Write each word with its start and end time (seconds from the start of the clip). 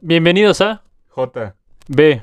Bienvenidos 0.00 0.60
a 0.60 0.82
J. 1.08 1.54
B. 1.88 2.20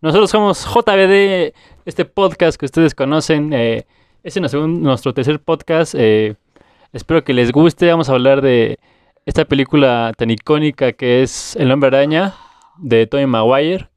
Nosotros 0.00 0.30
somos 0.30 0.64
JBD, 0.64 1.52
este 1.84 2.04
podcast 2.04 2.58
que 2.58 2.66
ustedes 2.66 2.94
conocen. 2.94 3.52
Eh, 3.52 3.86
este 4.22 4.38
es 4.38 4.40
nuestro, 4.40 4.66
nuestro 4.66 5.14
tercer 5.14 5.40
podcast. 5.40 5.94
eh, 5.96 6.36
espero 6.92 7.22
que 7.24 7.34
les 7.34 7.52
guste. 7.52 7.90
Vamos 7.90 8.08
a 8.08 8.12
hablar 8.12 8.40
de 8.42 8.78
esta 9.26 9.44
película 9.44 10.12
tan 10.16 10.30
icónica 10.30 10.92
que 10.92 11.22
es 11.22 11.56
El 11.56 11.70
Hombre 11.70 11.88
Araña 11.88 12.34
de 12.78 13.06
Tobey 13.06 13.26
Maguire. 13.26 13.88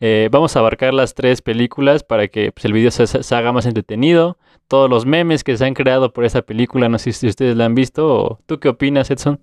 Eh, 0.00 0.28
vamos 0.30 0.56
a 0.56 0.58
abarcar 0.60 0.92
las 0.94 1.14
tres 1.14 1.42
películas 1.42 2.02
para 2.04 2.28
que 2.28 2.52
pues, 2.52 2.64
el 2.64 2.72
video 2.72 2.90
se, 2.90 3.06
se 3.06 3.34
haga 3.34 3.52
más 3.52 3.66
entretenido. 3.66 4.38
Todos 4.68 4.90
los 4.90 5.06
memes 5.06 5.44
que 5.44 5.56
se 5.56 5.64
han 5.64 5.74
creado 5.74 6.12
por 6.12 6.24
esa 6.24 6.42
película, 6.42 6.88
no 6.88 6.98
sé 6.98 7.12
si 7.12 7.28
ustedes 7.28 7.56
la 7.56 7.66
han 7.66 7.74
visto. 7.74 8.06
O, 8.08 8.38
¿Tú 8.46 8.58
qué 8.58 8.68
opinas, 8.68 9.10
Edson? 9.10 9.40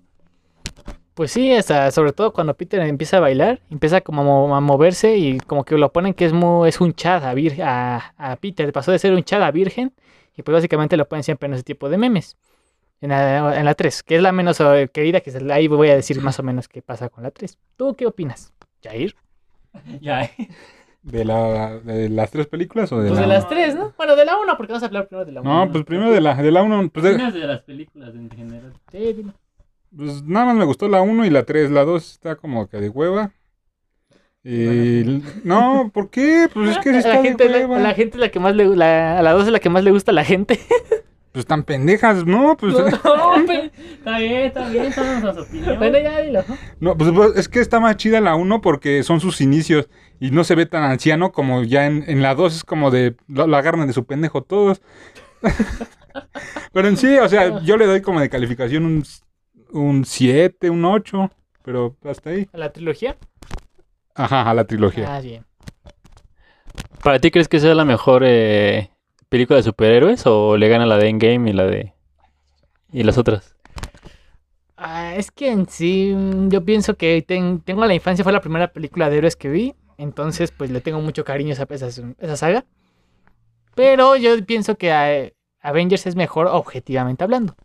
Pues 1.14 1.30
sí, 1.30 1.52
hasta, 1.52 1.90
sobre 1.92 2.12
todo 2.12 2.32
cuando 2.32 2.54
Peter 2.54 2.80
empieza 2.80 3.18
a 3.18 3.20
bailar, 3.20 3.60
empieza 3.70 4.00
como 4.00 4.22
a 4.22 4.24
mo- 4.24 4.56
a 4.56 4.60
moverse 4.60 5.16
y 5.16 5.38
como 5.38 5.64
que 5.64 5.78
lo 5.78 5.92
ponen 5.92 6.12
que 6.12 6.24
es, 6.24 6.32
mu- 6.32 6.64
es 6.66 6.80
un 6.80 6.92
chad 6.92 7.24
a, 7.24 7.34
vir- 7.34 7.60
a, 7.62 8.12
a 8.18 8.36
Peter. 8.36 8.72
Pasó 8.72 8.90
de 8.90 8.98
ser 8.98 9.12
un 9.14 9.22
chad 9.22 9.42
a 9.42 9.50
virgen 9.52 9.92
y 10.36 10.42
pues 10.42 10.52
básicamente 10.54 10.96
lo 10.96 11.06
ponen 11.06 11.22
siempre 11.22 11.46
en 11.46 11.54
ese 11.54 11.62
tipo 11.62 11.88
de 11.88 11.98
memes. 11.98 12.36
En 13.00 13.10
la, 13.10 13.56
en 13.58 13.64
la 13.64 13.74
3, 13.74 14.02
que 14.02 14.16
es 14.16 14.22
la 14.22 14.32
menos 14.32 14.58
eh, 14.60 14.88
querida, 14.92 15.20
que 15.20 15.30
es 15.30 15.40
la- 15.40 15.54
ahí 15.54 15.68
voy 15.68 15.88
a 15.90 15.94
decir 15.96 16.20
más 16.20 16.38
o 16.40 16.42
menos 16.42 16.66
qué 16.68 16.82
pasa 16.82 17.08
con 17.08 17.22
la 17.22 17.30
3. 17.30 17.58
¿Tú 17.76 17.94
qué 17.94 18.06
opinas, 18.06 18.52
Jair? 18.82 19.14
Ya. 20.00 20.28
¿De, 21.02 21.24
la, 21.24 21.78
¿De 21.80 22.08
las 22.08 22.30
tres 22.30 22.46
películas 22.46 22.90
o 22.92 22.98
de 23.00 23.08
Pues 23.10 23.20
la 23.20 23.26
de 23.26 23.32
las 23.34 23.48
3, 23.48 23.74
¿no? 23.74 23.92
Bueno, 23.96 24.16
de 24.16 24.24
la 24.24 24.38
1, 24.38 24.56
porque 24.56 24.72
vamos 24.72 24.82
a 24.82 24.86
hablar 24.86 25.06
primero 25.06 25.24
de 25.26 25.32
la 25.32 25.40
1. 25.42 25.66
No, 25.66 25.70
pues 25.72 25.84
primero 25.84 26.10
de 26.10 26.20
la, 26.20 26.34
de 26.34 26.50
la 26.50 26.62
1. 26.62 26.88
Pues, 26.88 27.04
de- 27.04 27.30
de 27.30 27.46
las 27.46 27.60
películas 27.62 28.14
en 28.14 28.30
general. 28.30 28.72
Sí, 28.90 29.12
dilo. 29.12 29.32
Pues 29.96 30.22
nada 30.24 30.46
más 30.46 30.56
me 30.56 30.64
gustó 30.64 30.88
la 30.88 31.02
1 31.02 31.24
y 31.26 31.30
la 31.30 31.44
3. 31.44 31.70
La 31.70 31.84
2 31.84 32.12
está 32.12 32.36
como 32.36 32.68
que 32.68 32.78
de 32.78 32.88
hueva. 32.88 33.32
Y 34.42 35.22
no, 35.42 35.90
¿por 35.92 36.10
qué? 36.10 36.48
Pues 36.52 36.70
es 36.70 36.78
que 36.78 36.90
sí 36.92 36.98
está 36.98 37.14
la 37.14 37.22
gente, 37.22 37.44
de 37.44 37.50
la, 37.50 37.58
hueva. 37.66 37.76
a 37.78 37.80
la 37.80 37.94
gente 37.94 38.16
es 38.16 38.20
la 38.20 38.28
que 38.30 38.40
más 38.40 38.54
le 38.54 38.66
la, 38.76 39.18
a 39.18 39.22
la 39.22 39.32
2 39.32 39.46
es 39.46 39.52
la 39.52 39.58
que 39.60 39.70
más 39.70 39.82
le 39.84 39.90
gusta 39.90 40.10
a 40.10 40.14
la 40.14 40.24
gente. 40.24 40.58
Pues 41.32 41.46
tan 41.46 41.64
pendejas, 41.64 42.24
¿no? 42.24 42.56
Pues 42.56 42.74
No, 42.74 42.84
pero- 43.48 43.64
Está 43.64 44.18
bien, 44.20 44.42
está 44.42 44.68
bien, 44.68 44.92
son 44.92 45.04
nuestras 45.04 45.36
opiniones. 45.38 45.78
bueno, 45.80 45.98
ya 45.98 46.20
dilo. 46.20 46.44
no, 46.78 46.96
pues 46.96 47.10
pues, 47.12 47.36
es 47.36 47.48
que 47.48 47.58
está 47.58 47.80
más 47.80 47.96
chida 47.96 48.20
la 48.20 48.36
1 48.36 48.60
porque 48.60 49.02
son 49.02 49.18
sus 49.18 49.40
inicios 49.40 49.88
y 50.20 50.30
no 50.30 50.44
se 50.44 50.54
ve 50.54 50.64
tan 50.66 50.84
anciano 50.84 51.32
como 51.32 51.64
ya 51.64 51.86
en, 51.86 52.04
en 52.06 52.22
la 52.22 52.36
2 52.36 52.54
es 52.58 52.62
como 52.62 52.92
de 52.92 53.16
lo, 53.26 53.48
lo 53.48 53.56
agarran 53.56 53.88
de 53.88 53.92
su 53.92 54.04
pendejo 54.04 54.42
todos. 54.44 54.80
Pero 56.72 56.86
en 56.86 56.96
sí, 56.96 57.16
o 57.18 57.28
sea, 57.28 57.60
yo 57.62 57.76
le 57.76 57.86
doy 57.86 58.00
como 58.00 58.20
de 58.20 58.28
calificación 58.28 58.84
un, 58.84 59.04
un 59.74 60.04
7, 60.04 60.70
un 60.70 60.84
8, 60.84 61.30
pero 61.62 61.96
hasta 62.04 62.30
ahí. 62.30 62.48
¿A 62.52 62.58
la 62.58 62.72
trilogía? 62.72 63.16
Ajá, 64.14 64.48
a 64.48 64.54
la 64.54 64.64
trilogía. 64.64 65.16
Ah, 65.16 65.20
bien. 65.20 65.44
¿Para 67.02 67.18
ti 67.18 67.30
crees 67.30 67.48
que 67.48 67.60
sea 67.60 67.74
la 67.74 67.84
mejor 67.84 68.22
eh, 68.24 68.90
película 69.28 69.58
de 69.58 69.62
superhéroes 69.64 70.22
o 70.26 70.56
le 70.56 70.68
gana 70.68 70.86
la 70.86 70.96
de 70.96 71.08
Endgame 71.08 71.50
y 71.50 71.52
la 71.52 71.66
de... 71.66 71.92
y 72.92 73.02
las 73.02 73.18
otras? 73.18 73.54
Ah, 74.76 75.14
es 75.16 75.30
que 75.30 75.50
en 75.50 75.68
sí, 75.68 76.12
mm, 76.14 76.48
yo 76.48 76.64
pienso 76.64 76.96
que 76.96 77.22
ten- 77.22 77.60
tengo 77.60 77.84
la 77.86 77.94
infancia, 77.94 78.24
fue 78.24 78.32
la 78.32 78.40
primera 78.40 78.68
película 78.72 79.10
de 79.10 79.18
héroes 79.18 79.36
que 79.36 79.48
vi. 79.48 79.74
Entonces, 79.98 80.50
pues 80.50 80.70
le 80.70 80.80
tengo 80.80 81.00
mucho 81.00 81.24
cariño 81.24 81.50
a 81.50 81.52
esa, 81.54 81.66
esa, 81.70 81.86
esa 82.18 82.36
saga. 82.36 82.64
Pero 83.74 84.16
yo 84.16 84.44
pienso 84.44 84.76
que 84.76 84.90
eh, 84.90 85.34
Avengers 85.60 86.06
es 86.06 86.16
mejor 86.16 86.46
objetivamente 86.46 87.24
hablando. 87.24 87.56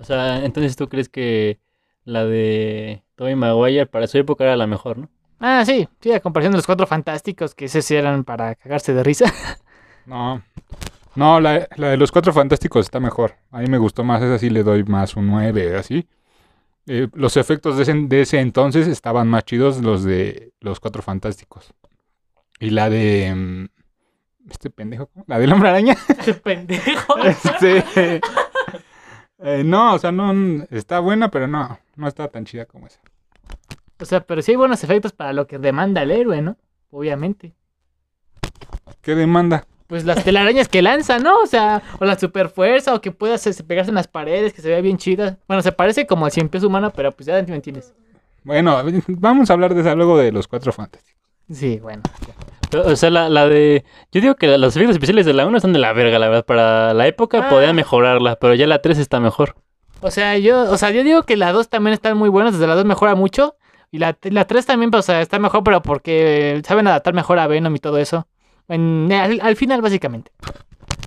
O 0.00 0.04
sea, 0.04 0.44
entonces 0.44 0.76
tú 0.76 0.88
crees 0.88 1.08
que 1.08 1.60
la 2.04 2.24
de 2.24 3.02
Tobey 3.16 3.36
Maguire 3.36 3.86
para 3.86 4.06
su 4.06 4.18
época 4.18 4.44
era 4.44 4.56
la 4.56 4.66
mejor, 4.66 4.98
¿no? 4.98 5.08
Ah, 5.38 5.64
sí, 5.64 5.88
sí, 6.00 6.12
a 6.12 6.20
comparación 6.20 6.52
de 6.52 6.58
los 6.58 6.66
cuatro 6.66 6.86
fantásticos, 6.86 7.54
que 7.54 7.66
esos 7.66 7.84
sí 7.84 7.94
eran 7.96 8.24
para 8.24 8.54
cagarse 8.54 8.94
de 8.94 9.02
risa. 9.02 9.26
No. 10.06 10.42
No, 11.14 11.40
la, 11.40 11.68
la 11.76 11.90
de 11.90 11.96
los 11.96 12.10
cuatro 12.12 12.32
fantásticos 12.32 12.86
está 12.86 13.00
mejor. 13.00 13.36
A 13.50 13.60
mí 13.60 13.66
me 13.68 13.78
gustó 13.78 14.04
más, 14.04 14.22
esa 14.22 14.38
sí 14.38 14.50
le 14.50 14.62
doy 14.62 14.84
más 14.84 15.16
un 15.16 15.26
9, 15.28 15.76
así. 15.76 16.08
Eh, 16.86 17.08
los 17.14 17.36
efectos 17.36 17.76
de 17.76 17.82
ese, 17.84 17.94
de 17.94 18.20
ese 18.22 18.40
entonces 18.40 18.88
estaban 18.88 19.28
más 19.28 19.44
chidos 19.44 19.80
los 19.82 20.04
de 20.04 20.52
los 20.60 20.80
cuatro 20.80 21.02
fantásticos. 21.02 21.72
Y 22.58 22.70
la 22.70 22.90
de... 22.90 23.32
mm, 23.34 23.66
Este 24.50 24.70
pendejo, 24.70 25.06
¿cómo? 25.08 25.24
La 25.28 25.38
del 25.38 25.52
hombre 25.52 25.68
araña. 25.70 25.96
Ese 26.18 26.34
pendejo. 26.34 27.16
Este, 27.24 28.20
eh, 29.42 29.62
no, 29.64 29.94
o 29.94 29.98
sea, 29.98 30.12
no, 30.12 30.66
está 30.70 31.00
buena, 31.00 31.30
pero 31.30 31.46
no, 31.46 31.78
no 31.96 32.08
está 32.08 32.28
tan 32.28 32.44
chida 32.44 32.66
como 32.66 32.86
esa. 32.86 33.00
O 33.98 34.04
sea, 34.04 34.20
pero 34.20 34.42
sí 34.42 34.52
hay 34.52 34.56
buenos 34.56 34.82
efectos 34.82 35.12
para 35.12 35.32
lo 35.32 35.46
que 35.46 35.58
demanda 35.58 36.02
el 36.02 36.10
héroe, 36.10 36.40
¿no? 36.40 36.56
Obviamente. 36.90 37.54
¿Qué 39.02 39.14
demanda? 39.14 39.66
Pues 39.86 40.04
las 40.04 40.22
telarañas 40.24 40.68
que 40.68 40.82
lanza, 40.82 41.18
¿no? 41.18 41.40
O 41.40 41.46
sea, 41.46 41.82
o 41.98 42.04
la 42.04 42.18
super 42.18 42.48
fuerza, 42.48 42.94
o 42.94 43.00
que 43.00 43.10
puedas 43.10 43.46
este, 43.46 43.64
pegarse 43.64 43.90
en 43.90 43.96
las 43.96 44.08
paredes, 44.08 44.52
que 44.52 44.62
se 44.62 44.68
vea 44.68 44.80
bien 44.80 44.98
chida. 44.98 45.38
Bueno, 45.48 45.62
se 45.62 45.72
parece 45.72 46.06
como 46.06 46.26
al 46.26 46.32
cien 46.32 46.48
pies 46.48 46.62
humano, 46.62 46.92
pero 46.94 47.12
pues 47.12 47.26
ya 47.26 47.42
me 47.42 47.56
entiendes. 47.56 47.92
Bueno, 48.44 48.80
vamos 49.08 49.50
a 49.50 49.52
hablar 49.52 49.74
de 49.74 49.80
esa 49.80 49.94
luego 49.94 50.16
de 50.16 50.32
los 50.32 50.48
cuatro 50.48 50.72
fantásticos. 50.72 51.20
Sí, 51.50 51.78
bueno. 51.80 52.02
O 52.72 52.96
sea, 52.96 53.10
la, 53.10 53.28
la 53.28 53.48
de... 53.48 53.84
Yo 54.12 54.20
digo 54.20 54.34
que 54.36 54.46
la- 54.46 54.58
los 54.58 54.76
efectos 54.76 54.94
especiales 54.96 55.26
de 55.26 55.32
la 55.32 55.46
1 55.46 55.56
están 55.56 55.72
de 55.72 55.78
la 55.78 55.92
verga, 55.92 56.18
la 56.18 56.28
verdad. 56.28 56.44
Para 56.44 56.94
la 56.94 57.06
época 57.06 57.46
Ah. 57.46 57.48
podían 57.50 57.74
mejorarla, 57.76 58.36
pero 58.36 58.54
ya 58.54 58.66
la 58.66 58.80
3 58.80 58.98
está 58.98 59.18
mejor. 59.20 59.56
O 60.02 60.10
sea, 60.10 60.38
yo, 60.38 60.62
o 60.70 60.76
sea, 60.78 60.90
yo 60.90 61.02
digo 61.04 61.24
que 61.24 61.36
las 61.36 61.52
dos 61.52 61.68
también 61.68 61.92
están 61.94 62.16
muy 62.16 62.28
buenas, 62.28 62.52
desde 62.54 62.66
las 62.66 62.76
dos 62.76 62.84
mejora 62.86 63.14
mucho. 63.14 63.56
Y 63.92 63.98
la, 63.98 64.16
la 64.22 64.46
tres 64.46 64.66
también, 64.66 64.90
pues, 64.92 65.00
o 65.00 65.06
sea, 65.06 65.20
está 65.20 65.38
mejor, 65.40 65.64
pero 65.64 65.82
porque 65.82 66.62
saben 66.64 66.86
adaptar 66.86 67.12
mejor 67.12 67.38
a 67.40 67.46
Venom 67.48 67.74
y 67.74 67.80
todo 67.80 67.98
eso. 67.98 68.28
En- 68.68 69.10
al, 69.12 69.40
al 69.42 69.56
final, 69.56 69.82
básicamente. 69.82 70.30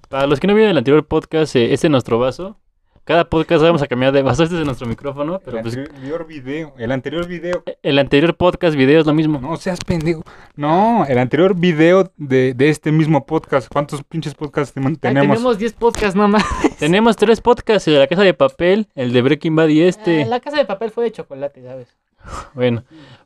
Para 0.09 0.27
los 0.27 0.39
que 0.39 0.47
no 0.47 0.53
vieron 0.53 0.71
el 0.71 0.77
anterior 0.77 1.07
podcast, 1.07 1.55
eh, 1.55 1.73
este 1.73 1.87
es 1.87 1.91
nuestro 1.91 2.19
vaso. 2.19 2.57
Cada 3.05 3.25
podcast 3.25 3.61
vamos 3.61 3.81
a 3.81 3.87
cambiar 3.87 4.13
de 4.13 4.21
vaso. 4.21 4.43
Este 4.43 4.57
es 4.57 4.65
nuestro 4.65 4.87
micrófono, 4.87 5.41
pero 5.43 5.57
el 5.57 5.63
pues 5.63 5.75
anterior 5.75 6.25
video, 6.25 6.73
el 6.77 6.89
anterior 6.89 7.27
video 7.27 7.61
el 7.81 7.99
anterior 7.99 8.33
podcast, 8.33 8.77
video 8.77 9.01
es 9.01 9.05
lo 9.05 9.13
mismo. 9.13 9.39
No 9.41 9.57
seas 9.57 9.79
pendejo. 9.85 10.23
No, 10.55 11.05
el 11.05 11.17
anterior 11.17 11.53
video 11.53 12.09
de, 12.15 12.53
de 12.53 12.69
este 12.69 12.93
mismo 12.93 13.25
podcast. 13.25 13.67
¿Cuántos 13.69 14.03
pinches 14.03 14.33
podcasts 14.35 14.73
Ay, 14.77 14.95
tenemos? 14.95 15.35
tenemos 15.35 15.57
10 15.57 15.73
podcasts 15.73 16.15
nomás. 16.15 16.45
Tenemos 16.79 17.15
tres 17.17 17.39
podcasts, 17.41 17.87
el 17.87 17.95
de 17.95 17.99
la 17.99 18.07
casa 18.07 18.23
de 18.23 18.33
papel, 18.33 18.87
el 18.95 19.11
de 19.11 19.21
Breaking 19.21 19.55
Bad 19.55 19.67
y 19.67 19.81
este. 19.81 20.23
Ah, 20.23 20.25
la 20.27 20.39
casa 20.39 20.57
de 20.57 20.65
papel 20.65 20.89
fue 20.91 21.03
de 21.03 21.11
chocolate, 21.11 21.61
¿sabes? 21.61 21.87
Bueno, 22.53 22.83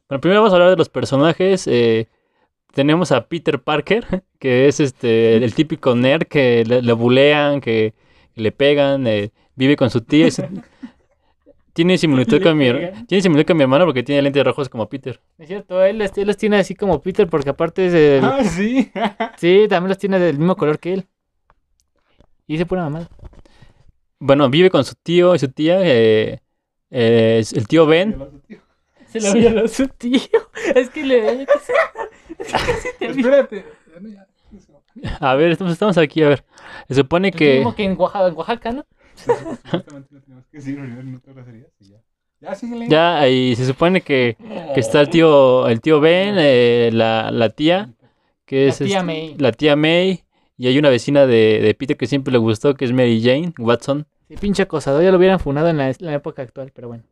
bueno, 0.09 0.21
primero 0.21 0.41
vamos 0.41 0.53
a 0.53 0.55
hablar 0.55 0.71
de 0.71 0.75
los 0.77 0.89
personajes. 0.89 1.67
eh, 1.67 2.07
tenemos 2.73 3.11
a 3.11 3.27
Peter 3.27 3.59
Parker, 3.59 4.23
que 4.39 4.67
es 4.67 4.79
este 4.79 5.35
el 5.37 5.53
típico 5.53 5.95
nerd 5.95 6.23
que 6.27 6.63
le, 6.65 6.81
le 6.81 6.93
bulean, 6.93 7.61
que, 7.61 7.93
que 8.33 8.41
le 8.41 8.51
pegan, 8.51 9.05
eh, 9.07 9.31
vive 9.57 9.75
con 9.75 9.89
su 9.89 9.99
tía. 10.01 10.27
y 10.27 10.31
su- 10.31 10.43
tiene 11.73 11.97
similitud 11.97 12.41
con 12.41 12.57
mi 12.57 12.71
tiene 13.07 13.21
similitud 13.21 13.45
con 13.47 13.57
mi 13.57 13.63
hermano 13.63 13.85
porque 13.85 14.01
tiene 14.01 14.21
lentes 14.21 14.43
rojos 14.43 14.69
como 14.69 14.87
Peter. 14.89 15.19
Es 15.37 15.47
cierto, 15.49 15.83
él, 15.83 15.99
los- 15.99 16.17
él 16.17 16.25
los 16.27 16.37
tiene 16.37 16.57
así 16.57 16.73
como 16.73 17.01
Peter, 17.01 17.27
porque 17.27 17.49
aparte 17.49 17.87
es 17.87 17.93
el- 17.93 18.23
Ah, 18.23 18.43
sí. 18.45 18.89
Sí, 19.37 19.65
también 19.69 19.89
los 19.89 19.97
tiene 19.97 20.17
del 20.19 20.37
mismo 20.39 20.55
color 20.55 20.79
que 20.79 20.93
él. 20.93 21.05
Y 22.47 22.53
dice 22.53 22.65
pura 22.65 22.83
mamada. 22.83 23.09
Bueno, 24.19 24.49
vive 24.49 24.69
con 24.71 24.83
su 24.85 24.95
tío 24.95 25.35
y 25.35 25.39
su 25.39 25.49
tía. 25.49 25.79
eh, 25.83 26.39
eh, 26.89 27.43
el 27.53 27.67
tío 27.67 27.85
Ben. 27.85 28.15
Se 29.07 29.19
lo 29.21 29.33
violó 29.33 29.67
su 29.67 29.87
tío. 29.89 30.19
Es 30.75 30.89
que 30.89 31.03
le. 31.05 31.43
es 31.43 31.47
que 31.47 32.43
casi 32.51 32.87
te 32.99 33.05
Espérate. 33.07 33.65
A 35.19 35.35
ver, 35.35 35.51
estamos, 35.51 35.73
estamos 35.73 35.97
aquí, 35.97 36.23
a 36.23 36.29
ver. 36.29 36.45
Se 36.87 36.95
supone 36.95 37.31
que. 37.31 37.55
mismo 37.57 37.75
que 37.75 37.83
en 37.83 37.95
Oaxaca, 37.99 38.27
en 38.27 38.33
Oaxaca, 38.35 38.71
¿no? 38.71 38.85
Ya, 42.39 42.53
síguele. 42.55 42.87
Ya, 42.87 43.27
y 43.27 43.55
se 43.55 43.65
supone 43.65 44.01
que, 44.01 44.37
que 44.73 44.79
está 44.79 45.01
el 45.01 45.09
tío, 45.09 45.67
el 45.67 45.81
tío 45.81 45.99
Ben, 45.99 46.35
eh, 46.37 46.91
la, 46.93 47.31
la 47.31 47.49
tía, 47.49 47.93
que 48.45 48.65
La 48.65 48.69
es 48.69 48.77
tía 48.77 48.87
este, 48.87 49.03
May. 49.03 49.35
la 49.37 49.51
tía 49.51 49.75
May, 49.75 50.23
y 50.55 50.67
hay 50.67 50.77
una 50.77 50.89
vecina 50.89 51.25
de, 51.25 51.59
de 51.61 51.73
Peter 51.73 51.97
que 51.97 52.05
siempre 52.05 52.31
le 52.31 52.37
gustó, 52.37 52.75
que 52.75 52.85
es 52.85 52.93
Mary 52.93 53.21
Jane 53.23 53.53
Watson. 53.57 54.05
Sí, 54.27 54.35
pinche 54.37 54.63
acosador, 54.63 55.01
ya 55.03 55.11
lo 55.11 55.17
hubieran 55.17 55.39
funado 55.39 55.69
en 55.69 55.77
la, 55.77 55.89
en 55.89 55.95
la 55.99 56.13
época 56.13 56.41
actual, 56.43 56.71
pero 56.75 56.89
bueno. 56.89 57.03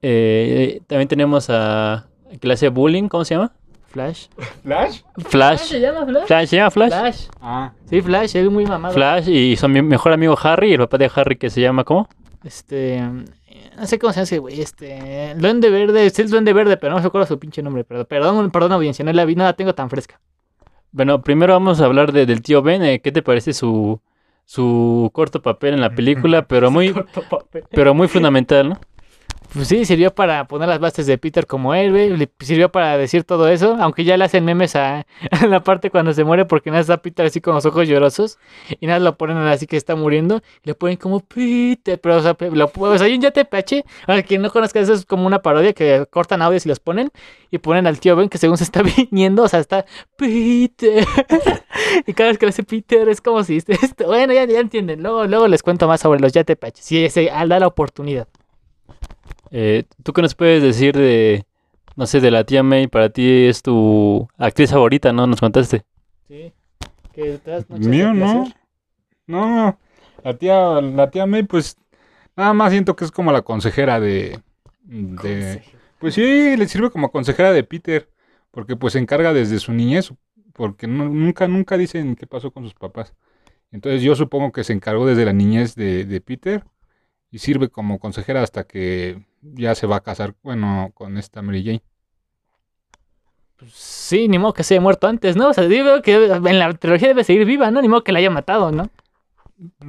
Eh, 0.00 0.80
también 0.86 1.08
tenemos 1.08 1.48
a 1.50 2.08
que 2.40 2.46
le 2.48 2.54
hace 2.54 2.68
bullying, 2.68 3.08
¿cómo 3.08 3.24
se 3.24 3.34
llama? 3.34 3.52
Flash. 3.92 4.26
¿Flash? 4.64 5.00
Flash. 5.26 5.72
llama 5.74 6.06
Flash? 6.06 6.26
Flash, 6.26 6.48
¿se 6.48 6.56
llama 6.56 6.70
Flash? 6.70 6.90
Flash. 6.90 7.26
Ah, 7.40 7.72
Sí, 7.88 8.00
Flash, 8.00 8.36
es 8.36 8.50
muy 8.50 8.64
mamado. 8.66 8.94
Flash 8.94 9.28
y 9.28 9.56
su 9.56 9.68
mi- 9.68 9.82
mejor 9.82 10.12
amigo 10.12 10.36
Harry 10.42 10.70
y 10.70 10.72
el 10.74 10.78
papá 10.80 10.98
de 10.98 11.10
Harry 11.14 11.36
que 11.36 11.50
se 11.50 11.60
llama 11.60 11.84
¿cómo? 11.84 12.08
Este. 12.44 13.00
No 13.76 13.86
sé 13.86 13.98
cómo 13.98 14.12
se 14.12 14.16
llama 14.20 14.24
ese 14.24 14.38
güey. 14.38 14.60
Este. 14.60 15.34
Duende 15.36 15.70
Verde. 15.70 16.06
Es 16.06 16.18
el 16.18 16.28
Duende 16.30 16.52
Verde, 16.52 16.76
pero 16.76 16.94
no 16.94 17.00
me 17.00 17.06
acuerdo 17.06 17.26
su 17.26 17.38
pinche 17.38 17.62
nombre. 17.62 17.84
Perdón, 17.84 18.06
perdón, 18.08 18.50
perdón 18.50 18.72
audiencia. 18.72 19.04
No 19.04 19.12
la 19.12 19.24
vi, 19.24 19.34
no 19.36 19.44
la 19.44 19.52
tengo 19.52 19.74
tan 19.74 19.88
fresca. 19.90 20.20
Bueno, 20.90 21.22
primero 21.22 21.52
vamos 21.52 21.80
a 21.80 21.84
hablar 21.84 22.12
de- 22.12 22.26
del 22.26 22.42
tío 22.42 22.62
Ben. 22.62 22.82
eh, 22.82 23.00
¿Qué 23.00 23.12
te 23.12 23.22
parece 23.22 23.52
su, 23.52 24.00
su 24.44 25.10
corto 25.12 25.40
papel 25.42 25.74
en 25.74 25.80
la 25.80 25.90
película? 25.90 26.42
Pero 26.48 26.70
muy, 26.70 26.92
Corto 26.92 27.22
papel. 27.22 27.64
pero 27.70 27.94
muy 27.94 28.08
fundamental, 28.08 28.70
¿no? 28.70 28.80
Pues 29.52 29.68
sí, 29.68 29.84
sirvió 29.84 30.14
para 30.14 30.46
poner 30.46 30.68
las 30.68 30.78
bases 30.80 31.06
de 31.06 31.18
Peter 31.18 31.46
como 31.46 31.74
héroe, 31.74 32.08
le 32.16 32.30
sirvió 32.40 32.72
para 32.72 32.96
decir 32.96 33.24
todo 33.24 33.48
eso, 33.48 33.76
aunque 33.80 34.04
ya 34.04 34.16
le 34.16 34.24
hacen 34.24 34.44
memes 34.44 34.74
a, 34.76 35.06
la 35.48 35.62
parte 35.62 35.90
cuando 35.90 36.12
se 36.14 36.24
muere 36.24 36.44
porque 36.46 36.70
nada 36.70 36.80
está 36.80 37.02
Peter 37.02 37.26
así 37.26 37.40
con 37.40 37.54
los 37.54 37.66
ojos 37.66 37.86
llorosos 37.86 38.38
y 38.80 38.86
nada 38.86 38.98
lo 39.00 39.16
ponen 39.18 39.36
así 39.38 39.66
que 39.66 39.76
está 39.76 39.94
muriendo 39.94 40.42
y 40.64 40.68
le 40.68 40.74
ponen 40.74 40.96
como 40.96 41.20
Peter, 41.20 42.00
pero 42.00 42.16
o 42.16 42.22
sea, 42.22 42.36
lo, 42.50 42.72
o 42.74 42.98
sea, 42.98 43.06
hay 43.06 43.14
un 43.14 43.22
YTPH, 43.22 43.84
para 44.06 44.22
quien 44.22 44.42
no 44.42 44.50
conozca 44.50 44.80
eso 44.80 44.94
es 44.94 45.04
como 45.04 45.26
una 45.26 45.42
parodia 45.42 45.72
que 45.72 46.06
cortan 46.10 46.40
audios 46.42 46.64
y 46.64 46.68
los 46.68 46.80
ponen 46.80 47.10
y 47.50 47.58
ponen 47.58 47.86
al 47.86 48.00
tío 48.00 48.16
Ben 48.16 48.28
que 48.30 48.38
según 48.38 48.56
se 48.56 48.64
está 48.64 48.82
viniendo, 49.10 49.42
o 49.42 49.48
sea, 49.48 49.60
está 49.60 49.84
Peter 50.16 51.06
y 52.06 52.12
cada 52.14 52.30
vez 52.30 52.38
que 52.38 52.46
le 52.46 52.50
hace 52.50 52.62
Peter 52.62 53.08
es 53.08 53.20
como 53.20 53.44
si, 53.44 53.56
este- 53.58 54.06
bueno, 54.06 54.32
ya, 54.32 54.44
ya 54.44 54.60
entienden, 54.60 55.02
luego, 55.02 55.26
luego 55.26 55.46
les 55.48 55.62
cuento 55.62 55.86
más 55.88 56.00
sobre 56.00 56.20
los 56.20 56.32
YTPH, 56.34 56.76
si 56.76 57.08
se 57.10 57.26
da 57.26 57.44
la 57.44 57.66
oportunidad. 57.66 58.28
Eh, 59.52 59.84
¿Tú 60.02 60.12
qué 60.12 60.22
nos 60.22 60.34
puedes 60.34 60.62
decir 60.62 60.96
de, 60.96 61.44
no 61.94 62.06
sé, 62.06 62.20
de 62.20 62.30
la 62.30 62.44
tía 62.44 62.62
May? 62.62 62.86
Para 62.88 63.10
ti 63.10 63.46
es 63.46 63.62
tu 63.62 64.26
actriz 64.38 64.70
favorita, 64.70 65.12
¿no? 65.12 65.26
Nos 65.26 65.40
contaste. 65.40 65.84
Sí. 66.26 66.52
Que 67.12 67.38
te 67.38 67.64
Mío, 67.78 68.14
no. 68.14 68.50
No, 69.26 69.78
la 70.24 70.36
tía, 70.36 70.80
la 70.80 71.10
tía 71.10 71.26
May, 71.26 71.42
pues 71.44 71.76
nada 72.36 72.52
más 72.54 72.72
siento 72.72 72.96
que 72.96 73.04
es 73.04 73.10
como 73.10 73.32
la 73.32 73.42
consejera 73.42 74.00
de, 74.00 74.40
de... 74.82 75.62
Pues 75.98 76.14
sí, 76.14 76.56
le 76.56 76.66
sirve 76.66 76.90
como 76.90 77.10
consejera 77.12 77.52
de 77.52 77.62
Peter, 77.62 78.08
porque 78.50 78.74
pues 78.74 78.94
se 78.94 78.98
encarga 78.98 79.32
desde 79.32 79.58
su 79.58 79.72
niñez, 79.72 80.12
porque 80.54 80.86
no- 80.86 81.08
nunca, 81.08 81.46
nunca 81.46 81.76
dicen 81.78 82.16
qué 82.16 82.26
pasó 82.26 82.50
con 82.50 82.64
sus 82.64 82.74
papás. 82.74 83.14
Entonces 83.70 84.02
yo 84.02 84.14
supongo 84.16 84.52
que 84.52 84.64
se 84.64 84.72
encargó 84.72 85.06
desde 85.06 85.24
la 85.24 85.32
niñez 85.32 85.74
de, 85.74 86.04
de 86.04 86.20
Peter 86.20 86.64
y 87.30 87.38
sirve 87.38 87.68
como 87.68 87.98
consejera 87.98 88.42
hasta 88.42 88.64
que 88.64 89.22
ya 89.42 89.74
se 89.74 89.86
va 89.86 89.96
a 89.96 90.00
casar, 90.00 90.34
bueno, 90.42 90.90
con 90.94 91.18
esta 91.18 91.42
Mary 91.42 91.64
Jane. 91.64 91.82
Pues 93.56 93.72
sí, 93.72 94.28
ni 94.28 94.38
modo 94.38 94.54
que 94.54 94.64
se 94.64 94.74
haya 94.74 94.80
muerto 94.80 95.06
antes, 95.06 95.36
¿no? 95.36 95.48
O 95.48 95.52
sea, 95.52 95.64
yo 95.64 95.84
veo 95.84 96.02
que 96.02 96.14
en 96.14 96.58
la 96.58 96.72
trilogía 96.74 97.08
debe 97.08 97.24
seguir 97.24 97.44
viva, 97.44 97.70
¿no? 97.70 97.80
Ni 97.82 97.88
modo 97.88 98.04
que 98.04 98.12
la 98.12 98.18
haya 98.18 98.30
matado, 98.30 98.72
¿no? 98.72 98.88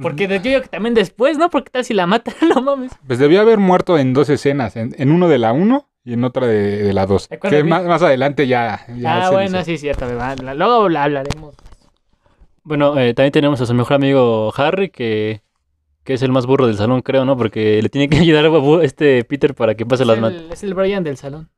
Porque 0.00 0.28
yo 0.28 0.38
digo 0.38 0.60
que 0.60 0.68
también 0.68 0.94
después, 0.94 1.38
¿no? 1.38 1.50
Porque 1.50 1.70
tal 1.70 1.84
si 1.84 1.94
la 1.94 2.06
mata, 2.06 2.32
no 2.54 2.62
mames. 2.62 2.92
Pues 3.06 3.18
debió 3.18 3.40
haber 3.40 3.58
muerto 3.58 3.98
en 3.98 4.12
dos 4.12 4.28
escenas, 4.28 4.76
en, 4.76 4.94
en 4.98 5.10
uno 5.10 5.28
de 5.28 5.38
la 5.38 5.52
1 5.52 5.88
y 6.04 6.12
en 6.12 6.24
otra 6.24 6.46
de, 6.46 6.82
de 6.82 6.92
la 6.92 7.06
2. 7.06 7.28
¿De 7.28 7.36
acuerdo, 7.36 7.56
Que 7.56 7.64
más, 7.64 7.84
más 7.84 8.02
adelante 8.02 8.46
ya... 8.46 8.86
ya 8.96 9.16
ah, 9.16 9.28
se 9.28 9.34
bueno, 9.34 9.64
sí, 9.64 9.78
cierto. 9.78 10.06
Luego 10.54 10.88
la 10.88 11.04
hablaremos. 11.04 11.54
Bueno, 12.62 12.98
eh, 12.98 13.14
también 13.14 13.32
tenemos 13.32 13.60
a 13.60 13.66
su 13.66 13.74
mejor 13.74 13.94
amigo 13.94 14.52
Harry, 14.56 14.90
que, 14.90 15.42
que 16.04 16.14
es 16.14 16.22
el 16.22 16.30
más 16.32 16.46
burro 16.46 16.66
del 16.66 16.76
salón, 16.76 17.02
creo, 17.02 17.24
¿no? 17.24 17.36
Porque 17.36 17.80
le 17.82 17.88
tiene 17.88 18.08
que 18.08 18.16
ayudar 18.20 18.46
a 18.46 18.84
este 18.84 19.24
Peter 19.24 19.54
para 19.54 19.74
que 19.74 19.84
pase 19.86 20.02
Es 20.02 20.06
las 20.08 20.18
manos. 20.18 20.40
el, 20.42 20.52
es 20.52 20.62
el 20.62 20.74
Brian 20.74 21.02
del 21.04 21.16
salón. 21.16 21.48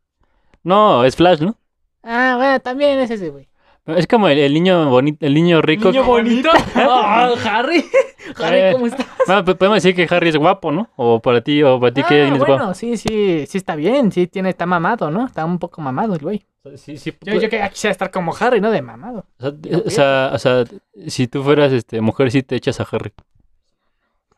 No, 0.62 1.04
es 1.04 1.16
Flash, 1.16 1.40
¿no? 1.40 1.56
Ah, 2.02 2.34
bueno, 2.36 2.60
también 2.60 2.98
es 2.98 3.10
ese, 3.10 3.30
güey. 3.30 3.48
Es 3.86 4.08
como 4.08 4.26
el, 4.28 4.38
el 4.38 4.52
niño 4.52 4.90
bonito, 4.90 5.24
el 5.24 5.32
niño 5.34 5.62
rico. 5.62 5.90
Niño 5.90 6.04
bonito. 6.04 6.48
Ah, 6.74 7.32
Harry. 7.44 7.84
Harry, 8.36 8.58
Eh, 8.58 8.70
¿cómo 8.72 8.86
estás? 8.86 9.06
Bueno, 9.28 9.44
pues 9.44 9.56
podemos 9.56 9.76
decir 9.82 9.94
que 9.94 10.12
Harry 10.12 10.28
es 10.30 10.36
guapo, 10.36 10.72
¿no? 10.72 10.90
O 10.96 11.20
para 11.20 11.40
ti, 11.40 11.62
o 11.62 11.78
para 11.78 11.94
ti 11.94 12.02
que 12.02 12.22
Ah, 12.22 12.24
es 12.34 12.38
bueno, 12.38 12.56
guapo. 12.56 12.74
sí, 12.74 12.96
sí, 12.96 13.44
sí 13.46 13.58
está 13.58 13.76
bien. 13.76 14.10
Sí, 14.10 14.26
tiene, 14.26 14.50
está 14.50 14.66
mamado, 14.66 15.10
¿no? 15.12 15.24
Está 15.26 15.44
un 15.44 15.58
poco 15.60 15.80
mamado 15.80 16.14
el 16.14 16.20
güey. 16.20 16.44
Sí, 16.74 16.96
sí, 16.98 17.14
Yo, 17.22 17.34
yo 17.34 17.48
que- 17.48 17.68
quisiera 17.72 17.92
estar 17.92 18.10
como 18.10 18.34
Harry, 18.40 18.60
¿no? 18.60 18.72
De 18.72 18.82
mamado. 18.82 19.24
O 19.38 19.42
sea, 19.42 19.52
o 19.86 19.90
sea, 19.90 20.30
o 20.34 20.38
sea, 20.38 20.64
si 21.06 21.28
tú 21.28 21.44
fueras 21.44 21.72
este, 21.72 22.00
mujer, 22.00 22.32
sí 22.32 22.42
te 22.42 22.56
echas 22.56 22.80
a 22.80 22.86
Harry. 22.90 23.12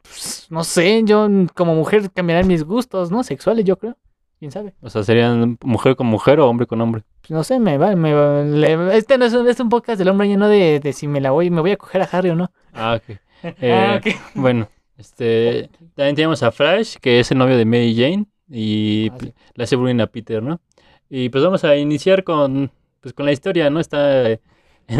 Pues, 0.08 0.46
no 0.50 0.64
sé, 0.64 1.02
yo 1.05 1.28
como 1.55 1.75
mujer 1.75 2.10
cambiarán 2.12 2.46
mis 2.46 2.64
gustos, 2.64 3.10
¿no? 3.10 3.22
Sexuales, 3.22 3.64
yo 3.64 3.76
creo. 3.78 3.96
¿Quién 4.38 4.52
sabe? 4.52 4.72
O 4.81 4.88
sea, 4.88 5.02
serían 5.02 5.58
mujer 5.64 5.96
con 5.96 6.06
mujer 6.06 6.38
o 6.38 6.49
hombre 6.49 6.66
con 6.66 6.81
hombre. 6.81 7.02
Pues 7.22 7.31
no 7.32 7.43
sé, 7.43 7.58
me 7.58 7.76
va, 7.76 7.96
me 7.96 8.14
va- 8.14 8.43
le- 8.44 8.96
este 8.96 9.19
no 9.19 9.25
es 9.25 9.34
un, 9.34 9.49
es 9.49 9.58
un 9.58 9.69
podcast 9.69 9.99
del 9.99 10.08
hombre 10.08 10.28
lleno 10.28 10.49
de, 10.49 10.78
de 10.78 10.93
si 10.93 11.08
me 11.08 11.20
la 11.20 11.32
voy, 11.32 11.50
me 11.50 11.60
voy 11.60 11.72
a 11.72 11.76
coger 11.76 12.02
a 12.02 12.05
Harry 12.05 12.31
o 12.31 12.37
no. 12.37 12.50
Ah, 12.72 12.99
ok. 13.00 13.16
ah, 13.44 13.52
Eh, 13.60 13.94
ok. 13.99 14.14
Bueno, 14.34 14.69
este, 14.96 15.70
también 15.94 16.14
tenemos 16.14 16.43
a 16.44 16.52
Flash, 16.52 16.96
que 17.00 17.19
es 17.20 17.31
el 17.32 17.38
novio 17.38 17.56
de 17.56 17.64
Mary 17.64 17.94
Jane, 17.96 18.26
y 18.49 19.11
Ah, 19.12 19.16
sí. 19.20 19.32
le 19.54 19.64
hace 19.64 19.75
bullying 19.76 20.00
a 20.00 20.06
Peter, 20.06 20.40
¿no? 20.43 20.61
Y 21.11 21.28
pues 21.31 21.43
vamos 21.43 21.64
a 21.64 21.75
iniciar 21.76 22.22
con, 22.22 22.70
pues, 23.00 23.14
con 23.14 23.26
la 23.26 23.32
historia, 23.32 23.70
¿no? 23.70 23.81
Está 23.81 24.31
en 24.31 24.40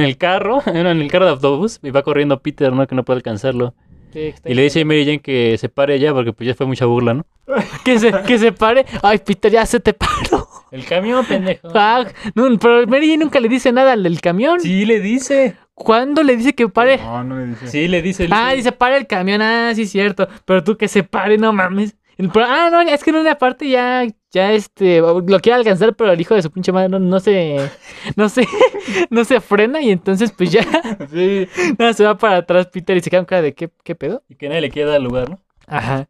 el 0.01 0.17
carro, 0.19 0.63
en 0.67 0.85
el 0.87 1.09
carro 1.11 1.27
de 1.27 1.31
autobús, 1.33 1.79
y 1.83 1.91
va 1.91 2.03
corriendo 2.03 2.41
Peter, 2.41 2.73
¿no? 2.73 2.87
Que 2.89 2.95
no 2.97 3.05
puede 3.05 3.19
alcanzarlo. 3.19 3.75
Sí, 4.13 4.35
Y 4.45 4.55
le 4.55 4.63
dice 4.63 4.81
a 4.81 4.85
Mary 4.85 5.05
Jane 5.05 5.21
que 5.21 5.57
se 5.59 5.69
pare 5.69 5.99
ya, 5.99 6.13
porque 6.13 6.33
pues 6.33 6.47
ya 6.47 6.55
fue 6.55 6.67
mucha 6.67 6.87
burla, 6.87 7.15
¿no? 7.15 7.27
que 7.85 7.99
se, 7.99 8.13
que 8.27 8.39
se 8.39 8.53
pare. 8.53 8.85
Ay, 9.03 9.19
Peter, 9.19 9.53
ya 9.53 9.67
se 9.67 9.81
te 9.81 9.93
paró. 9.93 10.49
El 10.71 10.85
camión, 10.85 11.25
pendejo. 11.25 11.69
Ah, 11.75 12.05
no, 12.35 12.59
pero 12.59 12.87
Mary 12.87 13.07
Jane 13.09 13.25
nunca 13.25 13.41
le 13.41 13.49
dice 13.49 13.73
nada 13.73 13.93
al 13.93 14.03
del 14.03 14.21
camión. 14.21 14.61
Sí, 14.61 14.85
le 14.85 15.01
dice. 15.01 15.57
¿Cuándo 15.75 16.25
le 16.25 16.37
dice 16.37 16.55
que 16.55 16.69
pare? 16.69 16.99
No, 16.99 17.23
no 17.23 17.39
le 17.39 17.47
dice. 17.47 17.69
Sí, 17.69 17.89
le 17.89 18.03
dice. 18.03 18.29
Ah, 18.33 18.53
dice 18.53 18.73
para 18.73 18.97
el 18.97 19.07
camión, 19.07 19.41
ah, 19.43 19.73
sí, 19.75 19.87
cierto. 19.87 20.29
Pero 20.45 20.65
tú 20.65 20.77
que 20.77 20.89
se 20.89 21.05
pare, 21.05 21.39
no 21.39 21.53
mames. 21.53 21.95
Ah, 22.19 22.69
no, 22.73 22.81
es 22.81 23.05
que 23.05 23.11
en 23.11 23.17
una 23.17 23.39
parte 23.39 23.69
ya, 23.69 24.05
ya 24.33 24.53
este, 24.53 25.01
lo 25.01 25.41
quiere 25.41 25.55
alcanzar, 25.55 25.95
pero 25.95 26.13
el 26.13 26.21
hijo 26.21 26.35
de 26.35 26.43
su 26.43 26.51
pinche 26.51 26.73
madre 26.73 26.89
no, 26.89 26.99
no 26.99 27.21
se, 27.21 27.71
no 28.17 28.29
se, 28.29 28.47
no 29.11 29.25
se 29.25 29.41
frena 29.41 29.81
y 29.81 29.91
entonces 29.91 30.33
pues 30.33 30.51
ya, 30.51 30.63
Sí. 31.11 31.49
nada, 31.79 31.93
se 31.93 32.05
va 32.05 32.19
para 32.19 32.39
atrás 32.39 32.67
Peter 32.67 32.97
y 32.97 33.01
se 33.01 33.11
queda 33.11 33.25
cara 33.25 33.43
de 33.43 33.55
¿qué, 33.55 33.71
qué 33.85 33.95
pedo? 33.95 34.25
Y 34.29 34.35
que 34.35 34.49
nadie 34.49 34.63
le 34.63 34.71
queda 34.71 34.97
el 34.97 35.05
lugar, 35.05 35.31
¿no? 35.31 35.39
Ajá. 35.69 36.09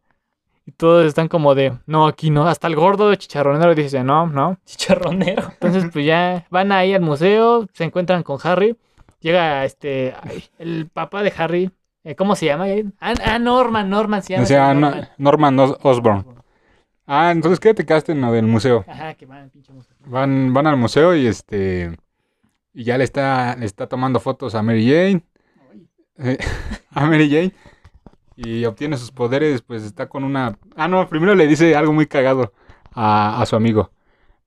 Y 0.65 0.71
todos 0.71 1.05
están 1.05 1.27
como 1.27 1.53
de, 1.55 1.73
no, 1.85 2.07
aquí 2.07 2.29
no. 2.29 2.47
Hasta 2.47 2.67
el 2.67 2.75
gordo 2.75 3.13
chicharronero 3.15 3.73
dice, 3.75 4.03
no, 4.03 4.27
no. 4.27 4.59
Chicharronero. 4.65 5.49
Entonces, 5.53 5.85
pues 5.91 6.05
ya 6.05 6.45
van 6.49 6.71
ahí 6.71 6.93
al 6.93 7.01
museo, 7.01 7.67
se 7.73 7.83
encuentran 7.83 8.23
con 8.23 8.37
Harry. 8.43 8.77
Llega 9.19 9.65
este, 9.65 10.13
ay, 10.21 10.43
el 10.59 10.87
papá 10.87 11.23
de 11.23 11.33
Harry. 11.37 11.71
Eh, 12.03 12.15
¿Cómo 12.15 12.35
se 12.35 12.45
llama? 12.47 12.65
Ah, 12.99 13.13
ah, 13.25 13.39
Norman, 13.39 13.89
Norman 13.89 14.21
se 14.23 14.33
llama. 14.33 14.45
Sí, 14.45 14.53
No- 14.53 14.73
Norman. 14.73 15.09
Norman 15.17 15.59
Os- 15.59 15.77
Osborn. 15.83 16.25
Ah, 17.05 17.31
entonces, 17.31 17.59
¿qué 17.59 17.73
te 17.73 17.85
quedaste 17.85 18.11
en 18.11 18.21
lo 18.21 18.31
del 18.31 18.45
museo? 18.45 18.85
Ajá, 18.87 19.15
que 19.15 19.25
van 19.25 19.39
al 19.43 19.49
pinche 19.49 19.73
museo. 19.73 19.95
Van, 20.05 20.53
van 20.53 20.67
al 20.67 20.77
museo 20.77 21.15
y 21.15 21.25
este. 21.27 21.97
Y 22.73 22.83
ya 22.83 22.97
le 22.97 23.03
está, 23.03 23.55
le 23.55 23.65
está 23.65 23.87
tomando 23.87 24.19
fotos 24.19 24.53
a 24.55 24.61
Mary 24.61 24.85
Jane. 24.87 25.23
eh, 26.19 26.37
a 26.91 27.05
Mary 27.05 27.29
Jane. 27.29 27.51
Y 28.35 28.63
obtiene 28.65 28.95
sus 28.97 29.11
poderes, 29.11 29.61
pues 29.63 29.83
está 29.83 30.07
con 30.07 30.23
una. 30.23 30.57
Ah, 30.75 30.87
no, 30.87 31.07
primero 31.09 31.33
le 31.35 31.47
dice 31.47 31.75
algo 31.75 31.91
muy 31.93 32.05
cagado 32.05 32.53
a, 32.93 33.41
a 33.41 33.45
su 33.47 33.55
amigo. 33.55 33.91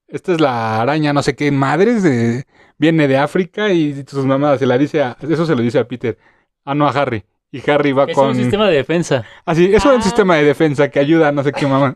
Esta 0.06 0.32
es 0.32 0.40
la 0.40 0.81
araña, 0.81 1.12
no 1.12 1.22
sé 1.22 1.34
qué 1.34 1.50
madres, 1.50 2.02
de- 2.02 2.44
viene 2.79 3.08
de 3.08 3.17
África 3.19 3.70
y 3.70 4.05
sus 4.06 4.24
mamás 4.24 4.58
se 4.60 4.67
la 4.67 4.79
dice 4.79 5.03
a, 5.03 5.17
eso 5.20 5.46
se 5.46 5.55
lo 5.56 5.62
dice 5.62 5.79
a 5.81 5.88
Peter. 5.88 6.17
Ah, 6.65 6.74
no, 6.74 6.86
a 6.86 6.91
Harry. 6.91 7.24
Y 7.55 7.71
Harry 7.71 7.93
va 7.93 8.05
Es 8.05 8.15
con. 8.17 8.29
un 8.29 8.35
sistema 8.35 8.67
de 8.67 8.77
defensa. 8.77 9.25
Así, 9.44 9.67
eso 9.67 9.91
es 9.91 9.94
un 9.97 10.01
Ah. 10.01 10.03
sistema 10.03 10.37
de 10.37 10.44
defensa 10.44 10.89
que 10.91 10.99
ayuda 10.99 11.29
a 11.29 11.32
no 11.32 11.43
sé 11.44 11.53
qué 11.53 11.67
mamá. 11.67 11.94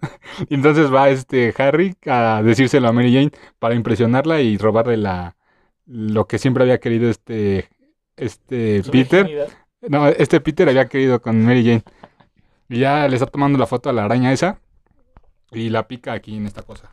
Y 0.51 0.55
entonces 0.55 0.93
va 0.93 1.09
este 1.09 1.55
Harry 1.57 1.97
a 2.07 2.43
decírselo 2.45 2.89
a 2.89 2.93
Mary 2.93 3.13
Jane 3.13 3.31
para 3.59 3.75
impresionarla 3.75 4.41
y 4.43 4.59
robarle 4.59 4.99
la 4.99 5.35
lo 5.87 6.27
que 6.27 6.39
siempre 6.39 6.63
había 6.63 6.79
querido 6.79 7.09
este 7.09 7.69
este 8.17 8.83
Su 8.83 8.91
Peter. 8.91 9.25
virginidad. 9.25 9.49
No, 9.89 10.09
este 10.09 10.41
Peter 10.41 10.69
había 10.69 10.89
querido 10.89 11.23
con 11.23 11.43
Mary 11.45 11.65
Jane. 11.65 11.83
Y 12.69 12.81
ya 12.81 13.09
le 13.09 13.17
está 13.17 13.27
tomando 13.27 13.59
la 13.59 13.67
foto 13.67 13.89
a 13.89 13.93
la 13.95 14.05
araña 14.05 14.33
esa 14.33 14.59
y 15.53 15.71
la 15.71 15.87
pica 15.89 16.13
aquí 16.13 16.37
en 16.37 16.45
esta 16.47 16.63
cosa. 16.63 16.93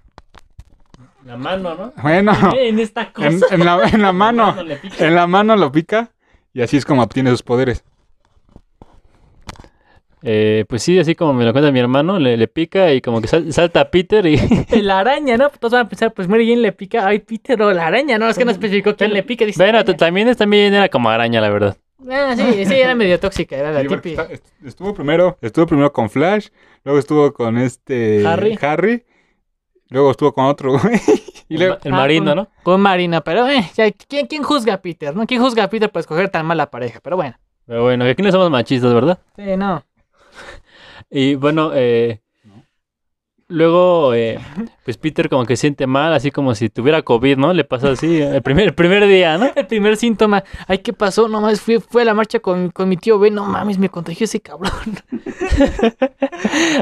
La 1.25 1.36
mano, 1.38 1.75
¿no? 1.75 1.93
Bueno, 2.01 2.34
En 2.58 2.79
esta 2.79 3.12
cosa. 3.12 3.27
en, 3.27 3.41
en 3.51 3.65
la, 3.65 3.89
en 3.91 4.01
la 4.01 4.12
mano, 4.13 4.62
le 4.63 4.75
pica. 4.77 5.05
en 5.08 5.15
la 5.15 5.25
mano 5.27 5.55
lo 5.55 5.72
pica 5.72 6.12
y 6.53 6.62
así 6.62 6.77
es 6.77 6.86
como 6.86 7.01
obtiene 7.03 7.29
sus 7.32 7.43
poderes. 7.43 7.84
Eh, 10.25 10.63
pues 10.69 10.81
sí, 10.83 10.97
así 10.97 11.15
como 11.15 11.33
me 11.33 11.43
lo 11.43 11.51
cuenta 11.51 11.69
mi 11.71 11.79
hermano, 11.79 12.17
le, 12.17 12.37
le 12.37 12.47
pica 12.47 12.93
y 12.93 13.01
como 13.01 13.19
que 13.19 13.27
sal- 13.27 13.51
salta 13.51 13.81
a 13.81 13.91
Peter 13.91 14.25
y... 14.25 14.37
La 14.81 14.99
araña, 14.99 15.35
¿no? 15.35 15.49
Todos 15.49 15.73
van 15.73 15.85
a 15.85 15.89
pensar, 15.89 16.13
pues 16.13 16.29
Mary 16.29 16.47
Jane 16.47 16.61
le 16.61 16.71
pica, 16.71 17.05
ay, 17.05 17.19
Peter 17.19 17.61
o 17.61 17.73
la 17.73 17.87
araña, 17.87 18.17
¿no? 18.17 18.29
Es 18.29 18.37
que 18.37 18.45
no 18.45 18.51
especificó 18.51 18.95
quién 18.95 19.11
le 19.13 19.23
pica. 19.23 19.43
Dice, 19.45 19.61
bueno, 19.61 19.83
también, 19.83 20.33
también 20.35 20.73
era 20.73 20.87
como 20.87 21.09
araña, 21.09 21.41
la 21.41 21.49
verdad. 21.49 21.77
Ah, 22.09 22.33
sí, 22.37 22.65
sí, 22.65 22.73
era 22.73 22.95
medio 22.95 23.19
tóxica, 23.19 23.55
era 23.57 23.71
la 23.71 23.81
Sí, 23.81 23.87
está- 24.09 24.23
est- 24.31 24.45
estuvo 24.65 24.93
primero, 24.93 25.37
estuvo 25.41 25.65
primero 25.65 25.91
con 25.91 26.09
Flash, 26.09 26.47
luego 26.85 26.99
estuvo 26.99 27.33
con 27.33 27.57
este 27.57 28.25
Harry. 28.25 28.57
Harry, 28.61 29.03
luego 29.89 30.11
estuvo 30.11 30.33
con 30.33 30.45
otro 30.45 30.71
güey, 30.79 30.99
y 31.49 31.55
El, 31.55 31.59
luego 31.59 31.73
ma- 31.75 31.79
el 31.83 31.93
Ah, 31.93 31.97
marino, 31.97 32.25
con- 32.31 32.35
¿no? 32.35 32.47
Con 32.63 32.81
Marina, 32.81 33.21
pero 33.21 33.47
eh, 33.47 33.69
¿quién, 34.07 34.27
¿quién 34.27 34.43
juzga 34.43 34.75
a 34.75 34.81
Peter, 34.81 35.13
no? 35.15 35.25
¿Quién 35.25 35.41
juzga 35.41 35.63
a 35.65 35.69
Peter 35.69 35.89
por 35.89 35.99
escoger 35.99 36.29
tan 36.29 36.45
mala 36.45 36.69
pareja? 36.69 36.99
Pero 37.03 37.15
bueno. 37.17 37.35
Pero 37.65 37.83
bueno, 37.83 38.03
que 38.05 38.11
aquí 38.11 38.21
no 38.21 38.31
somos 38.31 38.49
machistas, 38.49 38.93
¿verdad? 38.93 39.19
Sí, 39.37 39.55
no. 39.57 39.83
Y 41.13 41.36
bueno, 41.36 41.72
eh, 41.74 42.24
Luego, 43.53 44.15
eh, 44.15 44.39
pues 44.84 44.98
Peter 44.98 45.29
como 45.29 45.46
que 45.46 45.55
siente 45.58 45.86
mal, 45.86 46.12
así 46.13 46.32
como 46.32 46.55
si 46.55 46.70
tuviera 46.70 47.03
COVID, 47.03 47.38
¿no? 47.38 47.53
Le 47.53 47.63
pasa 47.63 47.91
así 47.91 48.20
el 48.20 48.41
primer, 48.41 48.65
el 48.65 48.74
primer 48.74 49.05
día, 49.05 49.38
¿no? 49.38 49.51
El 49.55 49.67
primer 49.67 49.96
síntoma. 49.96 50.43
Ay, 50.65 50.79
¿qué 50.79 50.91
pasó? 50.91 51.27
No 51.27 51.39
mames, 51.39 51.62
fui, 51.62 51.79
fui 51.79 52.01
a 52.01 52.05
la 52.05 52.15
marcha 52.15 52.39
con, 52.39 52.72
con 52.72 52.89
mi 52.89 52.98
tío 52.98 53.20
Ben. 53.20 53.36
No 53.36 53.46
mames, 53.46 53.77
me 53.77 53.89
contagió 53.89 54.25
ese 54.25 54.41
cabrón. 54.41 54.72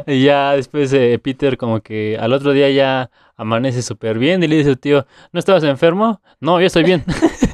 Y 0.07 0.23
ya 0.23 0.53
después 0.53 0.91
eh, 0.93 1.19
Peter 1.21 1.57
como 1.57 1.81
que 1.81 2.17
al 2.17 2.31
otro 2.31 2.53
día 2.53 2.69
ya 2.69 3.11
amanece 3.35 3.81
súper 3.81 4.17
bien 4.17 4.41
y 4.41 4.47
le 4.47 4.55
dice 4.55 4.69
a 4.69 4.73
su 4.73 4.79
tío, 4.79 5.05
¿no 5.33 5.39
estabas 5.39 5.63
enfermo? 5.63 6.21
No, 6.39 6.59
yo 6.59 6.67
estoy 6.67 6.83
bien. 6.83 7.03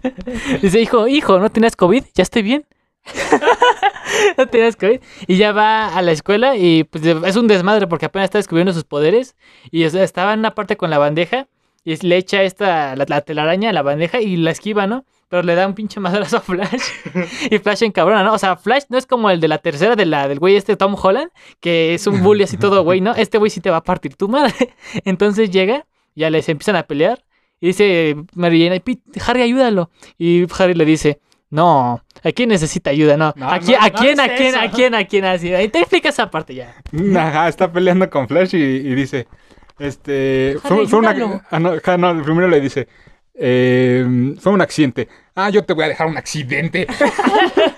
Dice, 0.62 0.80
hijo, 0.80 1.08
hijo, 1.08 1.40
¿no 1.40 1.50
tenías 1.50 1.76
COVID? 1.76 2.04
Ya 2.14 2.22
estoy 2.22 2.44
bien. 2.44 2.66
no 4.38 4.48
tenías 4.48 4.76
COVID. 4.76 5.00
Y 5.28 5.38
ya 5.38 5.52
va 5.52 5.96
a 5.96 6.02
la 6.02 6.12
escuela 6.12 6.56
y 6.56 6.84
pues 6.84 7.06
es 7.06 7.36
un 7.36 7.48
desmadre 7.48 7.88
porque 7.88 8.06
apenas 8.08 8.26
está 8.26 8.38
descubriendo 8.38 8.74
sus 8.74 8.84
poderes. 8.84 9.36
Y 9.72 9.84
estaba 9.84 10.34
en 10.34 10.40
una 10.40 10.56
parte 10.56 10.78
con 10.78 10.90
la 10.90 10.98
bandeja 10.98 11.48
y 11.84 11.96
le 12.06 12.18
echa 12.18 12.44
esta, 12.44 12.96
la, 12.96 13.06
la 13.08 13.22
telaraña 13.22 13.70
a 13.70 13.74
la 13.74 13.82
bandeja 13.82 14.20
y 14.20 14.36
la 14.36 14.52
esquiva, 14.52 14.88
¿no? 14.88 15.06
Pero 15.30 15.44
le 15.44 15.56
da 15.56 15.68
un 15.68 15.74
pinche 15.74 16.00
madrazo 16.00 16.38
a 16.38 16.42
Flash. 16.42 16.84
y 17.52 17.58
Flash 17.60 17.84
encabrona, 17.84 18.24
¿no? 18.24 18.34
O 18.34 18.38
sea, 18.38 18.58
Flash 18.58 18.84
no 18.90 18.98
es 18.98 19.06
como 19.06 19.30
el 19.30 19.40
de 19.40 19.48
la 19.48 19.58
tercera 19.58 19.96
de 19.96 20.06
del 20.06 20.40
güey 20.40 20.56
este 20.56 20.76
Tom 20.76 20.96
Holland, 21.02 21.32
que 21.60 21.94
es 21.94 22.08
un 22.08 22.24
bully 22.24 22.44
así 22.44 22.58
todo 22.58 22.84
güey, 22.84 23.02
¿no? 23.02 23.14
Este 23.16 23.38
güey 23.38 23.50
sí 23.50 23.62
te 23.62 23.70
va 23.70 23.78
a 23.78 23.84
partir 23.84 24.16
tu 24.16 24.28
madre. 24.28 24.54
Entonces 25.06 25.50
llega, 25.52 25.86
ya 26.16 26.30
les 26.30 26.48
empiezan 26.50 26.76
a 26.76 26.84
pelear. 26.84 27.24
Y 27.60 27.68
dice 27.68 28.16
Mary 28.36 28.60
Jane, 28.60 28.74
"Ay, 28.74 28.80
Pete, 28.82 29.20
Harry, 29.26 29.42
ayúdalo. 29.42 29.90
Y 30.18 30.46
Harry 30.60 30.74
le 30.76 30.86
dice, 30.86 31.20
no, 31.50 32.04
¿a 32.24 32.32
quién 32.32 32.50
necesita 32.50 32.90
ayuda? 32.90 33.16
No, 33.16 33.34
No, 33.36 33.50
¿a 33.50 33.60
quién, 33.60 33.80
no, 33.80 33.86
a 33.86 33.90
no 33.90 33.96
quién, 33.98 34.12
es 34.12 34.20
a 34.20 34.36
quién, 34.36 34.56
a 34.56 34.70
quién, 34.70 34.96
a 34.96 35.06
quién? 35.06 35.26
Así, 35.26 35.54
ahí 35.54 35.70
te 35.70 35.80
explica 35.80 36.10
esa 36.10 36.30
parte 36.30 36.56
ya. 36.56 36.76
Ajá, 37.18 37.48
está 37.48 37.72
peleando 37.72 38.10
con 38.10 38.28
Flash 38.28 38.56
y, 38.56 38.58
y 38.58 38.96
dice, 38.96 39.28
este, 39.80 40.58
Harry, 40.64 40.78
fue, 40.78 40.88
fue 40.88 41.00
una, 41.00 41.42
ah, 41.50 41.60
no, 41.60 41.74
ja, 41.84 41.98
no, 41.98 42.22
primero 42.24 42.48
le 42.48 42.60
dice, 42.60 42.88
eh, 43.34 44.36
fue 44.40 44.52
un 44.52 44.62
accidente. 44.62 45.08
Ah, 45.36 45.50
yo 45.50 45.64
te 45.64 45.74
voy 45.74 45.86
a 45.86 45.90
dejar 45.90 46.08
un 46.08 46.18
accidente. 46.18 46.88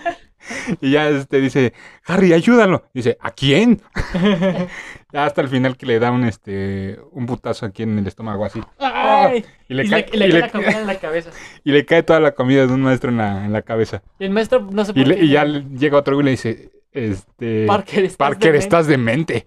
y 0.82 0.92
ya 0.92 1.10
este 1.10 1.40
dice, 1.42 1.74
Harry, 2.06 2.34
ayúdalo. 2.34 2.84
Dice, 2.94 3.18
¿a 3.22 3.32
quién? 3.32 3.82
ya 5.14 5.26
hasta 5.26 5.42
el 5.42 5.48
final 5.50 5.78
que 5.78 5.86
le 5.86 6.00
da 6.00 6.12
un 6.12 6.24
este 6.26 7.00
un 7.12 7.26
putazo 7.26 7.66
aquí 7.66 7.84
en 7.84 7.98
el 8.00 8.08
estómago 8.08 8.46
así. 8.46 8.62
Ay, 8.80 9.46
Y 9.68 9.74
le, 9.74 9.86
y 9.86 9.90
cae, 9.90 10.06
le, 10.14 10.18
y 10.18 10.20
le 10.20 10.28
y 10.28 10.32
cae 10.32 10.34
le- 10.34 10.40
la 10.42 10.50
comida 10.52 10.80
en 10.82 10.88
la 10.88 10.96
cabeza. 11.00 11.30
y 11.64 11.72
le 11.72 11.86
cae 11.86 12.04
toda 12.04 12.20
la 12.20 12.32
comida 12.34 12.66
de 12.68 12.74
un 12.74 12.82
maestro 12.82 13.10
en 13.10 13.18
la, 13.18 13.46
en 13.46 13.54
la 13.54 13.62
cabeza. 13.62 14.02
Y 14.20 14.26
el 14.26 14.32
maestro 14.32 14.68
no 14.72 14.86
se 14.86 14.92
Y, 14.96 15.06
le- 15.06 15.20
y 15.24 15.30
ya 15.30 15.46
le- 15.46 15.64
llega 15.78 15.98
otro 15.98 16.16
güey 16.16 16.24
y 16.24 16.26
le 16.26 16.32
dice, 16.32 16.72
este, 16.92 17.66
Parker, 17.68 18.04
¿estás 18.06 18.18
Parker, 18.18 18.52
demente?" 18.52 18.58
estás 18.66 18.88
demente. 18.88 19.46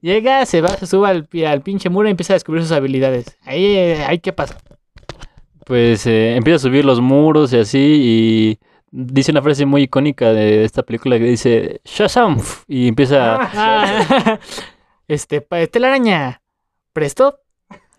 Llega, 0.00 0.46
se 0.46 0.60
va, 0.60 0.70
se 0.70 0.86
sube 0.86 1.08
al, 1.08 1.28
al 1.46 1.62
pinche 1.62 1.88
muro 1.88 2.08
y 2.08 2.10
empieza 2.10 2.32
a 2.32 2.36
descubrir 2.36 2.62
sus 2.62 2.72
habilidades. 2.72 3.36
Ahí, 3.44 3.64
eh, 3.76 4.04
ahí 4.06 4.18
¿qué 4.18 4.32
pasa? 4.32 4.56
Pues 5.64 6.06
eh, 6.06 6.34
empieza 6.36 6.56
a 6.56 6.68
subir 6.70 6.84
los 6.84 7.00
muros 7.00 7.52
y 7.52 7.58
así 7.58 7.78
y 7.78 8.58
dice 8.90 9.30
una 9.30 9.42
frase 9.42 9.64
muy 9.64 9.82
icónica 9.82 10.32
de 10.32 10.64
esta 10.64 10.82
película 10.82 11.18
que 11.18 11.24
dice 11.24 11.80
Shazam 11.84 12.38
y 12.68 12.88
empieza 12.88 13.38
Ah, 13.40 14.38
este, 15.08 15.40
pa- 15.40 15.66
telaraña. 15.66 16.42
¿Presto? 16.92 17.38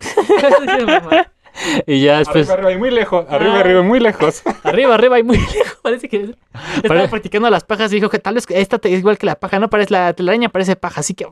y 1.86 2.02
ya 2.02 2.18
después 2.18 2.48
Arriba, 2.50 2.54
arriba 2.54 2.72
y 2.72 2.78
muy 2.78 2.90
lejos. 2.90 3.26
Arriba, 3.28 3.54
Ah. 3.56 3.60
arriba 3.60 3.80
y 3.80 3.84
muy 3.84 4.00
lejos. 4.00 4.42
arriba, 4.64 4.94
arriba 4.94 5.18
y 5.18 5.22
muy 5.22 5.38
lejos. 5.38 5.78
Parece 5.82 6.08
que 6.08 6.34
estaba 6.76 6.94
Pare- 7.00 7.08
practicando 7.08 7.48
las 7.50 7.64
pajas 7.64 7.90
y 7.92 7.96
dijo 7.96 8.08
que 8.10 8.18
tal 8.18 8.34
vez 8.34 8.44
esta 8.50 8.78
te- 8.78 8.92
es 8.92 8.98
igual 9.00 9.18
que 9.18 9.26
la 9.26 9.36
paja, 9.36 9.58
no 9.58 9.70
parece 9.70 9.92
la 9.92 10.12
telaraña, 10.12 10.48
parece 10.48 10.76
paja, 10.76 11.00
así 11.00 11.14
que 11.14 11.26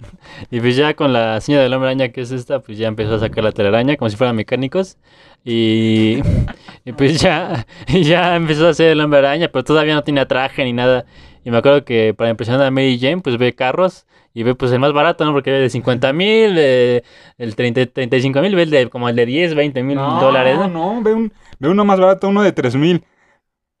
y 0.50 0.60
pues 0.60 0.76
ya 0.76 0.94
con 0.94 1.12
la 1.12 1.40
seña 1.40 1.60
del 1.60 1.72
hombre 1.72 1.90
araña 1.90 2.08
que 2.08 2.20
es 2.20 2.30
esta 2.30 2.60
pues 2.60 2.78
ya 2.78 2.88
empezó 2.88 3.14
a 3.14 3.20
sacar 3.20 3.44
la 3.44 3.52
telaraña 3.52 3.96
como 3.96 4.08
si 4.08 4.16
fueran 4.16 4.36
mecánicos 4.36 4.96
y, 5.44 6.20
y 6.84 6.92
pues 6.92 7.20
ya 7.20 7.66
ya 7.88 8.36
empezó 8.36 8.66
a 8.66 8.70
hacer 8.70 8.88
el 8.88 9.00
hombre 9.00 9.20
araña 9.20 9.48
pero 9.48 9.64
todavía 9.64 9.94
no 9.94 10.02
tenía 10.02 10.26
traje 10.26 10.64
ni 10.64 10.72
nada 10.72 11.04
y 11.44 11.50
me 11.50 11.58
acuerdo 11.58 11.84
que 11.84 12.14
para 12.14 12.30
impresionar 12.30 12.66
a 12.66 12.70
Mary 12.70 12.98
Jane 13.00 13.18
pues 13.18 13.38
ve 13.38 13.54
carros 13.54 14.06
y 14.34 14.44
ve 14.44 14.54
pues 14.54 14.70
el 14.70 14.78
más 14.78 14.92
barato, 14.92 15.24
¿no? 15.24 15.32
Porque 15.32 15.50
ve 15.50 15.58
de 15.58 15.70
50 15.70 16.12
mil, 16.12 16.56
el 16.58 17.56
30, 17.56 17.86
35 17.86 18.40
mil, 18.40 18.54
ve 18.54 18.62
el 18.62 18.70
de 18.70 18.88
como 18.88 19.08
el 19.08 19.16
de 19.16 19.26
10, 19.26 19.54
20 19.56 19.82
mil 19.82 19.96
dólares, 19.96 20.56
¿no? 20.58 20.68
no, 20.68 21.02
ve, 21.02 21.12
un, 21.12 21.32
ve 21.58 21.68
uno 21.68 21.84
más 21.84 21.98
barato, 21.98 22.28
uno 22.28 22.42
de 22.42 22.52
3 22.52 22.76
mil. 22.76 23.04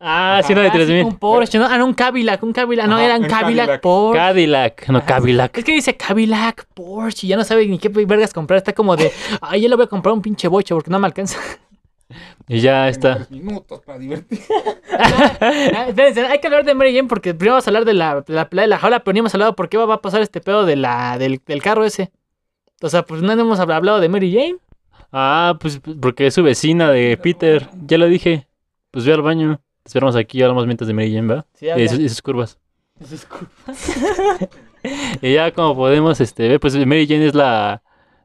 Ah, 0.00 0.40
sí, 0.46 0.52
uno 0.52 0.62
de 0.62 0.68
Ah, 0.68 0.72
3 0.72 0.86
sí, 0.86 0.92
mil. 0.92 1.04
Un 1.04 1.16
Porsche, 1.16 1.58
¿no? 1.58 1.66
Ah, 1.66 1.76
no, 1.76 1.84
un 1.84 1.94
Cadillac, 1.94 2.40
un 2.44 2.52
Cadillac, 2.52 2.86
no, 2.86 2.94
Ajá, 2.96 3.04
era 3.04 3.16
un 3.16 3.22
Cadillac, 3.24 3.40
Cadillac. 3.66 3.80
Porsche. 3.80 4.18
Cadillac, 4.18 4.88
no 4.90 5.04
Cadillac. 5.04 5.58
Es 5.58 5.64
que 5.64 5.72
dice 5.72 5.96
Cadillac, 5.96 6.66
Porsche, 6.72 7.26
y 7.26 7.30
ya 7.30 7.36
no 7.36 7.42
sabe 7.44 7.66
ni 7.66 7.78
qué 7.78 7.88
vergas 7.88 8.32
comprar. 8.32 8.58
Está 8.58 8.72
como 8.72 8.94
de, 8.96 9.10
ay, 9.40 9.62
yo 9.62 9.68
le 9.68 9.74
voy 9.74 9.84
a 9.86 9.88
comprar 9.88 10.12
un 10.14 10.22
pinche 10.22 10.46
boche 10.46 10.74
porque 10.74 10.90
no 10.90 10.98
me 11.00 11.06
alcanza. 11.06 11.38
Y 12.46 12.60
ya 12.60 12.88
está. 12.88 13.26
minutos 13.30 13.80
para 13.84 13.98
divertir. 13.98 14.40
Ah, 15.00 15.84
espérense, 15.88 16.26
hay 16.26 16.38
que 16.40 16.46
hablar 16.46 16.64
de 16.64 16.74
Mary 16.74 16.94
Jane 16.94 17.06
porque 17.08 17.34
primero 17.34 17.54
vamos 17.54 17.66
a 17.66 17.70
hablar 17.70 17.84
de 17.84 17.94
la, 17.94 18.20
de 18.22 18.32
la 18.34 18.44
de 18.50 18.66
la 18.66 18.78
jaula, 18.78 19.00
pero 19.04 19.12
ni 19.12 19.18
hemos 19.20 19.34
hablado 19.34 19.54
por 19.54 19.68
qué 19.68 19.76
va 19.76 19.94
a 19.94 20.00
pasar 20.00 20.20
este 20.22 20.40
pedo 20.40 20.64
de 20.64 20.74
la, 20.76 21.18
del, 21.18 21.40
del 21.46 21.62
carro 21.62 21.84
ese. 21.84 22.10
O 22.82 22.88
sea, 22.88 23.02
pues 23.04 23.22
no 23.22 23.30
hemos 23.32 23.60
habl- 23.60 23.74
hablado 23.74 24.00
de 24.00 24.08
Mary 24.08 24.32
Jane. 24.32 24.56
Ah, 25.12 25.56
pues 25.60 25.80
porque 26.00 26.26
es 26.28 26.34
su 26.34 26.42
vecina 26.42 26.90
de 26.90 27.16
Peter. 27.18 27.68
Ya 27.86 27.98
lo 27.98 28.06
dije. 28.06 28.46
Pues 28.90 29.04
ve 29.04 29.12
al 29.12 29.22
baño. 29.22 29.60
Esperamos 29.88 30.16
aquí, 30.16 30.42
hablamos 30.42 30.66
mientras 30.66 30.86
de 30.86 30.92
Mary 30.92 31.14
Jane, 31.14 31.32
¿va? 31.34 31.46
Sí, 31.54 31.64
Y 31.64 31.70
habla. 31.70 31.88
sus, 31.88 31.98
y 31.98 32.08
sus 32.10 32.20
curvas. 32.20 32.58
Y 35.22 35.32
ya 35.32 35.50
como 35.52 35.74
podemos 35.74 36.20
este, 36.20 36.46
ver, 36.46 36.60
pues 36.60 36.74
Mary 36.86 37.06
Jane 37.06 37.26
es 37.26 37.34
la... 37.34 37.82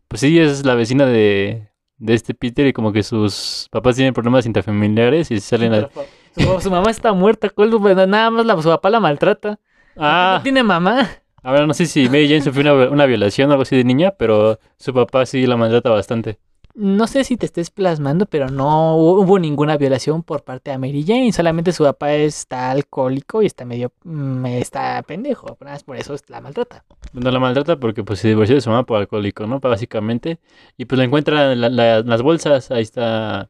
Pues 0.09 0.19
sí, 0.19 0.37
es 0.37 0.65
la 0.65 0.75
vecina 0.75 1.05
de, 1.05 1.69
de 1.97 2.13
este 2.13 2.33
Peter 2.33 2.67
y 2.67 2.73
como 2.73 2.91
que 2.91 3.01
sus 3.01 3.69
papás 3.71 3.95
tienen 3.95 4.13
problemas 4.13 4.45
interfamiliares 4.45 5.31
y 5.31 5.39
salen 5.39 5.73
a... 5.73 5.89
Su, 6.37 6.59
su 6.61 6.69
mamá 6.69 6.91
está 6.91 7.13
muerta, 7.13 7.49
¿cuál? 7.49 7.71
nada 8.07 8.29
más 8.29 8.45
la, 8.45 8.61
su 8.61 8.67
papá 8.69 8.89
la 8.89 8.99
maltrata. 8.99 9.57
Ah, 9.95 10.35
No 10.37 10.43
tiene 10.43 10.63
mamá. 10.63 11.09
a 11.41 11.51
ver, 11.53 11.65
no 11.65 11.73
sé 11.73 11.85
si 11.85 12.07
Mary 12.09 12.27
Jane 12.27 12.41
sufrió 12.41 12.75
una, 12.75 12.89
una 12.91 13.05
violación 13.05 13.49
o 13.49 13.53
algo 13.53 13.63
así 13.63 13.77
de 13.77 13.85
niña, 13.85 14.11
pero 14.17 14.59
su 14.77 14.93
papá 14.93 15.25
sí 15.25 15.47
la 15.47 15.55
maltrata 15.57 15.89
bastante. 15.89 16.37
No 16.75 17.05
sé 17.05 17.23
si 17.23 17.37
te 17.37 17.45
estés 17.45 17.69
plasmando, 17.69 18.25
pero 18.25 18.49
no 18.49 18.95
hubo 18.97 19.37
ninguna 19.37 19.77
violación 19.77 20.23
por 20.23 20.43
parte 20.43 20.71
de 20.71 20.79
Mary 20.79 21.03
Jane. 21.05 21.31
Solamente 21.31 21.71
su 21.71 21.83
papá 21.83 22.13
está 22.13 22.71
alcohólico 22.71 23.43
y 23.43 23.45
está 23.45 23.63
medio. 23.63 23.91
mm, 24.03 24.45
está 24.47 25.01
pendejo. 25.03 25.55
por 25.85 25.97
eso 25.97 26.15
la 26.29 26.41
maltrata. 26.41 26.83
No 27.13 27.29
la 27.29 27.39
maltrata 27.39 27.79
porque 27.79 28.03
pues 28.03 28.19
se 28.19 28.27
divorció 28.29 28.55
de 28.55 28.61
su 28.61 28.71
mamá 28.71 28.85
por 28.87 28.97
alcohólico, 28.99 29.45
¿no? 29.45 29.59
Básicamente. 29.59 30.39
Y 30.77 30.85
pues 30.85 30.97
la 30.97 31.05
encuentra 31.05 31.51
en 31.53 31.61
la- 31.61 31.69
la- 31.69 32.01
las 32.01 32.21
bolsas, 32.23 32.71
ahí 32.71 32.81
está. 32.83 33.49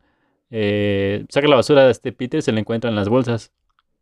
eh, 0.56 1.26
saca 1.30 1.48
la 1.48 1.56
basura 1.56 1.86
de 1.86 1.92
este 1.92 2.12
Peter, 2.12 2.42
se 2.44 2.52
la 2.52 2.60
encuentra 2.60 2.90
en 2.90 2.96
las 2.96 3.10
bolsas. 3.10 3.52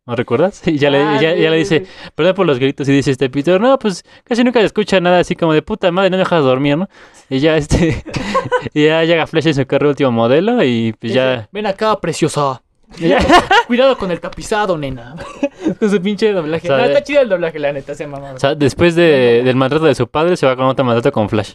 ¿No 0.06 0.16
recuerdas? 0.16 0.62
Y 0.66 0.78
ya, 0.78 0.90
le, 0.90 0.98
ya, 1.20 1.34
sí, 1.34 1.40
ya 1.42 1.50
le 1.50 1.56
dice, 1.56 1.80
sí. 1.84 2.10
perdón 2.14 2.34
por 2.34 2.46
los 2.46 2.58
gritos, 2.58 2.88
y 2.88 2.92
dice 2.92 3.12
este 3.12 3.30
Peter, 3.30 3.60
no, 3.60 3.78
pues 3.78 4.04
casi 4.24 4.42
nunca 4.42 4.60
se 4.60 4.66
escucha 4.66 5.00
nada 5.00 5.20
así 5.20 5.36
como 5.36 5.52
de 5.52 5.62
puta 5.62 5.90
madre, 5.92 6.10
no 6.10 6.16
me 6.16 6.24
dejas 6.24 6.42
dormir, 6.42 6.76
¿no? 6.76 6.88
Y 7.30 7.38
ya 7.38 7.56
este, 7.56 8.02
y 8.74 8.86
ya 8.86 9.04
llega 9.04 9.26
Flash 9.26 9.46
en 9.48 9.54
su 9.54 9.66
carro 9.66 9.88
último 9.88 10.10
modelo 10.10 10.62
y 10.64 10.92
pues 10.98 11.12
ya, 11.14 11.48
Ven 11.52 11.66
acá, 11.66 11.98
preciosa. 12.00 12.62
Cuidado 13.68 13.96
con 13.96 14.10
el 14.10 14.20
tapizado, 14.20 14.76
nena. 14.76 15.14
con 15.78 15.88
su 15.90 16.02
pinche 16.02 16.30
doblaje. 16.32 16.66
O 16.66 16.68
sea, 16.68 16.76
no, 16.76 16.82
de- 16.82 16.88
está 16.90 17.02
chido 17.02 17.22
el 17.22 17.28
doblaje, 17.28 17.58
la 17.58 17.72
neta, 17.72 17.94
se 17.94 18.06
mamá. 18.06 18.32
o 18.32 18.38
sea, 18.38 18.54
después 18.54 18.94
de, 18.94 19.42
del 19.44 19.56
maltrato 19.56 19.86
de 19.86 19.94
su 19.94 20.08
padre, 20.08 20.36
se 20.36 20.44
va 20.46 20.56
con 20.56 20.66
otro 20.66 20.84
maltrato 20.84 21.10
con 21.12 21.28
Flash. 21.30 21.54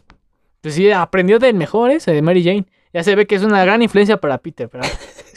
Pues 0.61 0.73
sí, 0.73 0.89
aprendió 0.91 1.37
del 1.37 1.53
mejor 1.55 1.91
ese, 1.91 2.11
de 2.11 2.21
Mary 2.23 2.43
Jane. 2.43 2.65
Ya 2.91 3.03
se 3.03 3.15
ve 3.15 3.27
que 3.27 3.35
es 3.35 3.43
una 3.43 3.63
gran 3.63 3.83
influencia 3.83 4.17
para 4.17 4.39
Peter, 4.39 4.67
¿verdad? 4.71 4.89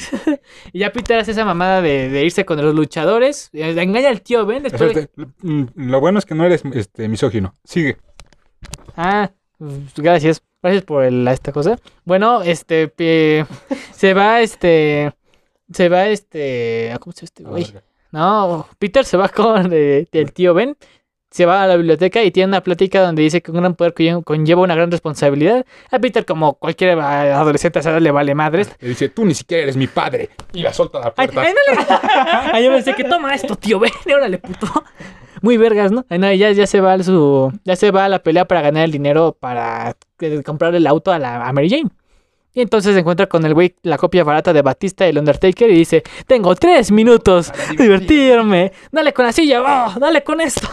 y 0.72 0.80
ya 0.80 0.92
Peter 0.92 1.18
hace 1.18 1.32
esa 1.32 1.44
mamada 1.44 1.80
de, 1.82 2.08
de 2.08 2.24
irse 2.24 2.44
con 2.44 2.60
los 2.62 2.74
luchadores. 2.74 3.50
eh, 3.52 3.74
Engaña 3.78 4.08
al 4.08 4.22
tío 4.22 4.46
Ben 4.46 4.62
después 4.62 4.94
de... 4.94 5.00
Espérate, 5.02 5.32
mm, 5.42 5.64
Lo 5.76 6.00
bueno 6.00 6.18
es 6.18 6.26
que 6.26 6.34
no 6.34 6.44
eres 6.44 6.62
este, 6.74 7.08
misógino. 7.08 7.54
Sigue. 7.64 7.96
Ah, 8.96 9.30
pues, 9.58 9.72
gracias. 9.96 10.42
Gracias 10.62 10.84
por 10.84 11.04
el- 11.04 11.26
esta 11.28 11.52
cosa. 11.52 11.78
Bueno, 12.04 12.42
este... 12.42 12.92
se 13.92 14.14
va, 14.14 14.40
este... 14.40 15.12
Se 15.72 15.88
va, 15.88 16.08
este... 16.08 16.92
¿Cómo 17.00 17.12
se 17.12 17.20
llama 17.20 17.24
este 17.26 17.42
güey? 17.44 17.82
No, 18.12 18.66
Peter 18.78 19.04
se 19.04 19.16
va 19.16 19.28
con 19.28 19.70
eh, 19.72 20.06
el 20.10 20.32
tío 20.32 20.52
Ben, 20.52 20.76
se 21.30 21.46
va 21.46 21.62
a 21.62 21.66
la 21.66 21.76
biblioteca 21.76 22.22
y 22.24 22.30
tiene 22.32 22.48
una 22.48 22.60
plática 22.62 23.00
donde 23.02 23.22
dice 23.22 23.40
que 23.40 23.50
un 23.52 23.58
gran 23.58 23.74
poder 23.74 23.94
conlle- 23.94 24.24
conlleva 24.24 24.62
una 24.62 24.74
gran 24.74 24.90
responsabilidad. 24.90 25.64
A 25.90 25.98
Peter, 25.98 26.24
como 26.26 26.54
cualquier 26.54 26.98
eh, 26.98 27.00
adolescente, 27.00 27.78
a 27.78 27.80
esa 27.80 27.90
edad 27.90 28.00
le 28.00 28.10
vale 28.10 28.34
madres. 28.34 28.70
Le 28.80 28.88
dice, 28.88 29.08
tú 29.08 29.24
ni 29.24 29.34
siquiera 29.34 29.62
eres 29.62 29.76
mi 29.76 29.86
padre. 29.86 30.30
Y 30.52 30.62
la 30.62 30.72
suelta 30.72 30.98
a 30.98 31.02
la 31.06 31.14
puerta. 31.14 31.40
ay, 31.42 31.52
no 31.54 31.74
le- 31.74 31.86
Ay, 32.52 32.64
yo 32.64 32.72
pensé 32.72 32.94
que 32.94 33.04
toma 33.04 33.34
esto, 33.34 33.54
tío 33.56 33.78
Ben, 33.78 33.92
órale, 34.14 34.38
puto. 34.38 34.66
Muy 35.42 35.56
vergas, 35.56 35.90
¿no? 35.92 36.04
Ay, 36.10 36.18
no, 36.18 36.32
ya, 36.32 36.50
ya 36.50 36.66
se 36.66 36.80
va 36.80 36.94
a 36.94 37.02
su, 37.02 37.52
ya 37.64 37.76
se 37.76 37.90
va 37.92 38.04
a 38.04 38.08
la 38.08 38.18
pelea 38.22 38.44
para 38.46 38.60
ganar 38.60 38.84
el 38.84 38.90
dinero 38.92 39.36
para 39.38 39.96
eh, 40.20 40.42
comprar 40.44 40.74
el 40.74 40.86
auto 40.86 41.12
a, 41.12 41.18
la, 41.18 41.46
a 41.46 41.52
Mary 41.52 41.70
Jane. 41.70 41.88
Y 42.52 42.60
entonces 42.62 42.92
se 42.94 42.98
encuentra 43.00 43.26
con 43.28 43.46
el 43.46 43.54
güey, 43.54 43.76
la 43.82 43.96
copia 43.96 44.24
barata 44.24 44.52
de 44.52 44.60
Batista 44.62 45.06
y 45.06 45.10
el 45.10 45.18
Undertaker, 45.18 45.70
y 45.70 45.74
dice, 45.76 46.02
tengo 46.26 46.56
tres 46.56 46.90
minutos, 46.90 47.52
divertirme, 47.78 48.72
dale 48.90 49.12
con 49.12 49.24
la 49.26 49.32
silla, 49.32 49.62
oh, 49.62 49.98
dale 50.00 50.24
con 50.24 50.40
esto. 50.40 50.68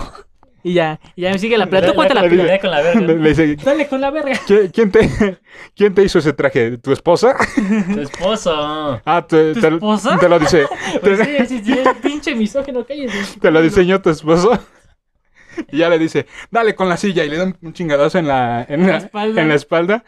Y 0.67 0.73
ya, 0.73 0.99
y 1.15 1.21
ya 1.21 1.31
me 1.31 1.39
sigue 1.39 1.57
la 1.57 1.65
pelea. 1.69 1.89
Tú 1.89 1.95
cuenta 1.95 2.13
la. 2.13 2.21
Dale 2.23 2.59
con 2.59 2.71
la 2.71 2.81
verga. 2.81 2.99
Le, 3.01 3.15
le 3.17 3.29
dice, 3.29 3.55
Dale 3.63 3.87
con 3.87 4.01
la 4.01 4.11
verga. 4.11 4.33
"¿Qui- 4.47 4.71
¿quién 4.73 4.91
te, 4.91 5.37
¿quién 5.75 5.93
te 5.93 6.03
hizo 6.03 6.19
ese 6.19 6.33
traje? 6.33 6.77
¿Tu 6.77 6.91
esposa? 6.91 7.35
Tu 7.93 8.01
esposo. 8.01 9.01
Ah, 9.05 9.25
te, 9.27 9.53
¿Tu 9.53 9.61
te- 9.61 9.67
esposa? 9.67 10.17
te 10.19 10.27
lo 10.27 10.39
dice. 10.39 10.65
Pues 11.01 11.19
Te, 11.19 11.45
sí, 11.45 11.59
sí, 11.63 11.73
sí, 11.73 11.79
pinche 12.01 12.35
misógino, 12.35 12.85
cállese. 12.85 13.39
te 13.39 13.51
lo 13.51 13.61
diseñó 13.61 14.01
tu 14.01 14.09
esposo. 14.09 14.59
Y 15.71 15.77
ya 15.79 15.89
le 15.89 15.97
dice, 15.97 16.27
dale 16.51 16.75
con 16.75 16.87
la 16.89 16.97
silla. 16.97 17.23
Y 17.23 17.29
le 17.29 17.37
dan 17.37 17.57
un 17.61 17.73
chingadazo 17.73 18.19
en 18.19 18.27
la, 18.27 18.65
en 18.69 18.81
la 18.81 18.87
la, 18.87 18.97
espalda. 18.97 19.41
en 19.41 19.47
la 19.49 19.55
espalda. 19.55 20.03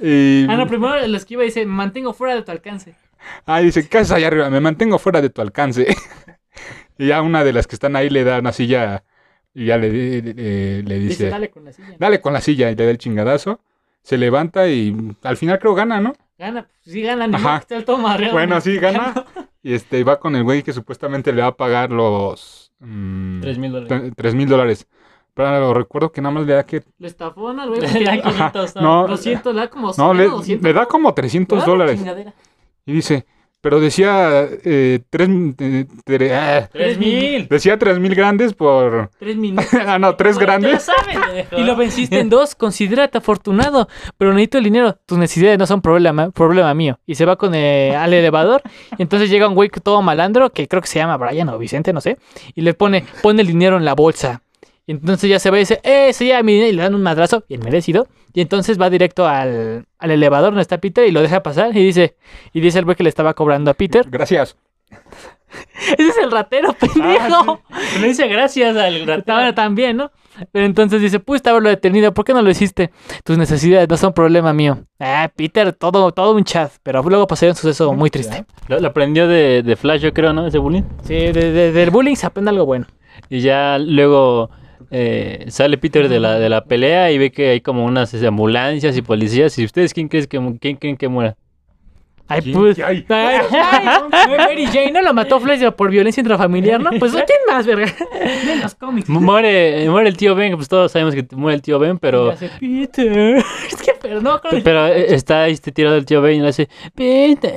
Y 0.00 0.46
Ah, 0.48 0.56
no, 0.56 0.66
primero 0.66 1.06
lo 1.06 1.16
esquiva 1.16 1.42
y 1.42 1.46
dice, 1.46 1.66
me 1.66 1.72
mantengo 1.74 2.12
fuera 2.14 2.34
de 2.34 2.42
tu 2.42 2.52
alcance. 2.52 2.94
ah, 3.46 3.60
dice, 3.60 3.88
¿qué 3.88 3.98
haces 3.98 4.12
allá 4.12 4.28
arriba? 4.28 4.48
Me 4.48 4.60
mantengo 4.60 4.98
fuera 4.98 5.20
de 5.20 5.28
tu 5.28 5.42
alcance. 5.42 5.94
y 6.98 7.08
ya 7.08 7.20
una 7.20 7.44
de 7.44 7.52
las 7.52 7.66
que 7.66 7.74
están 7.76 7.96
ahí 7.96 8.08
le 8.08 8.24
da 8.24 8.38
una 8.38 8.52
silla 8.52 9.04
y 9.54 9.66
ya 9.66 9.76
le, 9.78 9.88
eh, 9.90 10.82
le 10.86 10.94
Dice, 10.98 11.08
dice, 11.24 11.30
dale 11.30 11.50
con 11.50 11.64
la 11.64 11.72
silla. 11.72 11.96
dale 11.98 12.20
con 12.20 12.32
la 12.32 12.40
silla 12.40 12.70
y 12.70 12.74
le 12.76 12.84
da 12.84 12.90
el 12.90 12.98
chingadazo. 12.98 13.60
Se 14.02 14.16
levanta 14.16 14.68
y 14.68 14.94
al 15.22 15.36
final 15.36 15.58
creo 15.58 15.74
gana, 15.74 16.00
¿no? 16.00 16.14
Gana, 16.38 16.62
pues 16.62 16.94
sí 16.94 17.02
gana, 17.02 17.26
ni 17.26 17.34
Ajá. 17.34 17.56
esté 17.58 17.76
el 17.76 17.84
madreado. 18.00 18.32
Bueno, 18.34 18.60
sí, 18.60 18.76
gana. 18.78 19.12
Y 19.62 19.74
este 19.74 20.04
va 20.04 20.20
con 20.20 20.36
el 20.36 20.44
güey 20.44 20.62
que 20.62 20.72
supuestamente 20.72 21.32
le 21.32 21.42
va 21.42 21.48
a 21.48 21.56
pagar 21.56 21.90
los... 21.90 22.72
mm, 22.78 23.40
Tres 23.40 23.58
mil 23.58 23.72
dólares. 23.72 23.90
tre- 24.02 24.12
tres 24.16 24.34
mil 24.34 24.48
dólares. 24.48 24.86
Pero 25.34 25.74
recuerdo 25.74 26.10
que 26.12 26.20
nada 26.20 26.34
más 26.34 26.46
le 26.46 26.54
da 26.54 26.64
que... 26.64 26.82
Le 26.98 27.08
estafó 27.08 27.48
al 27.48 27.68
güey. 27.68 27.80
Le 27.92 28.04
da 28.04 28.12
porque- 28.22 28.30
500, 28.30 28.76
no, 28.76 29.06
200, 29.08 29.54
le 29.54 29.60
da 29.60 29.68
como 29.68 29.92
No, 29.98 30.14
le, 30.14 30.24
200. 30.28 30.62
le 30.64 30.72
da 30.72 30.86
como 30.86 31.12
300 31.14 31.58
Dale, 31.58 31.70
dólares. 31.70 32.00
Y 32.86 32.92
dice, 32.92 33.26
pero 33.60 33.80
decía 33.80 34.46
eh, 34.64 35.00
tres, 35.10 35.28
eh, 35.58 35.86
tre- 36.06 36.32
ah, 36.32 36.68
Tres 36.72 36.98
mil. 36.98 37.48
decía 37.48 37.78
tres 37.78 37.98
mil 37.98 38.14
grandes 38.14 38.54
por... 38.54 39.10
Tres 39.18 39.36
minutos. 39.38 39.68
ah, 39.86 39.98
no, 39.98 40.14
tres 40.16 40.38
grandes. 40.38 40.88
pendejo. 41.06 41.56
Y 41.58 41.64
lo 41.64 41.74
venciste 41.76 42.20
en 42.20 42.28
dos, 42.30 42.54
considérate 42.54 43.18
afortunado. 43.18 43.88
Pero 44.16 44.32
necesito 44.32 44.58
el 44.58 44.64
dinero. 44.64 44.96
Tus 45.06 45.18
necesidades 45.18 45.58
no 45.58 45.66
son 45.66 45.80
problema, 45.82 46.30
problema 46.30 46.72
mío. 46.74 46.98
Y 47.06 47.14
se 47.16 47.24
va 47.24 47.36
con 47.36 47.54
eh, 47.54 47.94
al 47.96 48.12
elevador. 48.14 48.62
Y 48.96 49.02
entonces 49.02 49.28
llega 49.30 49.48
un 49.48 49.54
güey 49.54 49.68
todo 49.70 50.02
malandro, 50.02 50.50
que 50.50 50.68
creo 50.68 50.80
que 50.82 50.88
se 50.88 50.98
llama 50.98 51.16
Brian 51.16 51.48
o 51.48 51.58
Vicente, 51.58 51.92
no 51.92 52.00
sé. 52.00 52.16
Y 52.54 52.62
le 52.62 52.74
pone, 52.74 53.04
pone 53.22 53.42
el 53.42 53.48
dinero 53.48 53.76
en 53.76 53.84
la 53.84 53.94
bolsa. 53.94 54.42
Y 54.88 54.92
entonces 54.92 55.28
ya 55.30 55.38
se 55.38 55.50
va 55.50 55.58
y 55.58 55.60
dice, 55.60 55.80
¡eh, 55.84 56.06
ese 56.08 56.26
ya 56.26 56.42
mi 56.42 56.54
dinero! 56.54 56.70
Y 56.72 56.76
le 56.76 56.82
dan 56.82 56.94
un 56.94 57.02
madrazo, 57.02 57.44
bien 57.48 57.60
merecido. 57.62 58.08
Y 58.34 58.40
entonces 58.40 58.80
va 58.80 58.88
directo 58.90 59.28
al, 59.28 59.84
al 59.98 60.10
elevador 60.10 60.50
donde 60.50 60.62
está 60.62 60.78
Peter 60.78 61.06
y 61.06 61.12
lo 61.12 61.20
deja 61.22 61.42
pasar. 61.42 61.76
Y 61.76 61.84
dice, 61.84 62.16
y 62.52 62.60
dice 62.60 62.78
el 62.80 62.84
güey 62.86 62.96
que 62.96 63.02
le 63.04 63.08
estaba 63.10 63.34
cobrando 63.34 63.70
a 63.70 63.74
Peter. 63.74 64.04
Gracias. 64.10 64.56
Ese 65.98 66.08
es 66.08 66.18
el 66.18 66.30
ratero, 66.30 66.72
pendejo. 66.74 67.60
Le 68.00 68.08
dice 68.08 68.28
gracias 68.28 68.76
al 68.76 69.06
ratón. 69.06 69.54
también, 69.54 69.96
¿no? 69.96 70.10
Pero 70.52 70.66
entonces 70.66 71.00
dice, 71.00 71.20
pudiste 71.20 71.50
haberlo 71.50 71.68
detenido, 71.68 72.12
¿por 72.14 72.24
qué 72.24 72.32
no 72.32 72.42
lo 72.42 72.50
hiciste? 72.50 72.90
Tus 73.24 73.36
necesidades 73.38 73.88
no 73.88 73.96
son 73.96 74.12
problema 74.12 74.52
mío. 74.52 74.78
Ah, 75.00 75.30
Peter, 75.34 75.72
todo, 75.72 76.12
todo 76.12 76.32
un 76.36 76.44
chat, 76.44 76.70
pero 76.82 77.02
luego 77.02 77.26
pasaría 77.26 77.52
un 77.52 77.56
suceso 77.56 77.92
muy 77.94 78.08
triste. 78.10 78.44
Lo, 78.68 78.78
lo 78.78 78.88
aprendió 78.88 79.26
de, 79.26 79.62
de 79.62 79.76
Flash, 79.76 80.00
yo 80.02 80.12
creo, 80.12 80.32
¿no? 80.32 80.46
Ese 80.46 80.58
bullying. 80.58 80.82
Sí, 81.02 81.14
de- 81.14 81.32
de- 81.52 81.72
del 81.72 81.90
bullying 81.90 82.14
se 82.14 82.26
aprende 82.26 82.50
algo 82.50 82.66
bueno. 82.66 82.86
Y 83.30 83.40
ya 83.40 83.78
luego 83.78 84.50
eh, 84.90 85.44
sale 85.48 85.78
Peter 85.78 86.08
de 86.08 86.20
la, 86.20 86.38
de 86.38 86.48
la 86.48 86.64
pelea 86.64 87.10
y 87.12 87.18
ve 87.18 87.30
que 87.30 87.50
hay 87.50 87.60
como 87.60 87.84
unas 87.84 88.12
este, 88.14 88.26
ambulancias 88.26 88.96
y 88.96 89.02
policías. 89.02 89.58
¿Y 89.58 89.64
ustedes 89.64 89.92
quién, 89.94 90.08
crees 90.08 90.26
que, 90.26 90.38
quién 90.60 90.76
creen 90.76 90.96
que 90.96 91.08
muera? 91.08 91.36
Ay, 92.30 92.42
pues. 92.52 92.78
Ay. 92.80 93.06
Ay, 93.08 93.38
ay, 93.50 94.28
Mary 94.36 94.66
Jane 94.66 94.92
no 94.92 95.00
lo 95.00 95.14
mató 95.14 95.40
Flash 95.40 95.64
por 95.70 95.90
violencia 95.90 96.20
intrafamiliar, 96.20 96.78
¿no? 96.78 96.90
Pues 96.98 97.12
¿quién 97.12 97.38
más, 97.48 97.64
verga? 97.64 97.86
De 98.44 98.56
los 98.56 98.74
cómics. 98.74 99.08
Mu- 99.08 99.20
Muere, 99.22 99.88
muere 99.88 100.10
el 100.10 100.16
tío 100.18 100.34
Ben, 100.34 100.54
pues 100.54 100.68
todos 100.68 100.92
sabemos 100.92 101.14
que 101.14 101.26
muere 101.34 101.56
el 101.56 101.62
tío 101.62 101.78
Ben, 101.78 101.96
pero... 101.98 102.30
hace, 102.30 102.50
Peter. 102.60 103.38
Es 103.68 103.76
que, 103.82 103.94
pero 103.98 104.20
no, 104.20 104.38
creo 104.42 104.50
que- 104.52 104.60
Pero 104.60 104.88
eh, 104.88 105.14
está 105.14 105.44
ahí 105.44 105.52
este 105.54 105.72
tirado 105.72 105.96
el 105.96 106.04
tío 106.04 106.20
Ben 106.20 106.36
y 106.36 106.40
le 106.42 106.48
hace... 106.48 106.68
¿No 106.84 106.90
Peter. 106.94 107.54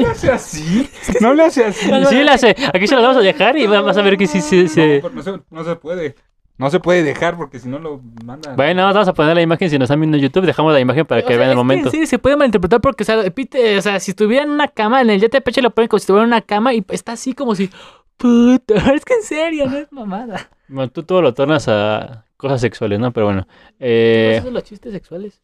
le 0.00 0.06
hace 0.06 0.30
así? 0.30 0.88
No 1.20 1.34
le 1.34 1.42
hace 1.42 1.64
así. 1.64 1.90
Sí, 2.08 2.14
le 2.22 2.30
hace. 2.30 2.54
Aquí 2.72 2.86
se 2.86 2.94
lo 2.94 3.02
vamos 3.02 3.16
a 3.16 3.20
dejar 3.22 3.56
y 3.58 3.66
va- 3.66 3.80
vas 3.80 3.96
a 3.96 4.02
ver 4.02 4.16
que 4.16 4.28
sí, 4.28 4.40
sí, 4.40 4.68
sí. 4.68 5.00
No, 5.02 5.10
no 5.10 5.22
se, 5.22 5.32
no 5.50 5.64
se 5.64 5.74
puede. 5.74 6.14
No 6.58 6.70
se 6.70 6.80
puede 6.80 7.02
dejar 7.02 7.36
porque 7.36 7.58
si 7.58 7.68
no 7.68 7.78
lo 7.78 8.00
mandan. 8.24 8.56
Bueno, 8.56 8.82
vamos 8.84 9.06
a 9.06 9.12
poner 9.12 9.34
la 9.34 9.42
imagen. 9.42 9.68
Si 9.68 9.78
nos 9.78 9.86
están 9.86 10.00
viendo 10.00 10.16
en 10.16 10.22
YouTube, 10.22 10.46
dejamos 10.46 10.72
la 10.72 10.80
imagen 10.80 11.04
para 11.04 11.20
O 11.20 11.24
que 11.24 11.34
sea, 11.34 11.38
vean 11.38 11.50
el 11.50 11.56
momento. 11.56 11.90
Sí, 11.90 12.06
se 12.06 12.18
puede 12.18 12.36
malinterpretar 12.36 12.80
porque, 12.80 13.02
o 13.02 13.06
sea, 13.06 13.30
Peter, 13.30 13.78
o 13.78 13.82
sea, 13.82 14.00
si 14.00 14.12
estuviera 14.12 14.44
en 14.44 14.50
una 14.50 14.68
cama, 14.68 15.02
en 15.02 15.10
el 15.10 15.20
jet 15.20 15.32
de 15.32 15.42
pecho 15.42 15.60
lo 15.60 15.70
ponen 15.70 15.88
como 15.88 15.98
si 15.98 16.04
estuviera 16.04 16.24
en 16.24 16.28
una 16.28 16.40
cama 16.40 16.72
y 16.72 16.84
está 16.88 17.12
así 17.12 17.34
como 17.34 17.54
si. 17.54 17.70
Puta, 18.16 18.74
es 18.94 19.04
que 19.04 19.14
en 19.14 19.22
serio, 19.22 19.66
no 19.66 19.76
es 19.76 19.92
mamada. 19.92 20.48
Bueno, 20.68 20.90
tú 20.90 21.02
todo 21.02 21.20
lo 21.20 21.34
tornas 21.34 21.68
a 21.68 22.24
cosas 22.38 22.62
sexuales, 22.62 22.98
¿no? 22.98 23.12
Pero 23.12 23.26
bueno. 23.26 23.46
Eh, 23.78 24.40
son 24.42 24.54
los 24.54 24.64
chistes 24.64 24.94
sexuales. 24.94 25.42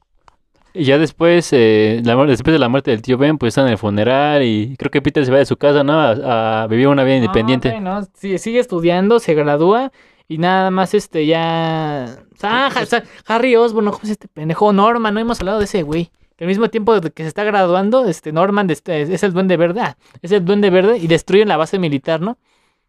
y 0.73 0.85
ya 0.85 0.97
después, 0.97 1.51
eh, 1.53 2.01
la 2.03 2.17
después 2.25 2.55
de 2.55 2.59
la 2.59 2.71
muerte 2.71 2.91
del 2.91 3.03
tío 3.03 3.19
Ben, 3.19 3.37
pues 3.37 3.51
están 3.51 3.67
en 3.67 3.73
el 3.73 3.79
funeral 3.79 4.43
y 4.43 4.77
creo 4.79 4.91
que 4.91 5.03
Peter 5.03 5.27
se 5.27 5.31
va 5.31 5.37
de 5.37 5.45
su 5.45 5.59
casa, 5.59 5.85
¿no? 5.85 5.93
A, 5.93 6.63
a 6.63 6.67
vivir 6.69 6.89
una 6.89 7.05
vida 7.05 7.17
independiente. 7.17 7.69
No, 7.69 7.75
güey, 7.75 7.85
no, 7.85 8.09
sí, 8.15 8.39
sigue 8.39 8.61
estudiando, 8.61 9.21
se 9.21 9.35
gradúa 9.35 9.93
y 10.33 10.39
nada 10.39 10.71
más 10.71 10.95
este 10.95 11.27
ya. 11.27 12.19
Sea, 12.37 12.71
Harry 13.27 13.57
Osborn, 13.57 13.87
¿cómo 13.91 14.01
es 14.05 14.11
este 14.11 14.29
pendejo? 14.29 14.73
Norman, 14.73 15.15
no 15.15 15.21
hemos 15.21 15.41
hablado 15.41 15.59
de 15.59 15.65
ese 15.67 15.83
güey. 15.83 16.11
Que 16.37 16.45
al 16.45 16.49
mismo 16.49 16.69
tiempo 16.71 16.99
que 17.01 17.23
se 17.23 17.29
está 17.29 17.45
graduando, 17.45 18.07
este 18.07 18.33
Norman 18.33 18.69
este, 18.71 19.03
es 19.03 19.23
el 19.23 19.33
duende 19.33 19.57
verde. 19.57 19.81
ah, 19.83 19.97
es 20.23 20.33
el 20.33 20.45
duende 20.45 20.71
verde 20.71 20.99
y 20.99 21.07
destruyen 21.07 21.49
la 21.49 21.57
base 21.57 21.79
militar, 21.79 22.21
¿no? 22.21 22.39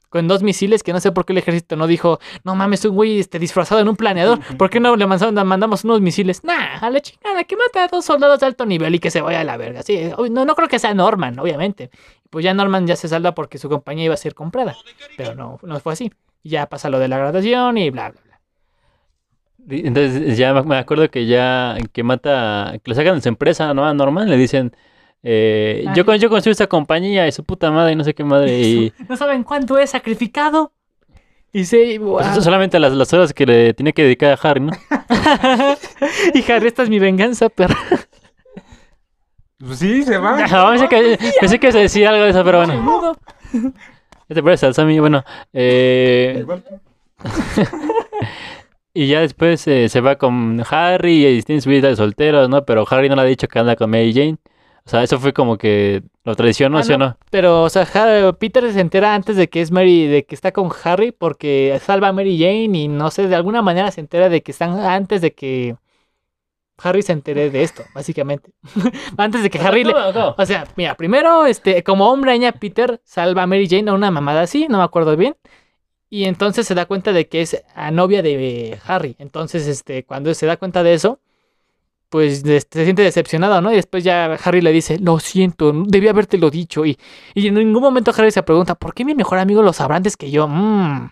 Con 0.09 0.27
dos 0.27 0.43
misiles 0.43 0.83
que 0.83 0.93
no 0.93 0.99
sé 0.99 1.11
por 1.11 1.25
qué 1.25 1.33
el 1.33 1.39
ejército 1.39 1.75
no 1.75 1.87
dijo, 1.87 2.19
no 2.43 2.53
mames, 2.55 2.85
un 2.85 2.93
güey 2.95 3.19
este, 3.19 3.39
disfrazado 3.39 3.81
en 3.81 3.89
un 3.89 3.95
planeador. 3.95 4.39
¿Por 4.57 4.69
qué 4.69 4.79
no 4.79 4.95
le 4.95 5.07
mandamos, 5.07 5.83
unos 5.83 6.01
misiles? 6.01 6.43
Nah, 6.43 6.77
a 6.79 6.89
la 6.91 7.01
chingada, 7.01 7.43
que 7.43 7.57
mata 7.57 7.83
a 7.85 7.87
dos 7.87 8.05
soldados 8.05 8.39
de 8.39 8.45
alto 8.45 8.63
nivel 8.67 8.93
y 8.93 8.99
que 8.99 9.09
se 9.09 9.21
vaya 9.21 9.39
a 9.41 9.43
la 9.43 9.57
verga. 9.57 9.81
Sí, 9.81 9.95
ob- 10.15 10.29
no, 10.29 10.45
no 10.45 10.53
creo 10.55 10.67
que 10.67 10.77
sea 10.77 10.93
Norman, 10.93 11.39
obviamente. 11.39 11.89
Pues 12.29 12.45
ya 12.45 12.53
Norman 12.53 12.85
ya 12.85 12.95
se 12.95 13.07
salva 13.07 13.33
porque 13.33 13.57
su 13.57 13.69
compañía 13.69 14.05
iba 14.05 14.13
a 14.13 14.17
ser 14.17 14.35
comprada. 14.35 14.75
Pero 15.17 15.33
no, 15.33 15.59
no 15.63 15.79
fue 15.79 15.93
así. 15.93 16.11
Ya 16.43 16.67
pasa 16.67 16.89
lo 16.89 16.99
de 16.99 17.07
la 17.07 17.17
graduación 17.17 17.77
y 17.77 17.89
bla, 17.89 18.11
bla, 18.11 18.21
bla. 18.25 18.39
Entonces 19.77 20.37
ya 20.37 20.53
me- 20.53 20.77
acuerdo 20.77 21.09
que 21.09 21.25
ya 21.25 21.77
que 21.93 22.03
mata, 22.03 22.73
que 22.83 22.91
lo 22.91 22.95
sacan 22.95 23.15
de 23.15 23.21
su 23.21 23.29
empresa, 23.29 23.73
¿no? 23.73 23.85
A 23.85 23.93
Norman, 23.93 24.29
le 24.29 24.35
dicen, 24.35 24.75
eh, 25.23 25.85
yo, 25.95 26.05
con- 26.05 26.17
yo 26.17 26.29
construí 26.29 26.51
esta 26.51 26.67
compañía 26.67 27.25
y 27.27 27.31
su 27.31 27.45
puta 27.45 27.71
madre 27.71 27.93
y 27.93 27.95
no 27.95 28.03
sé 28.03 28.13
qué 28.13 28.25
madre. 28.25 28.59
Y 28.59 28.93
¿No 29.07 29.15
saben 29.15 29.43
cuánto 29.43 29.77
he 29.77 29.87
sacrificado? 29.87 30.73
Y 31.53 31.63
se... 31.65 31.99
pues, 31.99 32.27
eso 32.27 32.41
solamente 32.41 32.79
las, 32.79 32.91
las 32.93 33.13
horas 33.13 33.31
que 33.33 33.45
le 33.45 33.73
tenía 33.73 33.93
que 33.93 34.03
dedicar 34.03 34.31
a 34.37 34.49
Harry, 34.49 34.59
¿no? 34.61 34.71
y 36.33 36.51
Harry, 36.51 36.67
esta 36.67 36.83
es 36.83 36.89
mi 36.89 36.99
venganza, 36.99 37.47
perra. 37.47 37.77
Pues 39.59 39.79
sí, 39.79 40.03
se 40.03 40.17
va. 40.17 40.35
Pensé, 40.71 40.89
que, 40.89 41.17
pensé 41.39 41.59
que 41.59 41.71
se 41.71 41.77
decía 41.79 42.09
algo 42.09 42.23
de 42.23 42.31
eso, 42.31 42.43
pero 42.43 42.57
bueno. 42.65 43.15
Ya 44.33 44.35
te 44.35 44.43
parece 44.43 44.73
Sammy, 44.73 44.99
bueno. 44.99 45.23
eh, 45.53 46.43
y 48.93 49.07
ya 49.07 49.21
después 49.21 49.67
eh, 49.67 49.89
se 49.89 50.01
va 50.01 50.17
con 50.17 50.63
Harry 50.69 51.25
y 51.25 51.41
tiene 51.43 51.61
su 51.61 51.69
vida 51.69 51.87
de 51.89 51.95
solteros, 51.95 52.49
¿no? 52.49 52.65
Pero 52.65 52.85
Harry 52.89 53.09
no 53.09 53.15
le 53.15 53.21
ha 53.21 53.25
dicho 53.25 53.47
que 53.47 53.59
anda 53.59 53.75
con 53.75 53.89
Mary 53.89 54.13
Jane. 54.13 54.37
O 54.85 54.89
sea, 54.89 55.01
eso 55.03 55.17
fue 55.19 55.31
como 55.33 55.57
que 55.57 56.03
lo 56.25 56.35
traicionó, 56.35 56.79
Ah, 56.79 56.83
¿sí 56.83 56.93
o 56.93 56.97
no. 56.97 57.05
no? 57.09 57.17
Pero, 57.29 57.63
o 57.63 57.69
sea, 57.69 57.83
Har- 57.93 58.35
Peter 58.37 58.69
se 58.73 58.81
entera 58.81 59.13
antes 59.15 59.35
de 59.37 59.47
que 59.49 59.61
es 59.61 59.71
Mary, 59.71 60.07
de 60.07 60.25
que 60.25 60.35
está 60.35 60.51
con 60.51 60.69
Harry 60.83 61.11
porque 61.11 61.79
salva 61.81 62.09
a 62.09 62.13
Mary 62.13 62.37
Jane 62.37 62.77
y 62.77 62.87
no 62.89 63.09
sé, 63.09 63.27
de 63.27 63.35
alguna 63.35 63.61
manera 63.61 63.91
se 63.91 64.01
entera 64.01 64.29
de 64.29 64.41
que 64.43 64.51
están 64.51 64.77
antes 64.79 65.21
de 65.21 65.33
que 65.33 65.75
Harry 66.83 67.01
se 67.01 67.13
entere 67.13 67.49
de 67.49 67.63
esto, 67.63 67.83
básicamente. 67.93 68.51
antes 69.17 69.43
de 69.43 69.49
que 69.49 69.59
Harry 69.59 69.83
le... 69.83 69.93
O 69.93 70.45
sea, 70.45 70.67
mira, 70.75 70.95
primero, 70.95 71.45
este, 71.45 71.83
como 71.83 72.09
hombre 72.09 72.31
araña, 72.31 72.51
Peter 72.51 73.01
salva 73.03 73.43
a 73.43 73.47
Mary 73.47 73.67
Jane 73.69 73.89
a 73.89 73.93
una 73.93 74.11
mamada 74.11 74.41
así, 74.41 74.67
no 74.69 74.77
me 74.77 74.83
acuerdo 74.83 75.15
bien. 75.15 75.35
Y 76.09 76.25
entonces 76.25 76.67
se 76.67 76.75
da 76.75 76.85
cuenta 76.85 77.11
de 77.11 77.27
que 77.27 77.41
es 77.41 77.63
a 77.73 77.89
novia 77.89 78.21
de 78.21 78.79
Harry. 78.85 79.15
Entonces, 79.17 79.67
este, 79.67 80.03
cuando 80.05 80.33
se 80.33 80.45
da 80.45 80.57
cuenta 80.57 80.83
de 80.83 80.93
eso, 80.93 81.19
pues 82.13 82.43
este, 82.45 82.79
se 82.79 82.83
siente 82.83 83.01
decepcionado, 83.01 83.59
¿no? 83.61 83.71
Y 83.71 83.75
después 83.75 84.03
ya 84.03 84.37
Harry 84.43 84.61
le 84.61 84.71
dice, 84.71 84.99
lo 84.99 85.17
siento, 85.19 85.73
debí 85.73 86.07
haberte 86.07 86.37
lo 86.37 86.51
dicho. 86.51 86.85
Y, 86.85 86.99
y 87.33 87.47
en 87.47 87.55
ningún 87.55 87.81
momento 87.81 88.11
Harry 88.15 88.29
se 88.29 88.43
pregunta, 88.43 88.75
¿por 88.75 88.93
qué 88.93 89.03
mi 89.03 89.15
mejor 89.15 89.39
amigo 89.39 89.63
lo 89.63 89.73
sabrá 89.73 89.95
antes 89.95 90.15
que 90.15 90.29
yo? 90.29 90.47
Mm, 90.47 91.09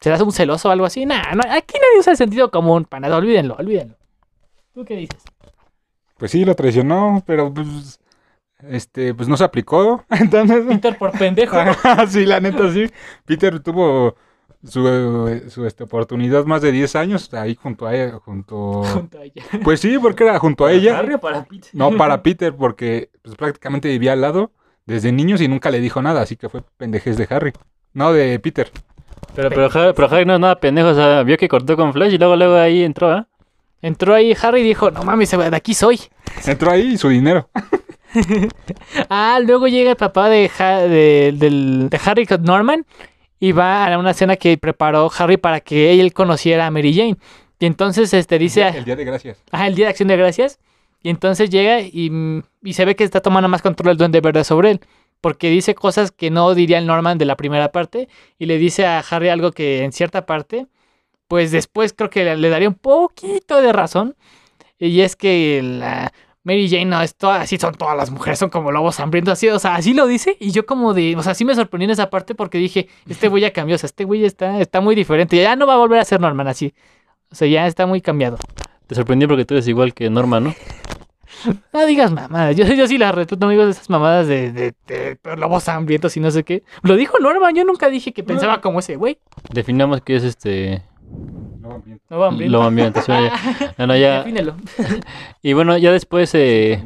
¿Serás 0.00 0.20
un 0.20 0.30
celoso 0.30 0.68
o 0.68 0.70
algo 0.70 0.86
así? 0.86 1.06
Nah, 1.06 1.34
no, 1.34 1.42
aquí 1.50 1.74
nadie 1.74 1.98
usa 1.98 2.12
el 2.12 2.16
sentido 2.16 2.52
común, 2.52 2.84
para 2.84 3.00
nada, 3.00 3.16
olvídenlo, 3.16 3.56
olvídenlo. 3.58 3.96
¿Tú 4.74 4.84
qué 4.84 4.96
dices? 4.96 5.22
Pues 6.18 6.32
sí, 6.32 6.44
lo 6.44 6.54
traicionó, 6.54 7.22
pero 7.26 7.52
pues. 7.52 8.00
Este, 8.68 9.14
pues 9.14 9.28
no 9.28 9.36
se 9.36 9.44
aplicó. 9.44 10.04
Entonces. 10.10 10.64
Peter 10.66 10.98
por 10.98 11.12
pendejo. 11.12 11.56
sí, 12.08 12.26
la 12.26 12.40
neta 12.40 12.72
sí. 12.72 12.90
Peter 13.24 13.60
tuvo 13.60 14.16
su, 14.64 15.40
su 15.48 15.66
este, 15.66 15.84
oportunidad 15.84 16.44
más 16.44 16.62
de 16.62 16.72
10 16.72 16.96
años 16.96 17.32
ahí 17.34 17.54
junto 17.54 17.86
a 17.86 17.94
ella. 17.94 18.18
Junto... 18.18 18.82
Junto 18.84 19.18
a 19.18 19.24
ella. 19.24 19.42
Pues 19.62 19.80
sí, 19.80 19.98
porque 19.98 20.24
era 20.24 20.38
junto 20.38 20.64
a 20.64 20.72
ella. 20.72 21.04
Para 21.20 21.44
Peter? 21.44 21.70
No, 21.72 21.96
para 21.96 22.22
Peter, 22.22 22.54
porque 22.54 23.10
pues, 23.22 23.36
prácticamente 23.36 23.88
vivía 23.88 24.12
al 24.14 24.22
lado 24.22 24.50
desde 24.86 25.12
niños 25.12 25.40
y 25.40 25.48
nunca 25.48 25.70
le 25.70 25.80
dijo 25.80 26.02
nada, 26.02 26.22
así 26.22 26.36
que 26.36 26.48
fue 26.48 26.62
pendejez 26.76 27.16
de 27.16 27.26
Harry. 27.30 27.52
No, 27.92 28.12
de 28.12 28.38
Peter. 28.38 28.70
Pero, 29.34 29.48
pero, 29.50 29.66
Harry, 29.66 29.92
pero 29.94 30.08
Harry 30.10 30.24
no 30.24 30.34
es 30.34 30.40
nada 30.40 30.60
pendejo, 30.60 30.88
o 30.88 30.94
sea, 30.94 31.22
vio 31.22 31.36
que 31.36 31.48
cortó 31.48 31.76
con 31.76 31.92
Flash 31.92 32.12
y 32.12 32.18
luego, 32.18 32.36
luego 32.36 32.56
ahí 32.56 32.82
entró, 32.82 33.10
¿ah? 33.10 33.28
Entró 33.84 34.14
ahí 34.14 34.34
Harry 34.40 34.62
y 34.62 34.64
dijo, 34.64 34.90
no 34.90 35.04
mames, 35.04 35.30
de 35.30 35.54
aquí 35.54 35.74
soy. 35.74 36.00
Entró 36.46 36.70
ahí 36.70 36.92
y 36.94 36.98
su 36.98 37.10
dinero. 37.10 37.50
Ah, 39.08 39.40
luego 39.44 39.66
llega 39.66 39.90
el 39.90 39.96
papá 39.96 40.28
de, 40.28 40.50
Ha- 40.58 40.78
de, 40.82 41.34
del- 41.36 41.88
de 41.90 42.00
Harry 42.04 42.26
con 42.26 42.42
Norman 42.42 42.86
y 43.40 43.52
va 43.52 43.86
a 43.92 43.98
una 43.98 44.14
cena 44.14 44.36
que 44.36 44.56
preparó 44.56 45.10
Harry 45.18 45.36
para 45.36 45.60
que 45.60 46.00
él 46.00 46.12
conociera 46.12 46.66
a 46.66 46.70
Mary 46.70 46.94
Jane. 46.94 47.16
Y 47.58 47.66
entonces 47.66 48.14
este 48.14 48.38
dice, 48.38 48.68
El 48.68 48.84
día 48.84 48.96
de 48.96 49.04
gracias. 49.04 49.42
ajá, 49.50 49.66
el 49.66 49.74
día 49.74 49.86
de 49.86 49.90
acción 49.90 50.08
de 50.08 50.16
gracias. 50.16 50.58
Y 51.02 51.10
entonces 51.10 51.50
llega 51.50 51.80
y, 51.80 52.10
y 52.62 52.72
se 52.72 52.84
ve 52.84 52.96
que 52.96 53.04
está 53.04 53.20
tomando 53.20 53.48
más 53.48 53.62
control 53.62 53.90
el 53.90 53.96
duende 53.96 54.20
verde 54.20 54.44
sobre 54.44 54.70
él. 54.70 54.80
Porque 55.20 55.50
dice 55.50 55.74
cosas 55.74 56.10
que 56.12 56.30
no 56.30 56.54
diría 56.54 56.78
el 56.78 56.86
Norman 56.86 57.18
de 57.18 57.24
la 57.24 57.36
primera 57.36 57.72
parte. 57.72 58.08
Y 58.38 58.46
le 58.46 58.58
dice 58.58 58.86
a 58.86 59.00
Harry 59.00 59.28
algo 59.28 59.52
que 59.52 59.82
en 59.84 59.92
cierta 59.92 60.24
parte, 60.24 60.66
pues 61.28 61.50
después 61.50 61.92
creo 61.92 62.10
que 62.10 62.36
le, 62.36 62.48
daría 62.48 62.68
un 62.68 62.74
poquito 62.74 63.60
de 63.60 63.72
razón. 63.72 64.16
Y 64.78 65.00
es 65.00 65.16
que 65.16 65.60
la 65.62 66.12
Mary 66.42 66.68
Jane 66.68 66.84
no 66.84 67.00
es 67.00 67.14
toda, 67.14 67.40
así 67.40 67.56
son 67.56 67.74
todas 67.74 67.96
las 67.96 68.10
mujeres, 68.10 68.38
son 68.38 68.50
como 68.50 68.70
lobos 68.70 69.00
hambrientos, 69.00 69.32
así, 69.32 69.48
o 69.48 69.58
sea, 69.58 69.76
así 69.76 69.94
lo 69.94 70.06
dice. 70.06 70.36
Y 70.40 70.50
yo 70.50 70.66
como 70.66 70.92
de, 70.92 71.16
o 71.16 71.22
sea, 71.22 71.34
sí 71.34 71.44
me 71.44 71.54
sorprendí 71.54 71.84
en 71.84 71.90
esa 71.90 72.10
parte 72.10 72.34
porque 72.34 72.58
dije, 72.58 72.88
este 73.08 73.28
güey 73.28 73.42
ya 73.42 73.52
cambió, 73.52 73.76
o 73.76 73.78
sea, 73.78 73.86
este 73.86 74.04
güey 74.04 74.24
está, 74.24 74.60
está 74.60 74.80
muy 74.80 74.94
diferente. 74.94 75.36
Ya 75.36 75.56
no 75.56 75.66
va 75.66 75.74
a 75.74 75.78
volver 75.78 76.00
a 76.00 76.04
ser 76.04 76.20
Norman 76.20 76.46
así. 76.48 76.74
O 77.30 77.34
sea, 77.34 77.48
ya 77.48 77.66
está 77.66 77.86
muy 77.86 78.00
cambiado. 78.00 78.38
Te 78.86 78.94
sorprendió 78.94 79.26
porque 79.26 79.44
tú 79.44 79.54
eres 79.54 79.66
igual 79.68 79.94
que 79.94 80.10
Norma, 80.10 80.40
¿no? 80.40 80.54
No 81.72 81.86
digas 81.86 82.12
mamadas. 82.12 82.56
Yo, 82.56 82.64
yo 82.66 82.86
sí 82.86 82.98
las 82.98 83.14
respeto, 83.14 83.46
amigos, 83.46 83.66
de 83.66 83.70
esas 83.72 83.90
mamadas 83.90 84.26
de, 84.26 84.52
de, 84.52 84.74
de 84.86 85.18
lobos 85.36 85.68
hambrientos 85.68 86.16
y 86.16 86.20
no 86.20 86.30
sé 86.30 86.44
qué. 86.44 86.62
Lo 86.82 86.96
dijo 86.96 87.18
Norman, 87.18 87.54
yo 87.54 87.64
nunca 87.64 87.88
dije 87.88 88.12
que 88.12 88.22
pensaba 88.22 88.60
como 88.60 88.78
ese 88.78 88.96
güey. 88.96 89.18
Definamos 89.50 90.00
que 90.02 90.16
es 90.16 90.24
este... 90.24 90.82
Lobo 92.10 92.24
hambriento. 92.24 92.52
Lo 92.52 92.62
ambiente. 92.62 93.00
sí, 93.02 93.12
ya. 93.12 93.74
No, 93.78 93.86
no, 93.86 93.96
ya... 93.96 94.18
Defínelo. 94.18 94.56
Y 95.42 95.52
bueno, 95.52 95.76
ya 95.78 95.92
después... 95.92 96.30
Eh... 96.34 96.82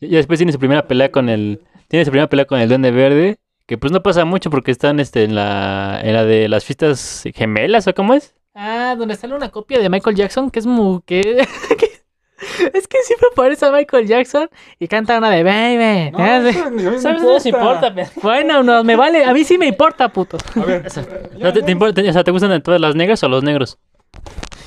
Ya 0.00 0.16
después 0.18 0.38
tiene 0.38 0.52
su 0.52 0.58
primera 0.58 0.86
pelea 0.86 1.10
con 1.10 1.28
el... 1.28 1.62
Tiene 1.88 2.04
su 2.04 2.10
primera 2.10 2.28
pelea 2.28 2.44
con 2.46 2.60
el 2.60 2.68
Duende 2.68 2.90
Verde. 2.90 3.38
Que 3.66 3.76
pues 3.76 3.92
no 3.92 4.02
pasa 4.02 4.24
mucho 4.24 4.50
porque 4.50 4.70
están 4.70 4.98
este, 5.00 5.24
en, 5.24 5.34
la, 5.34 6.00
en 6.02 6.14
la 6.14 6.24
de 6.24 6.48
las 6.48 6.64
fiestas 6.64 7.24
gemelas, 7.34 7.86
¿o 7.86 7.94
cómo 7.94 8.14
es? 8.14 8.34
Ah, 8.54 8.94
donde 8.98 9.14
sale 9.16 9.34
una 9.34 9.50
copia 9.50 9.78
de 9.78 9.90
Michael 9.90 10.16
Jackson 10.16 10.50
que 10.50 10.58
es 10.60 10.66
muy... 10.66 11.00
Que, 11.04 11.20
que- 11.78 11.97
es 12.74 12.86
que 12.88 12.98
siempre 13.02 13.28
parece 13.34 13.66
a 13.66 13.72
Michael 13.72 14.06
Jackson 14.06 14.48
y 14.78 14.88
canta 14.88 15.18
una 15.18 15.30
de 15.30 15.42
Baby. 15.42 16.10
No, 16.12 16.18
sí. 16.52 16.58
eso 16.58 16.70
ni- 16.70 16.86
a 16.86 16.90
mí 16.90 16.96
me 16.96 17.00
¿Sabes? 17.00 17.22
No 17.22 17.32
nos 17.34 17.46
importa, 17.46 17.94
Bueno, 18.22 18.62
no, 18.62 18.84
me 18.84 18.96
vale. 18.96 19.24
A 19.24 19.32
mí 19.32 19.44
sí 19.44 19.58
me 19.58 19.66
importa, 19.66 20.08
puto. 20.10 20.38
A 20.56 20.64
ver, 20.64 20.86
No, 21.38 21.52
¿te, 21.52 21.62
te 21.62 21.72
importa- 21.72 22.02
o 22.02 22.12
sea, 22.12 22.24
¿te 22.24 22.30
gustan 22.30 22.62
todas 22.62 22.80
las 22.80 22.94
negras 22.94 23.22
o 23.22 23.28
los 23.28 23.42
negros? 23.42 23.78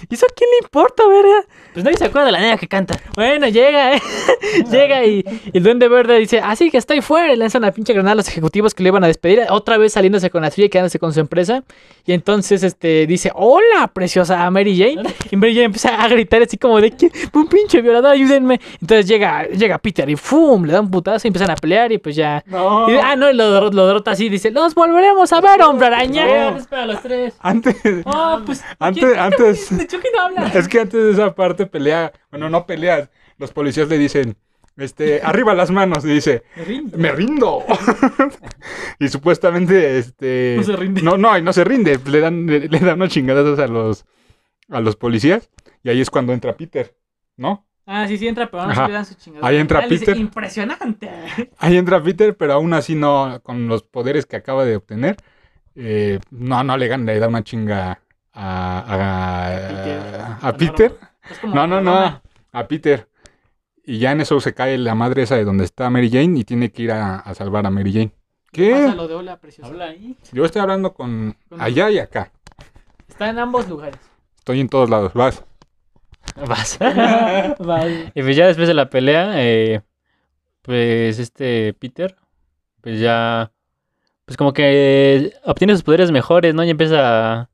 ¿Y 0.10 0.16
eso 0.16 0.26
a 0.26 0.34
quién 0.36 0.50
le 0.52 0.66
importa, 0.66 1.04
verga? 1.08 1.46
Pues 1.74 1.86
nadie 1.86 1.98
se 1.98 2.06
acuerda 2.06 2.26
de 2.26 2.32
la 2.34 2.40
negra 2.42 2.58
que 2.58 2.68
canta. 2.68 3.00
Bueno, 3.16 3.48
llega, 3.48 3.96
¿eh? 3.96 4.02
llega 4.72 5.06
y, 5.06 5.24
y 5.54 5.58
el 5.58 5.64
duende 5.64 5.88
verde 5.88 6.18
dice, 6.20 6.40
así 6.44 6.70
que 6.70 6.78
estoy 6.78 7.02
fuera, 7.02 7.32
y 7.34 7.38
lanza 7.38 7.58
una 7.60 7.72
pinche 7.72 7.94
granada 7.94 8.12
a 8.14 8.16
los 8.16 8.28
ejecutivos 8.28 8.74
que 8.74 8.84
le 8.84 8.90
iban 8.90 9.04
a 9.04 9.08
despedir, 9.08 9.44
otra 9.50 9.78
vez 9.78 9.94
saliéndose 9.94 10.30
con 10.30 10.42
la 10.42 10.52
suya 10.52 10.66
y 10.66 10.70
quedándose 10.70 11.00
con 11.00 11.14
su 11.14 11.20
empresa. 11.22 11.64
Y 12.06 12.14
entonces 12.14 12.64
este 12.64 13.06
dice, 13.08 13.32
hola, 13.36 13.88
preciosa 13.94 14.50
Mary 14.52 14.78
Jane. 14.78 15.08
Y 15.32 15.38
Mary 15.38 15.54
Jane 15.54 15.66
empieza 15.66 15.96
a 16.02 16.08
gritar 16.08 16.42
así 16.42 16.58
como 16.58 16.82
de 16.82 16.92
que, 16.92 17.10
un 17.34 17.48
pinche 17.48 17.82
violador, 17.82 18.12
ayúdenme. 18.12 18.60
Entonces 18.82 19.08
llega, 19.08 19.46
llega 19.48 19.78
Peter 19.78 20.10
y 20.10 20.16
¡fum! 20.16 20.66
le 20.66 20.74
da 20.74 20.82
un 20.82 20.92
putazo 20.92 21.26
y 21.26 21.30
empiezan 21.30 21.52
a 21.52 21.56
pelear 21.56 21.92
y 21.92 22.00
pues 22.00 22.16
ya... 22.16 22.44
No. 22.48 22.90
Y- 22.92 22.98
ah, 23.02 23.16
no, 23.16 23.30
y 23.30 23.34
lo, 23.36 23.70
lo 23.72 23.88
derrota 23.88 24.12
así, 24.12 24.28
dice, 24.30 24.52
los 24.52 24.74
volveremos 24.76 25.32
a 25.32 25.40
ver, 25.42 25.62
hombre 25.62 25.88
araña. 25.88 26.58
espera, 26.58 26.86
los 26.86 27.02
tres. 27.02 27.34
Antes, 27.40 27.76
Oh, 28.06 28.40
pues, 28.46 28.62
antes, 28.80 29.04
¿quién- 29.06 29.20
antes, 29.20 29.78
¿De 29.78 29.84
hecho 29.84 30.00
que 30.00 30.10
no 30.14 30.22
habla? 30.24 30.48
es 30.54 30.68
que 30.68 30.80
antes 30.80 31.02
de 31.04 31.12
esa 31.12 31.34
parte 31.34 31.61
pelea, 31.68 32.12
bueno, 32.30 32.50
no 32.50 32.66
peleas, 32.66 33.10
los 33.38 33.52
policías 33.52 33.88
le 33.90 33.98
dicen, 33.98 34.38
este, 34.78 35.22
arriba 35.24 35.54
las 35.54 35.72
manos, 35.72 36.06
y 36.06 36.10
dice, 36.10 36.44
Me 36.56 36.64
rindo. 36.66 36.98
me 36.98 37.12
rindo. 37.12 37.64
y 39.00 39.08
supuestamente, 39.10 39.98
este, 39.98 40.56
No 40.58 40.64
se 40.64 40.76
rinde. 40.76 41.02
no, 41.02 41.18
no, 41.18 41.38
y 41.38 41.42
no 41.42 41.54
se 41.54 41.64
rinde, 41.64 42.00
le 42.06 42.20
dan, 42.20 42.46
le, 42.48 42.68
le 42.68 42.80
dan 42.80 42.96
unos 42.96 43.10
chingadazos 43.10 43.60
a 43.60 43.68
los, 43.68 44.06
a 44.70 44.80
los 44.82 44.96
policías, 44.96 45.50
y 45.84 45.90
ahí 45.90 46.02
es 46.02 46.10
cuando 46.10 46.34
entra 46.34 46.56
Peter, 46.56 46.96
¿no? 47.38 47.66
Ah, 47.86 48.08
sí, 48.08 48.18
sí 48.18 48.28
entra, 48.28 48.50
pero 48.50 48.68
no 48.68 48.76
se 48.76 48.88
le 48.88 48.94
dan 48.94 49.06
su 49.06 49.16
chingada. 49.16 49.46
Ahí 49.46 49.58
entra 49.58 49.80
Ah, 49.80 49.88
dice, 49.88 50.06
Peter. 50.06 50.18
Impresionante. 50.18 51.10
Ahí 51.58 51.78
entra 51.78 52.02
Peter, 52.02 52.38
pero 52.38 52.54
aún 52.54 52.74
así 52.74 52.96
no, 52.96 53.40
con 53.44 53.68
los 53.68 53.84
poderes 53.84 54.26
que 54.26 54.38
acaba 54.38 54.64
de 54.66 54.78
obtener, 54.78 55.18
eh, 55.76 56.20
no, 56.30 56.64
no 56.64 56.78
le 56.78 56.88
gana, 56.88 57.12
le 57.12 57.20
da 57.20 57.28
una 57.28 57.44
chinga 57.44 58.00
a, 58.34 60.38
a, 60.42 60.48
a 60.48 60.58
Peter. 60.58 60.96
Es 61.30 61.38
como 61.40 61.56
No, 61.56 61.68
no, 61.68 61.82
no, 61.82 62.22
a 62.52 62.68
Peter. 62.68 63.08
Y 63.84 64.00
ya 64.00 64.12
en 64.12 64.22
eso 64.22 64.40
se 64.40 64.54
cae 64.54 64.78
la 64.78 64.96
madre 64.96 65.24
esa 65.24 65.36
de 65.36 65.44
donde 65.44 65.64
está 65.64 65.90
Mary 65.90 66.10
Jane 66.10 66.40
y 66.40 66.44
tiene 66.44 66.72
que 66.72 66.84
ir 66.84 66.92
a, 66.92 67.16
a 67.18 67.34
salvar 67.34 67.66
a 67.66 67.70
Mary 67.72 67.92
Jane. 67.94 68.12
¿Qué? 68.52 68.72
Pásalo 68.72 69.08
de 69.08 69.16
hola, 69.16 69.38
preciosa. 69.40 69.70
Habla 69.70 69.86
ahí. 69.86 70.16
Yo 70.34 70.46
estoy 70.46 70.62
hablando 70.62 70.94
con 70.94 71.36
allá 71.58 71.90
y 71.90 72.00
acá. 72.00 72.32
Está 73.08 73.30
en 73.30 73.40
ambos 73.40 73.68
lugares. 73.68 74.00
Estoy 74.38 74.60
en 74.60 74.70
todos 74.70 74.90
lados. 74.90 75.14
Vas. 75.14 75.44
Vas. 76.48 76.78
Vale. 77.60 78.12
y 78.14 78.22
pues 78.22 78.36
ya 78.36 78.48
después 78.48 78.68
de 78.68 78.74
la 78.74 78.90
pelea, 78.90 79.32
eh, 79.44 79.82
pues 80.62 81.18
este 81.20 81.74
Peter, 81.74 82.16
pues 82.82 83.00
ya, 83.00 83.52
pues 84.26 84.38
como 84.38 84.54
que 84.54 85.34
obtiene 85.46 85.74
sus 85.74 85.84
poderes 85.84 86.12
mejores, 86.12 86.54
¿no? 86.54 86.64
Y 86.64 86.70
empieza, 86.70 87.42
a- 87.42 87.50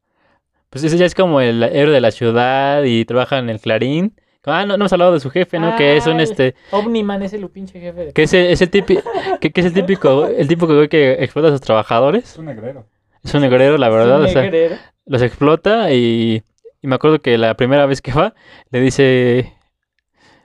pues 0.82 0.94
ese 0.94 0.98
ya 0.98 1.06
es 1.06 1.16
como 1.16 1.42
el 1.42 1.64
héroe 1.64 1.94
de 1.94 2.02
la 2.02 2.12
ciudad 2.12 2.84
y 2.84 3.04
trabaja 3.06 3.40
en 3.40 3.50
el 3.50 3.60
Clarín. 3.60 4.14
Ah, 4.46 4.62
no, 4.66 4.78
no 4.78 4.84
hemos 4.84 4.94
hablado 4.94 5.12
de 5.12 5.20
su 5.20 5.30
jefe, 5.30 5.60
¿no? 5.60 5.76
Que 5.76 5.98
es 5.98 6.08
un 6.08 6.18
Ay. 6.18 6.24
este, 6.24 6.56
Omniman 6.72 7.22
es 7.24 7.34
el 7.34 7.50
pinche 7.50 7.80
jefe 7.82 8.06
de... 8.06 8.14
que 8.14 8.24
es 8.24 8.34
el, 8.34 8.46
es 8.46 8.62
el 8.62 8.70
típico, 8.70 9.02
que, 9.42 9.52
que 9.52 9.60
es 9.60 9.68
el 9.68 9.74
típico, 9.74 10.26
el 10.28 10.48
típico 10.48 10.74
güey 10.74 10.88
que 10.88 11.14
explota 11.20 11.50
a 11.50 11.52
sus 11.52 11.62
trabajadores. 11.62 12.38
un 12.38 12.46
negrero. 12.46 12.86
Es 13.24 13.34
un 13.34 13.42
negrero, 13.42 13.78
la 13.78 13.90
verdad, 13.90 14.22
o 14.22 14.28
sea, 14.28 14.44
Negrero. 14.44 14.76
los 15.06 15.22
explota 15.22 15.92
y, 15.92 16.44
y 16.82 16.88
me 16.88 16.96
acuerdo 16.96 17.20
que 17.20 17.38
la 17.38 17.58
primera 17.58 17.86
vez 17.88 18.02
que 18.02 18.14
va 18.14 18.36
le 18.70 18.80
dice 18.80 19.54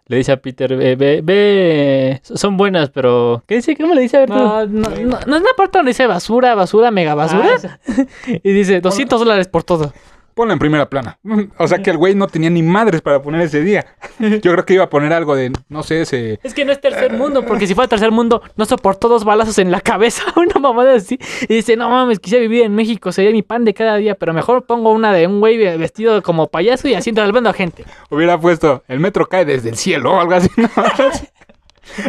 le 0.07 0.16
dice 0.16 0.33
a 0.33 0.37
Peter 0.37 0.77
ve, 0.77 0.97
ve, 0.97 1.21
ve, 1.23 2.21
son 2.23 2.57
buenas 2.57 2.90
pero 2.90 3.45
¿qué 3.47 3.57
dice? 3.57 3.77
¿cómo 3.77 3.95
le 3.95 4.03
dice? 4.03 4.16
A 4.16 4.21
ver, 4.21 4.29
tú. 4.31 4.35
No, 4.35 4.66
no, 4.66 4.90
no, 4.90 5.18
no 5.27 5.37
es 5.37 5.42
la 5.42 5.55
parte 5.57 5.79
donde 5.79 5.90
dice 5.90 6.07
basura, 6.07 6.55
basura, 6.55 6.90
mega 6.90 7.14
basura. 7.14 7.55
Ah, 7.64 8.05
y 8.27 8.53
dice 8.53 8.81
200 8.81 9.18
dólares 9.21 9.49
por 9.49 9.62
todo. 9.62 9.92
Ponla 10.35 10.55
en 10.55 10.59
primera 10.59 10.88
plana. 10.88 11.18
O 11.59 11.68
sea 11.68 11.79
que 11.79 11.90
el 11.90 11.97
güey 11.97 12.14
no 12.14 12.27
tenía 12.27 12.51
ni 12.51 12.62
madres 12.62 13.03
para 13.03 13.23
poner 13.23 13.42
ese 13.42 13.61
día. 13.61 13.87
Yo 14.18 14.53
creo 14.53 14.64
que 14.64 14.75
iba 14.75 14.85
a 14.85 14.90
poner 14.90 15.12
algo 15.12 15.35
de, 15.37 15.53
no 15.68 15.83
sé, 15.83 16.03
ese... 16.03 16.40
Es 16.42 16.55
que 16.55 16.64
no 16.64 16.73
es 16.73 16.81
tercer 16.81 17.12
mundo, 17.12 17.45
porque 17.45 17.66
si 17.66 17.75
fuera 17.75 17.88
tercer 17.88 18.11
mundo, 18.11 18.42
no 18.57 18.64
soportó 18.64 19.09
dos 19.09 19.25
balazos 19.25 19.59
en 19.59 19.71
la 19.71 19.81
cabeza, 19.81 20.23
una 20.37 20.59
mamada 20.59 20.95
así. 20.95 21.18
Y 21.42 21.55
dice, 21.55 21.77
no 21.77 21.90
mames, 21.90 22.18
quisiera 22.18 22.42
vivir 22.42 22.62
en 22.62 22.75
México, 22.75 23.12
sería 23.12 23.31
mi 23.31 23.42
pan 23.42 23.64
de 23.64 23.75
cada 23.75 23.97
día, 23.97 24.14
pero 24.14 24.33
mejor 24.33 24.64
pongo 24.64 24.92
una 24.92 25.12
de 25.12 25.27
un 25.27 25.40
güey 25.40 25.59
vestido 25.77 26.23
como 26.23 26.49
payaso 26.49 26.88
y 26.88 26.95
así 26.95 27.12
salvando 27.12 27.51
a 27.51 27.53
gente. 27.53 27.85
Hubiera 28.11 28.38
puesto, 28.38 28.83
el 28.88 29.01
metro 29.01 29.27
cae 29.27 29.45
desde 29.45 29.68
el 29.68 29.77
cielo 29.77 30.14
o 30.14 30.21
algo 30.21 30.35
así. 30.35 30.49
¿no? 30.57 30.68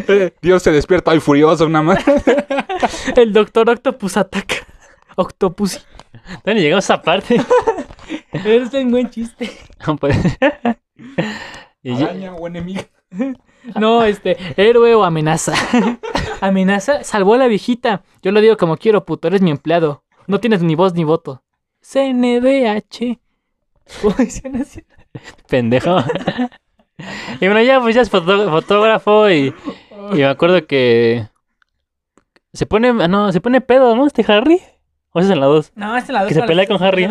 Eh, 0.07 0.31
Dios 0.41 0.63
se 0.63 0.71
despierta 0.71 1.11
hoy 1.11 1.19
furioso, 1.19 1.65
una 1.65 1.81
más. 1.81 2.03
El 3.15 3.33
doctor 3.33 3.69
Octopus 3.69 4.17
ataca. 4.17 4.55
Octopus. 5.15 5.85
Ni 6.45 6.61
llegamos 6.61 6.89
a 6.89 6.93
esa 6.93 7.01
parte 7.01 7.37
Es 8.33 8.73
un 8.73 8.91
buen 8.91 9.09
chiste. 9.09 9.49
No, 9.87 9.97
pues. 9.97 10.17
y 11.83 11.91
Araña 11.91 12.35
o 12.35 12.47
enemigo. 12.47 12.81
No, 13.79 14.03
este, 14.03 14.35
héroe 14.57 14.93
o 14.93 15.05
amenaza. 15.05 15.53
amenaza, 16.41 17.05
salvó 17.05 17.35
a 17.35 17.37
la 17.37 17.47
viejita. 17.47 18.03
Yo 18.21 18.33
lo 18.33 18.41
digo 18.41 18.57
como 18.57 18.75
quiero, 18.75 19.05
puto, 19.05 19.29
eres 19.29 19.41
mi 19.41 19.51
empleado. 19.51 20.03
No 20.27 20.41
tienes 20.41 20.61
ni 20.61 20.75
voz 20.75 20.93
ni 20.95 21.05
voto. 21.05 21.43
CNDH. 21.79 23.19
¿Cómo 24.01 24.15
dicen 24.17 24.57
así? 24.57 24.83
pendejo 25.47 25.97
y 27.39 27.47
bueno 27.47 27.61
ya 27.61 27.79
pues 27.81 27.95
ya 27.95 28.01
es 28.01 28.09
fotógrafo 28.09 29.29
y, 29.29 29.53
y 30.11 30.15
me 30.15 30.25
acuerdo 30.25 30.65
que 30.65 31.27
se 32.53 32.65
pone 32.65 32.93
no 32.93 33.31
se 33.31 33.41
pone 33.41 33.61
pedo 33.61 33.95
¿no? 33.95 34.05
este 34.07 34.25
Harry 34.27 34.61
o 35.13 35.19
ese 35.19 35.29
es 35.29 35.33
en 35.33 35.39
la 35.39 35.45
2 35.45 35.71
No, 35.75 35.95
esta 35.95 36.11
es 36.11 36.13
la 36.13 36.19
dos. 36.21 36.27
Que 36.29 36.33
se 36.33 36.43
pelea 36.43 36.67
con 36.67 36.81
Harry. 36.83 37.07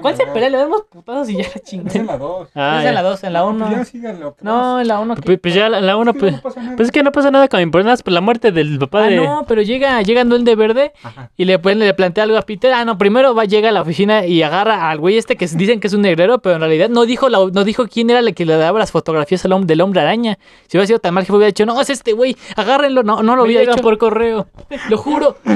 ¿Cuál 0.00 0.14
se 0.16 0.26
pelea? 0.26 0.50
Le 0.50 0.58
damos 0.58 0.82
putazos 0.90 1.28
y 1.30 1.36
ya 1.36 1.44
la 1.54 1.60
chingada. 1.62 2.02
la 2.04 2.18
2. 2.18 2.48
ah, 2.54 2.80
es 2.82 2.86
en 2.88 2.94
la 2.94 3.02
2, 3.02 3.24
en 3.24 3.32
la 3.32 3.44
1. 3.46 3.68
No, 4.42 4.80
en 4.80 4.88
la 4.88 5.00
1. 5.00 5.14
Pues, 5.24 5.38
pues 5.40 5.54
ya 5.54 5.68
la, 5.70 5.80
la 5.80 5.96
uno 5.96 6.12
pues 6.12 6.34
Pues 6.42 6.54
es 6.88 6.90
que 6.92 7.02
no 7.02 7.12
pasa 7.12 7.30
nada 7.30 7.48
con 7.48 7.60
importancia 7.60 8.02
por 8.04 8.12
la 8.12 8.20
muerte 8.20 8.52
del 8.52 8.78
papá 8.78 9.04
Ah, 9.04 9.08
de. 9.08 9.16
no, 9.16 9.44
pero 9.48 9.62
llega, 9.62 10.02
llega 10.02 10.20
el 10.22 10.44
de 10.44 10.54
verde 10.54 10.92
Ajá. 11.02 11.30
y 11.36 11.44
le, 11.46 11.58
pues, 11.58 11.76
le 11.76 11.92
plantea 11.94 12.24
algo 12.24 12.36
a 12.36 12.42
Peter. 12.42 12.72
Ah, 12.74 12.84
no, 12.84 12.98
primero 12.98 13.34
va, 13.34 13.44
llega 13.44 13.70
a 13.70 13.72
la 13.72 13.80
oficina 13.82 14.26
y 14.26 14.42
agarra 14.42 14.90
al 14.90 14.98
güey 14.98 15.16
este 15.16 15.36
que 15.36 15.46
dicen 15.46 15.80
que 15.80 15.86
es 15.86 15.94
un 15.94 16.02
negrero, 16.02 16.38
pero 16.40 16.56
en 16.56 16.60
realidad 16.60 16.88
no 16.90 17.06
dijo, 17.06 17.28
la- 17.30 17.38
no 17.52 17.64
dijo 17.64 17.86
quién 17.88 18.10
era 18.10 18.18
el 18.20 18.34
que 18.34 18.44
le 18.44 18.56
daba 18.56 18.78
las 18.78 18.90
fotografías 18.92 19.44
al 19.46 19.52
hombre, 19.52 19.66
del 19.68 19.80
hombre 19.80 20.00
araña. 20.02 20.38
Si 20.68 20.76
hubiera 20.76 20.86
sido 20.86 20.98
tan 20.98 21.14
mal 21.14 21.24
que 21.24 21.32
hubiera 21.32 21.46
dicho, 21.46 21.64
no, 21.64 21.80
es 21.80 21.88
este 21.90 22.12
güey, 22.12 22.36
agárrenlo, 22.56 23.02
no, 23.02 23.22
no 23.22 23.34
lo 23.36 23.44
hubiera 23.44 23.72
hecho. 23.72 23.82
por 23.82 23.96
correo. 23.98 24.46
Lo 24.90 24.96
juro. 24.98 25.36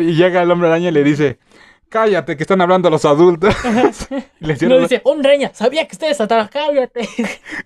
Y 0.00 0.14
llega 0.14 0.42
el 0.42 0.50
hombre 0.50 0.68
araña 0.68 0.87
y 0.88 0.92
le 0.92 1.04
dice, 1.04 1.38
cállate, 1.88 2.36
que 2.36 2.42
están 2.42 2.60
hablando 2.60 2.90
los 2.90 3.04
adultos. 3.04 3.54
Y 4.40 4.46
le 4.46 4.56
la- 4.56 4.78
dice, 4.78 5.00
hombre 5.04 5.30
araña, 5.30 5.50
sabía 5.54 5.86
que 5.86 5.94
ustedes 5.94 6.20
atacan, 6.20 6.48
cállate. 6.48 7.08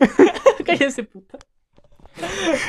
Cállese, 0.64 1.04
puta. 1.04 1.38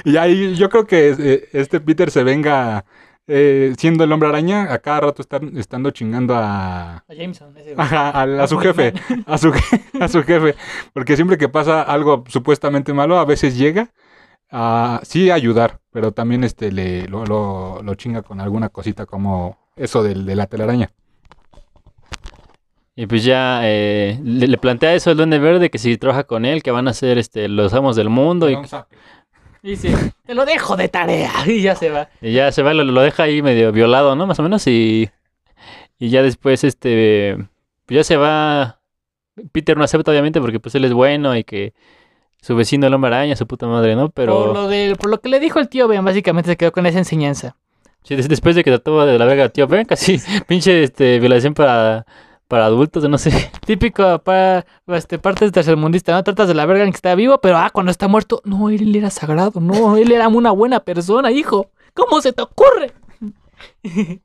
Y 0.06 0.18
ahí 0.18 0.56
yo 0.56 0.70
creo 0.70 0.88
que 0.88 1.16
eh, 1.18 1.50
este 1.54 1.80
Peter 1.82 2.10
se 2.12 2.24
venga 2.24 2.86
eh, 3.28 3.74
siendo 3.78 4.04
el 4.04 4.12
hombre 4.12 4.30
araña, 4.30 4.72
a 4.74 4.80
cada 4.80 5.02
rato 5.02 5.22
están, 5.22 5.58
estando 5.58 5.92
chingando 5.92 6.34
a, 6.36 6.98
A 6.98 7.14
Jameson, 7.14 7.56
ese. 7.58 7.76
Ajá, 7.78 8.10
a, 8.10 8.24
A 8.44 8.48
su 8.48 8.58
jefe, 8.58 8.94
a 9.26 9.38
su, 9.38 9.54
a 10.00 10.08
su 10.08 10.24
jefe, 10.24 10.56
porque 10.94 11.16
siempre 11.16 11.38
que 11.38 11.50
pasa 11.50 11.82
algo 11.82 12.24
supuestamente 12.28 12.94
malo, 12.94 13.18
a 13.20 13.26
veces 13.26 13.58
llega 13.58 13.90
a 14.50 15.00
sí 15.04 15.32
ayudar, 15.32 15.80
pero 15.92 16.12
también 16.12 16.44
este 16.44 16.72
le 16.72 17.08
lo, 17.08 17.26
lo- 17.26 17.82
lo 17.84 17.96
chinga 17.96 18.22
con 18.22 18.40
alguna 18.42 18.70
cosita 18.70 19.06
como 19.06 19.58
eso 19.76 20.04
del, 20.04 20.26
de 20.26 20.36
la 20.36 20.48
telaraña. 20.48 20.92
Y 22.96 23.08
pues 23.08 23.24
ya 23.24 23.62
eh, 23.64 24.20
le, 24.24 24.48
le 24.48 24.58
plantea 24.58 24.94
eso 24.94 25.10
al 25.10 25.18
Duende 25.18 25.40
Verde, 25.40 25.72
que 25.72 25.80
si 25.80 25.98
trabaja 25.98 26.26
con 26.26 26.46
él, 26.46 26.62
que 26.62 26.72
van 26.72 26.88
a 26.88 26.94
ser 26.94 27.18
este, 27.18 27.48
los 27.48 27.74
amos 27.74 27.96
del 27.96 28.10
mundo. 28.10 28.50
Y, 28.50 28.58
Y 29.64 29.70
dice, 29.72 30.14
te 30.26 30.36
lo 30.36 30.46
dejo 30.46 30.76
de 30.76 30.90
tarea. 30.90 31.32
Y 31.48 31.62
ya 31.62 31.76
se 31.76 31.90
va. 31.90 32.10
y 32.22 32.34
ya 32.34 32.52
se 32.52 32.62
va, 32.62 32.74
lo, 32.74 32.84
lo 32.84 33.02
deja 33.02 33.24
ahí 33.24 33.42
medio 33.42 33.72
violado, 33.72 34.16
¿no? 34.16 34.28
Más 34.28 34.38
o 34.40 34.44
menos. 34.44 34.68
Y, 34.68 35.10
y 35.98 36.10
ya 36.10 36.22
después, 36.22 36.64
este, 36.64 37.38
pues 37.86 37.96
ya 37.98 38.04
se 38.04 38.18
va. 38.18 38.80
Peter 39.52 39.76
no 39.76 39.84
acepta, 39.84 40.12
obviamente, 40.12 40.40
porque 40.40 40.60
pues 40.60 40.76
él 40.76 40.86
es 40.86 40.94
bueno 40.94 41.36
y 41.36 41.44
que 41.44 41.74
su 42.42 42.56
vecino 42.56 42.86
el 42.86 42.94
hombre 42.94 43.08
araña, 43.08 43.36
su 43.36 43.48
puta 43.48 43.66
madre, 43.66 43.96
¿no? 43.96 44.10
Pero... 44.10 44.36
Por, 44.36 44.54
lo 44.54 44.68
de, 44.68 44.96
por 45.00 45.10
lo 45.10 45.20
que 45.22 45.30
le 45.30 45.40
dijo 45.40 45.60
el 45.60 45.70
tío 45.70 45.88
Ben, 45.88 46.06
básicamente 46.06 46.52
se 46.52 46.58
quedó 46.58 46.72
con 46.72 46.86
esa 46.86 47.00
enseñanza. 47.00 47.56
Sí, 48.04 48.16
des- 48.16 48.28
después 48.30 48.56
de 48.56 48.64
que 48.64 48.72
trató 48.72 49.06
de 49.06 49.18
la 49.18 49.26
verga, 49.26 49.50
tío, 49.50 49.68
ven, 49.68 49.86
casi 49.86 50.20
pinche 50.48 50.84
este, 50.84 51.20
violación 51.20 51.54
para, 51.54 52.06
para 52.48 52.66
adultos, 52.66 53.08
no 53.10 53.18
sé. 53.18 53.32
Típico 53.66 54.20
para 54.20 54.66
este, 54.88 55.20
partes 55.20 55.52
tercermundista, 55.52 56.12
¿no? 56.14 56.24
Tratas 56.24 56.48
de 56.48 56.54
la 56.54 56.66
verga 56.66 56.84
en 56.84 56.92
que 56.92 56.98
está 56.98 57.16
vivo, 57.16 57.40
pero 57.40 57.58
ah, 57.58 57.70
cuando 57.72 57.92
está 57.92 58.08
muerto, 58.08 58.42
no, 58.46 58.70
él 58.70 58.96
era 58.96 59.10
sagrado, 59.10 59.60
no, 59.60 59.98
él 59.98 60.12
era 60.12 60.28
una 60.28 60.52
buena 60.52 60.80
persona, 60.82 61.32
hijo. 61.32 61.72
¿Cómo 61.94 62.22
se 62.22 62.34
te 62.34 62.42
ocurre? 62.42 62.92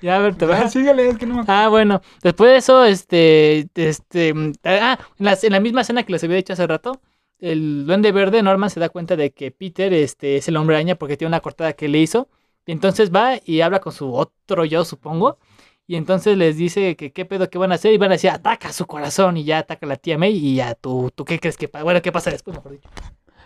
ya, 0.00 0.16
a 0.16 0.18
ver, 0.18 0.34
te 0.34 0.44
Ah, 0.44 0.48
vas. 0.48 0.72
síguele, 0.72 1.08
es 1.08 1.18
que 1.18 1.26
no 1.26 1.36
me 1.36 1.44
Ah, 1.46 1.68
bueno. 1.68 2.00
Después 2.22 2.50
de 2.50 2.56
eso, 2.58 2.84
este, 2.84 3.68
este, 3.74 4.34
ah, 4.64 4.98
en 5.18 5.24
la, 5.24 5.38
en 5.42 5.52
la 5.52 5.60
misma 5.60 5.80
escena 5.82 6.02
que 6.02 6.12
les 6.12 6.22
había 6.24 6.36
dicho 6.36 6.52
hace 6.52 6.66
rato, 6.66 7.00
el 7.38 7.86
duende 7.86 8.12
verde, 8.12 8.42
Norman, 8.42 8.70
se 8.70 8.78
da 8.80 8.88
cuenta 8.88 9.16
de 9.16 9.30
que 9.32 9.50
Peter, 9.50 9.92
este, 9.92 10.36
es 10.36 10.48
el 10.48 10.56
hombre 10.56 10.76
araña 10.76 10.94
porque 10.96 11.16
tiene 11.16 11.28
una 11.30 11.40
cortada 11.40 11.72
que 11.72 11.88
le 11.88 11.98
hizo. 11.98 12.28
Y 12.66 12.72
entonces 12.72 13.10
va 13.14 13.38
y 13.44 13.60
habla 13.60 13.80
con 13.80 13.92
su 13.92 14.14
otro 14.14 14.64
yo, 14.64 14.84
supongo. 14.84 15.38
Y 15.86 15.96
entonces 15.96 16.36
les 16.38 16.56
dice 16.56 16.96
que 16.96 17.12
qué 17.12 17.24
pedo 17.24 17.50
que 17.50 17.58
van 17.58 17.72
a 17.72 17.74
hacer 17.74 17.92
y 17.92 17.98
van 17.98 18.10
a 18.10 18.14
decir, 18.14 18.30
ataca 18.30 18.72
su 18.72 18.86
corazón 18.86 19.36
y 19.36 19.44
ya 19.44 19.58
ataca 19.58 19.84
a 19.84 19.88
la 19.88 19.96
tía 19.96 20.16
May 20.16 20.34
y 20.36 20.54
ya 20.56 20.74
tú, 20.74 21.10
tú 21.14 21.24
qué 21.24 21.38
crees 21.40 21.56
que 21.56 21.68
pasa. 21.68 21.82
Bueno, 21.84 22.00
¿qué 22.00 22.12
pasa 22.12 22.30
después, 22.30 22.56
mejor 22.56 22.72
dicho? 22.72 22.88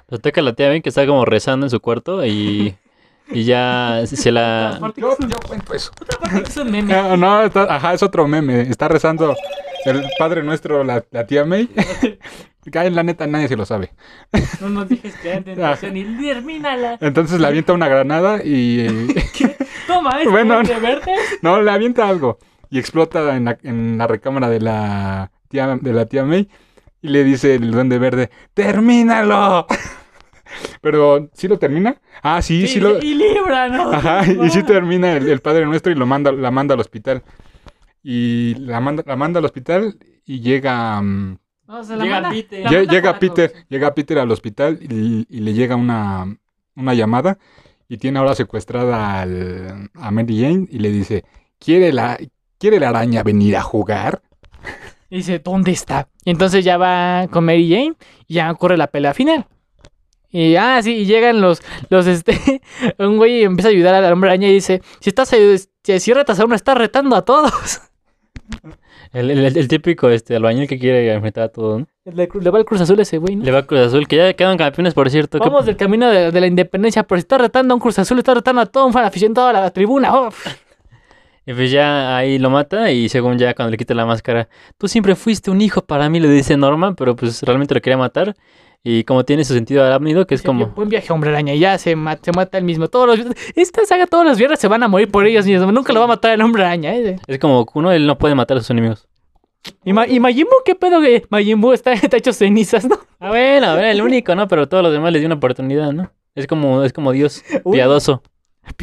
Pues 0.07 0.19
ataca 0.21 0.41
a 0.41 0.45
la 0.45 0.53
tía 0.53 0.69
Ben 0.69 0.83
que 0.83 0.91
está 0.91 1.07
como 1.07 1.25
rezando 1.25 1.67
en 1.67 1.71
su 1.71 1.81
cuarto 1.81 2.25
y, 2.27 2.77
y 3.31 3.45
ya 3.45 4.03
se 4.07 4.31
la... 4.31 4.79
Yo, 4.97 5.17
yo 5.19 5.37
cuento 5.49 5.75
eso. 5.75 5.91
Es 6.47 6.57
un 6.59 6.71
meme. 6.71 6.93
No, 6.95 7.17
no, 7.17 7.43
está- 7.45 7.75
ajá, 7.75 7.95
es 7.95 8.03
otro 8.03 8.29
meme. 8.29 8.61
Está 8.61 8.87
rezando 8.87 9.35
el 9.87 10.05
Padre 10.19 10.43
Nuestro, 10.43 10.85
la, 10.85 11.05
la 11.11 11.27
tía 11.27 11.45
May. 11.45 11.69
Que 12.71 12.79
en 12.81 12.95
la 12.95 13.03
neta 13.03 13.27
nadie 13.27 13.49
se 13.49 13.57
lo 13.57 13.65
sabe. 13.65 13.93
No 14.61 14.69
nos 14.69 14.89
dijes 14.89 15.15
que 15.17 15.33
hay 15.33 15.43
tentación 15.43 15.97
y 15.97 16.05
termínala. 16.05 16.99
Entonces 17.01 17.41
le 17.41 17.47
avienta 17.47 17.73
una 17.73 17.89
granada 17.89 18.41
y... 18.45 18.81
eh, 18.81 19.57
Toma, 19.87 20.21
es 20.21 20.31
Bueno, 20.31 20.55
duende 20.55 20.79
verde. 20.81 21.13
No, 21.43 21.63
le 21.63 21.71
avienta 21.71 22.09
algo 22.09 22.39
y 22.71 22.79
explota 22.79 23.37
en 23.37 23.45
la, 23.45 23.59
en 23.63 23.99
la 23.99 24.07
recámara 24.09 24.49
de 24.49 24.61
la 24.61 25.31
tía 25.49 25.79
de 25.81 25.93
la 25.93 26.07
tía 26.07 26.25
May 26.25 26.49
y 27.03 27.09
le 27.09 27.23
dice 27.23 27.55
el 27.55 27.71
duende 27.71 27.99
verde, 27.99 28.31
"Termínalo." 28.55 29.67
Pero 30.81 31.29
¿sí 31.35 31.49
lo 31.49 31.59
termina? 31.59 32.01
Ah, 32.23 32.41
sí, 32.43 32.67
sí, 32.67 32.81
lo 32.81 32.99
Y 33.03 33.15
libra, 33.15 33.69
¿no? 33.69 33.93
Ajá, 33.93 34.25
y 34.27 34.51
sí 34.51 34.63
termina 34.63 35.13
el, 35.13 35.29
el 35.29 35.41
Padre 35.41 35.67
Nuestro 35.67 35.93
y 35.93 35.95
lo 35.95 36.07
manda 36.07 36.33
la 36.33 36.51
manda 36.51 36.75
al 36.75 36.81
hospital. 36.81 37.23
Y 38.03 38.55
la 38.57 38.81
manda 38.81 39.03
la 39.07 39.17
manda 39.17 39.39
al 39.39 39.45
hospital 39.45 39.99
y 40.25 40.41
llega 40.41 41.01
mm, 41.01 41.39
No, 41.69 41.83
se 41.85 41.97
la 41.97 42.05
Llega 42.05 42.21
manda- 42.21 42.31
Peter. 42.31 42.61
la 42.65 42.71
lle- 42.71 42.77
manda 42.77 42.93
llega 42.93 43.19
Peter, 43.19 43.51
todos. 43.51 43.65
llega 43.69 43.95
Peter 43.95 44.19
al 44.19 44.31
hospital 44.31 44.79
y, 44.83 45.27
y 45.29 45.41
le 45.41 45.53
llega 45.53 45.77
una 45.77 46.37
una 46.77 46.95
llamada 46.95 47.39
y 47.89 47.97
tiene 47.99 48.19
ahora 48.19 48.35
secuestrada 48.35 49.21
al, 49.23 49.91
a 49.95 50.11
Mary 50.11 50.41
Jane 50.41 50.67
y 50.71 50.79
le 50.79 50.91
dice, 50.91 51.25
"¿Quiere 51.59 51.93
la 51.93 52.19
quiere 52.59 52.79
la 52.81 52.91
araña 52.91 53.23
venir 53.23 53.57
a 53.57 53.63
jugar?" 53.63 54.23
Y 55.09 55.19
dice, 55.19 55.39
¿dónde 55.39 55.71
está? 55.71 56.09
Y 56.25 56.31
entonces 56.31 56.65
ya 56.65 56.77
va 56.79 57.29
con 57.31 57.45
Mary 57.45 57.69
Jane 57.71 57.95
y 58.27 58.35
ya 58.35 58.51
ocurre 58.51 58.77
la 58.77 58.89
pelea 58.89 59.15
final. 59.15 59.47
Y 60.31 60.57
ah, 60.57 60.81
sí, 60.83 60.93
y 60.97 61.07
llegan 61.07 61.41
los, 61.41 61.63
los 61.89 62.07
este, 62.09 62.61
un 62.99 63.17
güey 63.17 63.45
empieza 63.45 63.69
a 63.69 63.71
ayudar 63.73 63.95
al 63.95 64.13
hombre 64.13 64.31
araña 64.31 64.49
y 64.49 64.55
dice, 64.55 64.83
si 65.01 65.11
estás 65.11 65.29
si, 65.29 65.99
si 66.01 66.13
retas 66.13 66.41
a 66.41 66.45
uno, 66.45 66.55
estás 66.57 66.77
retando 66.77 67.15
a 67.17 67.23
todos. 67.25 67.81
El, 69.13 69.31
el- 69.31 69.57
el 69.57 69.69
típico 69.69 70.09
este, 70.11 70.37
albañil 70.37 70.69
que 70.69 70.79
quiere 70.79 71.13
enfrentar 71.13 71.45
a 71.45 71.49
todos, 71.49 71.81
¿no? 71.81 71.87
Le, 72.13 72.29
le 72.41 72.51
va 72.51 72.59
el 72.59 72.65
Cruz 72.65 72.81
Azul 72.81 72.99
ese 73.01 73.19
güey, 73.19 73.37
¿no? 73.37 73.45
Le 73.45 73.51
va 73.53 73.59
a 73.61 73.67
Cruz 73.67 73.81
Azul, 73.81 74.07
que 74.07 74.17
ya 74.17 74.33
quedan 74.35 74.57
campeones, 74.59 74.95
por 74.95 75.09
cierto. 75.11 75.39
¿qué- 75.39 75.49
Vamos 75.49 75.67
del 75.67 75.77
camino 75.77 76.09
de, 76.09 76.31
de 76.31 76.41
la 76.41 76.47
independencia, 76.47 77.03
pero 77.05 77.19
si 77.19 77.23
estás 77.23 77.41
retando 77.41 77.73
a 77.73 77.77
un 77.77 77.81
Cruz 77.81 77.99
Azul, 77.99 78.19
estás 78.19 78.35
retando 78.37 78.61
a 78.63 78.67
todo 78.67 78.87
un 78.87 78.93
fan 78.93 79.05
aficionado 79.05 79.49
a 79.49 79.53
la 79.53 79.71
tribuna. 79.71 80.15
oh. 80.15 80.29
Y 81.49 81.53
pues 81.55 81.71
ya 81.71 82.17
ahí 82.17 82.39
lo 82.39 82.51
mata 82.51 82.91
y 82.91 83.09
según 83.09 83.39
ya 83.39 83.55
cuando 83.55 83.71
le 83.71 83.77
quita 83.77 83.95
la 83.95 84.05
máscara, 84.05 84.49
tú 84.79 84.89
siempre 84.89 85.15
fuiste 85.15 85.49
un 85.51 85.61
hijo 85.61 85.81
para 85.81 86.09
mí, 86.09 86.19
le 86.19 86.29
dice 86.29 86.57
Norman, 86.57 86.97
pero 86.97 87.15
pues 87.15 87.41
realmente 87.43 87.73
lo 87.75 87.81
quería 87.81 87.97
matar. 87.97 88.35
Y 88.89 89.03
como 89.03 89.25
tiene 89.25 89.45
su 89.45 89.53
sentido 89.53 89.83
arácnido, 89.85 90.29
que 90.29 90.37
es 90.37 90.43
como... 90.43 90.67
Buen 90.69 90.89
viaje, 90.89 91.13
hombre 91.13 91.31
araña. 91.31 91.53
Y 91.55 91.59
ya 91.59 91.77
se, 91.77 91.97
ma- 91.97 92.17
se 92.23 92.31
mata 92.31 92.57
él 92.57 92.63
mismo. 92.63 92.87
Todos 92.87 93.19
los, 93.19 93.27
esta 93.57 93.85
saga, 93.85 94.07
todos 94.07 94.25
los 94.25 94.39
viernes 94.39 94.61
se 94.61 94.69
van 94.69 94.85
a 94.85 94.87
morir 94.87 95.11
por 95.11 95.27
ellos 95.27 95.45
mismos. 95.45 95.73
Nunca 95.73 95.93
lo 95.93 95.99
va 95.99 96.05
a 96.05 96.09
matar 96.09 96.31
el 96.35 96.41
hombre 96.41 96.63
araña. 96.63 96.95
¿eh? 96.95 97.19
Es 97.27 97.39
como 97.41 97.67
uno, 97.75 97.91
él 97.91 98.07
no 98.07 98.17
puede 98.17 98.37
matar 98.37 98.59
a 98.59 98.61
sus 98.61 98.71
enemigos. 98.71 99.09
¿Y, 99.85 99.93
Ma- 99.93 100.07
y 100.07 100.21
Majin 100.21 100.45
Buu, 100.45 100.63
qué 100.65 100.77
pedo? 100.77 101.01
que 101.01 101.25
Majin 101.31 101.61
Buu 101.61 101.73
está, 101.73 101.93
está 101.95 102.17
hecho 102.17 102.33
cenizas, 102.33 102.85
¿no? 102.85 102.97
Ah, 103.19 103.31
bueno, 103.31 103.67
a 103.67 103.75
ver, 103.75 103.87
el 103.87 104.03
único, 104.03 104.37
¿no? 104.37 104.47
Pero 104.47 104.69
todos 104.69 104.85
los 104.85 104.93
demás 104.93 105.13
les 105.13 105.21
dio 105.21 105.27
una 105.27 105.35
oportunidad, 105.35 105.91
¿no? 105.93 106.13
Es 106.37 106.47
como, 106.47 106.85
es 106.85 106.93
como 106.93 107.11
Dios, 107.11 107.43
Uy. 107.65 107.73
piadoso. 107.73 108.23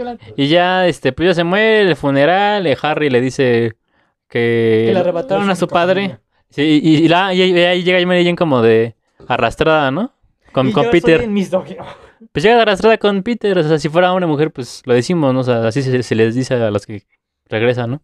Hablando. 0.00 0.22
Y 0.34 0.48
ya, 0.48 0.86
este, 0.86 1.12
pues 1.12 1.26
ya 1.28 1.34
se 1.34 1.44
muere 1.44 1.82
el 1.82 1.96
funeral, 1.96 2.66
eh, 2.66 2.76
Harry 2.80 3.10
le 3.10 3.20
dice 3.20 3.74
que... 4.30 4.84
Que 4.86 4.92
le 4.94 4.98
arrebataron 5.00 5.50
a 5.50 5.56
su 5.56 5.68
padre. 5.68 6.18
Sí, 6.54 6.80
y, 6.82 6.96
y 7.04 7.08
la- 7.08 7.34
y- 7.34 7.42
y 7.42 7.58
ahí 7.58 7.82
llega 7.82 8.04
Mary 8.06 8.22
Jane 8.24 8.36
como 8.36 8.62
de 8.62 8.94
arrastrada, 9.26 9.90
¿no? 9.90 10.12
Con, 10.52 10.68
Y 10.68 10.72
con 10.72 10.84
yo 10.84 10.90
Peter. 10.92 11.16
soy 11.18 11.24
en 11.26 11.32
mis 11.32 11.50
dog- 11.50 11.76
Pues 12.32 12.44
llega 12.44 12.62
arrastrada 12.62 12.96
con 12.98 13.22
Peter, 13.24 13.58
o 13.58 13.62
sea, 13.64 13.78
si 13.78 13.88
fuera 13.88 14.12
una 14.12 14.26
mujer, 14.26 14.52
pues 14.52 14.82
lo 14.84 14.94
decimos, 14.94 15.34
¿no? 15.34 15.40
O 15.40 15.44
sea, 15.44 15.66
así 15.66 15.82
se, 15.82 16.02
se 16.02 16.14
les 16.14 16.34
dice 16.34 16.54
a 16.54 16.70
los 16.70 16.86
que 16.86 17.02
regresan, 17.48 17.90
¿no? 17.90 18.02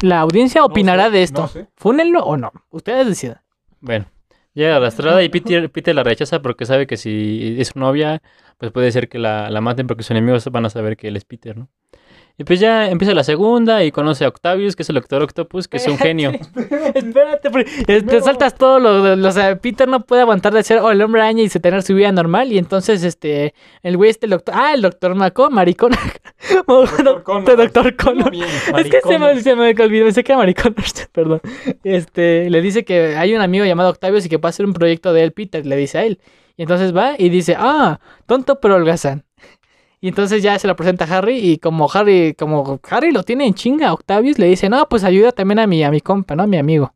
La 0.00 0.20
audiencia 0.20 0.64
opinará 0.64 1.06
sé, 1.06 1.10
de 1.10 1.22
esto. 1.22 1.42
no 1.42 1.48
sé. 1.48 1.66
¿Fúnenlo 1.76 2.20
o 2.24 2.36
no? 2.38 2.52
Ustedes 2.70 3.06
decidan. 3.06 3.40
Bueno, 3.80 4.06
llega 4.54 4.76
arrastrada 4.76 5.22
y 5.22 5.28
Peter, 5.28 5.70
Peter 5.70 5.94
la 5.94 6.02
rechaza 6.02 6.40
porque 6.42 6.64
sabe 6.66 6.86
que 6.86 6.96
si 6.96 7.56
es 7.58 7.68
su 7.68 7.78
novia, 7.78 8.22
pues 8.58 8.72
puede 8.72 8.90
ser 8.92 9.08
que 9.10 9.18
la, 9.18 9.50
la 9.50 9.60
maten 9.60 9.86
porque 9.86 10.02
sus 10.02 10.12
enemigos 10.12 10.46
van 10.50 10.64
a 10.66 10.70
saber 10.70 10.96
que 10.96 11.08
él 11.08 11.16
es 11.16 11.24
Peter, 11.26 11.56
¿no? 11.56 11.68
Y 12.40 12.44
pues 12.44 12.58
ya 12.58 12.88
empieza 12.88 13.12
la 13.12 13.22
segunda 13.22 13.84
y 13.84 13.92
conoce 13.92 14.24
a 14.24 14.28
Octavius, 14.28 14.74
que 14.74 14.82
es 14.82 14.88
el 14.88 14.94
Doctor 14.94 15.22
Octopus, 15.22 15.68
que 15.68 15.76
es 15.76 15.86
un 15.86 15.98
genio. 15.98 16.30
Espérate, 16.94 17.50
eh, 17.86 18.00
te 18.00 18.22
saltas 18.22 18.54
todo 18.54 18.78
lo, 18.78 19.14
lo- 19.14 19.28
O 19.28 19.30
sea, 19.30 19.56
Peter 19.56 19.86
no 19.86 20.06
puede 20.06 20.22
aguantar 20.22 20.54
de 20.54 20.62
ser 20.62 20.78
oh, 20.78 20.90
el 20.90 21.02
hombre 21.02 21.20
araña 21.20 21.42
y 21.42 21.50
se 21.50 21.60
tener 21.60 21.82
su 21.82 21.94
vida 21.94 22.10
normal. 22.12 22.50
Y 22.50 22.56
entonces, 22.56 23.04
este, 23.04 23.52
el 23.82 23.98
güey, 23.98 24.08
este, 24.08 24.24
el 24.24 24.30
doctor. 24.30 24.54
Ah, 24.56 24.72
el 24.72 24.80
doctor 24.80 25.14
Maco, 25.14 25.50
maricón. 25.50 25.92
Doctor 26.66 27.56
doctor 27.58 27.96
Connor. 27.96 28.30
Bien. 28.30 28.46
Es 28.78 28.88
que 28.88 29.02
se 29.02 29.18
me, 29.18 29.38
se 29.42 29.54
me 29.54 29.74
olvidó, 29.78 30.06
pensé 30.06 30.24
que 30.24 30.32
era 30.32 30.38
maricón, 30.38 30.74
perdón. 31.12 31.42
Este, 31.84 32.48
le 32.48 32.62
dice 32.62 32.86
que 32.86 33.16
hay 33.18 33.34
un 33.34 33.42
amigo 33.42 33.66
llamado 33.66 33.90
Octavius 33.90 34.24
y 34.24 34.30
que 34.30 34.38
va 34.38 34.48
a 34.48 34.50
hacer 34.50 34.64
un 34.64 34.72
proyecto 34.72 35.12
de 35.12 35.24
él, 35.24 35.32
Peter, 35.32 35.66
le 35.66 35.76
dice 35.76 35.98
a 35.98 36.04
él. 36.04 36.20
Y 36.56 36.62
entonces 36.62 36.96
va 36.96 37.16
y 37.18 37.28
dice, 37.28 37.54
ah, 37.58 38.00
tonto 38.26 38.60
pero 38.60 38.76
holgazán. 38.76 39.24
Y 40.00 40.08
entonces 40.08 40.42
ya 40.42 40.58
se 40.58 40.66
lo 40.66 40.76
presenta 40.76 41.04
a 41.04 41.18
Harry 41.18 41.36
y 41.38 41.58
como 41.58 41.90
Harry, 41.92 42.34
como 42.38 42.80
Harry 42.88 43.12
lo 43.12 43.22
tiene 43.22 43.46
en 43.46 43.54
chinga, 43.54 43.92
Octavius 43.92 44.38
le 44.38 44.46
dice, 44.46 44.68
no, 44.70 44.88
pues 44.88 45.04
ayuda 45.04 45.32
también 45.32 45.58
a 45.58 45.66
mi, 45.66 45.84
a 45.84 45.90
mi 45.90 46.00
compa, 46.00 46.34
¿no? 46.34 46.42
A 46.44 46.46
mi 46.46 46.56
amigo. 46.56 46.94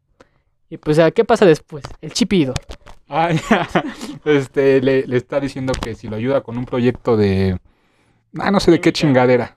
Y 0.71 0.79
pues, 0.79 0.99
¿qué 1.15 1.25
pasa 1.25 1.45
después? 1.45 1.85
El 2.01 2.13
chipido. 2.13 2.55
Ah, 3.09 3.31
ya. 3.51 3.69
Este, 4.25 4.81
le, 4.81 5.07
le 5.07 5.17
está 5.19 5.39
diciendo 5.39 5.73
que 5.79 5.95
si 5.95 6.09
lo 6.09 6.17
ayuda 6.17 6.41
con 6.41 6.57
un 6.57 6.65
proyecto 6.65 7.17
de... 7.17 7.59
Ah, 8.39 8.51
no 8.51 8.59
sé 8.59 8.71
de 8.71 8.81
qué 8.81 8.93
chingadera. 8.93 9.57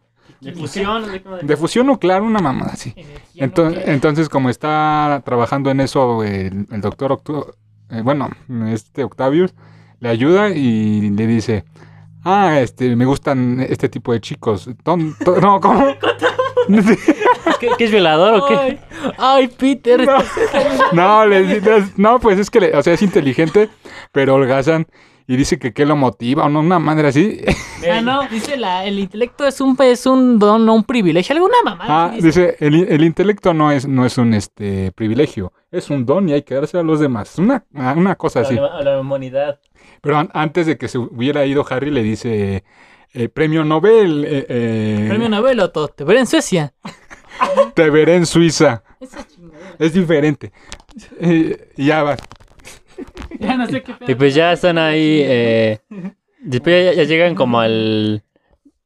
De 1.42 1.58
fusión 1.58 1.88
nuclear, 1.88 2.22
una 2.22 2.40
mamada 2.40 2.74
así. 2.74 2.94
Entonces, 3.34 3.84
entonces 3.88 4.30
como 4.30 4.50
está 4.50 5.24
trabajando 5.26 5.72
en 5.72 5.80
eso 5.80 6.24
el, 6.24 6.68
el 6.70 6.82
doctor 6.82 7.12
Octo- 7.12 7.56
eh, 7.90 8.02
bueno, 8.04 8.30
este 8.68 9.04
Octavius, 9.04 9.56
le 10.00 10.10
ayuda 10.10 10.50
y 10.50 11.10
le 11.10 11.26
dice, 11.26 11.64
ah, 12.30 12.60
este, 12.60 12.96
me 12.96 13.06
gustan 13.06 13.60
este 13.68 13.88
tipo 13.90 14.12
de 14.14 14.20
chicos. 14.22 14.70
Ton- 14.84 15.16
to- 15.24 15.40
no, 15.40 15.60
¿cómo? 15.62 15.86
¿Qué, 17.60 17.70
qué 17.78 17.86
es 17.86 17.92
violador 17.92 18.42
o 18.42 18.46
qué? 18.48 18.56
Ay, 18.56 18.80
ay, 19.18 19.48
Peter. 19.48 20.06
No, 20.06 20.18
no, 20.94 21.26
le- 21.26 21.62
le- 21.62 21.84
no, 21.96 22.20
pues 22.20 22.38
es 22.40 22.50
que, 22.50 22.60
le- 22.60 22.76
o 22.78 22.84
sea, 22.84 22.94
es 22.94 23.02
inteligente, 23.02 23.70
pero 24.12 24.36
holgazan 24.36 24.86
y 25.28 25.36
dice 25.36 25.60
que 25.60 25.74
qué 25.74 25.86
lo 25.86 25.96
motiva 25.96 26.46
o 26.46 26.50
no, 26.50 26.62
una 26.62 26.80
madre 26.80 27.10
así. 27.10 27.42
Ah, 27.92 28.02
no, 28.02 28.28
dice 28.30 28.58
la, 28.58 28.86
el 28.86 28.98
intelecto 28.98 29.46
es 29.46 29.60
un, 29.62 29.78
es 29.82 30.06
un 30.06 30.40
don, 30.40 30.66
no 30.66 30.74
un 30.74 30.84
privilegio. 30.84 31.36
Alguna 31.36 31.58
mamá. 31.64 31.84
Ah, 31.88 32.12
dice, 32.20 32.56
el, 32.60 32.76
el 32.88 33.04
intelecto 33.04 33.54
no 33.54 33.72
es, 33.72 33.88
no 33.88 34.06
es 34.06 34.18
un 34.18 34.34
este 34.34 34.92
privilegio, 34.94 35.52
es 35.70 35.90
un 35.90 36.06
don 36.06 36.28
y 36.30 36.34
hay 36.34 36.44
que 36.44 36.56
dárselo 36.56 36.82
a 36.82 36.84
los 36.84 37.00
demás. 37.00 37.38
Una, 37.38 37.66
una 37.74 38.16
cosa 38.16 38.40
así. 38.42 38.58
A 38.58 38.82
la 38.82 39.00
humanidad. 39.00 39.60
Pero 40.02 40.18
an- 40.18 40.30
antes 40.34 40.66
de 40.66 40.78
que 40.78 40.88
se 40.88 40.98
hubiera 40.98 41.46
ido 41.46 41.66
Harry 41.70 41.92
le 41.92 42.04
dice 42.04 42.64
eh, 43.14 43.30
premio 43.30 43.64
Nobel, 43.64 44.26
eh, 44.26 44.46
eh, 44.48 45.06
Premio 45.10 45.30
Nobel 45.30 45.60
o 45.60 45.70
todo. 45.72 45.88
Te 45.90 46.04
veré 46.04 46.20
en 46.22 46.28
Suecia. 46.28 46.74
te 47.74 47.90
veré 47.90 48.16
en 48.16 48.26
Suiza. 48.26 48.84
Esa. 49.00 49.26
Es 49.78 49.94
diferente. 49.94 50.52
Y 51.22 51.86
ya 51.86 52.02
va. 52.04 52.16
Ya 53.40 53.58
no 53.58 53.68
sé 53.68 53.84
qué 53.84 53.94
Y 54.08 54.16
pues 54.16 54.34
ya 54.34 54.54
están 54.54 54.78
ahí. 54.78 55.22
Eh, 55.24 55.80
después 56.40 56.96
ya, 56.96 57.04
ya 57.04 57.08
llegan 57.08 57.36
como 57.36 57.60
al. 57.60 58.24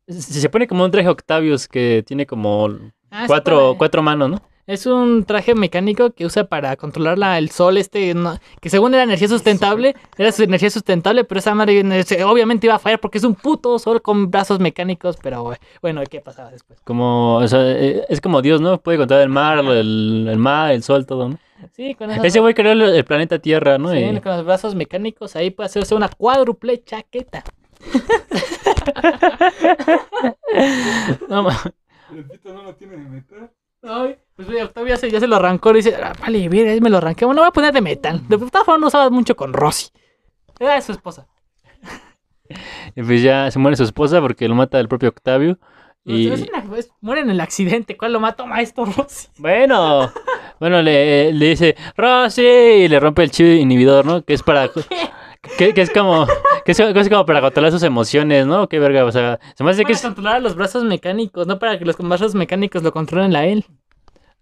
Se 0.08 0.22
se 0.42 0.50
pone 0.50 0.68
como 0.68 0.84
un 0.84 0.92
traje 0.92 1.08
Octavius 1.08 1.68
que 1.68 2.04
tiene 2.06 2.26
como 2.26 2.70
Ah, 3.12 3.26
cuatro, 3.28 3.76
cuatro 3.78 4.02
manos, 4.02 4.30
¿no? 4.30 4.42
Es 4.68 4.86
un 4.86 5.26
traje 5.26 5.56
mecánico 5.56 6.12
que 6.12 6.26
usa 6.26 6.46
para 6.46 6.76
controlar 6.78 7.18
la- 7.18 7.38
el 7.38 7.50
sol, 7.50 7.78
este, 7.78 8.14
no- 8.14 8.38
que 8.62 8.70
según 8.70 8.94
era 8.94 9.04
energía 9.04 9.28
sustentable, 9.28 9.96
era 10.18 10.32
su 10.32 10.44
energía 10.44 10.70
sustentable, 10.70 11.24
pero 11.24 11.40
esa 11.40 11.54
madre 11.56 11.84
obviamente 12.26 12.68
iba 12.68 12.76
a 12.76 12.80
fallar 12.80 13.00
porque 13.00 13.18
es 13.18 13.24
un 13.24 13.36
puto 13.36 13.78
sol 13.80 14.02
con 14.02 14.30
brazos 14.32 14.60
mecánicos, 14.60 15.18
pero 15.22 15.54
bueno, 15.82 16.02
¿qué 16.10 16.22
pasaba 16.22 16.52
después? 16.52 16.80
Como, 16.84 17.36
o 17.38 17.48
sea, 17.48 17.60
eh, 17.64 18.06
es 18.10 18.22
como 18.22 18.42
Dios, 18.42 18.62
¿no? 18.62 18.80
Puede 18.80 18.98
controlar 18.98 19.24
el 19.24 19.30
mar, 19.30 19.60
el, 19.60 20.28
el 20.30 20.38
mar, 20.38 20.72
el 20.72 20.84
sol, 20.84 21.06
todo, 21.06 21.30
¿no? 21.30 21.38
Sí, 21.74 21.94
con 21.96 22.10
esos, 22.10 22.26
Ese 22.26 22.40
güey 22.40 22.54
creó 22.56 22.72
el, 22.72 22.82
el 22.82 23.06
planeta 23.06 23.38
Tierra, 23.40 23.78
¿no? 23.78 23.92
sí, 23.92 23.98
Y- 24.00 24.20
con 24.22 24.36
los 24.36 24.46
brazos 24.46 24.74
mecánicos 24.76 25.36
ahí 25.36 25.52
puede 25.52 25.68
hacerse 25.68 25.94
una 25.96 26.10
cuádruple 26.10 26.84
chaqueta. 26.84 27.44
no, 31.30 31.44
ma- 31.44 31.64
no 32.46 32.64
lo 32.64 32.76
tiene 32.76 32.98
de 32.98 33.10
meter. 33.10 33.52
Ay, 33.84 34.16
pues 34.46 34.70
oye, 34.76 34.90
ya 34.90 34.98
se, 34.98 35.12
ya 35.12 35.20
se 35.20 35.28
lo 35.28 35.36
arrancó 35.38 35.72
y 35.72 35.76
dice, 35.76 35.96
ah, 35.96 36.14
vale, 36.20 36.50
mira, 36.50 36.74
me 36.82 36.90
lo 36.90 36.98
arranqué. 36.98 37.26
Bueno, 37.26 37.42
voy 37.42 37.50
a 37.50 37.52
poner 37.52 37.74
de 37.74 37.82
metal. 37.82 38.22
De 38.28 38.38
todas 38.38 38.64
formas 38.66 38.80
no 38.82 38.88
usaba 38.88 39.10
mucho 39.10 39.36
con 39.36 39.54
Rosy. 39.54 39.90
Era 40.60 40.76
de 40.76 40.82
su 40.82 40.92
esposa. 40.92 41.28
y 42.96 43.04
pues 43.04 43.22
ya 43.22 43.50
se 43.52 43.60
muere 43.60 43.78
su 43.78 43.84
esposa 43.84 44.22
porque 44.22 44.48
lo 44.48 44.56
mata 44.56 44.80
el 44.80 44.88
propio 44.88 45.10
Octavio. 45.10 45.58
Y 46.04 46.30
Es 46.30 46.48
una- 46.50 46.78
es- 46.78 46.90
muere 47.02 47.22
en 47.22 47.30
el 47.30 47.40
accidente. 47.42 47.96
¿Cuál 47.96 48.14
lo 48.14 48.20
mató, 48.20 48.48
maestro 48.48 48.86
Rosy? 48.86 49.28
bueno, 49.38 50.12
bueno, 50.60 50.82
le, 50.82 51.32
le 51.32 51.46
dice 51.50 51.76
Rosy 51.96 52.42
y 52.42 52.88
le 52.88 53.00
rompe 53.00 53.22
el 53.24 53.30
chip 53.32 53.46
inhibidor, 53.46 54.06
¿no? 54.06 54.24
Que 54.24 54.34
es 54.34 54.44
para. 54.44 54.70
Que, 55.58 55.74
que 55.74 55.82
es 55.82 55.90
como. 55.90 56.28
Que 56.66 56.74
es, 56.74 56.78
que 56.78 57.00
es 57.00 57.10
como 57.10 57.26
para 57.26 57.42
controlar 57.42 57.72
sus 57.72 57.82
emociones, 57.82 58.46
¿no? 58.46 58.70
Qué 58.70 58.78
verga, 58.78 59.06
o 59.06 59.12
sea, 59.12 59.40
se 59.56 59.64
me 59.64 59.72
hace 59.72 59.84
que 59.86 59.94
es. 59.94 60.02
controlar 60.04 60.36
a 60.36 60.40
los 60.40 60.54
brazos 60.56 60.84
mecánicos, 60.84 61.48
no 61.48 61.58
para 61.58 61.80
que 61.80 61.86
los 61.86 61.98
brazos 61.98 62.36
mecánicos 62.36 62.84
lo 62.84 62.92
controlen 62.92 63.36
a 63.36 63.46
él. 63.48 63.66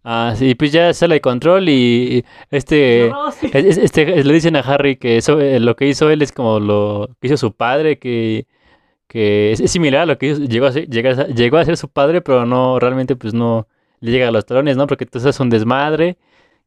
Ah, 0.03 0.33
sí, 0.37 0.55
pues 0.55 0.71
ya 0.71 0.93
sale 0.93 1.15
de 1.15 1.21
control 1.21 1.67
y 1.69 2.25
este. 2.51 3.07
Este, 3.53 4.23
le 4.23 4.33
dicen 4.33 4.55
a 4.55 4.59
Harry 4.61 4.95
que 4.97 5.17
eso, 5.17 5.39
eh, 5.41 5.59
lo 5.59 5.75
que 5.75 5.87
hizo 5.87 6.09
él 6.09 6.21
es 6.21 6.31
como 6.31 6.59
lo 6.59 7.09
que 7.19 7.27
hizo 7.27 7.37
su 7.37 7.53
padre, 7.53 7.99
que, 7.99 8.47
que 9.07 9.51
es, 9.53 9.59
es 9.61 9.71
similar 9.71 10.03
a 10.03 10.05
lo 10.07 10.17
que 10.17 10.27
hizo- 10.31 10.43
llegó, 10.45 10.67
a 10.67 10.71
ser, 10.73 10.87
llega 10.89 11.11
a 11.11 11.27
llegó 11.27 11.57
a 11.57 11.65
ser 11.65 11.77
su 11.77 11.89
padre, 11.89 12.21
pero 12.21 12.45
no, 12.45 12.79
realmente 12.79 13.15
pues 13.15 13.33
no 13.33 13.67
le 14.01 14.11
llega 14.11 14.29
a 14.29 14.31
los 14.31 14.45
talones, 14.45 14.77
¿no? 14.77 14.87
Porque 14.87 15.05
entonces 15.05 15.31
es 15.35 15.39
un 15.41 15.49
desmadre. 15.49 16.17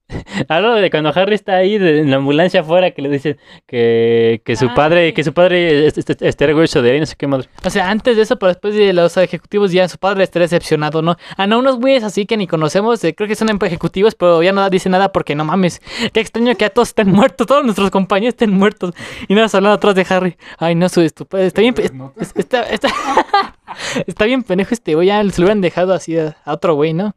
Hablo 0.49 0.75
de 0.75 0.91
cuando 0.91 1.11
Harry 1.15 1.35
está 1.35 1.57
ahí 1.57 1.79
de- 1.79 2.01
en 2.01 2.11
la 2.11 2.17
ambulancia 2.17 2.61
afuera 2.61 2.91
que 2.91 3.01
le 3.03 3.09
dicen 3.09 3.39
que, 3.67 4.43
que 4.45 4.57
su 4.57 4.67
Ah, 4.67 4.75
padre, 4.75 5.09
sí. 5.09 5.13
que 5.15 5.25
su 5.25 5.33
padre 5.33 5.87
es- 5.87 5.97
es- 5.97 6.11
es- 6.11 6.21
está 6.23 6.45
orgulloso 6.45 6.83
de 6.83 6.95
él, 6.95 7.01
no 7.01 7.07
sé 7.07 7.15
qué 7.17 7.27
madre. 7.27 7.49
O 7.65 7.71
sea, 7.71 7.89
antes 7.91 8.17
de 8.17 8.23
eso, 8.23 8.39
pero 8.39 8.49
después 8.49 8.75
de 8.75 8.93
los 8.93 9.17
ejecutivos 9.17 9.73
ya 9.73 9.89
su 9.89 9.99
padre 9.99 10.25
está 10.25 10.39
decepcionado, 10.41 11.01
¿no? 11.01 11.17
Ah, 11.37 11.47
no, 11.47 11.59
unos 11.61 11.77
güeyes 11.79 12.05
así 12.05 12.27
que 12.27 12.37
ni 12.37 12.47
conocemos, 12.47 13.03
eh, 13.05 13.15
creo 13.15 13.27
que 13.29 13.35
son 13.37 13.49
ejecutivos, 13.63 14.15
pero 14.15 14.43
ya 14.43 14.53
no 14.53 14.69
dicen 14.69 14.93
nada 14.93 15.13
porque 15.13 15.35
no 15.35 15.45
mames. 15.45 15.81
Qué 16.13 16.21
extraño 16.21 16.55
que 16.57 16.67
a 16.67 16.71
todos 16.71 16.89
estén 16.89 17.09
muertos, 17.11 17.47
todos 17.47 17.65
nuestros 17.65 17.91
compañeros 17.91 18.35
estén 18.35 18.51
muertos. 18.53 18.95
Y 19.29 19.35
nada, 19.35 19.47
hablando 19.53 19.73
atrás 19.77 19.95
de 19.95 20.07
Harry. 20.11 20.37
Ay, 20.59 20.75
no, 20.75 20.89
su 20.89 21.01
estupendo. 21.01 21.47
Está 21.47 21.61
bien, 21.63 21.75
es- 21.79 21.93
es- 22.21 22.33
está, 22.37 22.63
está, 22.65 22.89
está 24.07 24.25
bien 24.27 24.43
pendejo 24.43 24.75
este 24.75 24.95
güey, 24.95 25.09
ya 25.09 25.23
se 25.31 25.41
lo 25.41 25.47
hubieran 25.47 25.61
dejado 25.61 25.95
así 25.95 26.19
a, 26.19 26.37
a 26.45 26.53
otro 26.53 26.75
güey, 26.75 26.93
¿no? 26.93 27.15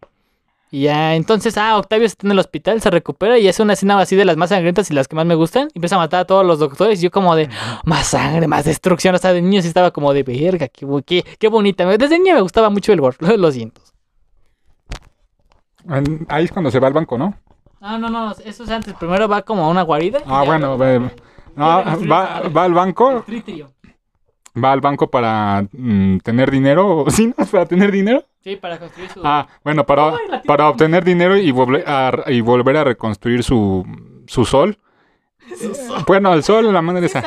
Y 0.75 0.81
ya, 0.81 1.15
entonces, 1.15 1.57
ah, 1.57 1.77
Octavio 1.77 2.05
está 2.05 2.27
en 2.27 2.31
el 2.31 2.39
hospital, 2.39 2.81
se 2.81 2.89
recupera 2.91 3.37
y 3.37 3.47
es 3.47 3.61
una 3.61 3.71
escena 3.71 3.97
así 3.97 4.17
de 4.17 4.25
las 4.25 4.35
más 4.35 4.49
sangrientas 4.49 4.91
y 4.91 4.93
las 4.93 5.07
que 5.07 5.15
más 5.15 5.25
me 5.25 5.33
gustan. 5.35 5.69
Y 5.73 5.77
empieza 5.77 5.95
a 5.95 5.99
matar 5.99 6.19
a 6.19 6.25
todos 6.25 6.45
los 6.45 6.59
doctores 6.59 6.99
y 6.99 7.03
yo 7.03 7.11
como 7.11 7.33
de, 7.33 7.47
más 7.85 8.07
sangre, 8.07 8.45
más 8.45 8.65
destrucción. 8.65 9.15
O 9.15 9.17
sea, 9.17 9.31
de 9.31 9.41
niño 9.41 9.61
sí 9.61 9.69
estaba 9.69 9.91
como 9.91 10.11
de 10.11 10.23
verga, 10.23 10.67
qué, 10.67 10.85
qué, 11.05 11.23
qué 11.39 11.47
bonita. 11.47 11.85
Desde 11.85 12.19
niño 12.19 12.33
me 12.33 12.41
gustaba 12.41 12.69
mucho 12.69 12.91
el 12.91 12.99
gore, 12.99 13.15
lo, 13.37 13.51
siento. 13.53 13.79
En- 15.87 16.25
Ahí 16.27 16.43
es 16.43 16.51
cuando 16.51 16.69
se 16.69 16.81
va 16.81 16.87
al 16.87 16.93
banco, 16.93 17.17
¿no? 17.17 17.37
No, 17.79 17.97
no, 17.97 18.09
no, 18.09 18.31
eso 18.43 18.65
es 18.65 18.69
antes. 18.69 18.95
Primero 18.95 19.29
va 19.29 19.43
como 19.43 19.63
a 19.63 19.69
una 19.69 19.83
guarida. 19.83 20.19
Ah, 20.25 20.43
bueno, 20.45 20.75
no, 21.55 21.67
va, 22.11 22.49
va 22.49 22.63
al 22.65 22.73
banco, 22.73 23.23
Tritrio. 23.25 23.71
Va 24.63 24.71
al 24.71 24.81
banco 24.81 25.09
para 25.09 25.67
mm, 25.71 26.17
tener 26.19 26.51
dinero, 26.51 27.05
¿sí? 27.09 27.33
no? 27.37 27.45
¿Para 27.45 27.65
tener 27.65 27.91
dinero? 27.91 28.23
Sí, 28.43 28.55
para 28.55 28.77
construir 28.77 29.09
su... 29.09 29.21
Ah, 29.23 29.47
bueno, 29.63 29.85
para, 29.85 30.09
Ay, 30.09 30.41
para 30.45 30.69
obtener 30.69 31.03
dinero 31.03 31.35
y, 31.37 31.51
volver 31.51 31.83
a, 31.87 32.11
y 32.27 32.41
volver 32.41 32.77
a 32.77 32.83
reconstruir 32.83 33.43
su, 33.43 33.85
su 34.27 34.45
sol. 34.45 34.77
Bueno, 36.07 36.33
el 36.33 36.43
sol, 36.43 36.73
la 36.73 36.81
madre 36.81 37.05
esa. 37.05 37.23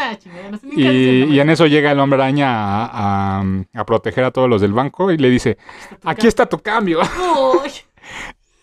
Y, 0.73 0.83
y 1.25 1.41
en 1.41 1.51
eso 1.51 1.67
llega 1.67 1.93
el 1.93 2.01
hombre 2.01 2.21
araña 2.21 2.49
a, 2.51 3.39
a- 3.41 3.45
a 3.75 3.85
proteger 3.87 4.25
a 4.25 4.31
todos 4.33 4.49
los 4.49 4.61
del 4.61 4.73
banco 4.73 5.11
y 5.13 5.17
le 5.19 5.31
dice, 5.31 5.57
aquí 6.05 6.27
está 6.27 6.47
tu 6.47 6.59
cambio. 6.59 7.01
Uy, 7.63 7.71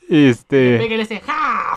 Este, 0.09 0.77
pégale 0.77 1.03
ese 1.03 1.19
ja. 1.21 1.73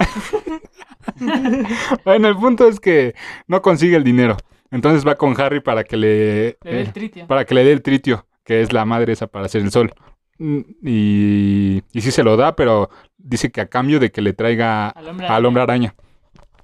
bueno, 2.05 2.29
el 2.29 2.37
punto 2.37 2.69
es 2.69 2.81
que 2.81 3.15
no 3.47 3.63
consigue 3.63 3.97
el 3.97 4.05
dinero. 4.05 4.37
Entonces 4.71 5.07
va 5.07 5.15
con 5.17 5.39
Harry 5.41 5.61
para 5.61 5.85
que 5.85 5.97
le, 5.97 6.49
eh, 6.49 6.57
el 6.65 6.93
tritio. 6.93 7.27
para 7.27 7.45
que 7.45 7.55
le 7.55 7.65
dé 7.65 7.73
el 7.73 7.83
tritio, 7.83 8.27
que 8.45 8.61
es 8.61 8.73
la 8.73 8.85
madre 8.85 9.13
esa 9.15 9.27
para 9.27 9.47
hacer 9.47 9.63
el 9.63 9.71
sol. 9.71 9.93
Mm, 10.39 10.61
Y, 10.85 11.83
y 11.93 12.01
sí 12.01 12.11
se 12.11 12.23
lo 12.23 12.37
da, 12.37 12.55
pero 12.55 12.91
dice 13.17 13.51
que 13.51 13.61
a 13.61 13.67
cambio 13.67 13.99
de 14.01 14.11
que 14.11 14.21
le 14.23 14.33
traiga 14.33 14.89
Al 14.91 15.09
hombre 15.09 15.27
al 15.27 15.47
hombre 15.47 15.63
araña. 15.63 15.95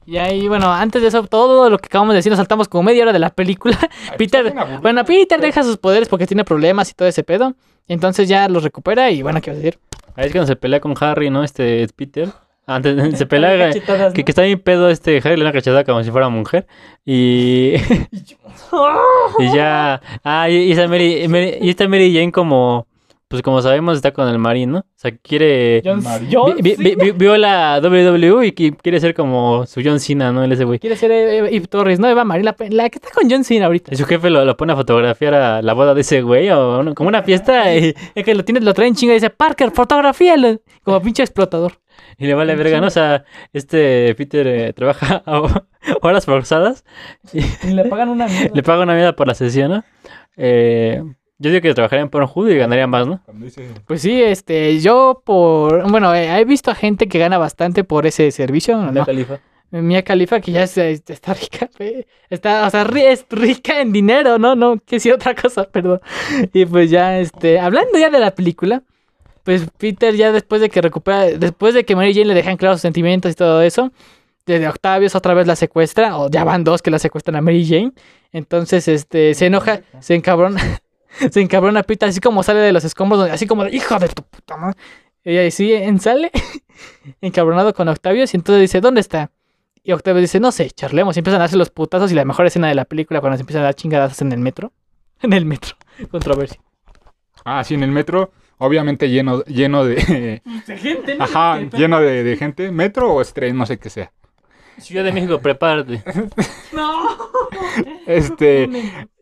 Y 0.06 0.18
ahí, 0.18 0.48
bueno, 0.48 0.70
antes 0.70 1.00
de 1.00 1.08
eso, 1.08 1.22
todo 1.24 1.70
lo 1.70 1.78
que 1.78 1.86
acabamos 1.86 2.12
de 2.12 2.16
decir, 2.16 2.30
nos 2.30 2.36
saltamos 2.36 2.68
como 2.68 2.82
media 2.82 3.04
hora 3.04 3.12
de 3.14 3.18
la 3.18 3.30
película. 3.30 3.78
Peter, 4.18 4.54
bueno, 4.82 5.02
Peter 5.04 5.40
deja 5.40 5.62
sus 5.62 5.78
poderes 5.78 6.08
porque 6.10 6.26
tiene 6.26 6.44
problemas 6.44 6.90
y 6.90 6.94
todo 6.94 7.08
ese 7.08 7.24
pedo. 7.24 7.54
Entonces 7.88 8.28
ya 8.28 8.46
los 8.48 8.62
recupera 8.62 9.10
y 9.10 9.22
bueno, 9.22 9.40
¿qué 9.40 9.50
vas 9.50 9.58
a 9.58 9.62
decir? 9.62 9.78
Ahí 10.14 10.26
es 10.26 10.32
cuando 10.32 10.46
se 10.46 10.56
pelea 10.56 10.80
con 10.80 10.94
Harry, 11.00 11.30
¿no? 11.30 11.42
Este 11.42 11.82
es 11.82 11.92
Peter. 11.92 12.28
Antes 12.66 13.18
se 13.18 13.26
pelea. 13.26 13.70
Que, 14.12 14.24
que 14.24 14.30
está 14.30 14.42
bien 14.42 14.58
pedo 14.58 14.88
este 14.90 15.18
Harry 15.18 15.36
le 15.36 15.44
da 15.44 15.50
una 15.50 15.52
cachetada 15.52 15.84
como 15.84 16.02
si 16.02 16.10
fuera 16.10 16.28
mujer. 16.28 16.66
Y. 17.04 17.74
y 19.38 19.54
ya. 19.54 20.00
Ah, 20.22 20.48
y, 20.48 20.72
esa 20.72 20.88
Mary, 20.88 21.26
Mary- 21.28 21.58
y 21.60 21.70
esta 21.70 21.88
Mary 21.88 22.12
Jane 22.14 22.32
como. 22.32 22.86
Pues 23.26 23.42
como 23.42 23.60
sabemos 23.62 23.96
está 23.96 24.12
con 24.12 24.28
el 24.28 24.38
Marín, 24.38 24.70
¿no? 24.70 24.78
O 24.80 24.84
sea, 24.94 25.10
quiere. 25.16 25.82
John, 25.84 26.02
Mari- 26.04 26.28
John 26.30 26.54
vi- 26.60 26.76
vi- 26.78 26.94
vi- 26.94 27.10
vio 27.10 27.36
la 27.36 27.80
WWE 27.82 28.46
y 28.46 28.52
quiere 28.52 29.00
ser 29.00 29.12
como 29.14 29.66
su 29.66 29.80
John 29.84 29.98
Cena, 29.98 30.30
¿no? 30.30 30.44
Él 30.44 30.52
ese 30.52 30.62
güey. 30.64 30.78
Quiere 30.78 30.94
ser 30.94 31.10
Eva 31.10 31.48
Eve 31.48 31.66
Torres, 31.66 31.98
¿no? 31.98 32.06
Eva 32.08 32.22
Marín, 32.24 32.44
la, 32.44 32.54
la 32.70 32.88
que 32.90 32.98
está 32.98 33.08
con 33.12 33.28
John 33.28 33.42
Cena 33.42 33.66
ahorita. 33.66 33.92
Y 33.92 33.96
su 33.96 34.04
jefe 34.04 34.30
lo, 34.30 34.44
lo 34.44 34.56
pone 34.56 34.74
a 34.74 34.76
fotografiar 34.76 35.34
a 35.34 35.62
la 35.62 35.72
boda 35.72 35.94
de 35.94 36.02
ese 36.02 36.22
güey 36.22 36.48
o 36.50 36.94
como 36.94 37.08
una 37.08 37.22
fiesta 37.24 37.74
y, 37.74 37.94
Es 38.14 38.24
que 38.24 38.34
lo 38.36 38.44
tiene, 38.44 38.60
lo 38.60 38.72
trae 38.72 38.86
en 38.88 38.94
chinga 38.94 39.14
y 39.14 39.16
dice, 39.16 39.30
Parker, 39.30 39.72
fotografíalo. 39.72 40.60
Como 40.84 41.00
pinche 41.02 41.22
explotador. 41.24 41.72
y 42.18 42.26
le 42.26 42.34
vale 42.34 42.54
verga, 42.56 42.80
¿no? 42.80 42.86
O 42.88 42.90
sea, 42.90 43.24
este 43.52 44.14
Peter 44.16 44.46
eh, 44.46 44.72
trabaja 44.72 45.22
a 45.26 45.42
horas 46.02 46.24
forzadas 46.24 46.84
y 47.32 47.40
Y 47.68 47.72
le 47.74 47.84
pagan 47.86 48.08
una 48.08 48.26
mierda. 48.28 48.50
le 48.54 48.62
paga 48.62 48.82
una 48.82 48.94
mierda 48.94 49.14
por 49.16 49.26
la 49.26 49.34
sesión, 49.34 49.70
¿no? 49.70 49.84
Eh, 50.36 51.02
yo 51.38 51.50
digo 51.50 51.60
que 51.62 51.74
trabajaría 51.74 52.02
en 52.02 52.08
Pornhub 52.10 52.48
y 52.48 52.56
ganaría 52.56 52.86
más, 52.86 53.06
¿no? 53.06 53.20
Pues 53.86 54.02
sí, 54.02 54.22
este, 54.22 54.78
yo 54.80 55.22
por... 55.24 55.90
Bueno, 55.90 56.14
eh, 56.14 56.38
he 56.40 56.44
visto 56.44 56.70
a 56.70 56.74
gente 56.74 57.08
que 57.08 57.18
gana 57.18 57.38
bastante 57.38 57.82
por 57.84 58.06
ese 58.06 58.30
servicio. 58.30 58.76
¿no? 58.78 59.04
Califa. 59.04 59.40
Mía 59.70 60.04
Califa, 60.04 60.40
que 60.40 60.52
ya 60.52 60.62
es- 60.62 60.78
es- 60.78 61.02
está 61.08 61.34
rica, 61.34 61.68
está, 62.30 62.64
o 62.66 62.70
sea, 62.70 62.84
ri- 62.84 63.06
es 63.08 63.26
rica 63.30 63.80
en 63.80 63.92
dinero, 63.92 64.38
¿no? 64.38 64.54
No, 64.54 64.78
que 64.78 65.00
sí, 65.00 65.10
otra 65.10 65.34
cosa, 65.34 65.64
perdón. 65.64 66.00
Y 66.52 66.64
pues 66.66 66.88
ya, 66.90 67.18
este, 67.18 67.58
hablando 67.58 67.98
ya 67.98 68.08
de 68.10 68.20
la 68.20 68.30
película, 68.32 68.84
pues 69.44 69.68
Peter 69.78 70.14
ya 70.16 70.32
después 70.32 70.60
de 70.60 70.68
que 70.68 70.80
recupera, 70.82 71.24
después 71.26 71.74
de 71.74 71.84
que 71.84 71.94
Mary 71.94 72.12
Jane 72.12 72.26
le 72.26 72.34
dejan 72.34 72.56
claros 72.56 72.78
sus 72.78 72.82
sentimientos 72.82 73.30
y 73.32 73.34
todo 73.34 73.62
eso, 73.62 73.92
desde 74.46 74.68
Octavius 74.68 75.14
otra 75.14 75.34
vez 75.34 75.46
la 75.46 75.56
secuestra, 75.56 76.18
o 76.18 76.28
ya 76.30 76.44
van 76.44 76.64
dos 76.64 76.82
que 76.82 76.90
la 76.90 76.98
secuestran 76.98 77.36
a 77.36 77.40
Mary 77.40 77.66
Jane, 77.66 77.92
entonces, 78.34 78.88
este, 78.88 79.32
se 79.34 79.46
enoja, 79.46 79.82
se 80.00 80.16
encabrona, 80.16 80.60
se 81.30 81.40
encabrona 81.40 81.84
Peter, 81.84 82.08
así 82.08 82.18
como 82.18 82.42
sale 82.42 82.58
de 82.58 82.72
los 82.72 82.82
escombros, 82.84 83.30
así 83.30 83.46
como, 83.46 83.62
de, 83.64 83.74
hijo 83.74 83.96
de 84.00 84.08
tu 84.08 84.24
puta 84.24 84.56
madre. 84.56 84.76
Ella 85.22 85.48
sí 85.52 85.72
en 85.72 86.00
sale, 86.00 86.32
encabronado 87.20 87.72
con 87.72 87.86
Octavio, 87.88 88.24
y 88.24 88.36
entonces 88.36 88.60
dice, 88.60 88.80
¿dónde 88.80 89.00
está? 89.00 89.30
Y 89.84 89.92
Octavio 89.92 90.20
dice, 90.20 90.40
no 90.40 90.50
sé, 90.50 90.68
charlemos. 90.72 91.16
Y 91.16 91.20
empiezan 91.20 91.40
a 91.40 91.44
darse 91.44 91.56
los 91.56 91.70
putazos 91.70 92.10
y 92.10 92.16
la 92.16 92.24
mejor 92.24 92.46
escena 92.46 92.66
de 92.66 92.74
la 92.74 92.86
película 92.86 93.20
cuando 93.20 93.36
se 93.36 93.42
empiezan 93.42 93.62
a 93.62 93.66
dar 93.66 93.74
chingadas 93.74 94.20
en 94.20 94.32
el 94.32 94.40
metro. 94.40 94.72
En 95.22 95.32
el 95.32 95.46
metro. 95.46 95.76
Controversia. 96.10 96.60
Ah, 97.44 97.62
sí, 97.62 97.74
en 97.74 97.82
el 97.82 97.92
metro, 97.92 98.32
obviamente 98.58 99.08
lleno, 99.10 99.42
lleno 99.44 99.84
de... 99.84 100.42
De 100.66 100.76
gente, 100.78 101.16
Ajá, 101.18 101.60
lleno 101.60 102.00
de, 102.00 102.22
de 102.24 102.36
gente. 102.36 102.70
¿Metro 102.70 103.12
o 103.12 103.20
estrés? 103.20 103.54
No 103.54 103.66
sé 103.66 103.78
qué 103.78 103.90
sea. 103.90 104.12
Ciudad 104.78 105.04
de 105.04 105.12
México, 105.12 105.40
prepárate. 105.40 106.02
No. 106.72 107.08
Este... 108.06 108.68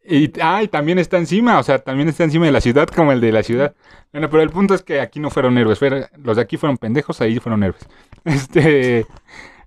Y, 0.05 0.33
ah, 0.41 0.63
y 0.65 0.69
también 0.69 0.99
está 0.99 1.17
encima, 1.19 1.61
o 1.61 1.63
sea, 1.63 1.79
también 1.79 2.09
está 2.09 2.25
encima 2.25 2.45
de 2.47 2.51
la 2.53 2.61
ciudad 2.61 2.89
como 2.89 3.13
el 3.13 3.21
de 3.21 3.31
la 3.31 3.45
ciudad. 3.45 3.73
Bueno, 4.13 4.29
pero 4.29 4.43
el 4.43 4.51
punto 4.51 4.75
es 4.75 4.83
que 4.83 5.01
aquí 5.01 5.21
no 5.21 5.31
fueron 5.31 5.57
héroes, 5.59 5.79
fueron- 5.79 6.07
los 6.25 6.37
de 6.37 6.43
aquí 6.43 6.57
fueron 6.57 6.77
pendejos, 6.77 7.21
ahí 7.21 7.39
fueron 7.39 7.63
héroes. 7.63 7.87
Este, 8.25 9.07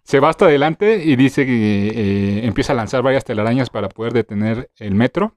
se 0.04 0.20
va 0.20 0.30
hasta 0.30 0.46
adelante 0.46 1.02
y 1.06 1.16
dice 1.16 1.46
que 1.46 1.88
eh, 1.88 2.46
empieza 2.46 2.74
a 2.74 2.76
lanzar 2.76 3.02
varias 3.02 3.24
telarañas 3.24 3.70
para 3.70 3.88
poder 3.88 4.12
detener 4.14 4.70
el 4.78 4.94
metro. 4.94 5.36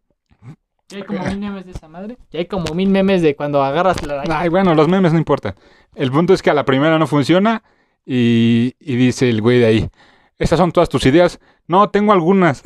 Ya 0.89 0.99
hay 0.99 1.03
como 1.03 1.23
mil 1.25 1.39
memes 1.39 1.67
de 1.67 1.73
esa 1.73 1.89
madre. 1.89 2.17
Ya 2.31 2.39
hay 2.41 2.47
como 2.47 2.75
mil 2.75 2.89
memes 2.89 3.21
de 3.23 3.37
cuando 3.37 3.63
agarras 3.63 4.05
la 4.07 4.15
araña. 4.15 4.41
Ay, 4.41 4.49
bueno, 4.49 4.75
los 4.75 4.89
memes 4.89 5.13
no 5.13 5.19
importan. 5.19 5.55
El 5.95 6.11
punto 6.11 6.33
es 6.33 6.43
que 6.43 6.51
a 6.51 6.55
la 6.55 6.65
primera 6.65 6.99
no 6.99 7.07
funciona 7.07 7.63
y, 8.07 8.75
y 8.81 8.97
dice 8.97 9.29
el 9.29 9.43
güey 9.43 9.59
de 9.59 9.67
ahí, 9.67 9.91
¿estas 10.39 10.59
son 10.59 10.73
todas 10.73 10.89
tus 10.89 11.05
ideas? 11.05 11.41
No, 11.67 11.91
tengo 11.91 12.13
algunas. 12.13 12.63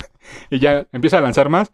y 0.50 0.58
ya 0.58 0.86
empieza 0.92 1.18
a 1.18 1.22
lanzar 1.22 1.48
más 1.48 1.72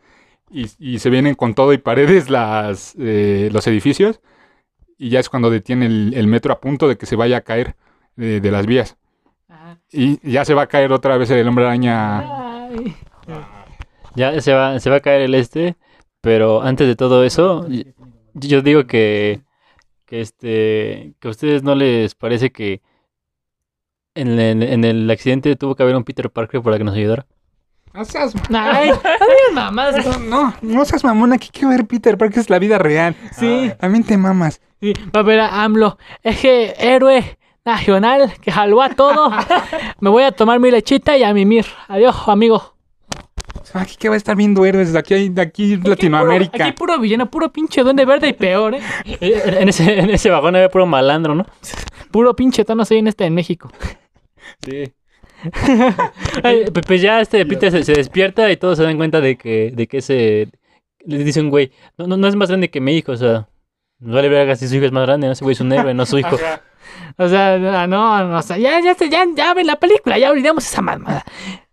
y, 0.51 0.69
y 0.79 1.01
se 1.01 1.11
vienen 1.11 1.35
con 1.35 1.55
todo 1.55 1.73
y 1.73 1.79
paredes 1.79 2.31
las, 2.31 2.95
eh, 2.99 3.49
los 3.53 3.67
edificios 3.67 4.21
y 4.99 5.11
ya 5.11 5.21
es 5.21 5.29
cuando 5.29 5.51
detiene 5.51 5.87
el, 5.87 6.13
el 6.15 6.27
metro 6.27 6.53
a 6.53 6.61
punto 6.61 6.89
de 6.89 6.97
que 6.97 7.07
se 7.07 7.17
vaya 7.17 7.39
a 7.39 7.41
caer 7.41 7.75
de, 8.15 8.41
de 8.41 8.51
las 8.53 8.67
vías. 8.67 8.97
Ajá. 9.49 9.79
Y 9.91 10.19
ya 10.29 10.45
se 10.45 10.55
va 10.55 10.63
a 10.63 10.67
caer 10.69 10.93
otra 10.93 11.17
vez 11.17 11.31
el 11.31 11.49
hombre 11.49 11.65
araña. 11.65 12.67
Ay. 12.67 12.97
Ya 14.15 14.41
se 14.41 14.53
va, 14.53 14.79
se 14.81 14.91
va 14.91 14.97
a 14.97 15.01
caer 15.01 15.23
el 15.23 15.35
este, 15.35 15.77
pero 16.21 16.63
antes 16.63 16.87
de 16.87 16.97
todo 16.97 17.25
eso, 17.25 17.67
yo 18.35 18.63
digo 18.63 18.87
que, 18.87 19.43
que 20.07 20.21
este, 20.21 21.15
que 21.21 21.29
a 21.29 21.31
ustedes 21.31 21.63
no 21.63 21.75
les 21.75 22.15
parece 22.15 22.51
que 22.51 22.81
en, 24.15 24.39
el- 24.39 24.63
en 24.63 24.85
el 24.85 25.11
accidente 25.11 25.55
tuvo 25.57 25.75
que 25.75 25.83
haber 25.83 25.97
un 25.97 26.05
Peter 26.05 26.31
Parker 26.31 26.63
para 26.63 26.79
que 26.79 26.85
nos 26.85 26.95
ayudara. 26.97 27.27
No 27.95 28.05
seas, 28.05 28.35
ay, 28.53 28.91
mamás. 29.55 29.95
no, 30.21 30.55
no 30.61 30.85
seas 30.85 31.03
mamón, 31.05 31.33
aquí 31.33 31.49
quiero 31.51 31.71
ver 31.71 31.87
Peter 31.87 32.19
porque 32.19 32.39
es 32.41 32.51
la 32.51 32.59
vida 32.59 32.79
real. 32.79 33.17
Sí. 33.33 33.71
También 33.81 34.05
te 34.05 34.17
mamas. 34.17 34.61
Sí, 34.81 34.93
va 35.15 35.21
a 35.21 35.23
ver 35.25 35.41
a 35.41 35.65
AMLO. 35.65 35.99
Es 36.23 36.39
que 36.41 36.75
héroe 36.79 37.39
nacional 37.65 38.33
que 38.41 38.53
jaló 38.53 38.83
a 38.83 38.91
todo. 38.91 39.31
Me 40.01 40.11
voy 40.11 40.23
a 40.23 40.33
tomar 40.33 40.61
mi 40.61 40.71
lechita 40.71 41.17
y 41.17 41.23
a 41.25 41.33
mimir. 41.33 41.67
Adiós, 41.89 42.15
amigo. 42.29 42.75
Aquí 43.75 43.97
que 43.97 44.09
va 44.09 44.15
a 44.15 44.19
estar 44.19 44.37
viendo 44.37 44.65
héroes 44.65 44.93
de 44.93 44.99
aquí, 44.99 45.29
de 45.29 45.43
aquí 45.43 45.77
Latinoamérica. 45.77 46.65
Aquí 46.67 46.73
puro 46.73 46.99
villano, 46.99 47.31
puro 47.31 47.53
pinche 47.53 47.83
duende 47.83 48.05
verde 48.05 48.29
y 48.29 48.33
peor, 48.33 48.75
¿eh? 48.75 48.81
Eh, 49.21 49.59
En 49.61 49.69
ese, 49.69 49.99
en 49.99 50.11
ese 50.11 50.31
vagón 50.31 50.57
había 50.57 50.71
puro 50.71 50.87
malandro, 50.87 51.35
¿no? 51.35 51.47
Puro 52.11 52.35
pinche 52.35 52.65
tono 52.65 52.85
soy 52.85 52.99
en 52.99 53.09
este 53.09 53.25
en 53.25 53.35
México. 53.35 53.71
Sí. 54.65 54.93
Pues 56.87 57.01
ya 57.01 57.21
este 57.21 57.47
Peter 57.47 57.71
se, 57.71 57.85
se 57.85 57.93
despierta 57.93 58.51
y 58.51 58.57
todos 58.57 58.79
se 58.79 58.85
dan 58.85 58.97
cuenta 58.97 59.21
de 59.21 59.37
que, 59.37 59.71
de 59.73 59.87
que 59.87 59.99
ese... 59.99 60.49
Les 61.05 61.25
dice 61.25 61.41
un 61.41 61.51
güey, 61.51 61.71
no, 61.97 62.07
no, 62.07 62.17
no 62.17 62.27
es 62.27 62.35
más 62.35 62.49
grande 62.49 62.71
que 62.71 62.81
mi 62.81 62.97
hijo, 62.97 63.13
o 63.13 63.17
sea... 63.17 63.49
No 64.01 64.15
vale 64.15 64.29
verga 64.29 64.55
si 64.57 64.69
su 64.69 64.77
hijo 64.77 64.87
es 64.87 64.93
más 64.93 65.07
grande, 65.07 65.27
no 65.27 65.33
ese 65.33 65.45
güey 65.45 65.55
es 65.55 65.61
un 65.61 65.73
héroe, 65.73 65.95
no 65.95 66.07
su 66.07 66.19
hijo. 66.19 66.37
O 67.19 67.29
sea, 67.29 67.59
no, 67.59 67.87
no, 67.87 68.39
o 68.39 68.43
sea, 68.43 68.57
ya, 68.57 68.81
ya, 68.81 68.97
ya, 68.97 69.25
ya 69.37 69.55
ven 69.55 69.67
la 69.67 69.77
película, 69.77 70.19
ya 70.19 70.31
olvidemos 70.31 70.65
esa 70.65 70.81
mamada. 70.81 71.25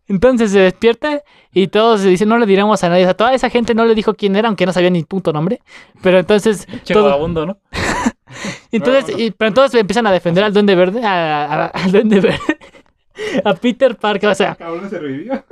Entonces 0.08 0.52
se 0.52 0.60
despierta 0.60 1.24
y 1.56 1.68
todos 1.70 2.02
se 2.02 2.10
dicen, 2.10 2.30
no 2.30 2.38
le 2.38 2.46
diremos 2.46 2.84
a 2.84 2.90
nadie. 2.90 3.04
O 3.04 3.08
sea, 3.08 3.14
toda 3.16 3.34
esa 3.34 3.50
gente 3.50 3.74
no 3.74 3.86
le 3.86 3.96
dijo 3.96 4.14
quién 4.14 4.36
era, 4.36 4.48
aunque 4.50 4.66
no 4.68 4.74
sabía 4.74 4.90
ni 4.92 5.04
puto 5.04 5.34
nombre. 5.34 5.62
Pero 6.04 6.20
entonces, 6.20 6.68
Che 6.84 6.94
todo- 6.94 7.06
vagabundo, 7.06 7.46
¿no? 7.48 7.58
entonces, 8.72 9.18
y- 9.18 9.32
pero 9.32 9.48
entonces 9.50 9.80
empiezan 9.80 10.06
a 10.08 10.12
defender 10.12 10.44
al 10.44 10.54
duende 10.54 10.76
verde, 10.76 11.04
a- 11.04 11.46
a- 11.46 11.66
al 11.68 11.92
duende 11.92 12.20
verde, 12.20 12.40
a 13.46 13.54
Peter 13.54 13.96
Parker, 13.96 14.30
o 14.30 14.36
sea, 14.36 14.56
Cabrón 14.56 14.90
se 14.90 15.00
revivió. 15.00 15.44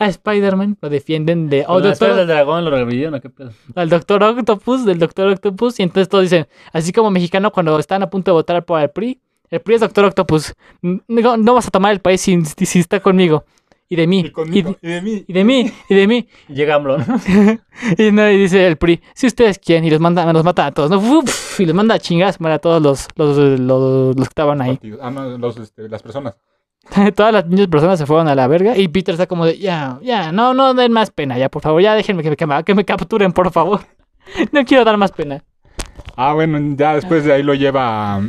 a 0.00 0.06
Spider-Man, 0.08 0.78
lo 0.80 0.88
defienden 0.88 1.48
de, 1.48 1.64
oh, 1.68 1.78
esferas 1.78 1.98
del 2.00 2.08
doctor, 2.16 2.26
dragón 2.26 2.64
lo 2.64 2.70
revivieron, 2.70 3.14
¿o 3.14 3.20
qué 3.20 3.30
pedo? 3.30 3.50
al 3.76 3.88
Doctor 3.88 4.22
Octopus, 4.22 4.84
del 4.84 4.98
Doctor 4.98 5.28
Octopus, 5.28 5.78
y 5.80 5.82
entonces 5.84 6.08
todos 6.08 6.22
dicen, 6.24 6.46
así 6.72 6.92
como 6.92 7.10
mexicano 7.10 7.50
cuando 7.52 7.78
están 7.78 8.02
a 8.02 8.10
punto 8.10 8.30
de 8.30 8.34
votar 8.34 8.64
por 8.64 8.80
el 8.80 8.88
PRI, 8.90 9.20
el 9.50 9.60
PRI 9.60 9.74
es 9.76 9.80
Doctor 9.82 10.06
Octopus, 10.06 10.54
no, 10.82 11.36
no 11.36 11.54
vas 11.54 11.68
a 11.68 11.70
tomar 11.70 11.92
el 11.92 12.00
país 12.00 12.20
si, 12.20 12.44
si, 12.44 12.66
si 12.66 12.78
está 12.80 13.00
conmigo, 13.00 13.44
y 13.88 13.96
de 13.96 14.06
mí, 14.06 14.20
Y 14.20 14.26
y, 14.26 14.30
conmigo. 14.30 14.76
de- 14.80 14.88
Y 14.88 14.92
de 14.92 15.02
mí. 15.02 15.24
y 15.28 15.32
de 15.32 15.44
mí, 15.44 15.72
y 15.88 15.94
de 15.94 16.06
mí, 16.06 16.28
Llega 16.48 16.74
AMLO, 16.76 16.98
¿no? 16.98 17.04
y, 17.98 18.10
no, 18.12 18.30
y 18.30 18.38
dice 18.38 18.66
el 18.66 18.76
PRI, 18.76 19.00
si 19.14 19.26
ustedes 19.26 19.58
quieren, 19.58 19.84
y 19.84 19.90
los 19.90 20.00
manda, 20.00 20.30
los 20.32 20.44
mata 20.44 20.66
a 20.66 20.72
todos, 20.72 20.90
¿no? 20.90 20.98
Uf, 20.98 21.60
y 21.60 21.66
los 21.66 21.74
manda 21.74 21.94
a 21.94 21.98
chingar 21.98 22.34
a 22.40 22.58
todos 22.58 22.82
los, 22.82 23.08
los, 23.16 23.36
los, 23.36 24.16
los 24.16 24.28
que 24.28 24.32
estaban 24.32 24.60
ahí. 24.62 24.78
Ah, 25.00 25.10
no, 25.10 25.36
los, 25.38 25.56
este, 25.58 25.88
las 25.88 26.02
personas. 26.02 26.36
Todas 27.16 27.32
las 27.32 27.46
niñas 27.46 27.68
personas 27.68 27.98
se 27.98 28.04
fueron 28.04 28.28
a 28.28 28.34
la 28.34 28.46
verga 28.46 28.76
y 28.76 28.88
Peter 28.88 29.14
está 29.14 29.26
como 29.26 29.46
de, 29.46 29.58
ya, 29.58 29.98
ya, 30.02 30.32
no, 30.32 30.52
no 30.52 30.74
den 30.74 30.92
más 30.92 31.10
pena, 31.10 31.38
ya, 31.38 31.48
por 31.48 31.62
favor, 31.62 31.80
ya 31.80 31.94
déjenme 31.94 32.22
que 32.22 32.30
me, 32.30 32.36
que 32.36 32.46
me, 32.46 32.62
que 32.64 32.74
me 32.74 32.84
capturen, 32.84 33.32
por 33.32 33.50
favor. 33.52 33.80
No 34.52 34.64
quiero 34.64 34.84
dar 34.84 34.96
más 34.98 35.12
pena. 35.12 35.42
Ah, 36.16 36.32
bueno, 36.34 36.58
ya 36.76 36.94
después 36.94 37.24
de 37.24 37.32
ahí 37.32 37.42
lo 37.42 37.54
lleva, 37.54 38.20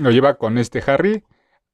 lo 0.00 0.10
lleva 0.10 0.34
con 0.34 0.58
este 0.58 0.82
Harry 0.86 1.22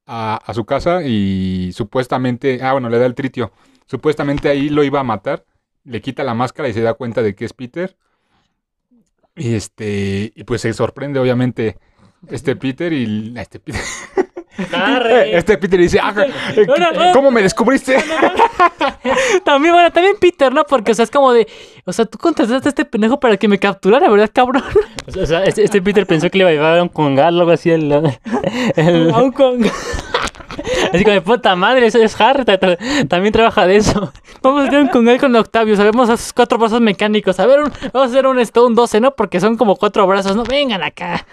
a, 0.09 0.53
su 0.55 0.65
casa 0.65 1.03
y 1.03 1.71
supuestamente, 1.75 2.61
ah, 2.63 2.73
bueno, 2.73 2.89
le 2.89 2.99
da 2.99 3.07
el 3.07 3.15
tritio. 3.15 3.53
Supuestamente 3.87 4.49
ahí 4.49 4.71
lo 4.71 4.83
iba 4.83 5.01
a 5.01 5.05
matar, 5.05 5.45
le 5.85 6.01
quita 6.01 6.25
la 6.25 6.35
máscara 6.35 6.69
y 6.69 6.73
se 6.73 6.81
da 6.81 6.95
cuenta 6.95 7.23
de 7.23 7.35
que 7.35 7.45
es 7.45 7.53
Peter. 7.53 7.97
Y 9.37 9.55
este, 9.55 10.33
y 10.35 10.45
pues 10.45 10.63
se 10.63 10.73
sorprende 10.73 11.21
obviamente 11.21 11.79
este 12.29 12.57
Peter 12.57 12.93
y 12.93 13.35
este 13.37 13.61
Peter, 13.61 13.81
Harry. 14.73 15.35
este 15.35 15.57
Peter 15.59 15.79
dice, 15.81 15.99
ah, 16.03 16.15
eh, 16.57 16.67
¿cómo 17.13 17.31
me 17.31 17.43
descubriste? 17.43 17.97
También, 19.45 19.75
bueno, 19.75 19.91
también 19.93 20.15
Peter, 20.21 20.53
¿no? 20.53 20.65
Porque, 20.65 20.93
o 20.93 20.95
sea, 20.95 21.05
es 21.05 21.11
como 21.11 21.33
de, 21.33 21.47
o 21.85 21.93
sea, 21.93 22.05
tú 22.05 22.19
contrataste 22.19 22.69
a 22.69 22.71
este 22.71 22.85
pendejo 22.85 23.19
para 23.21 23.37
que 23.37 23.49
me 23.49 23.59
capturara, 23.59 24.09
¿verdad, 24.09 24.31
cabrón? 24.33 24.65
O 25.21 25.27
sea, 25.27 25.45
este, 25.45 25.65
este 25.65 25.81
Peter 25.83 26.07
pensó 26.07 26.29
que 26.31 26.39
le 26.39 26.43
iba 26.43 26.51
a 26.51 26.53
llevar 26.55 26.79
a 26.79 26.83
un 26.83 26.89
congal 26.89 27.37
o 27.37 27.41
algo 27.41 27.53
así. 27.53 27.71
El, 27.71 27.93
el- 28.77 29.11
Aún 29.15 29.33
con... 29.33 29.63
así 30.93 31.05
como 31.05 31.15
de 31.15 31.21
puta 31.21 31.55
madre, 31.57 31.87
eso 31.87 31.99
es 31.99 32.21
Harry. 32.21 32.45
ta- 32.45 32.59
ta- 32.59 32.77
También 33.09 33.33
trabaja 33.33 33.67
de 33.67 33.77
eso. 33.77 34.13
Vamos 34.43 34.65
a 34.65 34.69
hacer 34.69 34.81
un 34.81 34.89
con 34.89 35.09
él 35.09 35.19
con 35.19 35.35
Octavio, 35.37 35.77
sabemos 35.77 36.09
esos 36.09 36.33
cuatro 36.33 36.59
brazos 36.59 36.81
mecánicos. 36.81 37.39
A 37.41 37.47
ver, 37.47 37.61
un- 37.61 37.73
vamos 37.93 38.09
a 38.09 38.11
hacer 38.13 38.27
un, 38.27 38.39
esto, 38.39 38.67
un 38.67 38.75
12, 38.75 39.01
¿no? 39.01 39.15
Porque 39.15 39.41
son 39.41 39.57
como 39.57 39.77
cuatro 39.77 40.07
brazos, 40.07 40.37
¿no? 40.37 40.43
Vengan 40.45 40.83
acá. 40.83 41.27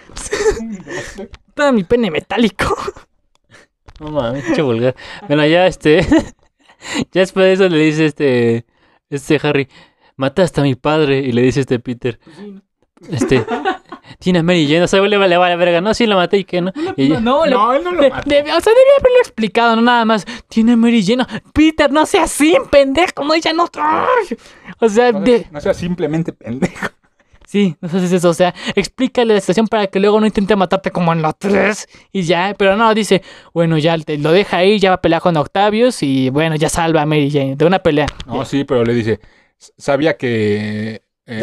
Todo 1.54 1.72
mi 1.72 1.84
pene 1.84 2.10
metálico. 2.10 2.76
No 4.00 4.10
mames, 4.10 4.44
pinche 4.44 4.62
vulgar. 4.62 4.94
Bueno, 5.26 5.46
ya 5.46 5.66
este. 5.66 6.00
ya 7.12 7.20
después 7.20 7.46
de 7.46 7.52
eso 7.54 7.68
le 7.68 7.78
dice 7.78 8.06
este. 8.06 8.66
Este 9.10 9.40
Harry. 9.42 9.68
Mataste 10.16 10.60
a 10.60 10.64
mi 10.64 10.74
padre. 10.74 11.18
Y 11.20 11.32
le 11.32 11.42
dice 11.42 11.60
este 11.60 11.78
Peter. 11.78 12.18
Este. 13.10 13.44
Tiene 14.18 14.38
a 14.38 14.42
Mary 14.42 14.66
Jane. 14.66 14.82
O 14.82 14.86
sea, 14.88 15.00
le 15.00 15.16
vale, 15.16 15.28
le 15.30 15.36
vale 15.36 15.56
verga. 15.56 15.80
No, 15.80 15.92
sí 15.94 16.06
la 16.06 16.16
maté 16.16 16.38
y 16.38 16.44
que 16.44 16.60
no. 16.60 16.72
Y 16.96 17.08
No, 17.08 17.44
le- 17.44 17.50
No, 17.52 17.72
él 17.74 17.82
no 17.84 17.92
lo 17.92 18.08
mató. 18.08 18.28
de- 18.28 18.40
o 18.40 18.44
sea, 18.44 18.72
debía 18.72 18.94
haberlo 19.00 19.18
explicado, 19.20 19.76
no 19.76 19.82
nada 19.82 20.04
más. 20.04 20.24
Tiene 20.48 20.76
Mary 20.76 21.04
Jane. 21.04 21.24
Peter, 21.52 21.90
no 21.90 22.06
seas 22.06 22.24
así, 22.24 22.54
pendejo. 22.70 23.24
No, 23.24 23.36
ya 23.36 23.52
no. 23.52 23.66
Ay. 23.76 24.36
O 24.80 24.88
sea, 24.88 25.12
No, 25.12 25.20
de- 25.20 25.46
no 25.50 25.60
sea 25.60 25.74
simplemente 25.74 26.32
pendejo. 26.32 26.88
Sí, 27.56 27.76
no 27.80 27.88
sé 27.88 28.00
si 28.00 28.06
es 28.06 28.12
eso. 28.12 28.28
O 28.30 28.34
sea, 28.34 28.54
explícale 28.74 29.32
la 29.34 29.40
situación 29.40 29.66
para 29.66 29.86
que 29.86 29.98
luego 29.98 30.20
no 30.20 30.26
intente 30.26 30.54
matarte 30.56 30.90
como 30.90 31.12
en 31.12 31.22
la 31.22 31.32
3. 31.32 31.88
Y 32.12 32.22
ya, 32.22 32.54
pero 32.58 32.76
no, 32.76 32.92
dice, 32.94 33.22
bueno, 33.54 33.78
ya 33.78 33.96
te- 33.98 34.18
lo 34.18 34.32
deja 34.32 34.58
ahí, 34.58 34.78
ya 34.78 34.90
va 34.90 34.96
a 34.96 35.00
pelear 35.00 35.22
con 35.22 35.36
Octavius. 35.36 36.02
Y 36.02 36.28
bueno, 36.30 36.56
ya 36.56 36.68
salva 36.68 37.02
a 37.02 37.06
Mary 37.06 37.30
Jane 37.30 37.56
de 37.56 37.64
una 37.64 37.78
pelea. 37.78 38.06
No, 38.26 38.44
sí, 38.44 38.64
pero 38.64 38.84
le 38.84 38.92
dice, 38.94 39.20
sabía 39.78 40.16
que... 40.16 41.02
eh, 41.26 41.40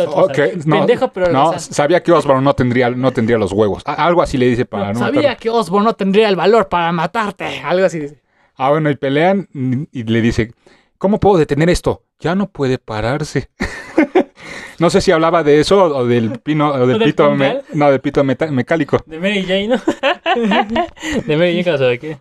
no, 0.66 0.78
Pendejo, 0.78 1.12
pero 1.12 1.32
no, 1.32 1.58
sabía 1.60 2.04
que 2.04 2.12
Osborn 2.12 2.44
no 2.44 2.54
tendría, 2.54 2.90
no 2.92 3.12
tendría 3.12 3.38
los 3.38 3.52
huevos. 3.52 3.82
A- 3.86 4.06
algo 4.06 4.22
así 4.22 4.38
le 4.38 4.48
dice 4.48 4.66
para 4.66 4.94
no, 4.94 5.00
Sabía 5.00 5.22
matarlo. 5.22 5.40
que 5.40 5.50
Osborn 5.50 5.86
no 5.86 5.94
tendría 5.94 6.30
el 6.30 6.36
valor 6.36 6.70
para 6.70 6.92
matarte. 6.92 7.60
Algo 7.62 7.86
así 7.86 8.00
dice. 8.00 8.22
Ah, 8.56 8.70
bueno, 8.70 8.90
y 8.92 8.96
pelean 8.96 9.48
y 9.92 10.04
le 10.04 10.22
dice, 10.22 10.54
¿cómo 11.00 11.20
puedo 11.20 11.38
detener 11.38 11.70
esto? 11.72 12.04
Ya 12.24 12.36
no 12.36 12.48
puede 12.50 12.78
pararse. 12.78 13.50
no 14.80 14.90
sé 14.90 15.02
si 15.02 15.12
hablaba 15.12 15.44
de 15.44 15.60
eso 15.60 15.84
o 15.84 16.06
del 16.08 16.40
pino, 16.40 16.70
o 16.72 16.88
del 16.88 16.98
del 17.00 17.10
pito, 17.10 17.30
me- 17.36 17.62
no, 17.74 17.92
del 17.92 18.00
pito 18.00 18.24
meta- 18.24 18.50
mecálico. 18.50 19.04
De 19.06 19.20
Mary 19.20 19.44
Jane, 19.44 19.68
¿no? 19.68 19.76
de 21.26 21.36
Mary 21.38 21.62
Jane, 21.64 21.78
sabe 21.78 22.00
qué. 22.00 22.20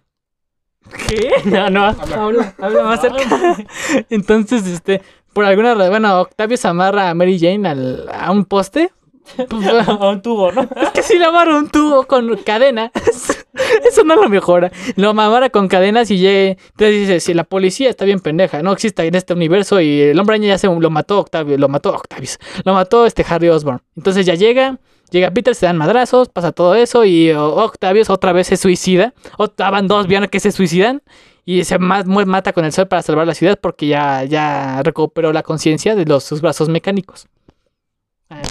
¿Qué? 1.07 1.31
No, 1.45 1.71
no. 1.71 1.85
Habla, 1.87 2.55
habla 2.59 2.83
más 2.83 3.01
cerca. 3.01 3.57
Entonces, 4.11 4.67
este, 4.67 5.01
por 5.33 5.45
alguna 5.45 5.75
razón, 5.75 5.91
bueno, 5.91 6.21
Octavio 6.21 6.57
se 6.57 6.67
amarra 6.67 7.09
a 7.11 7.15
Mary 7.15 7.39
Jane 7.39 7.69
al- 7.69 8.09
a 8.13 8.33
un 8.33 8.45
poste 8.45 8.91
A 9.87 10.09
un 10.09 10.23
tubo, 10.23 10.53
¿no? 10.53 10.63
Es 10.63 10.91
que 10.91 11.03
si 11.03 11.19
le 11.19 11.25
amarra 11.25 11.57
un 11.57 11.69
tubo 11.69 12.07
con 12.07 12.37
cadena, 12.39 12.91
eso 13.85 14.05
no 14.05 14.17
lo 14.17 14.29
mejora. 14.29 14.71
Lo 14.97 15.11
amarra 15.11 15.51
con 15.51 15.69
cadenas 15.69 16.11
y 16.11 16.19
llega. 16.19 16.51
Entonces 16.51 17.01
dice: 17.01 17.21
Si 17.21 17.35
la 17.35 17.45
policía 17.45 17.89
está 17.89 18.05
bien 18.05 18.21
pendeja, 18.21 18.63
no 18.63 18.73
existe 18.73 19.07
en 19.07 19.15
este 19.15 19.33
universo 19.33 19.81
y 19.81 20.01
el 20.01 20.19
hombre 20.19 20.39
ya 20.41 20.59
se 20.59 20.67
lo 20.67 20.91
mató 20.91 21.21
Octavio, 21.21 21.57
lo 21.57 21.69
mató 21.69 21.91
Octavius, 21.95 22.39
lo 22.65 22.75
mató 22.75 23.07
este 23.07 23.25
Harry 23.29 23.49
Osborn. 23.49 23.81
Entonces 23.97 24.27
ya 24.27 24.35
llega, 24.35 24.79
llega 25.11 25.31
Peter, 25.31 25.55
se 25.55 25.67
dan 25.67 25.77
madrazos, 25.77 26.29
pasa 26.29 26.53
todo 26.53 26.75
eso 26.75 27.05
y 27.05 27.31
Octavius 27.33 28.11
otra 28.11 28.33
vez 28.33 28.49
se 28.49 28.57
suicida. 28.57 29.15
Estaban 29.39 29.89
dos 29.89 30.07
villanos 30.07 30.31
que 30.31 30.41
se 30.41 30.53
suicidan 30.53 31.03
y 31.45 31.65
se 31.65 31.79
mata 31.79 32.53
con 32.53 32.65
el 32.65 32.73
sol 32.73 32.87
para 32.87 33.03
salvar 33.03 33.27
la 33.27 33.35
ciudad 33.35 33.59
porque 33.61 33.87
ya, 33.87 34.25
ya 34.25 34.83
recuperó 34.83 35.33
la 35.33 35.43
conciencia 35.43 35.95
de 35.95 36.05
los, 36.05 36.25
sus 36.25 36.41
brazos 36.41 36.69
mecánicos. 36.69 37.27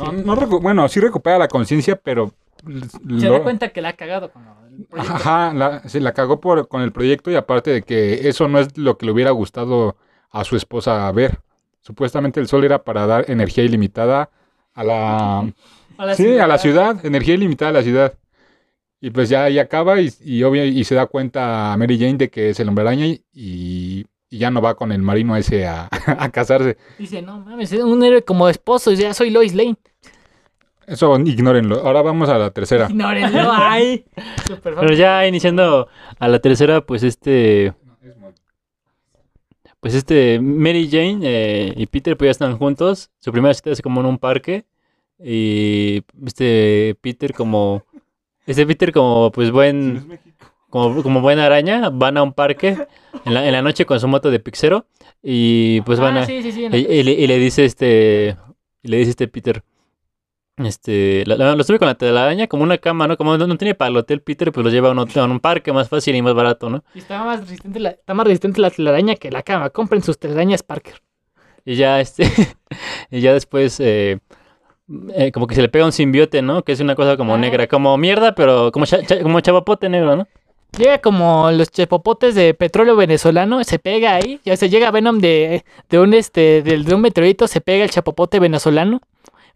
No, 0.01 0.35
no 0.35 0.59
bueno, 0.59 0.87
sí 0.87 0.99
recupera 0.99 1.37
la 1.37 1.47
conciencia, 1.47 1.95
pero... 1.95 2.33
Se 2.63 3.25
lo- 3.27 3.33
da 3.33 3.43
cuenta 3.43 3.69
que 3.69 3.81
la 3.81 3.89
ha 3.89 3.93
cagado 3.93 4.31
con 4.31 4.43
el 4.43 4.85
proyecto. 4.85 5.13
Ajá, 5.15 5.53
la- 5.53 5.87
se 5.89 5.99
la 5.99 6.13
cagó 6.13 6.39
por, 6.39 6.67
con 6.67 6.81
el 6.81 6.91
proyecto 6.91 7.31
y 7.31 7.35
aparte 7.35 7.71
de 7.71 7.81
que 7.81 8.27
eso 8.29 8.47
no 8.47 8.59
es 8.59 8.77
lo 8.77 8.97
que 8.97 9.05
le 9.05 9.11
hubiera 9.11 9.31
gustado 9.31 9.97
a 10.29 10.43
su 10.43 10.55
esposa 10.55 11.11
ver. 11.11 11.39
Supuestamente 11.81 12.39
el 12.39 12.47
sol 12.47 12.63
era 12.63 12.83
para 12.83 13.07
dar 13.07 13.25
energía 13.29 13.63
ilimitada 13.63 14.29
a 14.73 14.83
la... 14.83 15.39
A 15.97 16.05
la 16.05 16.15
sí, 16.15 16.37
a 16.37 16.47
la 16.47 16.57
ciudad, 16.57 17.03
energía 17.05 17.33
ilimitada 17.33 17.69
a 17.69 17.73
la 17.73 17.83
ciudad. 17.83 18.13
Y 18.99 19.09
pues 19.09 19.29
ya 19.29 19.45
ahí 19.45 19.57
acaba 19.57 19.99
y, 19.99 20.11
y, 20.21 20.43
obvio, 20.43 20.63
y 20.63 20.83
se 20.83 20.93
da 20.95 21.07
cuenta 21.07 21.73
a 21.73 21.77
Mary 21.77 21.97
Jane 21.97 22.17
de 22.17 22.29
que 22.29 22.51
es 22.51 22.59
el 22.59 22.69
hombre 22.69 22.83
araña 22.83 23.07
y, 23.07 23.23
y 23.33 24.05
ya 24.37 24.49
no 24.49 24.61
va 24.61 24.75
con 24.75 24.91
el 24.91 25.01
marino 25.01 25.35
ese 25.35 25.67
a, 25.67 25.89
a 26.07 26.29
casarse. 26.29 26.77
Dice, 26.97 27.21
no 27.21 27.39
mames, 27.39 27.71
es 27.71 27.83
un 27.83 28.03
héroe 28.03 28.23
como 28.23 28.49
esposo, 28.49 28.91
ya 28.93 29.13
soy 29.13 29.29
Lois 29.29 29.53
Lane. 29.53 29.77
Eso 30.87 31.17
ignórenlo. 31.19 31.79
Ahora 31.85 32.01
vamos 32.01 32.27
a 32.27 32.37
la 32.37 32.51
tercera. 32.51 32.87
Ignórenlo, 32.89 33.49
ay. 33.53 34.03
Pero 34.61 34.93
ya 34.93 35.25
iniciando 35.25 35.87
a 36.19 36.27
la 36.27 36.39
tercera, 36.39 36.81
pues 36.81 37.03
este. 37.03 37.73
Pues 39.79 39.95
este, 39.95 40.39
Mary 40.39 40.89
Jane 40.91 41.19
eh, 41.23 41.73
y 41.75 41.87
Peter 41.87 42.15
pues 42.17 42.27
ya 42.27 42.31
están 42.31 42.57
juntos. 42.57 43.09
Su 43.19 43.31
primera 43.31 43.53
cita 43.53 43.71
es 43.71 43.81
como 43.81 44.01
en 44.01 44.05
un 44.05 44.17
parque. 44.17 44.65
Y 45.17 46.03
este 46.25 46.95
Peter 47.01 47.33
como... 47.33 47.83
Este 48.45 48.65
Peter 48.67 48.91
como 48.91 49.31
pues 49.31 49.49
buen... 49.49 50.19
Como, 50.71 51.03
como 51.03 51.21
buena 51.21 51.45
araña, 51.45 51.91
van 51.91 52.17
a 52.17 52.23
un 52.23 52.33
parque 52.33 52.75
en 53.25 53.33
la, 53.35 53.45
en 53.45 53.51
la 53.51 53.61
noche 53.61 53.85
con 53.85 53.99
su 53.99 54.07
moto 54.07 54.31
de 54.31 54.39
pixero. 54.39 54.87
Y 55.21 55.81
pues 55.81 55.99
van 55.99 56.17
Ah, 56.17 56.21
a... 56.21 56.25
sí, 56.25 56.41
sí, 56.41 56.51
sí. 56.51 56.65
Y, 56.71 56.77
y 56.77 57.03
le, 57.03 57.11
y 57.11 57.27
le 57.27 57.37
dice 57.37 57.63
este. 57.65 58.35
Y 58.81 58.87
le 58.87 58.97
dice 58.97 59.11
este 59.11 59.27
Peter. 59.27 59.61
Este. 60.57 61.23
la- 61.25 61.35
la- 61.37 61.55
lo 61.55 61.63
sube 61.63 61.79
con 61.79 61.87
la 61.87 61.95
telaraña 61.95 62.47
como 62.47 62.63
una 62.63 62.77
cama, 62.77 63.07
¿no? 63.07 63.17
Como 63.17 63.37
no, 63.37 63.47
no 63.47 63.57
tiene 63.57 63.73
para 63.73 63.89
el 63.89 63.97
hotel 63.97 64.21
Peter, 64.21 64.51
pues 64.51 64.63
lo 64.63 64.69
lleva 64.69 64.89
a 64.89 64.91
un, 64.91 64.99
hotel- 64.99 65.23
a 65.23 65.25
un 65.25 65.39
parque 65.39 65.71
más 65.73 65.89
fácil 65.89 66.15
y 66.15 66.21
más 66.21 66.33
barato, 66.33 66.69
¿no? 66.69 66.83
Y 66.93 66.99
está 66.99 67.23
más 67.23 67.39
resistente 67.41 67.79
la, 67.79 67.89
está 67.91 68.13
más 68.13 68.25
resistente 68.27 68.61
la 68.61 68.69
telaraña 68.69 69.15
que 69.15 69.31
la 69.31 69.43
cama. 69.43 69.69
Compren 69.69 70.01
sus 70.03 70.19
telarañas 70.19 70.61
Parker. 70.63 71.01
Y 71.65 71.75
ya 71.75 71.99
este. 71.99 72.23
y 73.11 73.21
ya 73.21 73.33
después. 73.33 73.79
eh, 73.79 74.19
eh, 75.15 75.31
como 75.31 75.47
que 75.47 75.55
se 75.55 75.61
le 75.61 75.69
pega 75.69 75.85
un 75.85 75.93
simbiote, 75.93 76.41
¿no? 76.41 76.63
Que 76.63 76.73
es 76.73 76.79
una 76.81 76.95
cosa 76.95 77.15
como 77.17 77.35
Ah. 77.35 77.37
negra, 77.37 77.67
como 77.67 77.97
mierda, 77.97 78.35
pero 78.35 78.71
como, 78.71 78.85
cha- 78.85 79.03
cha- 79.05 79.21
como 79.23 79.39
chavapote 79.39 79.87
negro, 79.89 80.15
¿no? 80.17 80.27
Llega 80.77 80.99
como 80.99 81.51
los 81.51 81.69
chepopotes 81.69 82.33
de 82.33 82.53
petróleo 82.53 82.95
venezolano, 82.95 83.63
se 83.63 83.77
pega 83.77 84.15
ahí. 84.15 84.39
Ya 84.45 84.55
se 84.55 84.69
llega 84.69 84.89
Venom 84.91 85.19
de, 85.19 85.65
de 85.89 85.99
un 85.99 86.13
este 86.13 86.61
del- 86.61 86.85
de, 86.85 86.95
un 86.95 87.01
meteorito, 87.01 87.47
se 87.47 87.59
pega 87.61 87.83
el 87.83 87.89
chapopote 87.91 88.39
venezolano. 88.39 89.01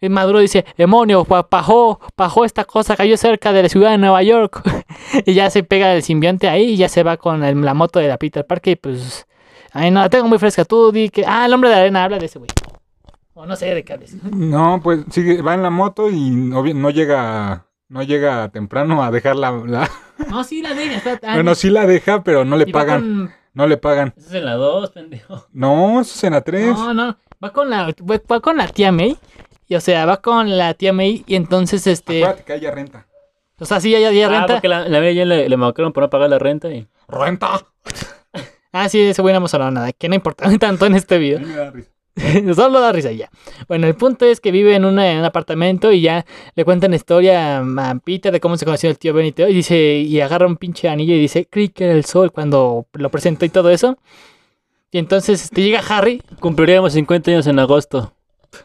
Y 0.01 0.09
Maduro 0.09 0.39
dice, 0.39 0.65
demonio, 0.77 1.23
pa- 1.23 1.47
pajó, 1.47 2.01
pajó 2.15 2.43
esta 2.43 2.65
cosa, 2.65 2.97
cayó 2.97 3.15
cerca 3.15 3.53
de 3.53 3.63
la 3.63 3.69
ciudad 3.69 3.91
de 3.91 3.97
Nueva 3.97 4.21
York. 4.23 4.61
y 5.25 5.33
ya 5.33 5.49
se 5.49 5.63
pega 5.63 5.93
el 5.93 6.03
simbionte 6.03 6.49
ahí 6.49 6.71
y 6.71 6.77
ya 6.77 6.89
se 6.89 7.01
va 7.01 7.15
con 7.15 7.39
la 7.63 7.73
moto 7.73 7.99
de 7.99 8.09
la 8.09 8.17
Peter 8.17 8.45
Parker 8.45 8.73
y 8.73 8.75
pues... 8.75 9.25
Ay, 9.71 9.91
no, 9.91 10.01
la 10.01 10.09
tengo 10.09 10.27
muy 10.27 10.37
fresca. 10.37 10.63
Tú 10.65 10.91
di 10.91 11.09
que... 11.09 11.23
Ah, 11.25 11.45
el 11.45 11.53
hombre 11.53 11.69
de 11.69 11.75
arena 11.77 12.03
habla 12.03 12.17
de 12.17 12.25
ese 12.25 12.39
güey. 12.39 12.49
O 13.33 13.45
no 13.45 13.55
sé 13.55 13.73
de 13.73 13.83
qué 13.83 13.93
hables. 13.93 14.15
No, 14.23 14.79
pues 14.83 14.99
sigue, 15.11 15.41
va 15.41 15.53
en 15.53 15.63
la 15.63 15.69
moto 15.69 16.09
y 16.09 16.29
no, 16.29 16.61
no 16.63 16.89
llega 16.89 17.65
no 17.87 18.01
llega 18.01 18.49
temprano 18.49 19.03
a 19.03 19.11
dejar 19.11 19.35
la- 19.35 19.89
No, 20.29 20.43
sí, 20.43 20.61
la 20.61 20.73
deja. 20.73 21.11
Está, 21.13 21.19
ah, 21.31 21.33
Bueno, 21.35 21.55
sí 21.55 21.69
la 21.69 21.85
deja, 21.85 22.23
pero 22.23 22.45
no 22.45 22.55
le 22.57 22.67
pagan. 22.67 23.01
con- 23.01 23.31
No 23.53 23.67
le 23.67 23.77
pagan. 23.77 24.13
Esa 24.17 24.27
es 24.29 24.33
en 24.35 24.45
la 24.45 24.53
2, 24.55 24.89
pendejo. 24.91 25.47
No, 25.53 26.01
eso 26.01 26.13
es 26.15 26.23
en 26.25 26.33
la 26.33 26.41
3. 26.41 26.67
No, 26.75 26.93
no, 26.93 27.17
va 27.43 27.51
con 27.53 27.69
la, 27.69 27.85
va, 27.87 28.21
va 28.31 28.39
con 28.41 28.57
la 28.57 28.67
tía 28.67 28.91
May. 28.91 29.17
Y 29.67 29.75
o 29.75 29.81
sea, 29.81 30.05
va 30.05 30.17
con 30.17 30.57
la 30.57 30.73
tía 30.73 30.91
May 30.93 31.23
y 31.25 31.35
entonces 31.35 31.87
este, 31.87 32.19
Acuérdate 32.23 32.43
que 32.43 32.53
haya 32.53 32.71
renta. 32.71 33.07
o 33.59 33.65
sea, 33.65 33.79
sí, 33.79 33.91
ya, 33.91 34.11
ya 34.11 34.27
Ah, 34.27 34.29
renta. 34.29 34.53
porque 34.55 34.67
la, 34.67 34.87
la 34.87 34.97
Jane 34.99 35.25
le, 35.25 35.49
le 35.49 35.57
marcaron 35.57 35.91
por 35.93 36.03
no 36.03 36.09
pagar 36.09 36.29
la 36.29 36.37
renta 36.37 36.69
y... 36.69 36.87
¡Renta! 37.07 37.65
Ah, 38.71 38.89
sí, 38.89 38.99
de 38.99 39.11
ese 39.11 39.21
güey 39.21 39.31
no 39.33 39.37
hemos 39.37 39.53
hablado 39.53 39.71
nada, 39.71 39.91
que 39.93 40.09
no 40.09 40.15
importa 40.15 40.45
tanto 40.59 40.85
en 40.85 40.95
este 40.95 41.15
A 41.15 41.17
video. 41.17 41.39
mí 41.39 41.45
me 41.45 41.55
da 41.55 41.71
risa. 41.71 41.89
Solo 42.55 42.79
da 42.79 42.91
risa 42.91 43.11
y 43.11 43.17
ya. 43.17 43.29
Bueno, 43.67 43.87
el 43.87 43.95
punto 43.95 44.25
es 44.25 44.39
que 44.39 44.51
vive 44.51 44.75
en, 44.75 44.85
una- 44.85 45.11
en 45.11 45.19
un 45.19 45.25
apartamento 45.25 45.91
y 45.91 46.01
ya 46.01 46.25
le 46.55 46.63
cuentan 46.63 46.91
la 46.91 46.97
historia 46.97 47.59
a 47.59 47.95
Peter 48.03 48.31
de 48.31 48.39
cómo 48.39 48.55
se 48.57 48.65
conoció 48.65 48.89
el 48.89 48.97
tío 48.97 49.13
Benito 49.13 49.47
y 49.47 49.53
dice, 49.53 49.95
y 49.99 50.19
agarra 50.21 50.47
un 50.47 50.55
pinche 50.57 50.87
anillo 50.87 51.13
y 51.13 51.19
dice, 51.19 51.47
creí 51.49 51.69
que 51.69 51.83
era 51.85 51.93
el 51.93 52.05
sol 52.05 52.31
cuando 52.31 52.87
lo 52.93 53.09
presentó 53.11 53.43
y 53.45 53.49
todo 53.49 53.69
eso. 53.69 53.97
Y 54.91 54.97
entonces 54.97 55.43
este, 55.43 55.61
llega 55.61 55.79
Harry 55.89 56.21
Cumpliríamos 56.39 56.93
50 56.93 57.31
años 57.31 57.47
en 57.47 57.59
agosto. 57.59 58.13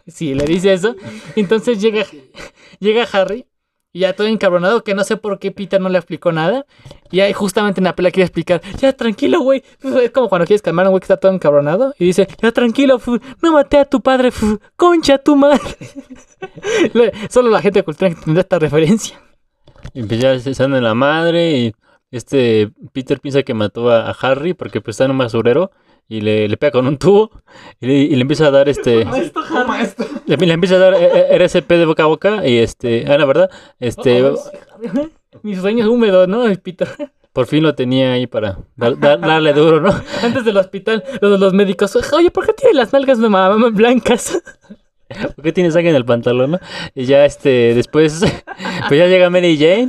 Sí, 0.07 0.35
le 0.35 0.45
dice 0.45 0.73
eso. 0.73 0.95
Entonces 1.35 1.81
llega, 1.81 2.07
llega 2.79 3.09
Harry, 3.13 3.47
y 3.93 4.01
ya 4.01 4.13
todo 4.15 4.29
encabronado, 4.29 4.85
que 4.85 4.95
no 4.95 5.03
sé 5.03 5.17
por 5.17 5.39
qué 5.39 5.51
Peter 5.51 5.81
no 5.81 5.89
le 5.89 5.99
explicó 5.99 6.31
nada. 6.31 6.65
Y 7.11 7.21
ahí 7.21 7.33
justamente 7.33 7.81
en 7.81 7.85
la 7.85 7.97
pelea 7.97 8.13
quiere 8.13 8.27
explicar, 8.27 8.61
ya 8.79 8.93
tranquilo, 8.93 9.41
güey. 9.41 9.65
Es 10.03 10.11
como 10.13 10.29
cuando 10.29 10.47
quieres 10.47 10.63
calmar 10.63 10.87
a 10.87 10.89
un 10.91 10.93
güey 10.93 11.01
que 11.01 11.05
está 11.05 11.17
todo 11.17 11.33
encabronado. 11.33 11.95
Y 11.99 12.07
dice, 12.07 12.29
ya 12.41 12.53
tranquilo, 12.53 12.99
fu, 12.99 13.19
no 13.43 13.53
maté 13.53 13.79
a 13.79 13.85
tu 13.85 14.01
padre, 14.01 14.31
concha 14.77 15.19
tu 15.19 15.35
madre. 15.35 15.61
Solo 17.31 17.51
la 17.51 17.61
gente 17.61 17.81
de 17.81 17.85
cultura 17.85 18.09
entenderá 18.09 18.43
esta 18.43 18.59
referencia. 18.59 19.21
Y 19.93 20.05
pues 20.05 20.21
ya 20.21 20.39
se 20.39 20.63
en 20.63 20.83
la 20.83 20.95
madre 20.95 21.53
y 21.53 21.75
este 22.11 22.71
Peter 22.93 23.21
piensa 23.21 23.43
que 23.43 23.55
mató 23.55 23.91
a, 23.91 24.11
a 24.11 24.13
Harry 24.13 24.55
porque 24.55 24.81
pues 24.81 24.95
está 24.95 25.05
en 25.07 25.13
un 25.13 25.19
basurero 25.19 25.71
y 26.11 26.21
le, 26.21 26.47
le 26.49 26.57
pega 26.59 26.73
con 26.73 26.87
un 26.87 26.99
tubo 26.99 27.31
y 27.81 27.87
le, 27.87 27.95
y 27.95 28.15
le 28.17 28.21
empieza 28.21 28.49
a 28.49 28.51
dar 28.51 28.69
este 28.69 29.07
le, 30.27 30.37
le 30.37 30.53
empieza 30.53 30.75
a 30.75 30.79
dar 30.79 30.95
eh, 30.95 31.11
eh, 31.31 31.37
RCP 31.37 31.69
de 31.71 31.87
boca 31.87 32.03
a 32.03 32.07
boca 32.07 32.47
y 32.47 32.59
este 32.59 33.05
ah 33.09 33.17
la 33.17 33.25
verdad 33.25 33.49
este 33.79 34.23
Mis 35.43 35.61
sueños 35.61 35.87
húmedos, 35.89 36.27
¿no? 36.27 36.45
El 36.45 36.59
Peter. 36.61 36.89
por 37.33 37.47
fin 37.47 37.63
lo 37.63 37.75
tenía 37.77 38.13
ahí 38.15 38.27
para 38.27 38.59
dar- 38.77 38.99
dar- 38.99 39.21
darle 39.21 39.53
duro 39.53 39.81
no 39.81 39.91
Antes 40.23 40.45
del 40.45 40.57
hospital, 40.57 41.05
los, 41.21 41.39
los 41.39 41.53
médicos, 41.55 41.95
oye, 42.13 42.31
¿por 42.33 42.45
qué 42.45 42.53
tiene 42.53 42.75
las 42.75 42.93
nalgas 42.93 43.21
de 43.21 43.29
mamá 43.29 43.71
blancas? 43.71 44.43
¿por 45.37 45.45
qué 45.45 45.53
tiene 45.53 45.71
sangre 45.71 45.91
en 45.91 45.97
el 45.97 46.05
pantalón 46.05 46.53
no? 46.53 46.59
y 46.95 47.05
ya 47.05 47.25
este 47.25 47.75
después 47.75 48.21
pues 48.89 48.99
ya 48.99 49.07
llega 49.07 49.31
Mary 49.31 49.57
Jane 49.59 49.89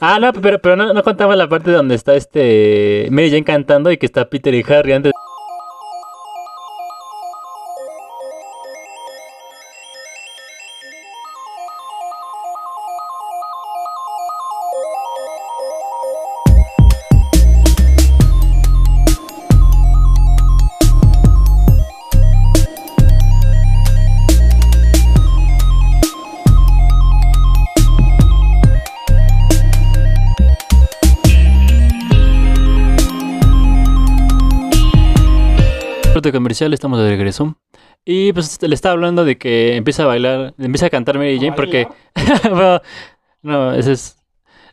ah 0.00 0.18
no 0.18 0.32
pero 0.32 0.58
pero 0.60 0.76
no, 0.76 0.92
no 0.92 1.02
contaba 1.02 1.36
la 1.36 1.48
parte 1.48 1.70
donde 1.70 1.94
está 1.94 2.14
este 2.14 3.08
Mary 3.10 3.30
Jane 3.30 3.44
cantando 3.44 3.90
y 3.92 3.98
que 3.98 4.06
está 4.06 4.28
Peter 4.28 4.54
y 4.54 4.64
Harry 4.68 4.92
antes 4.92 5.12
corte 36.20 36.32
comercial, 36.32 36.74
estamos 36.74 36.98
de 36.98 37.08
regreso. 37.08 37.56
Y 38.04 38.34
pues 38.34 38.60
le 38.60 38.74
estaba 38.74 38.92
hablando 38.92 39.24
de 39.24 39.38
que 39.38 39.76
empieza 39.76 40.02
a 40.02 40.06
bailar, 40.06 40.54
empieza 40.58 40.86
a 40.86 40.90
cantar 40.90 41.16
Mary 41.16 41.38
Jane 41.38 41.52
porque... 41.52 41.88
Bueno, 42.42 42.80
no, 43.42 43.72
esa 43.72 43.92
es, 43.92 44.18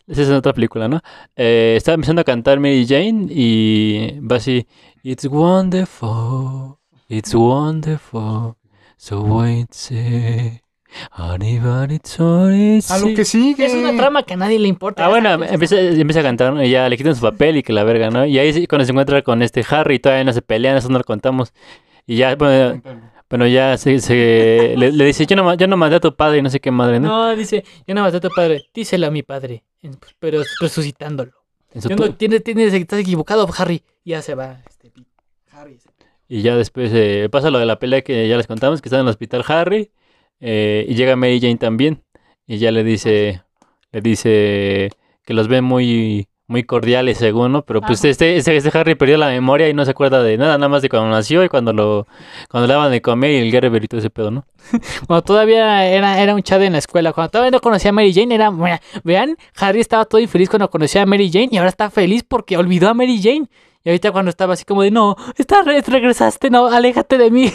esa 0.08 0.24
es 0.24 0.30
otra 0.30 0.52
película, 0.52 0.90
¿no? 0.90 1.00
Eh, 1.38 1.76
estaba 1.78 1.96
empezando 1.96 2.22
a 2.22 2.26
cantar 2.26 2.60
Mary 2.60 2.86
Jane 2.86 3.28
y 3.30 4.20
va 4.20 4.36
así... 4.36 4.68
It's 5.04 5.26
wonderful, 5.26 6.80
it's 7.08 7.34
wonderful, 7.34 8.58
so 8.98 9.22
wait, 9.22 9.72
say, 9.72 10.60
A 12.92 12.98
lo 12.98 13.08
que 13.16 13.26
sigue. 13.26 13.66
Es 13.66 13.74
una 13.74 13.96
trama 13.96 14.24
que 14.24 14.34
a 14.34 14.38
nadie 14.38 14.58
le 14.60 14.68
importa. 14.68 15.06
Ah, 15.06 15.10
bueno, 15.10 15.34
empieza, 15.44 15.80
empieza 15.80 16.22
a 16.22 16.24
cantar 16.24 16.54
¿no? 16.54 16.64
y 16.64 16.70
ya 16.70 16.88
le 16.90 16.98
quitan 16.98 17.16
su 17.16 17.22
papel 17.22 17.58
y 17.58 17.64
que 17.64 17.74
la 17.74 17.84
verga, 17.84 18.10
¿no? 18.10 18.26
Y 18.26 18.38
ahí 18.40 18.54
sí, 18.54 18.68
cuando 18.68 18.86
se 18.86 18.92
encuentra 18.92 19.22
con 19.22 19.42
este 19.42 19.66
Harry, 19.70 20.00
todavía 20.00 20.24
no 20.24 20.34
se 20.34 20.42
pelean, 20.42 20.78
eso 20.78 20.90
no 20.90 20.98
lo 20.98 21.04
contamos. 21.04 21.54
Y 22.06 22.16
ya, 22.16 22.36
bueno, 22.36 22.82
bueno, 23.30 23.48
ya 23.48 23.78
se, 23.78 24.00
se- 24.00 24.76
le, 24.78 24.92
le 24.92 25.06
dice, 25.06 25.26
yo 25.26 25.36
no, 25.36 25.54
yo 25.56 25.68
no 25.68 25.76
mandé 25.78 25.98
a 25.98 26.00
tu 26.00 26.16
padre 26.16 26.38
y 26.38 26.42
no 26.42 26.50
sé 26.50 26.60
qué 26.62 26.72
madre, 26.72 27.00
¿no? 27.00 27.10
No, 27.10 27.36
dice, 27.36 27.66
yo 27.86 27.94
no 27.94 28.02
maté 28.02 28.18
a 28.18 28.22
tu 28.22 28.30
padre. 28.30 28.64
Díselo 28.74 29.08
a 29.08 29.12
mi 29.12 29.24
padre, 29.24 29.64
pero 30.20 30.42
resucitándolo. 30.62 31.34
En 31.74 31.82
su 31.82 31.90
Yo 31.90 31.96
no, 31.98 32.14
tienes, 32.16 32.44
tienes, 32.44 32.74
estás 32.74 33.00
equivocado, 33.00 33.48
Harry. 33.58 33.84
Y 34.06 34.12
ya 34.12 34.22
se 34.22 34.36
va. 34.36 34.62
Este. 34.70 34.92
Harry 35.52 35.78
Y 36.30 36.42
ya 36.42 36.56
después 36.56 36.92
eh, 36.94 37.28
pasa 37.30 37.50
lo 37.52 37.60
de 37.60 37.66
la 37.66 37.78
pelea 37.78 38.02
que 38.02 38.28
ya 38.28 38.38
les 38.38 38.48
contamos, 38.48 38.82
que 38.82 38.88
está 38.88 38.98
en 38.98 39.04
el 39.04 39.10
hospital 39.10 39.44
Harry. 39.48 39.92
Eh, 40.40 40.86
y 40.88 40.96
llega 40.96 41.16
Mary 41.16 41.40
Jane 41.40 41.58
también. 41.58 42.04
Y 42.46 42.58
ya 42.60 42.72
le 42.72 42.84
dice, 42.84 43.42
le 43.92 44.02
dice 44.02 44.90
que 45.26 45.34
los 45.34 45.48
ve 45.50 45.62
muy, 45.62 46.28
muy 46.48 46.64
cordiales 46.64 47.18
según, 47.18 47.52
¿no? 47.52 47.66
Pero 47.66 47.82
pues 47.82 48.06
este, 48.06 48.38
este, 48.38 48.56
este 48.56 48.78
Harry 48.78 48.96
perdió 48.96 49.18
la 49.18 49.28
memoria 49.28 49.68
y 49.68 49.74
no 49.74 49.84
se 49.84 49.92
acuerda 49.92 50.24
de 50.24 50.38
nada, 50.38 50.58
nada 50.58 50.70
más 50.70 50.82
de 50.82 50.88
cuando 50.88 51.10
nació 51.10 51.44
y 51.44 51.50
cuando 51.50 51.74
lo, 51.74 52.08
cuando 52.50 52.68
le 52.68 52.74
daban 52.74 52.90
de 52.92 53.02
comer 53.02 53.32
y 53.32 53.36
el 53.48 53.52
Gerber 53.52 53.84
y 53.84 53.88
todo 53.88 54.00
ese 54.00 54.10
pedo, 54.10 54.32
¿no? 54.32 54.46
Cuando 55.08 55.24
todavía 55.24 55.86
era, 55.88 56.22
era 56.22 56.34
un 56.36 56.42
chad 56.44 56.62
en 56.64 56.74
la 56.74 56.80
escuela, 56.80 57.12
cuando 57.14 57.32
todavía 57.32 57.52
no 57.52 57.60
conocía 57.60 57.90
a 57.90 57.94
Mary 57.94 58.14
Jane, 58.14 58.34
era. 58.36 58.50
vean, 59.04 59.36
Harry 59.58 59.80
estaba 59.82 60.06
todo 60.06 60.20
infeliz 60.22 60.50
cuando 60.50 60.70
conocía 60.70 61.02
a 61.02 61.06
Mary 61.06 61.30
Jane 61.32 61.50
y 61.52 61.58
ahora 61.58 61.70
está 61.70 61.90
feliz 61.90 62.24
porque 62.24 62.56
olvidó 62.58 62.88
a 62.90 62.94
Mary 62.94 63.22
Jane. 63.22 63.48
Y 63.84 63.90
ahorita 63.90 64.12
cuando 64.12 64.30
estaba 64.30 64.54
así 64.54 64.64
como 64.66 64.84
de, 64.84 64.92
no, 64.92 65.16
estás 65.38 65.66
re- 65.66 65.82
regresaste, 65.82 66.50
no, 66.50 66.68
aléjate 66.68 67.18
de 67.18 67.32
mí. 67.32 67.52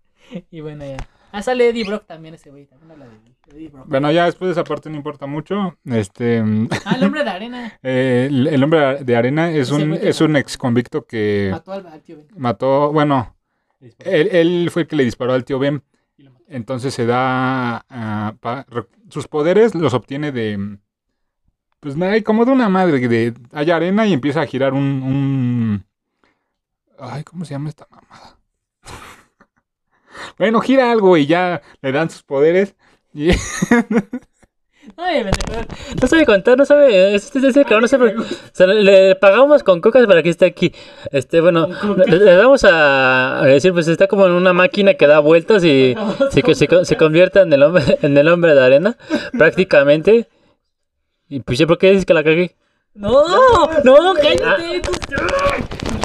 y 0.50 0.60
bueno, 0.60 0.84
ya. 0.86 0.96
Ah, 1.36 1.42
sale 1.42 1.68
Eddie 1.68 1.84
Brock 1.84 2.06
también 2.06 2.34
ese 2.34 2.50
güey, 2.50 2.66
también 2.66 2.92
habla 2.92 3.06
de 3.06 3.56
Eddie 3.56 3.68
Brock. 3.68 3.86
Bueno, 3.88 4.10
ya 4.12 4.26
después 4.26 4.48
de 4.48 4.52
esa 4.52 4.64
parte 4.64 4.88
no 4.88 4.96
importa 4.96 5.26
mucho. 5.26 5.76
Este, 5.84 6.42
mm, 6.42 6.68
Ah, 6.84 6.94
el 6.96 7.04
hombre 7.04 7.24
de 7.24 7.30
arena. 7.30 7.78
eh, 7.82 8.26
el, 8.30 8.46
el 8.46 8.62
hombre 8.64 9.02
de 9.04 9.16
arena 9.16 9.50
es 9.50 9.70
Ese 9.70 9.74
un, 9.74 9.94
es 9.94 10.20
un 10.20 10.36
ex 10.36 10.56
convicto 10.56 11.04
que 11.06 11.48
Mató 11.50 11.72
al, 11.72 11.86
al 11.86 12.00
tío 12.02 12.16
Ben. 12.18 12.26
mató, 12.36 12.92
bueno, 12.92 13.34
él, 13.98 14.28
él 14.32 14.68
fue 14.72 14.82
el 14.82 14.88
que 14.88 14.96
le 14.96 15.04
disparó 15.04 15.32
al 15.32 15.44
tío 15.44 15.58
Ben. 15.58 15.82
Entonces 16.46 16.94
se 16.94 17.06
da, 17.06 17.84
pa- 18.40 18.66
sus 19.08 19.26
poderes 19.26 19.74
los 19.74 19.92
obtiene 19.94 20.30
de, 20.30 20.78
pues 21.80 21.96
nada, 21.96 22.20
como 22.22 22.44
de 22.44 22.52
una 22.52 22.68
madre, 22.68 23.08
de, 23.08 23.34
hay 23.52 23.70
arena 23.70 24.06
y 24.06 24.12
empieza 24.12 24.42
a 24.42 24.46
girar 24.46 24.72
un, 24.74 24.84
un, 25.02 25.84
ay, 26.98 27.24
¿cómo 27.24 27.44
se 27.44 27.52
llama 27.54 27.70
esta 27.70 27.86
mamada? 27.90 28.33
Bueno, 30.38 30.60
gira 30.60 30.90
algo 30.92 31.16
y 31.16 31.26
ya 31.26 31.62
le 31.82 31.92
dan 31.92 32.10
sus 32.10 32.22
poderes 32.22 32.74
y 33.12 33.30
Ay, 34.98 35.24
no 36.00 36.06
sabe 36.06 36.26
contar, 36.26 36.58
no 36.58 36.66
sabe. 36.66 37.14
Este, 37.14 37.38
este, 37.38 37.48
este 37.48 37.62
cabrón 37.62 37.82
no 37.82 37.88
sabe. 37.88 38.14
O 38.18 38.24
sea, 38.52 38.66
le, 38.66 39.14
pagamos 39.16 39.62
con 39.62 39.80
cocas 39.80 40.06
para 40.06 40.22
que 40.22 40.28
esté 40.28 40.44
aquí. 40.44 40.74
Este, 41.10 41.40
bueno, 41.40 41.68
le, 42.06 42.18
le 42.18 42.36
vamos 42.36 42.64
a, 42.64 43.40
a 43.40 43.46
decir, 43.46 43.72
pues 43.72 43.88
está 43.88 44.06
como 44.08 44.26
en 44.26 44.32
una 44.32 44.52
máquina 44.52 44.92
que 44.94 45.06
da 45.06 45.20
vueltas 45.20 45.64
y 45.64 45.96
se, 46.30 46.54
se, 46.54 46.68
co- 46.68 46.84
se 46.84 46.96
convierte 46.98 47.40
en 47.40 47.52
el 47.54 47.62
hombre, 47.62 47.98
en 48.02 48.16
el 48.18 48.28
hombre 48.28 48.54
de 48.54 48.62
arena, 48.62 48.96
prácticamente. 49.38 50.28
Y 51.30 51.40
pues 51.40 51.58
ya, 51.58 51.66
¿por 51.66 51.78
qué 51.78 51.88
dices 51.90 52.04
que 52.04 52.14
la 52.14 52.22
cagué? 52.22 52.54
No, 52.92 53.24
no, 53.84 54.14
cállate. 54.14 54.82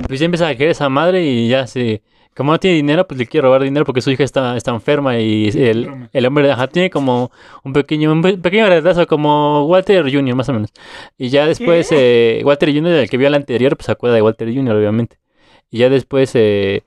Pues 0.08 0.20
ya 0.22 0.26
empieza 0.26 0.48
a 0.48 0.56
querer 0.56 0.72
esa 0.72 0.88
madre 0.88 1.22
y 1.24 1.50
ya 1.50 1.68
se. 1.68 2.02
Como 2.40 2.54
no 2.54 2.58
tiene 2.62 2.78
dinero, 2.78 3.06
pues 3.06 3.18
le 3.18 3.28
quiere 3.28 3.44
robar 3.46 3.62
dinero 3.64 3.86
porque 3.86 4.00
su 4.00 4.12
hija 4.12 4.24
está, 4.24 4.56
está 4.56 4.72
enferma 4.72 5.20
y 5.20 5.50
el, 5.50 6.08
el 6.14 6.26
hombre 6.26 6.50
ajá, 6.50 6.68
tiene 6.68 6.90
como 6.90 7.32
un 7.66 7.74
pequeño, 7.74 8.14
un 8.14 8.22
pe- 8.22 8.38
pequeño 8.38 8.66
retraso, 8.70 9.06
como 9.08 9.66
Walter 9.66 10.10
Jr., 10.10 10.36
más 10.36 10.48
o 10.48 10.54
menos. 10.54 10.72
Y 11.18 11.28
ya 11.28 11.46
después, 11.46 11.90
eh, 11.92 12.42
Walter 12.46 12.74
Jr., 12.74 12.94
el 12.94 13.10
que 13.10 13.18
vio 13.18 13.28
el 13.28 13.34
anterior, 13.34 13.76
pues 13.76 13.88
se 13.88 13.92
acuerda 13.92 14.16
de 14.16 14.22
Walter 14.22 14.48
Jr., 14.54 14.74
obviamente. 14.74 15.18
Y 15.70 15.80
ya 15.80 15.90
después 15.90 16.32
eh, 16.36 16.84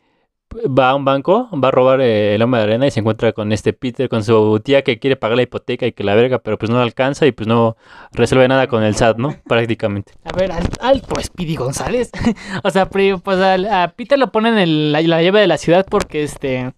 va 0.66 0.90
a 0.90 0.94
un 0.94 1.04
banco, 1.04 1.48
va 1.52 1.68
a 1.68 1.70
robar 1.70 2.00
eh, 2.00 2.34
el 2.34 2.42
hombre 2.42 2.58
de 2.60 2.64
arena 2.64 2.86
y 2.86 2.90
se 2.90 3.00
encuentra 3.00 3.32
con 3.32 3.52
este 3.52 3.72
Peter, 3.72 4.08
con 4.08 4.22
su 4.24 4.60
tía 4.60 4.82
que 4.82 4.98
quiere 4.98 5.16
pagar 5.16 5.36
la 5.36 5.42
hipoteca 5.42 5.86
y 5.86 5.92
que 5.92 6.04
la 6.04 6.14
verga, 6.14 6.38
pero 6.38 6.58
pues 6.58 6.70
no 6.70 6.80
alcanza 6.80 7.26
y 7.26 7.32
pues 7.32 7.46
no 7.46 7.76
resuelve 8.12 8.48
nada 8.48 8.66
con 8.66 8.82
el 8.82 8.94
SAT, 8.94 9.18
¿no? 9.18 9.36
Prácticamente. 9.46 10.12
A 10.24 10.36
ver, 10.36 10.52
al- 10.52 10.68
alto 10.80 11.20
Speedy 11.20 11.56
González. 11.56 12.10
o 12.64 12.70
sea, 12.70 12.86
pues 12.88 13.38
al- 13.38 13.66
a, 13.66 13.92
Peter 13.96 14.18
lo 14.18 14.32
ponen 14.32 14.58
en 14.58 14.92
la, 14.92 15.00
la 15.02 15.22
llave 15.22 15.40
de 15.40 15.46
la 15.46 15.58
ciudad 15.58 15.86
porque 15.88 16.22
este 16.22 16.72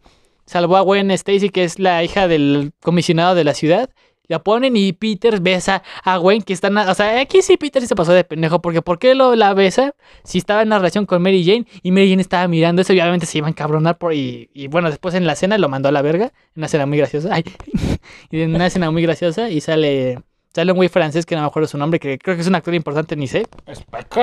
salvó 0.47 0.77
a 0.77 0.81
Gwen 0.83 1.11
Stacy, 1.11 1.51
que 1.51 1.65
es 1.65 1.79
la 1.79 2.03
hija 2.05 2.29
del 2.29 2.73
comisionado 2.83 3.35
de 3.35 3.45
la 3.45 3.55
ciudad. 3.55 3.91
La 4.27 4.39
ponen 4.39 4.77
y 4.77 4.93
Peter 4.95 5.41
besa 5.41 5.83
a 6.03 6.17
Gwen, 6.17 6.43
que 6.43 6.53
están. 6.55 6.77
O 6.79 6.95
sea, 6.95 7.21
aquí 7.21 7.43
sí 7.43 7.57
Peter 7.57 7.87
se 7.87 7.95
pasó 7.95 8.13
de 8.13 8.25
pendejo, 8.25 8.63
porque 8.63 8.81
¿por 8.83 8.99
qué 8.99 9.15
lo, 9.15 9.35
la 9.35 9.53
besa? 9.55 9.95
Si 10.23 10.39
estaba 10.39 10.63
en 10.63 10.69
una 10.69 10.79
relación 10.79 11.05
con 11.07 11.21
Mary 11.23 11.45
Jane 11.45 11.67
y 11.83 11.91
Mary 11.93 12.09
Jane 12.11 12.23
estaba 12.23 12.49
mirando 12.49 12.83
eso 12.83 12.93
y 12.95 13.01
obviamente 13.01 13.27
se 13.27 13.39
iba 13.39 13.47
a 13.47 13.51
encabronar 13.51 13.99
por. 13.99 14.15
Y, 14.15 14.49
y 14.55 14.69
bueno, 14.69 14.89
después 14.89 15.15
en 15.15 15.27
la 15.27 15.35
cena 15.37 15.59
lo 15.59 15.69
mandó 15.69 15.89
a 15.89 15.93
la 15.93 16.01
verga. 16.03 16.27
En 16.27 16.33
una 16.57 16.67
escena 16.67 16.87
muy 16.87 16.97
graciosa. 16.99 17.29
Ay, 17.33 17.45
y 18.31 18.41
en 18.41 18.55
una 18.55 18.67
escena 18.67 18.91
muy 18.91 19.03
graciosa 19.03 19.51
y 19.51 19.61
sale. 19.61 20.21
Sale 20.55 20.71
un 20.71 20.77
güey 20.77 20.89
francés 20.89 21.27
que 21.27 21.35
no 21.35 21.41
me 21.43 21.49
acuerdo 21.49 21.67
su 21.67 21.77
nombre, 21.77 21.99
que 21.99 22.17
creo 22.17 22.37
que 22.37 22.43
es 22.43 22.47
un 22.49 22.55
actor 22.55 22.73
importante, 22.75 23.17
ni 23.17 23.27
sé. 23.27 23.45
Spectre. 23.75 24.23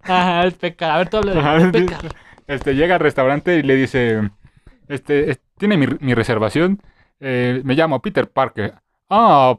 Ajá, 0.00 0.42
el 0.42 0.52
pecado. 0.52 0.92
A 0.92 0.98
ver, 0.98 1.08
tú 1.10 1.18
habla 1.18 1.34
de 1.34 1.40
Ajá, 1.40 1.56
el. 1.56 1.86
Este, 2.46 2.74
llega 2.74 2.94
al 2.94 3.00
restaurante 3.00 3.56
y 3.58 3.62
le 3.62 3.76
dice, 3.76 4.30
este, 4.88 5.30
es- 5.30 5.40
tiene 5.58 5.76
mi, 5.76 5.86
mi 6.00 6.14
reservación, 6.14 6.80
eh, 7.20 7.60
me 7.64 7.74
llamo 7.74 8.00
Peter 8.00 8.28
Parker. 8.30 8.74
Ah. 9.10 9.56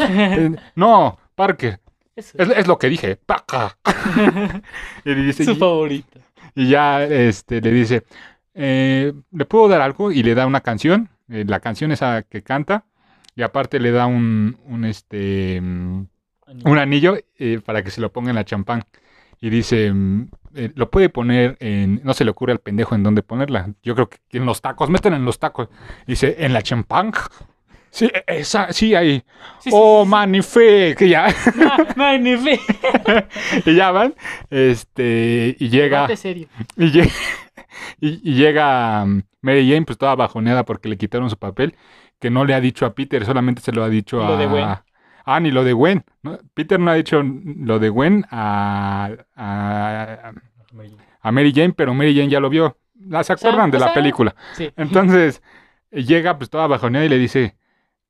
Eh, 0.00 0.56
no, 0.74 1.18
Parker. 1.34 1.80
Es, 2.14 2.34
es 2.34 2.66
lo 2.66 2.78
que 2.78 2.88
dije, 2.88 3.18
y, 5.04 5.08
le 5.10 5.22
dice, 5.22 5.44
su 5.44 5.50
y, 5.50 5.56
favorito. 5.56 6.18
y 6.54 6.70
ya 6.70 7.04
este, 7.04 7.60
le 7.60 7.70
dice, 7.70 8.04
eh, 8.54 9.12
¿le 9.32 9.44
puedo 9.44 9.68
dar 9.68 9.82
algo? 9.82 10.10
Y 10.10 10.22
le 10.22 10.34
da 10.34 10.46
una 10.46 10.62
canción, 10.62 11.10
eh, 11.28 11.44
la 11.46 11.60
canción 11.60 11.92
esa 11.92 12.22
que 12.22 12.42
canta, 12.42 12.86
y 13.34 13.42
aparte 13.42 13.78
le 13.80 13.90
da 13.90 14.06
un, 14.06 14.56
un 14.64 14.86
este, 14.86 15.60
mm, 15.60 16.06
un 16.64 16.78
anillo 16.78 17.18
eh, 17.38 17.60
para 17.62 17.82
que 17.82 17.90
se 17.90 18.00
lo 18.00 18.10
ponga 18.12 18.30
en 18.30 18.36
la 18.36 18.46
champán. 18.46 18.84
Y 19.38 19.50
dice, 19.50 19.92
mm, 19.92 20.30
lo 20.74 20.90
puede 20.90 21.10
poner 21.10 21.58
en, 21.60 22.00
no 22.02 22.14
se 22.14 22.24
le 22.24 22.30
ocurre 22.30 22.52
al 22.52 22.60
pendejo 22.60 22.94
en 22.94 23.02
dónde 23.02 23.22
ponerla. 23.22 23.74
Yo 23.82 23.94
creo 23.94 24.08
que 24.08 24.18
en 24.32 24.46
los 24.46 24.62
tacos, 24.62 24.88
meten 24.88 25.12
en 25.12 25.26
los 25.26 25.38
tacos. 25.38 25.68
Dice, 26.06 26.36
en 26.38 26.54
la 26.54 26.62
champán. 26.62 27.12
Sí, 27.96 28.10
e- 28.12 28.24
esa, 28.26 28.74
sí, 28.74 28.94
ahí. 28.94 29.24
Sí, 29.58 29.70
oh, 29.72 30.04
sí, 30.04 30.10
magnifique, 30.10 31.08
ya. 31.08 31.28
Magnífico. 31.96 32.62
y 33.64 33.74
ya 33.74 33.90
van. 33.90 34.14
Este, 34.50 35.56
y 35.58 35.70
llega, 35.70 36.14
serio. 36.14 36.46
y 36.76 36.90
llega, 36.90 37.10
y, 37.98 38.20
y 38.22 38.34
llega 38.34 39.02
mm, 39.06 39.22
Mary 39.40 39.66
Jane, 39.66 39.86
pues 39.86 39.96
toda 39.96 40.14
bajoneada 40.14 40.66
porque 40.66 40.90
le 40.90 40.98
quitaron 40.98 41.30
su 41.30 41.38
papel, 41.38 41.74
que 42.20 42.28
no 42.28 42.44
le 42.44 42.52
ha 42.52 42.60
dicho 42.60 42.84
a 42.84 42.94
Peter, 42.94 43.24
solamente 43.24 43.62
se 43.62 43.72
lo 43.72 43.82
ha 43.82 43.88
dicho 43.88 44.18
lo 44.18 44.34
a... 44.34 44.36
de 44.36 44.46
Gwen. 44.46 44.68
Ah, 45.24 45.40
ni 45.40 45.50
lo 45.50 45.64
de 45.64 45.72
Gwen. 45.72 46.04
¿no? 46.22 46.38
Peter 46.52 46.78
no 46.78 46.90
ha 46.90 46.94
dicho 46.94 47.22
lo 47.22 47.78
de 47.78 47.88
Gwen 47.88 48.26
a, 48.30 49.08
a, 49.34 50.32
a 51.22 51.32
Mary 51.32 51.52
Jane, 51.54 51.72
pero 51.72 51.94
Mary 51.94 52.14
Jane 52.14 52.28
ya 52.28 52.40
lo 52.40 52.50
vio. 52.50 52.76
Ah, 53.10 53.24
¿Se 53.24 53.34
sea, 53.34 53.48
acuerdan 53.48 53.70
de 53.70 53.78
la 53.78 53.86
sea, 53.86 53.94
película? 53.94 54.36
Sí. 54.52 54.70
Entonces, 54.76 55.42
llega 55.90 56.36
pues 56.36 56.50
toda 56.50 56.66
bajoneada 56.66 57.06
y 57.06 57.08
le 57.08 57.16
dice... 57.16 57.56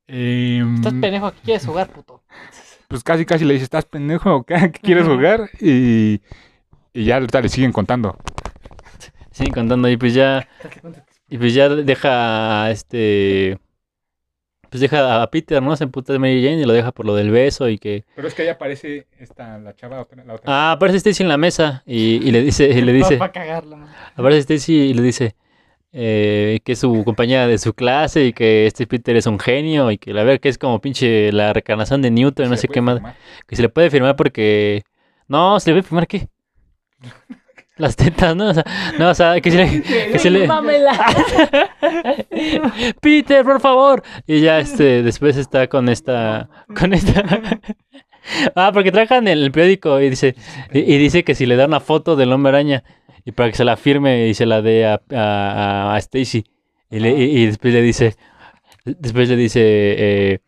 em, 0.09 0.77
Estás 0.77 0.93
pendejo, 0.95 1.33
¿qué 1.33 1.39
quieres 1.45 1.67
jugar, 1.67 1.89
puto? 1.91 2.23
pues 2.89 3.03
casi 3.03 3.25
casi 3.25 3.45
le 3.45 3.55
dice, 3.55 3.65
¿estás 3.65 3.85
pendejo 3.85 4.37
o 4.37 4.43
qué? 4.45 4.55
¿Qué 4.73 4.81
¿Quieres 4.81 5.07
jugar? 5.07 5.51
Y, 5.61 6.21
y 6.93 7.05
ya 7.05 7.17
ahorita 7.17 7.41
le 7.41 7.49
siguen 7.49 7.73
contando. 7.73 8.17
Sí, 9.33 9.51
contando 9.51 9.89
y 9.89 9.97
pues 9.97 10.15
ya... 10.15 10.49
Y 11.29 11.39
pues 11.39 11.55
ya 11.55 11.69
deja 11.69 12.65
a 12.65 12.71
este. 12.71 13.59
Pues 14.71 14.81
deja 14.81 15.23
a 15.23 15.31
Peter, 15.31 15.63
¿no? 15.63 15.75
Se 15.77 15.85
emputa 15.85 16.13
de 16.13 16.19
Mary 16.19 16.43
Jane 16.43 16.61
y 16.61 16.65
lo 16.65 16.73
deja 16.73 16.93
por 16.93 17.05
lo 17.07 17.15
del 17.15 17.31
beso 17.31 17.69
y 17.69 17.79
que. 17.79 18.05
Pero 18.15 18.29
es 18.29 18.35
que 18.35 18.43
ahí 18.43 18.49
aparece 18.49 19.07
esta, 19.19 19.59
la 19.59 19.75
chava, 19.75 20.07
la 20.25 20.35
otra. 20.35 20.45
Ah, 20.47 20.73
aparece 20.73 20.99
Stacy 20.99 21.25
en 21.25 21.29
la 21.29 21.37
mesa 21.37 21.83
y, 21.85 22.27
y 22.27 22.31
le 22.31 22.43
dice, 22.43 22.69
y 22.69 22.81
le 22.81 22.93
dice, 22.93 23.17
Para 23.17 23.33
cagarla, 23.33 23.89
aparece 24.15 24.41
Stacy 24.41 24.73
y 24.73 24.95
le 24.95 25.03
dice 25.03 25.35
eh, 25.99 26.61
que 26.63 26.73
es 26.73 26.79
su 26.79 27.05
compañera 27.05 27.47
de 27.47 27.57
su 27.57 27.73
clase 27.73 28.27
y 28.27 28.35
que 28.35 28.67
este 28.67 28.87
Peter 28.87 29.17
es 29.17 29.25
un 29.25 29.39
genio 29.39 29.91
y 29.91 29.97
que 29.97 30.13
la 30.13 30.25
verdad 30.25 30.41
que 30.41 30.51
es 30.51 30.59
como 30.59 30.79
pinche 30.79 31.33
la 31.33 31.55
recarnación 31.55 32.03
de 32.03 32.11
Newton, 32.11 32.51
no 32.51 32.57
sé 32.59 32.69
qué 32.69 32.83
más. 32.83 33.01
Que 33.47 33.57
se 33.57 33.63
le 33.63 33.71
puede 33.71 33.89
firmar 33.89 34.15
porque. 34.15 34.83
No, 35.27 35.59
se 35.59 35.71
le 35.71 35.77
puede 35.77 35.85
firmar 35.85 36.07
qué? 36.07 36.29
Las 37.79 37.97
tetas, 37.97 38.37
¿no? 38.37 38.51
O 38.51 38.55
sea, 38.55 38.65
no, 38.99 39.09
o 39.09 39.15
sea, 39.15 39.41
que 39.41 39.51
se 39.51 39.57
le. 39.57 39.83
Que 40.13 40.19
se 40.19 40.31
le... 40.31 40.47
Peter, 43.01 43.43
por 43.43 43.63
favor. 43.63 44.03
Y 44.27 44.43
ya 44.43 44.59
este, 44.59 45.03
después 45.03 45.39
está 45.39 45.67
con 45.67 45.89
esta. 45.89 46.51
Con 46.79 46.93
esta. 46.93 47.25
Ah, 48.55 48.71
porque 48.75 48.93
trabajan 48.93 49.29
en 49.29 49.39
el 49.39 49.51
periódico 49.51 49.99
y 50.01 50.11
dice, 50.11 50.35
y, 50.73 50.81
y 50.81 50.99
dice 50.99 51.25
que 51.25 51.35
si 51.35 51.47
le 51.47 51.57
da 51.57 51.65
una 51.65 51.81
foto 51.81 52.17
del 52.17 52.33
hombre 52.33 52.51
araña 52.51 52.85
y 53.27 53.33
para 53.33 53.51
que 53.51 53.57
se 53.59 53.67
la 53.67 53.77
firme 53.79 54.29
y 54.29 54.35
se 54.35 54.47
la 54.47 54.63
dé 54.63 54.87
a, 54.87 55.03
a, 55.13 55.95
a 55.97 55.99
Stacy. 55.99 56.47
Y, 56.91 57.01
le- 57.01 57.13
y- 57.19 57.43
y 57.43 57.47
después 57.49 57.75
le 57.75 57.83
dice, 57.83 58.17
después 58.85 59.29
le 59.31 59.37
dice, 59.37 59.61
eh, 59.63 60.41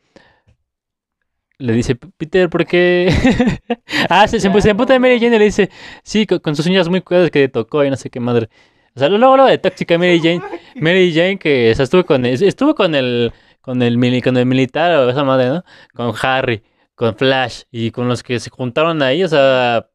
le 1.59 1.73
dice, 1.73 1.97
Peter, 1.97 2.49
¿por 2.49 2.67
qué? 2.67 3.13
ah, 4.09 4.29
se, 4.29 4.39
se, 4.39 4.61
se 4.61 4.71
emputa 4.71 4.93
de 4.93 5.01
Mary 5.01 5.19
Jane 5.19 5.37
y 5.37 5.39
le 5.41 5.45
dice, 5.47 5.71
sí, 6.05 6.25
con, 6.27 6.39
con 6.39 6.55
sus 6.57 6.67
uñas 6.67 6.89
muy 6.89 7.01
cuidadas 7.01 7.31
que 7.31 7.41
le 7.41 7.49
tocó 7.49 7.85
y 7.85 7.91
no 7.91 7.97
sé 7.97 8.11
qué 8.11 8.21
madre. 8.21 8.49
O 8.95 8.99
sea, 9.01 9.09
luego 9.09 9.37
lo 9.37 9.45
de 9.47 9.59
tóxica 9.59 9.99
Mary 9.99 10.21
Jane. 10.23 10.41
Mary 10.77 11.13
Jane 11.13 11.39
que 11.39 11.73
o 11.73 11.75
sea, 11.75 11.85
estuvo 11.85 12.05
con 12.07 12.25
estuvo 12.27 12.75
con 12.75 12.95
el 12.95 13.33
con 13.61 13.83
el 13.83 14.23
con 14.23 14.37
el 14.37 14.47
militar 14.47 14.93
o 14.99 15.11
esa 15.11 15.25
madre, 15.25 15.49
¿no? 15.49 15.65
Con 15.95 16.15
Harry, 16.23 16.63
con 16.95 17.17
Flash 17.17 17.63
y 17.73 17.91
con 17.91 18.07
los 18.09 18.23
que 18.23 18.39
se 18.41 18.51
juntaron 18.51 19.03
ahí, 19.03 19.25
o 19.25 19.29
sea, 19.29 19.89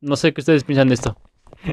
no 0.00 0.16
sé 0.16 0.32
qué 0.34 0.40
ustedes 0.42 0.64
piensan 0.64 0.88
de 0.88 0.94
esto. 0.94 1.16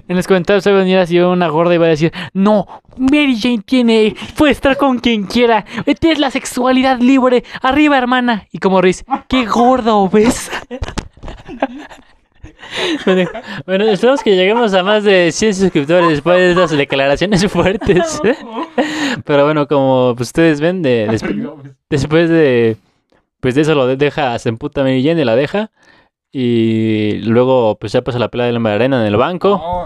En 0.07 0.15
los 0.15 0.27
comentarios 0.27 0.65
va 0.67 0.71
a 0.71 0.75
venir 0.75 0.97
así 0.97 1.19
una 1.19 1.47
gorda 1.49 1.73
y 1.75 1.77
va 1.77 1.85
a 1.87 1.89
decir, 1.89 2.11
no, 2.33 2.67
Mary 2.97 3.37
Jane 3.39 3.61
tiene, 3.65 4.15
puede 4.37 4.51
estar 4.53 4.77
con 4.77 4.99
quien 4.99 5.23
quiera, 5.23 5.65
es 5.85 6.19
la 6.19 6.31
sexualidad 6.31 6.99
libre, 6.99 7.43
arriba 7.61 7.97
hermana. 7.97 8.47
Y 8.51 8.59
como 8.59 8.81
Riz, 8.81 9.03
qué 9.27 9.45
gorda 9.45 9.93
obesa. 9.95 10.51
Bueno, 13.65 13.83
esperamos 13.85 14.23
que 14.23 14.35
lleguemos 14.35 14.73
a 14.73 14.83
más 14.83 15.03
de 15.03 15.31
100 15.31 15.55
suscriptores 15.55 16.09
después 16.09 16.37
de 16.37 16.51
estas 16.51 16.71
declaraciones 16.71 17.45
fuertes. 17.51 18.21
Pero 19.25 19.43
bueno, 19.45 19.67
como 19.67 20.13
pues, 20.15 20.29
ustedes 20.29 20.61
ven, 20.61 20.81
de, 20.81 21.07
desp- 21.09 21.73
después 21.89 22.29
de 22.29 22.77
pues 23.41 23.55
de 23.55 23.61
eso 23.61 23.75
lo 23.75 23.87
de- 23.87 23.97
deja, 23.97 24.37
se 24.39 24.49
emputa 24.49 24.81
Mary 24.83 25.03
Jane 25.03 25.21
y 25.21 25.25
la 25.25 25.35
deja. 25.35 25.71
Y 26.31 27.15
luego 27.23 27.77
pues 27.79 27.91
ya 27.91 28.03
pasa 28.03 28.19
la 28.19 28.29
pelea 28.29 28.47
de 28.47 28.53
la 28.53 28.73
arena 28.73 29.01
en 29.01 29.07
el 29.07 29.17
banco. 29.17 29.57
No, 29.57 29.85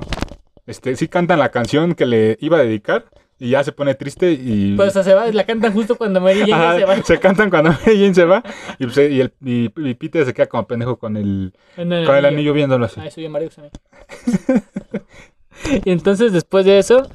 este, 0.67 0.95
sí 0.95 1.07
cantan 1.07 1.39
la 1.39 1.49
canción 1.49 1.95
que 1.95 2.05
le 2.05 2.37
iba 2.41 2.57
a 2.57 2.63
dedicar 2.63 3.05
y 3.37 3.49
ya 3.49 3.63
se 3.63 3.71
pone 3.71 3.95
triste 3.95 4.31
y... 4.31 4.75
Pues 4.75 4.93
se 4.93 5.13
va, 5.13 5.27
la 5.27 5.45
cantan 5.45 5.73
justo 5.73 5.97
cuando 5.97 6.21
Mary 6.21 6.39
Jane 6.39 6.53
Ajá, 6.53 6.75
se 6.77 6.85
va. 6.85 7.03
se 7.03 7.19
cantan 7.19 7.49
cuando 7.49 7.71
Mary 7.71 7.99
Jane 7.99 8.13
se 8.13 8.25
va 8.25 8.43
y, 8.79 8.85
pues, 8.85 8.97
y, 8.97 9.21
el, 9.21 9.33
y, 9.43 9.71
y 9.75 9.93
Peter 9.95 10.25
se 10.25 10.33
queda 10.33 10.47
como 10.47 10.65
pendejo 10.65 10.97
con 10.97 11.17
el, 11.17 11.53
En 11.77 11.91
el 11.91 12.05
con 12.05 12.15
el 12.15 12.25
anillo. 12.25 12.39
anillo 12.39 12.53
viéndolo 12.53 12.85
así. 12.85 12.99
Ay, 13.01 13.11
soy 13.11 13.27
Mario 13.27 13.49
y 15.85 15.91
entonces 15.91 16.31
después 16.31 16.65
de 16.65 16.79
eso, 16.79 17.09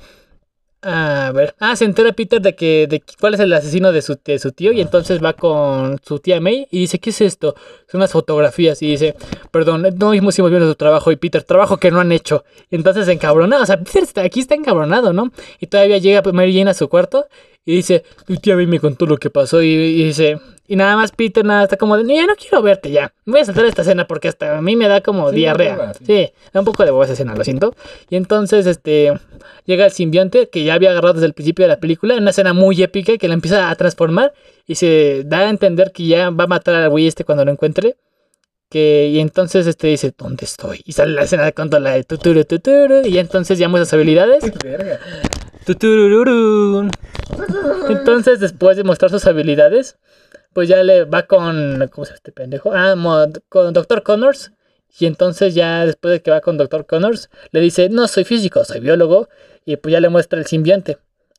a 0.83 1.31
ver, 1.35 1.55
ah, 1.59 1.77
se 1.77 1.85
entera 1.85 2.13
Peter 2.13 2.41
de 2.41 2.55
que 2.55 2.87
de 2.89 3.03
cuál 3.21 3.35
es 3.35 3.41
el 3.41 3.53
asesino 3.53 3.93
de 3.93 4.01
su, 4.01 4.19
de 4.25 4.39
su 4.39 4.53
tío 4.53 4.73
y 4.73 4.81
entonces 4.81 5.23
va 5.23 5.35
con 5.35 6.01
su 6.03 6.21
tía 6.21 6.41
May 6.41 6.67
y 6.71 6.81
dice, 6.81 6.99
¿qué 6.99 7.11
es 7.11 7.21
esto? 7.21 7.55
Son 7.87 7.99
unas 7.99 8.13
fotografías 8.13 8.81
y 8.81 8.91
dice, 8.93 9.15
perdón, 9.51 9.87
no 9.99 10.15
hicimos 10.15 10.51
bien 10.51 10.63
su 10.63 10.75
trabajo 10.77 11.13
y 11.13 11.17
Peter, 11.17 11.43
trabajo 11.43 11.77
que 11.77 11.91
no 11.91 12.01
han 12.01 12.13
hecho. 12.13 12.45
Y 12.71 12.77
entonces 12.77 13.09
encabronado, 13.09 13.63
o 13.63 13.67
sea, 13.67 13.79
Peter 13.79 14.05
aquí 14.25 14.41
está 14.41 14.55
encabronado, 14.55 15.13
¿no? 15.13 15.33
Y 15.59 15.67
todavía 15.67 15.99
llega 15.99 16.23
Mary 16.33 16.57
Jane 16.57 16.71
a 16.71 16.75
su 16.75 16.89
cuarto 16.89 17.27
y 17.71 17.77
dice, 17.77 18.05
tu 18.27 18.37
tía 18.37 18.57
me 18.57 18.79
contó 18.81 19.07
lo 19.07 19.17
que 19.17 19.31
pasó 19.31 19.63
y, 19.63 19.69
y 19.73 20.05
dice... 20.05 20.39
Y 20.67 20.77
nada 20.77 20.95
más 20.95 21.11
Peter 21.11 21.45
nada 21.45 21.65
está 21.65 21.77
como 21.77 21.97
de, 21.97 22.15
ya 22.15 22.27
no 22.29 22.37
quiero 22.37 22.63
verte 22.63 22.93
ya. 22.93 23.13
Me 23.25 23.33
voy 23.33 23.41
a 23.41 23.45
saltar 23.45 23.65
esta 23.65 23.83
escena 23.83 24.07
porque 24.07 24.29
hasta 24.29 24.57
a 24.57 24.63
mí 24.63 24.77
me 24.77 24.87
da 24.87 25.01
como 25.01 25.31
Sí, 25.31 25.35
diarrea. 25.35 25.95
sí. 25.95 26.05
Sí, 26.07 26.33
da 26.53 26.61
un 26.61 26.65
poco 26.65 26.85
de 26.85 26.93
hueva 26.93 27.03
esa 27.07 27.15
escena, 27.15 27.35
lo 27.35 27.43
siento. 27.43 27.75
Y 28.09 28.15
entonces, 28.15 28.67
este, 28.67 29.13
llega 29.67 29.85
el 29.87 29.91
simbionte 29.91 30.49
que 30.49 30.63
ya 30.63 30.75
había 30.75 30.91
agarrado 30.93 31.15
desde 31.15 31.27
el 31.27 31.33
principio 31.35 31.65
de 31.65 31.71
la 31.71 31.81
película, 31.81 32.15
una 32.15 32.31
escena 32.31 32.53
muy 32.53 32.81
épica 32.85 33.19
que 33.19 33.27
la 33.27 33.35
empieza 33.35 33.69
a 33.69 33.75
transformar 33.75 34.33
y 34.65 34.77
se 34.77 35.25
da 35.27 35.41
a 35.41 35.51
entender 35.51 35.91
que 35.91 36.07
ya 36.07 36.31
va 36.31 36.45
a 36.45 36.47
matar 36.47 36.77
al 36.77 36.89
güey 36.89 37.09
este 37.09 37.25
cuando 37.25 37.45
lo 37.45 37.51
encuentre. 37.51 37.97
Que, 38.69 39.09
y 39.13 39.19
entonces 39.19 39.67
este 39.67 39.89
dice, 39.89 40.15
¿dónde 40.17 40.45
estoy? 40.45 40.83
Y 40.85 40.93
sale 40.93 41.15
la 41.15 41.23
escena 41.23 41.47
de 41.47 41.53
cuando 41.53 41.81
la 41.81 41.95
de 41.95 42.05
tuturu, 42.05 42.45
tuturu, 42.45 43.05
y 43.05 43.19
entonces 43.19 43.59
ya 43.59 43.69
muestra 43.69 43.87
sus 43.87 43.95
habilidades. 43.95 44.45
Entonces, 47.89 48.41
después 48.41 48.77
de 48.77 48.85
mostrar 48.85 49.11
sus 49.11 49.27
habilidades, 49.27 49.99
pues 50.53 50.69
ya 50.69 50.83
le 50.83 51.05
va 51.05 51.27
con. 51.27 51.89
¿Cómo 51.93 52.05
se 52.05 52.11
llama 52.11 52.17
este 52.17 52.33
pendejo? 52.33 52.73
Ah, 52.75 52.95
con 53.49 53.73
Dr. 53.73 54.03
Connors. 54.03 54.53
Y 54.99 55.07
entonces, 55.07 55.55
ya 55.55 55.87
después 55.87 56.13
de 56.13 56.23
que 56.23 56.31
va 56.31 56.41
con 56.41 56.59
Dr. 56.59 56.87
Connors, 56.87 57.31
le 57.53 57.61
dice: 57.61 57.89
No 57.89 58.09
soy 58.09 58.25
físico, 58.25 58.65
soy 58.65 58.81
biólogo. 58.81 59.29
Y 59.65 59.77
pues 59.77 59.93
ya 59.93 60.01
le 60.01 60.09
muestra 60.09 60.39
el 60.39 60.47
simbionte. 60.47 60.99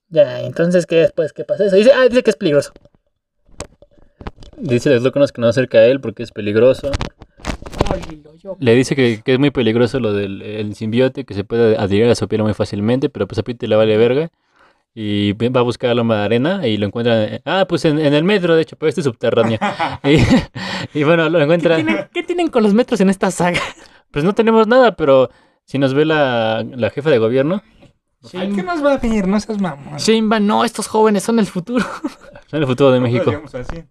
Ya, 0.09 0.41
entonces, 0.41 0.85
¿qué 0.85 0.97
después? 0.97 1.33
¿Qué 1.33 1.43
pasa 1.43 1.65
eso? 1.65 1.75
Dice: 1.75 1.91
Ah, 1.93 2.07
dice 2.07 2.23
que 2.23 2.29
es 2.29 2.37
peligroso. 2.37 2.71
Dice 4.57 4.93
el 4.93 5.03
Lócanos 5.03 5.31
que 5.31 5.41
no 5.41 5.47
acerca 5.47 5.79
a 5.79 5.85
él 5.85 5.99
porque 5.99 6.23
es 6.23 6.31
peligroso. 6.31 6.91
Le 8.59 8.75
dice 8.75 8.95
que, 8.95 9.21
que 9.23 9.33
es 9.33 9.39
muy 9.39 9.51
peligroso 9.51 9.99
lo 9.99 10.13
del 10.13 10.41
el 10.41 10.75
simbiote, 10.75 11.25
que 11.25 11.33
se 11.33 11.43
puede 11.43 11.77
adherir 11.77 12.09
a 12.09 12.15
su 12.15 12.27
piel 12.27 12.43
muy 12.43 12.53
fácilmente, 12.53 13.09
pero 13.09 13.27
pues 13.27 13.39
a 13.39 13.43
Peter 13.43 13.67
le 13.69 13.75
vale 13.75 13.97
verga. 13.97 14.29
Y 14.93 15.31
va 15.33 15.61
a 15.61 15.63
buscar 15.63 15.91
a 15.91 15.93
Loma 15.93 16.17
de 16.17 16.23
Arena 16.25 16.67
y 16.67 16.75
lo 16.77 16.85
encuentra. 16.85 17.23
en- 17.25 17.41
ah, 17.45 17.65
pues 17.67 17.85
en, 17.85 17.97
en 17.99 18.13
el 18.13 18.23
metro, 18.25 18.55
de 18.55 18.63
hecho, 18.63 18.75
pero 18.77 18.89
este 18.89 18.99
es 19.01 19.05
subterráneo. 19.05 19.57
y, 20.03 20.17
y 20.99 21.03
bueno, 21.03 21.29
lo 21.29 21.37
¿Qué, 21.37 21.43
encuentra. 21.43 21.75
tienen, 21.77 21.97
qué 22.13 22.23
tienen 22.23 22.47
con 22.49 22.61
los 22.63 22.73
metros 22.73 22.99
en 22.99 23.09
esta 23.09 23.31
saga? 23.31 23.61
Pues 24.11 24.25
no 24.25 24.33
tenemos 24.33 24.67
nada, 24.67 24.95
pero 24.97 25.29
si 25.65 25.77
nos 25.79 25.93
ve 25.93 26.03
la, 26.03 26.65
la 26.75 26.89
jefa 26.89 27.09
de 27.09 27.19
gobierno, 27.19 27.61
Ay, 28.33 28.51
¿Qué 28.53 28.61
más 28.61 28.85
va 28.85 28.93
a 28.93 28.97
venir? 28.97 29.27
No 29.27 29.39
seas 29.39 29.59
mamón. 29.59 29.97
Shane 29.97 30.39
no, 30.41 30.63
estos 30.63 30.87
jóvenes 30.87 31.23
son 31.23 31.39
el 31.39 31.47
futuro. 31.47 31.83
son 32.51 32.59
el 32.61 32.67
futuro 32.67 32.91
de 32.91 32.99
México. 32.99 33.25
Digamos 33.31 33.55
así. 33.55 33.83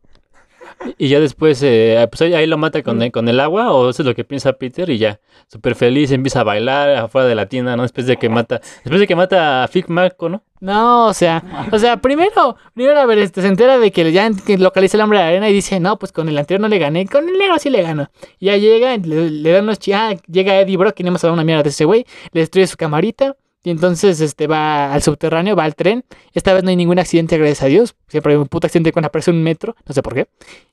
Y 0.97 1.09
ya 1.09 1.21
después, 1.21 1.63
eh, 1.63 2.07
pues 2.11 2.23
ahí, 2.23 2.33
ahí 2.35 2.47
lo 2.47 2.57
mata 2.57 2.83
con 2.83 3.03
el, 3.03 3.13
con 3.13 3.29
el 3.29 3.39
agua, 3.41 3.73
o 3.73 3.91
eso 3.91 4.03
es 4.03 4.07
lo 4.07 4.15
que 4.15 4.25
piensa 4.25 4.55
Peter, 4.55 4.89
y 4.89 4.97
ya, 4.99 5.21
súper 5.47 5.75
feliz, 5.75 6.11
empieza 6.11 6.41
a 6.41 6.45
bailar 6.45 6.91
afuera 6.97 7.29
de 7.29 7.35
la 7.35 7.47
tienda, 7.47 7.77
¿no? 7.77 7.83
Después 7.83 8.07
de 8.07 8.17
que 8.17 8.29
mata, 8.31 8.61
después 8.83 8.99
de 9.01 9.07
que 9.07 9.15
mata 9.15 9.63
a 9.65 9.69
Fig 9.69 9.91
Marco, 9.91 10.29
¿no? 10.31 10.43
No, 10.61 11.07
o 11.07 11.15
sea, 11.15 11.43
o 11.73 11.79
sea, 11.79 11.99
primero, 11.99 12.57
primero 12.75 12.99
a 12.99 13.07
ver, 13.07 13.19
este, 13.19 13.41
se 13.43 13.49
entera 13.49 13.79
de 13.79 13.91
que 13.91 14.11
ya 14.13 14.31
localiza 14.59 14.97
el 14.97 15.03
hombre 15.03 15.19
de 15.19 15.25
arena 15.25 15.49
y 15.49 15.53
dice, 15.55 15.81
no, 15.81 15.99
pues 15.99 16.13
con 16.13 16.29
el 16.29 16.37
anterior 16.39 16.61
no 16.61 16.69
le 16.69 16.79
gané, 16.79 17.07
con 17.07 17.29
el 17.29 17.39
negro 17.39 17.59
sí 17.59 17.71
le 17.71 17.83
gano. 17.83 18.11
Y 18.39 18.47
ya 18.47 18.57
llega, 18.57 18.97
le, 18.97 19.31
le 19.31 19.53
dan 19.53 19.65
unos 19.65 19.79
chi- 19.79 19.93
ah, 19.93 20.15
llega 20.31 20.61
Eddie 20.61 20.77
Brock, 20.77 20.95
que 20.95 21.03
no 21.03 21.09
hemos 21.09 21.25
hablado 21.25 21.35
una 21.35 21.45
mierda 21.45 21.63
de 21.63 21.71
ese 21.71 21.85
güey, 21.87 22.05
le 22.33 22.41
destruye 22.41 22.67
su 22.67 22.77
camarita, 22.77 23.37
y 23.63 23.71
entonces 23.71 24.21
este 24.21 24.47
va 24.47 24.93
al 24.93 25.03
subterráneo, 25.03 25.55
va 25.55 25.65
al 25.65 25.75
tren. 25.75 26.05
Esta 26.33 26.55
vez 26.55 26.65
no 26.65 26.71
hay 26.71 26.77
ningún 26.77 26.99
accidente, 26.99 27.37
gracias 27.37 27.63
a 27.63 27.67
Dios. 27.67 27.95
Siempre 28.09 28.33
hay 28.33 28.39
un 28.39 28.49
puto 28.49 28.67
accidente 28.67 28.93
cuando 28.93 29.09
aparece 29.09 29.31
un 29.31 29.43
metro, 29.43 29.77
no 29.87 29.95
sé 29.95 30.03
por 30.03 30.15
qué. 30.15 30.29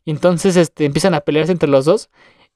Y 0.06 0.12
entonces 0.12 0.56
este, 0.56 0.86
empiezan 0.86 1.14
a 1.14 1.20
pelearse 1.20 1.52
entre 1.52 1.68
los 1.70 1.84
dos. 1.84 2.10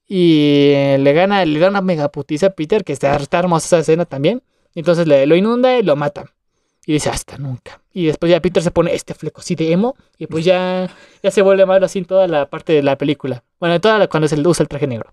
Y 0.08 0.72
eh, 0.74 0.98
le 1.00 1.14
gana, 1.14 1.44
le 1.46 1.60
da 1.60 1.70
una 1.70 1.82
mega 1.82 2.10
putiza 2.10 2.48
a 2.48 2.50
Peter, 2.52 2.84
que 2.84 2.94
está, 2.94 3.16
está 3.18 3.40
hermosa 3.40 3.66
esa 3.66 3.80
escena 3.80 4.06
también. 4.06 4.42
Y 4.74 4.80
entonces 4.80 5.06
le, 5.06 5.26
lo 5.26 5.36
inunda 5.36 5.78
y 5.78 5.84
lo 5.84 5.98
mata. 5.98 6.26
Y 6.86 6.94
dice, 6.94 7.10
hasta 7.10 7.38
nunca. 7.38 7.82
Y 7.94 8.06
después 8.06 8.32
ya 8.32 8.42
Peter 8.42 8.64
se 8.64 8.72
pone 8.72 8.96
este 8.96 9.14
fleco 9.14 9.42
así 9.42 9.56
de 9.56 9.72
emo. 9.72 9.96
Y 10.18 10.28
pues 10.28 10.46
ya, 10.46 10.90
ya 11.22 11.32
se 11.32 11.42
vuelve 11.42 11.66
malo 11.66 11.86
así 11.86 12.00
en 12.00 12.06
toda 12.06 12.28
la 12.28 12.50
parte 12.50 12.72
de 12.72 12.84
la 12.84 12.98
película. 12.98 13.44
Bueno, 13.60 13.76
en 13.76 13.82
toda 13.82 14.00
la, 14.00 14.08
cuando 14.08 14.30
se 14.30 14.40
usa 14.40 14.64
el 14.64 14.70
traje 14.70 14.88
negro. 14.88 15.10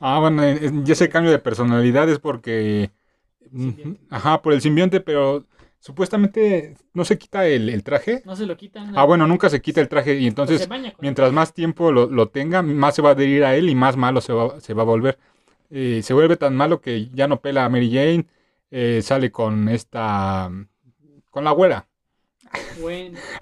Ah, 0.00 0.18
bueno, 0.18 0.42
y 0.48 0.90
ese 0.90 1.08
cambio 1.08 1.30
de 1.30 1.38
personalidad 1.38 2.08
es 2.10 2.18
porque... 2.18 2.90
Ajá, 4.10 4.42
por 4.42 4.52
el 4.52 4.60
simbionte, 4.60 5.00
pero 5.00 5.44
supuestamente 5.80 6.74
no 6.92 7.04
se 7.04 7.18
quita 7.18 7.46
el, 7.46 7.68
el 7.68 7.82
traje. 7.82 8.22
No 8.24 8.34
se 8.36 8.46
lo 8.46 8.56
quitan. 8.56 8.96
Ah, 8.96 9.04
bueno, 9.04 9.26
nunca 9.26 9.48
se 9.50 9.60
quita 9.60 9.80
el 9.80 9.88
traje 9.88 10.18
y 10.18 10.26
entonces 10.26 10.60
mientras 11.00 11.32
más 11.32 11.52
tiempo 11.52 11.92
lo, 11.92 12.06
lo 12.06 12.28
tenga, 12.28 12.62
más 12.62 12.94
se 12.94 13.02
va 13.02 13.10
a 13.10 13.12
adherir 13.12 13.44
a 13.44 13.54
él 13.56 13.68
y 13.68 13.74
más 13.74 13.96
malo 13.96 14.20
se 14.20 14.32
va, 14.32 14.60
se 14.60 14.74
va 14.74 14.82
a 14.82 14.86
volver. 14.86 15.18
Eh, 15.70 16.00
se 16.02 16.14
vuelve 16.14 16.36
tan 16.36 16.56
malo 16.56 16.80
que 16.80 17.08
ya 17.12 17.26
no 17.28 17.40
pela 17.40 17.64
a 17.64 17.68
Mary 17.68 17.90
Jane, 17.92 18.26
eh, 18.70 19.00
sale 19.02 19.30
con 19.30 19.68
esta... 19.68 20.50
con 21.30 21.44
la 21.44 21.50
güera. 21.52 21.86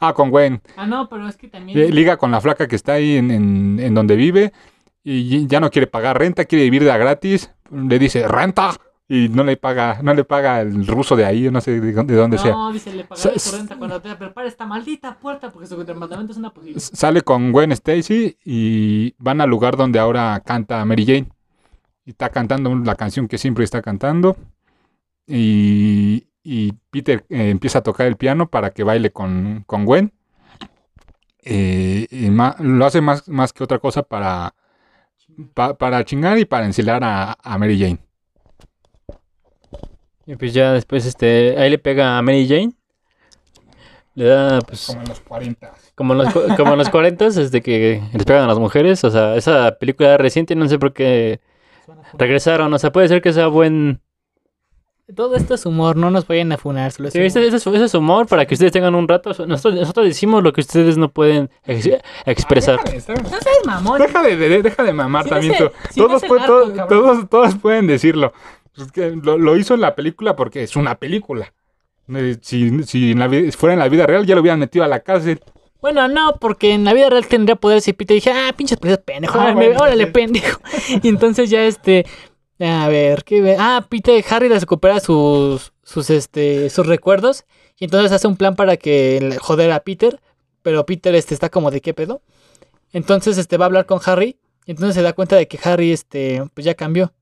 Ah, 0.00 0.14
con 0.14 0.30
Gwen. 0.30 0.62
Ah, 0.76 0.86
no, 0.86 1.08
pero 1.08 1.28
es 1.28 1.36
que 1.36 1.48
también... 1.48 1.78
Eh, 1.78 1.90
Liga 1.90 2.16
con 2.16 2.30
la 2.30 2.40
flaca 2.40 2.66
que 2.66 2.76
está 2.76 2.94
ahí 2.94 3.16
en, 3.16 3.30
en- 3.30 3.78
en 3.80 3.94
donde 3.94 4.16
vive 4.16 4.52
y 5.04 5.46
ya 5.46 5.60
no 5.60 5.70
quiere 5.70 5.86
pagar 5.86 6.18
renta, 6.18 6.44
quiere 6.44 6.64
vivir 6.64 6.84
de 6.84 6.92
a 6.92 6.96
gratis. 6.96 7.50
Le 7.70 7.98
dice, 7.98 8.26
renta. 8.28 8.70
Y 9.14 9.28
no 9.28 9.44
le 9.44 9.58
paga, 9.58 9.98
no 10.02 10.14
le 10.14 10.24
paga 10.24 10.62
el 10.62 10.86
ruso 10.86 11.16
de 11.16 11.26
ahí, 11.26 11.50
no 11.50 11.60
sé 11.60 11.78
de 11.78 11.92
dónde, 11.92 12.14
de 12.14 12.18
dónde 12.18 12.38
sea. 12.38 12.52
No, 12.52 12.72
dice, 12.72 12.94
le 12.94 13.04
pagaré 13.04 13.38
su 13.38 13.54
renta 13.54 13.76
cuando 13.76 14.00
te 14.00 14.08
esta 14.46 14.64
maldita 14.64 15.18
puerta 15.18 15.50
porque 15.50 15.66
su 15.68 15.76
departamento 15.84 16.32
es 16.32 16.38
una 16.38 16.48
posible. 16.48 16.78
S- 16.78 16.96
Sale 16.96 17.20
con 17.20 17.52
Gwen 17.52 17.72
Stacy 17.72 18.38
y 18.42 19.14
van 19.18 19.42
al 19.42 19.50
lugar 19.50 19.76
donde 19.76 19.98
ahora 19.98 20.40
canta 20.46 20.82
Mary 20.86 21.04
Jane. 21.04 21.28
Y 22.06 22.12
está 22.12 22.30
cantando 22.30 22.74
la 22.74 22.94
canción 22.94 23.28
que 23.28 23.36
siempre 23.36 23.64
está 23.64 23.82
cantando. 23.82 24.34
Y, 25.26 26.26
y 26.42 26.72
Peter 26.90 27.26
eh, 27.28 27.50
empieza 27.50 27.80
a 27.80 27.82
tocar 27.82 28.06
el 28.06 28.16
piano 28.16 28.48
para 28.48 28.70
que 28.70 28.82
baile 28.82 29.12
con, 29.12 29.64
con 29.66 29.84
Gwen. 29.84 30.10
Eh, 31.42 32.06
y 32.10 32.30
ma- 32.30 32.56
lo 32.60 32.86
hace 32.86 33.02
más, 33.02 33.28
más 33.28 33.52
que 33.52 33.62
otra 33.62 33.78
cosa 33.78 34.02
para, 34.04 34.54
pa- 35.52 35.74
para 35.76 36.02
chingar 36.06 36.38
y 36.38 36.46
para 36.46 36.64
encelar 36.64 37.04
a, 37.04 37.36
a 37.42 37.58
Mary 37.58 37.78
Jane. 37.78 37.98
Y 40.26 40.36
pues 40.36 40.54
ya 40.54 40.72
después, 40.72 41.04
este, 41.06 41.56
ahí 41.58 41.68
le 41.70 41.78
pega 41.78 42.16
a 42.18 42.22
Mary 42.22 42.46
Jane. 42.48 42.72
Le 44.14 44.26
da, 44.26 44.60
pues, 44.60 44.90
en 44.90 45.04
los 45.08 45.20
40. 45.20 45.72
como 45.94 46.12
en 46.12 46.18
los, 46.18 46.32
como 46.56 46.72
en 46.72 46.78
los 46.78 46.90
40, 46.90 47.30
desde 47.30 47.62
que 47.62 48.02
les 48.12 48.24
pegan 48.24 48.44
a 48.44 48.46
las 48.46 48.58
mujeres. 48.58 49.02
O 49.04 49.10
sea, 49.10 49.36
esa 49.36 49.76
película 49.78 50.16
reciente, 50.18 50.54
no 50.54 50.68
sé 50.68 50.78
por 50.78 50.92
qué 50.92 51.40
regresaron. 52.18 52.72
O 52.74 52.78
sea, 52.78 52.92
puede 52.92 53.08
ser 53.08 53.22
que 53.22 53.32
sea 53.32 53.46
buen... 53.46 54.00
Todo 55.16 55.34
esto 55.36 55.54
es 55.54 55.66
humor, 55.66 55.96
no 55.96 56.10
nos 56.10 56.26
vayan 56.26 56.52
a 56.52 56.56
funar. 56.58 56.90
Solo 56.92 57.08
es 57.08 57.12
Sí, 57.14 57.20
ese, 57.20 57.46
ese 57.46 57.56
es, 57.56 57.66
ese 57.66 57.84
es 57.84 57.94
humor 57.94 58.26
para 58.26 58.46
que 58.46 58.54
ustedes 58.54 58.72
tengan 58.72 58.94
un 58.94 59.08
rato. 59.08 59.30
Nosotros, 59.46 59.74
nosotros 59.74 60.06
decimos 60.06 60.42
lo 60.42 60.52
que 60.52 60.60
ustedes 60.62 60.96
no 60.96 61.10
pueden 61.10 61.50
ex- 61.66 61.90
expresar. 62.24 62.78
No 62.84 63.00
seas 63.00 63.44
mamón. 63.66 64.00
Deja 64.00 64.22
de, 64.22 64.36
de- 64.36 64.62
deja 64.62 64.82
de 64.84 64.92
mamar 64.92 65.24
Si 65.24 65.30
también 65.30 65.54
si 65.90 66.00
todos, 66.00 66.22
todos, 66.22 67.28
todos 67.28 67.54
pueden 67.56 67.86
decirlo. 67.88 68.32
Pues 68.74 68.90
que 68.92 69.10
lo, 69.10 69.38
lo 69.38 69.56
hizo 69.56 69.74
en 69.74 69.80
la 69.82 69.94
película 69.94 70.34
porque 70.36 70.62
es 70.62 70.76
una 70.76 70.94
película. 70.98 71.52
Eh, 72.14 72.36
Si, 72.40 72.82
si 72.84 73.12
en 73.12 73.18
la 73.18 73.28
vi- 73.28 73.50
fuera 73.52 73.74
en 73.74 73.78
la 73.78 73.88
vida 73.88 74.06
real 74.06 74.26
ya 74.26 74.34
lo 74.34 74.40
hubieran 74.40 74.58
metido 74.60 74.84
a 74.84 74.88
la 74.88 75.00
cárcel. 75.00 75.40
Bueno, 75.80 76.06
no, 76.08 76.36
porque 76.40 76.72
en 76.72 76.84
la 76.84 76.94
vida 76.94 77.10
real 77.10 77.26
tendría 77.26 77.56
poderes 77.56 77.86
y 77.88 77.92
Peter 77.92 78.14
dije, 78.14 78.30
ah, 78.30 78.52
pinches 78.56 78.78
policías 78.78 79.02
pendejo, 79.04 79.38
Ah, 79.38 79.42
órale, 79.52 79.54
bueno, 79.68 79.80
órale, 79.80 80.04
sí. 80.06 80.10
pendejo. 80.12 80.60
Y 81.02 81.08
entonces 81.08 81.50
ya 81.50 81.64
este, 81.64 82.06
a 82.60 82.88
ver, 82.88 83.24
¿qué 83.24 83.40
ve? 83.42 83.56
Ah, 83.58 83.84
Peter, 83.88 84.24
Harry 84.30 84.48
les 84.48 84.60
recupera 84.62 85.00
sus, 85.00 85.72
sus, 85.82 86.10
este, 86.10 86.70
sus 86.70 86.86
recuerdos 86.86 87.44
y 87.78 87.84
entonces 87.86 88.12
hace 88.12 88.28
un 88.28 88.36
plan 88.36 88.54
para 88.54 88.76
que 88.76 89.36
joder 89.40 89.72
a 89.72 89.80
Peter, 89.80 90.20
pero 90.62 90.86
Peter 90.86 91.14
este 91.16 91.34
está 91.34 91.50
como 91.50 91.70
de 91.72 91.80
qué 91.80 91.92
pedo. 91.94 92.22
Entonces 92.92 93.38
este 93.38 93.56
va 93.56 93.64
a 93.64 93.66
hablar 93.66 93.86
con 93.86 94.00
Harry 94.06 94.36
y 94.66 94.70
entonces 94.72 94.94
se 94.94 95.02
da 95.02 95.12
cuenta 95.14 95.34
de 95.36 95.48
que 95.48 95.58
Harry 95.64 95.90
este, 95.92 96.44
pues 96.54 96.64
ya 96.64 96.74
cambió. 96.74 97.12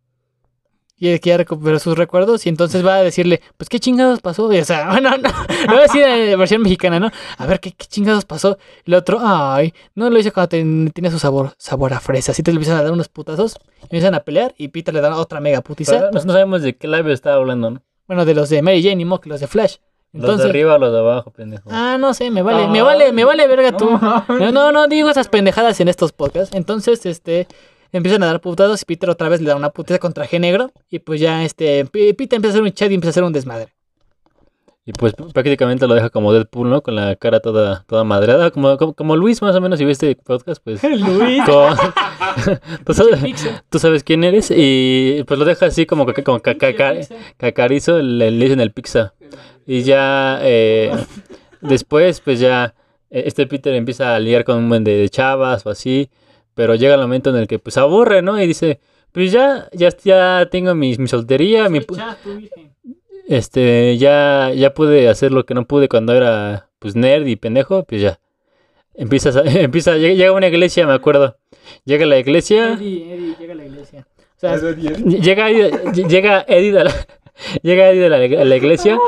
Y 1.03 1.11
de 1.11 1.19
que 1.19 1.31
ya 1.31 1.39
recuperó 1.39 1.79
sus 1.79 1.97
recuerdos 1.97 2.45
y 2.45 2.51
entonces 2.51 2.87
va 2.87 2.97
a 2.97 3.03
decirle, 3.03 3.41
pues 3.57 3.69
qué 3.71 3.81
chingados 3.81 4.21
pasó. 4.21 4.53
Y, 4.53 4.59
o 4.59 4.65
sea, 4.67 4.91
bueno, 4.91 5.11
no, 5.17 5.29
lo 5.29 5.69
voy 5.73 5.79
a 5.79 5.83
decir 5.83 6.03
en 6.03 6.39
versión 6.39 6.61
mexicana, 6.61 7.01
¿no? 7.01 7.11
A 7.39 7.47
ver, 7.47 7.59
¿qué, 7.59 7.73
qué 7.73 7.87
chingados 7.87 8.27
pasó? 8.27 8.59
Y 8.85 8.91
el 8.91 8.95
otro, 8.97 9.19
ay, 9.23 9.73
no 9.95 10.11
lo 10.11 10.19
hice 10.19 10.31
cuando 10.31 10.51
ten- 10.51 10.91
tenía 10.95 11.11
su 11.11 11.19
sabor, 11.19 11.55
sabor 11.57 11.95
a 11.95 12.01
fresa. 12.01 12.33
Así 12.33 12.43
te 12.43 12.53
le 12.53 12.57
empiezan 12.57 12.79
a 12.79 12.83
dar 12.83 12.93
unos 12.93 13.09
putazos, 13.09 13.59
empiezan 13.83 14.15
a 14.15 14.21
pelear 14.21 14.55
y 14.59 14.69
Peter 14.69 14.93
le 14.93 15.01
da 15.01 15.17
otra 15.17 15.41
mega 15.41 15.63
putiza. 15.63 15.93
Pero 15.93 16.11
no, 16.13 16.23
no 16.23 16.33
sabemos 16.35 16.61
de 16.61 16.77
qué 16.77 16.87
labio 16.87 17.15
estaba 17.15 17.37
hablando, 17.37 17.71
¿no? 17.71 17.83
Bueno, 18.07 18.27
de 18.27 18.35
los 18.35 18.51
de 18.51 18.61
Mary 18.61 18.83
Jane 18.83 19.01
y 19.01 19.05
Mock, 19.07 19.25
los 19.27 19.41
de 19.41 19.47
Flash. 19.47 19.77
Los 20.13 20.39
de 20.43 20.49
arriba 20.51 20.75
o 20.75 20.79
los 20.79 20.93
de 20.93 20.99
abajo, 20.99 21.31
pendejo. 21.31 21.71
ah, 21.73 21.97
no 21.99 22.13
sé, 22.13 22.31
me 22.33 22.43
vale, 22.43 22.67
me 22.67 22.81
Ay. 22.81 22.85
vale, 22.85 23.13
me 23.13 23.25
vale 23.25 23.47
verga 23.47 23.75
tú. 23.77 23.89
No, 23.89 24.25
No, 24.29 24.51
no, 24.53 24.73
no 24.73 24.87
digo 24.89 25.09
esas 25.09 25.29
pendejadas 25.29 25.81
en 25.81 25.87
estos 25.89 26.11
podcasts. 26.13 26.55
Entonces, 26.55 27.07
este, 27.07 27.47
empiezan 27.93 28.23
a 28.23 28.27
dar 28.27 28.41
putados 28.41 28.83
y 28.83 28.85
Peter 28.85 29.11
otra 29.11 29.29
vez 29.29 29.41
le 29.41 29.49
da 29.49 29.57
una 29.57 29.71
putiza 29.71 29.99
con 29.99 30.13
traje 30.13 30.39
negro. 30.39 30.71
Y 30.91 30.99
pues 31.01 31.21
ya, 31.21 31.45
este, 31.45 31.85
Peter 31.87 32.37
empieza 32.37 32.49
a 32.49 32.51
hacer 32.51 32.63
un 32.63 32.73
chat 32.73 32.91
y 32.91 32.95
empieza 32.95 33.09
a 33.09 33.13
hacer 33.13 33.25
un 33.25 33.33
desmadre. 33.33 33.69
Y 34.87 34.93
pues 34.93 35.13
prácticamente 35.35 35.87
lo 35.87 35.95
deja 35.95 36.09
como 36.11 36.33
Deadpool, 36.33 36.71
¿no? 36.71 36.83
Con 36.83 36.95
la 36.97 37.15
cara 37.15 37.41
toda, 37.41 37.85
toda 37.87 38.03
madreada. 38.03 38.51
Como, 38.51 38.77
como, 38.79 38.95
como 38.95 39.15
Luis, 39.15 39.43
más 39.43 39.55
o 39.55 39.61
menos, 39.61 39.79
si 39.79 39.85
viste 39.85 40.17
podcast, 40.17 40.61
pues. 40.65 40.83
Luis. 40.85 41.43
con- 41.45 41.77
tú, 42.87 42.95
sabes, 42.95 43.21
tú 43.69 43.79
sabes 43.79 44.03
quién 44.03 44.25
eres. 44.25 44.51
Y 44.55 45.23
pues 45.27 45.39
lo 45.39 45.45
deja 45.45 45.67
así 45.67 45.85
como, 45.87 46.07
como 46.25 46.41
ca- 46.41 46.55
ca- 46.57 46.75
ca- 46.75 46.95
cacarizo, 47.37 47.99
le, 48.01 48.31
le 48.31 48.45
dicen 48.45 48.61
el 48.61 48.73
pizza. 48.73 49.13
Y 49.67 49.83
ya 49.83 50.39
eh, 50.43 50.91
después, 51.61 52.21
pues 52.21 52.41
ya 52.41 52.75
eh, 53.11 53.25
este 53.27 53.47
Peter 53.47 53.75
empieza 53.75 54.15
a 54.15 54.19
liar 54.19 54.45
con 54.45 54.57
un 54.57 54.69
buen 54.69 54.83
de, 54.83 54.97
de 54.97 55.09
chavas 55.11 55.67
o 55.67 55.71
así. 55.71 56.09
Pero 56.61 56.75
llega 56.75 56.93
el 56.95 57.01
momento 57.01 57.31
en 57.31 57.37
el 57.37 57.47
que 57.49 57.59
pues 57.59 57.79
aburre, 57.79 58.21
¿no? 58.21 58.39
Y 58.39 58.47
dice, 58.47 58.81
pues 59.13 59.33
ya, 59.33 59.67
ya, 59.73 59.89
ya 60.05 60.47
tengo 60.51 60.75
mi, 60.75 60.95
mi 60.99 61.09
soltería, 61.09 61.71
mi, 61.71 61.79
pu- 61.81 61.97
este, 63.29 63.97
ya, 63.97 64.53
ya 64.55 64.75
pude 64.75 65.09
hacer 65.09 65.33
lo 65.33 65.47
que 65.47 65.55
no 65.55 65.65
pude 65.65 65.89
cuando 65.89 66.13
era 66.15 66.69
pues 66.79 66.97
nerd 66.97 67.27
y 67.27 67.37
pendejo, 67.37 67.85
pues 67.85 68.03
ya. 68.03 68.21
Empiezas 68.95 69.37
a- 69.37 69.43
empieza, 69.61 69.97
llega 69.97 70.13
llega 70.15 70.29
a 70.29 70.33
una 70.35 70.49
iglesia, 70.49 70.87
me 70.87 70.93
acuerdo. 70.93 71.39
Llega 71.87 72.05
a 72.05 72.09
la 72.09 72.19
iglesia. 72.19 72.75
Eddie, 72.75 73.15
Eddie 73.15 73.37
llega 73.39 73.53
a 73.55 73.57
la 73.57 73.65
iglesia. 73.65 74.07
O 74.37 74.41
sea, 74.41 74.57
Llega 74.59 75.49
Eddie, 75.51 76.05
llega 76.09 76.45
Eddie 76.47 76.79
a 76.79 76.85
la, 76.85 76.95
llega 77.63 77.91
Eddie 77.91 78.07
a 78.07 78.09
la, 78.09 78.17
a 78.17 78.45
la 78.45 78.57
iglesia, 78.57 78.99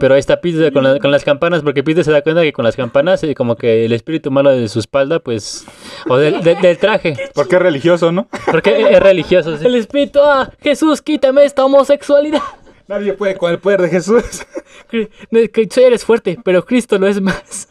pero 0.00 0.14
ahí 0.14 0.20
está 0.20 0.40
Peter 0.40 0.72
con, 0.72 0.84
la- 0.84 0.98
con 0.98 1.10
las 1.10 1.24
campanas, 1.24 1.62
porque 1.62 1.82
Peter 1.82 2.04
se 2.04 2.10
da 2.12 2.22
cuenta 2.22 2.42
que 2.42 2.52
con 2.52 2.64
las 2.64 2.76
campanas, 2.76 3.22
eh, 3.24 3.34
como 3.34 3.56
que 3.56 3.84
el 3.84 3.92
espíritu 3.92 4.30
malo 4.30 4.50
de 4.50 4.68
su 4.68 4.78
espalda, 4.78 5.18
pues, 5.20 5.64
o 6.08 6.16
del, 6.16 6.42
de- 6.42 6.54
del 6.56 6.78
traje, 6.78 7.14
Porque 7.34 7.56
es 7.56 7.62
religioso, 7.62 8.12
¿no? 8.12 8.28
porque 8.50 8.80
es 8.90 9.00
religioso. 9.00 9.56
sí. 9.56 9.66
el 9.66 9.74
espíritu, 9.76 10.20
ah, 10.22 10.50
Jesús, 10.60 11.02
quítame 11.02 11.44
esta 11.44 11.64
homosexualidad. 11.64 12.40
Nadie 12.88 13.12
puede 13.14 13.36
con 13.36 13.50
el 13.52 13.58
poder 13.58 13.80
de 13.82 13.88
Jesús. 13.88 14.44
Tú 14.90 15.80
eres 15.80 16.04
fuerte, 16.04 16.38
pero 16.44 16.64
Cristo 16.64 16.98
lo 16.98 17.06
es 17.06 17.20
más. 17.20 17.68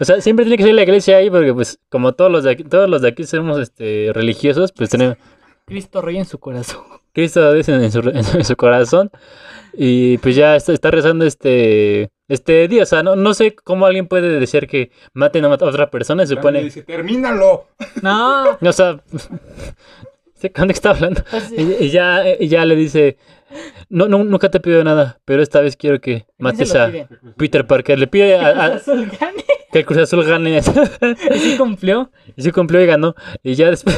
O 0.00 0.04
sea, 0.04 0.20
siempre 0.20 0.44
tiene 0.44 0.56
que 0.56 0.64
ser 0.64 0.74
la 0.74 0.82
iglesia 0.82 1.16
ahí, 1.16 1.30
porque 1.30 1.52
pues, 1.54 1.78
como 1.88 2.12
todos 2.12 2.30
los 2.30 2.44
de 2.44 2.50
aquí, 2.52 2.64
todos 2.64 2.88
los 2.90 3.02
de 3.02 3.08
aquí 3.08 3.24
somos 3.24 3.58
este, 3.60 4.10
religiosos, 4.12 4.72
pues 4.72 4.90
tenemos 4.90 5.16
Cristo 5.64 6.00
rey 6.02 6.16
en 6.18 6.24
su 6.26 6.38
corazón. 6.38 6.82
Cristo 7.16 7.52
dice 7.54 7.72
en 7.74 7.90
su, 7.90 8.00
en 8.10 8.44
su 8.44 8.56
corazón. 8.56 9.10
Y 9.72 10.18
pues 10.18 10.36
ya 10.36 10.54
está, 10.54 10.72
está 10.74 10.90
rezando 10.90 11.24
este 11.24 12.10
este 12.28 12.68
día. 12.68 12.82
O 12.82 12.86
sea, 12.86 13.02
no, 13.02 13.16
no 13.16 13.32
sé 13.32 13.54
cómo 13.54 13.86
alguien 13.86 14.06
puede 14.06 14.38
decir 14.38 14.66
que 14.66 14.90
maten 15.14 15.46
a 15.46 15.48
otra 15.48 15.90
persona. 15.90 16.26
Se 16.26 16.34
supone. 16.34 16.62
Dice, 16.62 16.82
termínalo. 16.82 17.64
No, 18.02 18.58
O 18.60 18.72
sea, 18.72 19.00
¿de 20.42 20.50
qué 20.52 20.62
está 20.68 20.90
hablando? 20.90 21.22
Y, 21.56 21.84
y 21.86 21.90
ya, 21.90 22.22
y 22.38 22.48
ya 22.48 22.66
le 22.66 22.76
dice: 22.76 23.16
no, 23.88 24.08
no, 24.08 24.22
Nunca 24.24 24.50
te 24.50 24.60
pido 24.60 24.84
nada, 24.84 25.18
pero 25.24 25.42
esta 25.42 25.62
vez 25.62 25.74
quiero 25.76 26.00
que 26.02 26.26
mates 26.38 26.74
a 26.74 26.90
Peter 27.38 27.66
Parker. 27.66 27.98
Le 27.98 28.06
pide 28.08 28.36
a- 28.36 28.66
a- 28.66 28.80
que 29.72 29.78
el 29.80 29.86
Cruz 29.86 30.00
Azul 30.00 30.22
gane. 30.24 30.58
Y 31.34 31.38
sí 31.38 31.56
cumplió. 31.56 32.10
y 32.36 32.42
sí 32.42 32.50
cumplió 32.52 32.80
y 32.82 32.86
ganó. 32.86 33.14
Y 33.42 33.54
ya 33.54 33.70
después. 33.70 33.96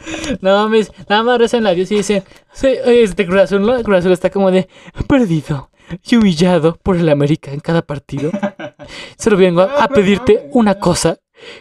No 0.40 0.64
mames, 0.64 0.92
nada 1.08 1.22
más 1.22 1.38
rezan 1.38 1.64
la 1.64 1.74
Dios 1.74 1.90
y 1.92 1.96
dicen, 1.96 2.24
este 2.62 3.26
Cruz 3.26 3.40
Azul, 3.42 3.62
¿no? 3.62 3.82
Cruz 3.82 3.98
Azul 3.98 4.12
está 4.12 4.30
como 4.30 4.50
de 4.50 4.68
perdido 5.06 5.70
y 6.04 6.16
humillado 6.16 6.78
por 6.82 6.96
el 6.96 7.08
América 7.08 7.52
en 7.52 7.60
cada 7.60 7.82
partido. 7.82 8.30
Solo 9.18 9.36
vengo 9.36 9.62
a, 9.62 9.84
a 9.84 9.88
pedirte 9.88 10.48
una 10.52 10.78
cosa, 10.78 11.18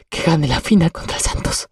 que 0.09 0.21
gane 0.23 0.47
la 0.47 0.59
final 0.59 0.91
contra 0.91 1.17
el 1.17 1.21
Santos. 1.21 1.67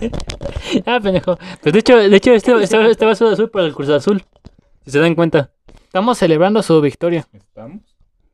ah, 0.86 1.00
pendejo. 1.00 1.38
Pues 1.62 1.72
de 1.72 1.78
hecho, 1.78 1.96
de 1.96 2.16
hecho 2.16 2.32
este, 2.32 2.62
este, 2.62 2.90
este 2.90 3.04
vaso 3.04 3.26
de 3.26 3.32
azul 3.34 3.50
para 3.50 3.66
el 3.66 3.74
Cruz 3.74 3.88
Azul. 3.88 4.24
Si 4.84 4.90
se 4.90 4.98
dan 4.98 5.14
cuenta. 5.14 5.50
Estamos 5.84 6.18
celebrando 6.18 6.62
su 6.62 6.80
victoria. 6.80 7.26
¿Estamos? 7.32 7.82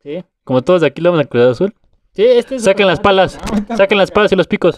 Sí. 0.02 0.24
Como 0.44 0.62
todos 0.62 0.80
de 0.80 0.88
aquí 0.88 1.00
lo 1.00 1.10
vamos 1.10 1.24
al 1.24 1.28
Cruz 1.28 1.44
Azul. 1.44 1.74
Sí, 2.12 2.24
este 2.24 2.56
es 2.56 2.64
Saquen 2.64 2.86
las 2.86 3.00
palas. 3.00 3.38
Saquen 3.76 3.98
las 3.98 4.10
palas 4.10 4.32
y 4.32 4.36
los 4.36 4.46
picos. 4.46 4.76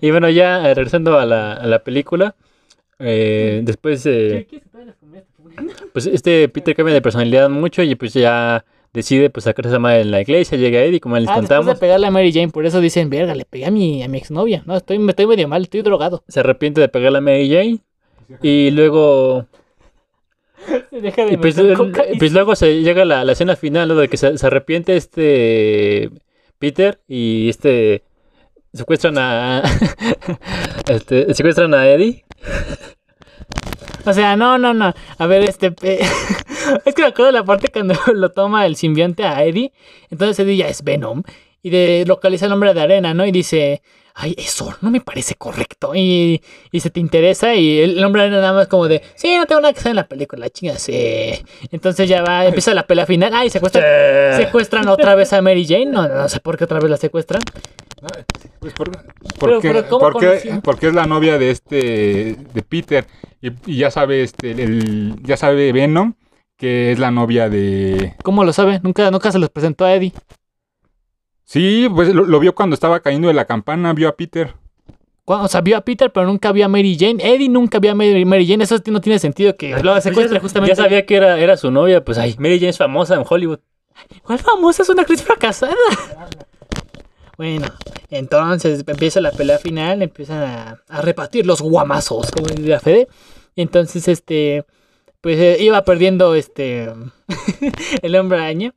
Y 0.00 0.10
bueno, 0.10 0.28
ya 0.30 0.70
eh, 0.70 0.74
regresando 0.74 1.18
a 1.18 1.26
la, 1.26 1.54
a 1.54 1.66
la 1.66 1.82
película. 1.82 2.34
eh, 2.98 3.60
después, 3.64 4.04
eh, 4.06 4.46
pues 5.92 6.06
este 6.06 6.48
Peter 6.48 6.74
cambia 6.76 6.94
de 6.94 7.02
personalidad 7.02 7.48
mucho 7.50 7.82
y 7.82 7.94
pues 7.94 8.14
ya 8.14 8.64
decide 8.92 9.30
pues 9.30 9.44
sacarse 9.44 9.68
esa 9.70 9.78
madre 9.78 10.02
en 10.02 10.10
la 10.10 10.20
iglesia. 10.20 10.56
Llega 10.58 10.80
Eddie, 10.82 11.00
como 11.00 11.16
les 11.18 11.28
Ah, 11.28 11.40
después 11.40 11.48
de 11.48 11.56
contamos. 11.56 11.78
pegarle 11.80 12.06
a 12.06 12.10
Mary 12.10 12.32
Jane, 12.32 12.48
por 12.48 12.66
eso 12.66 12.80
dicen, 12.80 13.10
verga, 13.10 13.34
le 13.34 13.44
pegué 13.44 13.66
a 13.66 13.70
mi, 13.70 14.02
a 14.02 14.08
mi 14.08 14.18
exnovia. 14.18 14.62
No, 14.66 14.76
estoy, 14.76 14.98
me 14.98 15.12
estoy 15.12 15.26
medio 15.26 15.48
mal, 15.48 15.62
estoy 15.62 15.82
drogado. 15.82 16.22
Se 16.28 16.40
arrepiente 16.40 16.80
de 16.80 16.88
pegarle 16.88 17.18
a 17.18 17.20
Mary 17.20 17.48
Jane. 17.50 17.78
Y 18.42 18.70
luego 18.70 19.46
Deja 20.92 21.24
de 21.24 21.32
Y 21.32 21.36
pues, 21.36 21.58
eh, 21.58 21.74
y- 22.12 22.18
pues 22.18 22.32
luego 22.32 22.54
se 22.54 22.80
llega 22.82 23.04
la, 23.04 23.24
la 23.24 23.32
escena 23.32 23.56
final, 23.56 23.88
¿no? 23.88 23.94
De 23.96 24.08
que 24.08 24.16
se, 24.16 24.36
se 24.38 24.46
arrepiente 24.46 24.96
este 24.96 26.10
Peter 26.58 27.00
y 27.08 27.48
este 27.48 28.02
secuestran 28.72 29.18
a 29.18 29.62
este 30.88 31.34
secuestran 31.34 31.74
a 31.74 31.88
Eddie. 31.88 32.24
O 34.06 34.12
sea, 34.12 34.36
no, 34.36 34.58
no, 34.58 34.72
no. 34.74 34.94
A 35.18 35.26
ver, 35.26 35.42
este. 35.42 35.74
eh, 35.82 36.00
es 36.84 36.94
que 36.94 37.02
me 37.02 37.08
acuerdo 37.08 37.26
de 37.26 37.32
la 37.32 37.44
parte 37.44 37.68
cuando 37.68 37.94
lo 38.14 38.30
toma 38.30 38.66
el 38.66 38.76
simbionte 38.76 39.24
a 39.24 39.44
Eddie. 39.44 39.72
Entonces 40.10 40.38
Eddie 40.38 40.56
ya 40.56 40.68
es 40.68 40.82
Venom. 40.82 41.22
Y 41.62 41.70
de, 41.70 42.04
localiza 42.06 42.46
el 42.46 42.50
nombre 42.50 42.72
de 42.72 42.80
arena, 42.80 43.14
¿no? 43.14 43.26
Y 43.26 43.32
dice. 43.32 43.82
Ay, 44.12 44.34
eso 44.36 44.74
no 44.82 44.90
me 44.90 45.00
parece 45.00 45.36
correcto. 45.36 45.94
Y, 45.94 46.42
y 46.72 46.80
se 46.80 46.90
te 46.90 47.00
interesa. 47.00 47.54
Y 47.54 47.80
el 47.80 48.04
hombre 48.04 48.22
de 48.22 48.28
arena 48.28 48.42
nada 48.42 48.52
más 48.52 48.68
como 48.68 48.88
de. 48.88 49.02
Sí, 49.14 49.34
no 49.36 49.46
tengo 49.46 49.60
nada 49.60 49.72
que 49.72 49.78
hacer 49.78 49.90
en 49.90 49.96
la 49.96 50.08
película, 50.08 50.50
chinga, 50.50 50.76
sí. 50.78 51.30
Entonces 51.70 52.08
ya 52.08 52.22
va, 52.22 52.44
empieza 52.44 52.74
la 52.74 52.86
pelea 52.86 53.06
final. 53.06 53.32
Ay, 53.32 53.50
secuestran, 53.50 53.84
secuestran 54.36 54.88
otra 54.88 55.14
vez 55.14 55.32
a 55.32 55.40
Mary 55.40 55.64
Jane. 55.66 55.86
No, 55.86 56.08
no 56.08 56.28
sé 56.28 56.40
por 56.40 56.58
qué 56.58 56.64
otra 56.64 56.80
vez 56.80 56.90
la 56.90 56.96
secuestran. 56.96 57.40
Pues 58.60 58.72
por- 58.74 58.90
Pero- 58.90 59.04
porque, 59.38 59.68
pero 59.68 59.88
¿cómo 59.88 60.00
porque, 60.00 60.26
conoció? 60.26 60.60
porque 60.62 60.86
es 60.88 60.94
la 60.94 61.06
novia 61.06 61.38
de 61.38 61.50
este 61.50 62.36
de 62.54 62.62
Peter 62.62 63.06
y, 63.40 63.50
y 63.66 63.76
ya 63.78 63.90
sabe 63.90 64.22
este 64.22 64.50
el, 64.50 65.16
ya 65.22 65.36
sabe 65.36 65.72
Venom 65.72 66.14
que 66.56 66.92
es 66.92 66.98
la 66.98 67.10
novia 67.10 67.48
de 67.48 68.14
¿Cómo 68.22 68.44
lo 68.44 68.52
sabe? 68.52 68.80
Nunca, 68.82 69.10
nunca 69.10 69.30
se 69.32 69.38
los 69.38 69.50
presentó 69.50 69.84
a 69.84 69.94
Eddie. 69.94 70.12
sí 71.44 71.88
pues 71.94 72.14
lo, 72.14 72.24
lo 72.24 72.40
vio 72.40 72.54
cuando 72.54 72.74
estaba 72.74 73.00
cayendo 73.00 73.28
de 73.28 73.34
la 73.34 73.46
campana 73.46 73.92
vio 73.92 74.08
a 74.08 74.16
Peter 74.16 74.54
O 75.24 75.48
sea, 75.48 75.60
vio 75.60 75.76
a 75.76 75.82
Peter, 75.82 76.10
pero 76.12 76.26
nunca 76.26 76.50
vio 76.52 76.64
a 76.64 76.68
Mary 76.68 76.96
Jane. 76.98 77.22
Eddie 77.22 77.48
nunca 77.48 77.78
vio 77.78 77.92
a 77.92 77.94
Mary, 77.94 78.24
Mary 78.24 78.46
Jane. 78.48 78.64
Eso 78.64 78.78
no 78.86 79.00
tiene 79.00 79.18
sentido 79.20 79.56
que 79.56 79.78
lo 79.80 80.00
secuestre 80.00 80.36
ya, 80.38 80.40
justamente. 80.40 80.74
ya 80.74 80.82
sabía 80.82 81.06
que 81.06 81.14
era, 81.14 81.38
era 81.38 81.56
su 81.56 81.70
novia, 81.70 82.04
pues 82.04 82.18
ay, 82.18 82.34
Mary 82.38 82.58
Jane 82.58 82.70
es 82.70 82.78
famosa 82.78 83.14
en 83.14 83.22
Hollywood. 83.28 83.60
¿Cuál 84.24 84.38
famosa 84.40 84.82
es 84.82 84.88
una 84.88 85.02
actriz 85.02 85.22
fracasada? 85.22 85.74
Bueno, 87.40 87.68
entonces 88.10 88.84
empieza 88.86 89.18
la 89.22 89.30
pelea 89.30 89.56
final, 89.58 90.02
empiezan 90.02 90.42
a, 90.42 90.82
a 90.88 91.00
repartir 91.00 91.46
los 91.46 91.62
guamazos, 91.62 92.30
como 92.32 92.48
diría 92.48 92.80
Fede. 92.80 93.08
Y 93.54 93.62
entonces, 93.62 94.08
este, 94.08 94.66
pues 95.22 95.38
eh, 95.38 95.56
iba 95.60 95.82
perdiendo 95.84 96.34
este 96.34 96.92
el 98.02 98.16
hombre 98.16 98.38
araña. 98.40 98.74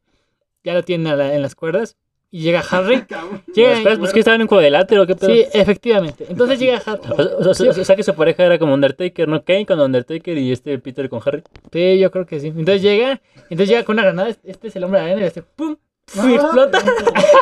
Ya 0.64 0.74
lo 0.76 0.84
tienen 0.84 1.18
la- 1.18 1.36
en 1.36 1.41
las 1.41 1.55
cuerdas. 1.55 1.97
y 2.32 2.39
llega 2.39 2.61
Harry. 2.72 3.03
Llega, 3.53 3.74
Espera, 3.74 3.97
pues 3.97 4.14
que 4.14 4.20
estaba 4.20 4.36
en 4.36 4.43
un 4.43 4.47
cuadrilátero, 4.47 5.05
¿qué 5.05 5.16
pedo? 5.16 5.30
sí, 5.30 5.43
efectivamente. 5.51 6.26
Entonces 6.30 6.57
llega 6.57 6.82
Harry. 6.86 7.01
O, 7.09 7.22
o- 7.22 7.47
o- 7.47 7.49
o 7.49 7.84
sea 7.84 7.95
que 7.97 8.03
su 8.03 8.14
pareja 8.16 8.45
era 8.45 8.57
como 8.57 8.74
Undertaker, 8.74 9.28
¿no? 9.28 9.43
Kane 9.43 9.66
con 9.66 9.78
Undertaker 9.82 10.38
y 10.38 10.53
este 10.53 10.80
Peter 10.80 11.09
con 11.09 11.20
Harry. 11.26 11.43
Sí, 11.74 11.99
yo 11.99 12.09
creo 12.11 12.26
que 12.26 12.39
sí. 12.39 12.47
Entonces 12.47 12.82
llega, 12.82 13.22
entonces 13.49 13.68
llega 13.68 13.84
con 13.84 13.95
una 13.95 14.03
granada, 14.03 14.30
este 14.45 14.70
es 14.70 14.76
el 14.78 14.86
hombre 14.86 15.01
de 15.01 15.05
arena 15.07 15.22
y 15.22 15.26
este 15.26 15.41
pum, 15.43 15.76
pum, 15.76 15.78
y 16.16 16.34
explota, 16.36 16.80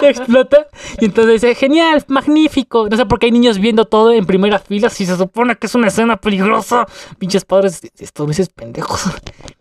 explota. 0.02 0.68
Y 1.00 1.06
entonces 1.06 1.42
dice, 1.42 1.56
genial, 1.56 2.04
magnífico. 2.08 2.88
No 2.90 2.96
sé 2.98 3.06
por 3.06 3.20
qué 3.20 3.26
hay 3.28 3.32
niños 3.32 3.60
viendo 3.60 3.86
todo 3.86 4.12
en 4.12 4.26
primera 4.26 4.60
fila 4.60 4.90
si 4.90 5.06
se 5.06 5.18
supone 5.18 5.56
que 5.56 5.68
es 5.68 5.76
una 5.76 5.88
escena 5.88 6.18
peligrosa. 6.18 6.86
Pinches 7.18 7.44
padres, 7.46 7.82
estos 8.00 8.28
meses 8.28 8.50
pendejos. 8.50 9.04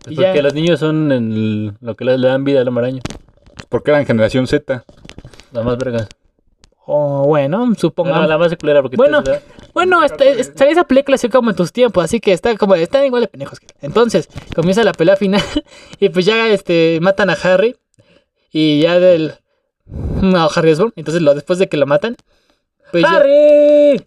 Y 0.09 0.17
ya. 0.17 0.29
porque 0.29 0.43
los 0.43 0.55
niños 0.55 0.81
son 0.81 1.13
el- 1.13 1.73
lo 1.81 1.95
que 1.97 2.05
le, 2.05 2.19
dan 2.19 2.45
vida 2.45 2.61
al 2.61 2.69
hombre 2.69 2.87
araña. 2.87 3.03
Porque 3.69 3.91
eran 3.91 4.07
generación 4.07 4.47
Z. 4.47 4.85
La 5.53 5.63
más 5.63 5.77
vergas. 5.79 6.09
O 6.93 7.25
bueno, 7.27 7.73
supongo. 7.77 8.11
No, 8.11 8.27
la 8.27 8.37
más 8.39 8.55
culera 8.57 8.83
porque 8.83 8.97
Bueno, 8.97 9.23
te- 9.23 9.41
Bueno, 9.75 10.03
esta, 10.03 10.25
es- 10.25 10.53
salió 10.57 10.73
esa 10.73 10.85
película 10.85 11.15
así 11.15 11.29
como 11.29 11.51
en 11.51 11.57
tus 11.57 11.73
tiempos, 11.73 12.05
así 12.05 12.19
que 12.21 12.33
está 12.33 12.57
como, 12.57 12.75
están 12.75 13.05
igual 13.05 13.23
de 13.23 13.29
pendejos. 13.29 13.61
Entonces, 13.81 14.29
comienza 14.55 14.83
la 14.83 14.93
pelea 14.93 15.17
final 15.17 15.43
y 16.01 16.09
pues 16.09 16.27
ya 16.27 16.49
este 16.49 16.99
matan 17.01 17.31
a 17.31 17.35
Harry 17.35 17.77
y 18.53 18.81
ya 18.83 18.99
del 19.01 19.35
no, 20.23 20.49
Harry 20.55 20.73
Osborn, 20.73 20.93
entonces 20.97 21.23
lo, 21.23 21.35
después 21.35 21.59
de 21.59 21.69
que 21.69 21.77
lo 21.77 21.87
matan, 21.87 22.17
pues 22.93 23.03
ya- 23.05 23.17
¡Harry! 23.17 24.05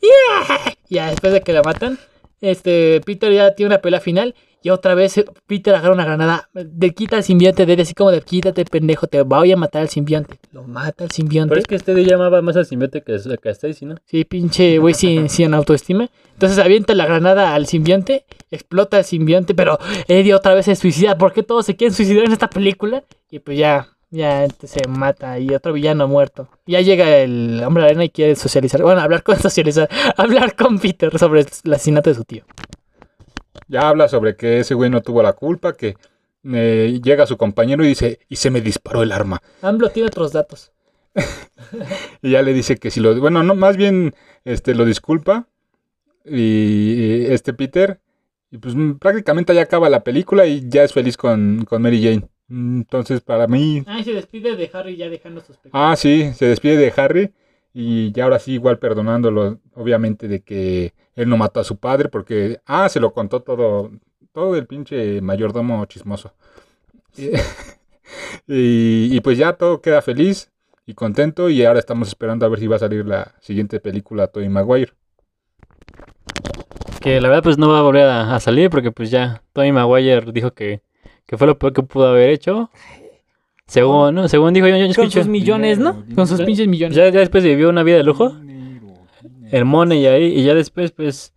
ya, 0.89 1.10
después 1.10 1.34
de 1.34 1.41
que 1.41 1.54
lo 1.54 1.64
matan, 1.64 1.98
este 2.41 3.02
Peter 3.06 3.32
ya 3.34 3.56
tiene 3.56 3.68
una 3.74 3.82
pelea 3.82 4.00
final 4.00 4.36
y 4.62 4.70
otra 4.70 4.96
vez 4.96 5.22
Peter 5.46 5.76
agarra 5.76 5.94
una 5.94 6.06
granada, 6.06 6.50
le 6.54 6.94
quita 6.94 7.18
al 7.18 7.24
simbionte 7.24 7.66
de 7.66 7.74
él 7.74 7.82
así 7.82 7.94
como 7.94 8.12
de 8.12 8.22
quítate 8.22 8.64
pendejo, 8.64 9.08
te 9.08 9.22
voy 9.22 9.52
a 9.52 9.58
matar 9.58 9.82
al 9.82 9.89
simbionte. 9.89 10.39
Lo 10.54 10.64
mata 10.64 11.04
al 11.04 11.12
simbionte. 11.12 11.50
Pero 11.50 11.60
es 11.62 11.68
que 11.68 11.76
este 11.76 11.94
llamaba 12.06 12.41
más 12.41 12.56
al 12.56 12.66
simbionte 12.66 13.02
que, 13.04 13.14
a 13.14 13.52
Stacy, 13.52 13.86
¿no? 13.86 13.96
Sí, 14.06 14.24
pinche 14.24 14.78
güey 14.78 14.94
sin, 14.94 15.28
sin 15.30 15.54
autoestima. 15.54 16.10
Entonces 16.34 16.60
avienta 16.60 16.94
la 16.94 17.06
granada 17.06 17.54
al 17.54 17.68
simbionte, 17.68 18.26
explota 18.52 19.00
el 19.00 19.04
simbionte, 19.04 19.54
pero 19.54 19.78
Eddie 20.08 20.34
otra 20.34 20.54
vez 20.54 20.66
se 20.66 20.78
suicida. 20.78 21.18
¿Por 21.18 21.34
qué 21.34 21.44
todos 21.44 21.66
se 21.66 21.76
quieren 21.76 21.94
suicidar 21.94 22.24
en 22.24 22.32
esta 22.32 22.50
película? 22.50 23.04
Y 23.30 23.39
pues 23.39 23.58
ya, 23.58 23.89
ya 24.14 24.43
este, 24.43 24.68
se 24.68 24.88
mata 24.88 25.39
y 25.39 25.49
otro 25.55 25.74
villano 25.74 26.07
muerto. 26.07 26.47
Ya 26.68 26.82
llega 26.82 27.18
el 27.18 27.64
hombre 27.66 27.84
arena 27.84 28.05
y 28.05 28.09
quiere 28.09 28.36
socializar. 28.36 28.82
Bueno, 28.84 29.01
hablar 29.01 29.24
con 29.24 29.38
socializar, 29.39 29.89
hablar 30.16 30.55
con 30.55 30.78
Peter 30.78 31.18
sobre 31.18 31.41
el 31.41 31.74
asesinato 31.74 32.11
de 32.11 32.16
su 32.16 32.24
tío. 32.24 32.45
Ya 33.68 33.89
habla 33.89 34.07
sobre 34.07 34.36
que 34.36 34.59
ese 34.59 34.76
güey 34.76 34.91
no 34.91 35.01
tuvo 35.01 35.24
la 35.24 35.34
culpa, 35.34 35.74
que 35.74 35.95
eh, 36.43 36.99
llega 37.03 37.26
su 37.26 37.38
compañero 37.38 37.84
y 37.84 37.88
dice, 37.88 38.20
y 38.30 38.36
se 38.36 38.51
me 38.51 38.61
disparó 38.61 39.01
el 39.01 39.11
arma. 39.11 39.41
AMLO 39.64 39.89
tiene 39.89 40.07
otros 40.07 40.32
datos. 40.32 40.72
Y 42.22 42.32
ya 42.32 42.41
le 42.41 42.53
dice 42.53 42.78
que 42.78 42.91
si 42.91 42.99
lo, 42.99 43.20
bueno, 43.20 43.43
no, 43.43 43.55
más 43.55 43.78
bien 43.78 44.14
este 44.45 44.76
lo 44.76 44.86
disculpa. 44.86 45.47
Y 46.24 47.26
este 47.26 47.53
Peter, 47.53 47.99
y 48.51 48.59
pues 48.59 48.76
mm, 48.76 48.93
prácticamente 48.93 49.55
ya 49.55 49.64
acaba 49.64 49.89
la 49.89 50.03
película 50.03 50.45
y 50.45 50.70
ya 50.70 50.84
es 50.84 50.93
feliz 50.93 51.18
con, 51.18 51.66
con 51.66 51.82
Mary 51.82 52.01
Jane. 52.01 52.30
Mm, 52.48 52.80
Entonces, 52.82 53.22
para 53.22 53.48
mí, 53.48 53.84
Ah, 53.88 54.00
y 54.00 54.04
se 54.04 54.14
despide 54.14 54.56
de 54.56 54.70
Harry 54.74 54.96
ya 54.98 55.10
dejando 55.10 55.41
sus 55.41 55.58
pecados. 55.58 55.91
ah, 55.91 55.96
sí, 55.96 56.32
se 56.34 56.46
despide 56.48 56.78
de 56.78 56.94
Harry 56.96 57.34
y 57.74 58.12
ya 58.12 58.26
ahora 58.26 58.39
sí, 58.39 58.54
igual 58.54 58.80
perdonándolo, 58.80 59.60
obviamente, 59.76 60.28
de 60.28 60.41
que 60.41 60.94
él 61.16 61.30
no 61.30 61.38
mató 61.38 61.60
a 61.60 61.64
su 61.64 61.78
padre 61.78 62.10
porque, 62.10 62.60
ah, 62.66 62.89
se 62.89 63.00
lo 63.00 63.14
contó 63.14 63.41
todo, 63.41 63.91
todo 64.32 64.56
el 64.56 64.68
pinche 64.68 65.22
mayordomo 65.22 65.86
chismoso. 65.86 66.34
Y, 68.48 69.16
y 69.16 69.22
pues 69.22 69.38
ya 69.38 69.54
todo 69.54 69.82
queda 69.82 70.02
feliz 70.02 70.52
y 70.86 70.94
contento 70.94 71.50
y 71.50 71.64
ahora 71.64 71.80
estamos 71.80 72.08
esperando 72.10 72.46
a 72.46 72.50
ver 72.50 72.60
si 72.60 72.68
va 72.68 72.76
a 72.76 72.80
salir 72.80 73.06
la 73.06 73.34
siguiente 73.41 73.80
película 73.80 74.28
Tobey 74.28 74.50
Maguire. 74.50 74.94
Que 77.02 77.20
la 77.20 77.28
verdad 77.28 77.44
pues 77.44 77.58
no 77.58 77.70
va 77.70 77.80
a 77.80 77.82
volver 77.82 78.06
a, 78.08 78.36
a 78.36 78.39
salir 78.39 78.70
porque 78.70 78.91
pues 78.91 79.12
ya 79.12 79.44
Tony 79.54 79.72
Maguire 79.72 80.32
dijo 80.32 80.52
que, 80.54 80.82
que 81.26 81.38
fue 81.38 81.47
lo 81.47 81.57
peor 81.57 81.74
que 81.74 81.84
pudo 81.84 82.07
haber 82.07 82.30
hecho. 82.30 82.69
Según, 83.67 84.15
¿no? 84.15 84.28
Según 84.28 84.53
dijo 84.53 84.67
yo, 84.67 84.76
yo 84.78 84.93
Con 84.93 85.09
sus 85.09 85.28
millones, 85.28 85.80
¿no? 85.80 86.03
Con 86.15 86.28
sus 86.28 86.41
pinches 86.41 86.67
millones. 86.67 86.95
Ya, 86.95 87.09
ya 87.09 87.19
después 87.19 87.43
vivió 87.43 87.69
una 87.69 87.84
vida 87.84 87.97
de 87.97 88.03
lujo. 88.03 88.36
El 89.51 89.65
money 89.65 90.05
ahí. 90.05 90.39
Y 90.39 90.43
ya 90.43 90.53
después 90.53 90.91
pues 90.91 91.34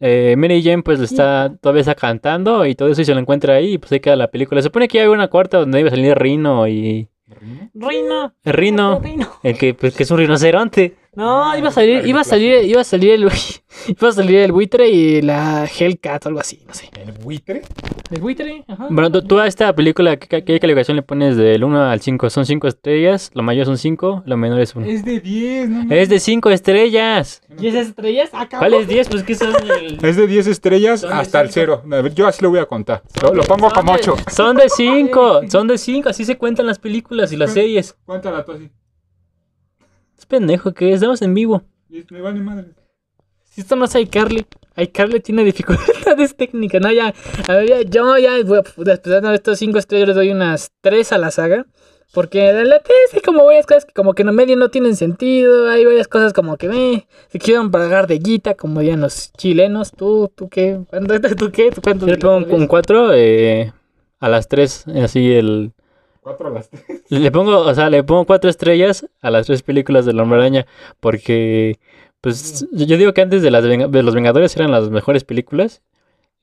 eh, 0.00 0.34
Mary 0.36 0.62
Jane 0.62 0.82
pues 0.82 0.98
le 0.98 1.04
está, 1.04 1.54
todavía 1.60 1.80
está 1.80 1.94
cantando 1.94 2.64
y 2.64 2.74
todo 2.74 2.88
eso 2.88 3.02
y 3.02 3.04
se 3.04 3.14
lo 3.14 3.20
encuentra 3.20 3.54
ahí 3.54 3.74
y 3.74 3.78
pues 3.78 3.92
ahí 3.92 4.00
queda 4.00 4.16
la 4.16 4.30
película. 4.30 4.60
Se 4.60 4.66
supone 4.66 4.88
que 4.88 4.98
ya 4.98 5.02
hay 5.02 5.08
una 5.08 5.28
cuarta 5.28 5.58
donde 5.58 5.80
iba 5.80 5.88
a 5.88 5.90
salir 5.90 6.16
Rino 6.16 6.66
y... 6.66 7.08
Reina. 7.74 8.34
El 8.44 8.52
Rino. 8.52 9.00
El 9.42 9.56
que, 9.56 9.74
pues, 9.74 9.94
que 9.94 10.02
es 10.02 10.10
un 10.10 10.18
rinoceronte. 10.18 10.96
No, 11.14 11.56
iba 11.58 11.68
a 11.68 11.72
salir, 11.72 12.06
iba 12.06 12.20
a 12.20 12.24
salir, 12.24 12.64
iba 12.64 12.80
a 12.80 12.84
salir 12.84 13.10
el 13.12 13.24
iba 13.88 14.08
a 14.08 14.12
salir 14.12 14.38
el 14.38 14.52
buitre 14.52 14.88
y 14.88 15.22
la 15.22 15.66
Hellcat 15.66 16.24
o 16.26 16.28
algo 16.28 16.40
así, 16.40 16.62
no 16.68 16.72
sé. 16.72 16.88
¿El 17.04 17.12
buitre? 17.12 17.62
¿El 18.12 18.20
buitre? 18.20 18.64
Ajá. 18.68 18.86
Bueno, 18.90 19.10
tú, 19.10 19.22
tú 19.22 19.38
a 19.40 19.46
esta 19.48 19.74
película, 19.74 20.16
¿qué, 20.16 20.44
qué 20.44 20.60
calificación 20.60 20.96
le 20.96 21.02
pones 21.02 21.36
del 21.36 21.64
1 21.64 21.82
al 21.90 22.00
5? 22.00 22.30
Son 22.30 22.46
5 22.46 22.68
estrellas, 22.68 23.30
lo 23.34 23.42
mayor 23.42 23.66
son 23.66 23.76
5, 23.76 24.22
lo 24.24 24.36
menor 24.36 24.60
es 24.60 24.74
1. 24.76 24.86
Es 24.86 25.04
de 25.04 25.18
10, 25.20 25.68
¿no? 25.68 25.94
Es 25.94 26.08
de 26.08 26.20
5 26.20 26.50
estrellas. 26.50 27.42
¿Y 27.58 27.66
esas 27.66 27.88
estrellas? 27.88 28.30
Acá. 28.32 28.58
¿Cuál 28.58 28.74
es 28.74 28.86
10? 28.86 29.08
Pues 29.08 29.22
que 29.24 29.34
son, 29.34 29.52
el- 29.80 29.98
Es 30.04 30.16
de 30.16 30.26
10 30.28 30.46
estrellas 30.46 31.02
hasta 31.02 31.40
el 31.40 31.50
cinco. 31.50 31.82
0. 31.88 32.06
Yo 32.14 32.26
así 32.28 32.42
lo 32.42 32.50
voy 32.50 32.60
a 32.60 32.66
contar. 32.66 33.02
Lo, 33.22 33.34
lo 33.34 33.42
pongo 33.42 33.68
como 33.70 33.92
8. 33.92 34.14
son 34.30 34.56
de 34.56 34.68
5. 34.68 35.40
Son 35.50 35.66
de 35.66 35.76
5. 35.76 36.08
Así 36.08 36.24
se 36.24 36.38
cuentan 36.38 36.66
las 36.66 36.78
películas 36.78 37.32
y 37.32 37.36
las 37.36 37.52
series. 37.52 37.96
Cuéntala 38.06 38.44
tú 38.44 38.52
así. 38.52 38.70
Es 40.20 40.26
pendejo 40.26 40.74
que 40.74 40.92
estamos 40.92 41.22
en 41.22 41.32
vivo. 41.32 41.62
Me 42.10 42.20
vale 42.20 42.40
madre. 42.40 42.66
Si 43.44 43.62
esto 43.62 43.74
no 43.74 43.86
es 43.86 43.94
iCarly, 43.94 44.44
iCarly 44.76 45.20
tiene 45.20 45.42
dificultades 45.50 46.36
técnicas, 46.36 46.82
¿no? 46.82 46.92
Ya, 46.92 47.14
a 47.48 47.52
ver, 47.54 47.66
ya, 47.66 47.80
yo 47.80 48.18
ya, 48.18 48.32
voy 48.44 48.58
a- 48.58 48.62
después 48.62 49.16
de 49.22 49.34
estos 49.34 49.58
cinco 49.58 49.78
estrellas 49.78 50.08
les 50.08 50.16
doy 50.16 50.30
unas 50.30 50.72
tres 50.82 51.12
a 51.12 51.18
la 51.18 51.30
saga. 51.30 51.64
Porque 52.12 52.50
en 52.50 52.68
la 52.68 52.80
tres 52.80 53.14
hay 53.14 53.20
como 53.22 53.46
varias 53.46 53.64
cosas 53.66 53.86
que 53.86 53.92
como 53.94 54.12
que 54.12 54.22
en 54.22 54.28
el 54.28 54.34
medio 54.34 54.56
no 54.56 54.68
tienen 54.68 54.94
sentido, 54.94 55.70
hay 55.70 55.84
varias 55.86 56.06
cosas 56.08 56.32
como 56.34 56.56
que 56.58 56.68
me 56.68 57.06
se 57.28 57.38
quisieron 57.38 57.70
pagar 57.70 58.06
de 58.08 58.18
guita, 58.18 58.54
como 58.56 58.80
dirían 58.80 59.00
los 59.00 59.32
chilenos. 59.38 59.92
¿Tú, 59.92 60.30
tú 60.34 60.48
qué? 60.50 60.80
¿Cuánto, 60.90 61.18
¿Tú 61.36 61.50
qué? 61.50 61.70
¿Tú 61.70 61.80
cuánto 61.80 62.06
Yo 62.06 62.12
le 62.12 62.18
pongo 62.18 62.36
un- 62.54 62.62
un 62.62 62.66
4 62.66 63.14
eh, 63.14 63.72
a 64.18 64.28
las 64.28 64.48
3. 64.48 64.86
Así 65.02 65.32
el. 65.32 65.72
4 66.20 66.48
a 66.48 66.50
las 66.50 66.70
3. 66.70 67.02
Le 67.08 67.30
pongo, 67.30 67.58
o 67.58 67.74
sea, 67.74 67.90
le 67.90 68.02
pongo 68.04 68.26
4 68.26 68.50
estrellas 68.50 69.06
a 69.20 69.30
las 69.30 69.46
3 69.46 69.62
películas 69.62 70.04
de 70.06 70.12
La 70.12 70.22
Hombre 70.22 70.38
Araña. 70.38 70.66
Porque. 71.00 71.78
Pues 72.20 72.68
yo 72.72 72.98
digo 72.98 73.14
que 73.14 73.22
antes 73.22 73.42
de, 73.42 73.50
las 73.50 73.64
de 73.64 74.02
Los 74.02 74.14
Vengadores 74.14 74.54
eran 74.54 74.70
las 74.70 74.90
mejores 74.90 75.24
películas. 75.24 75.82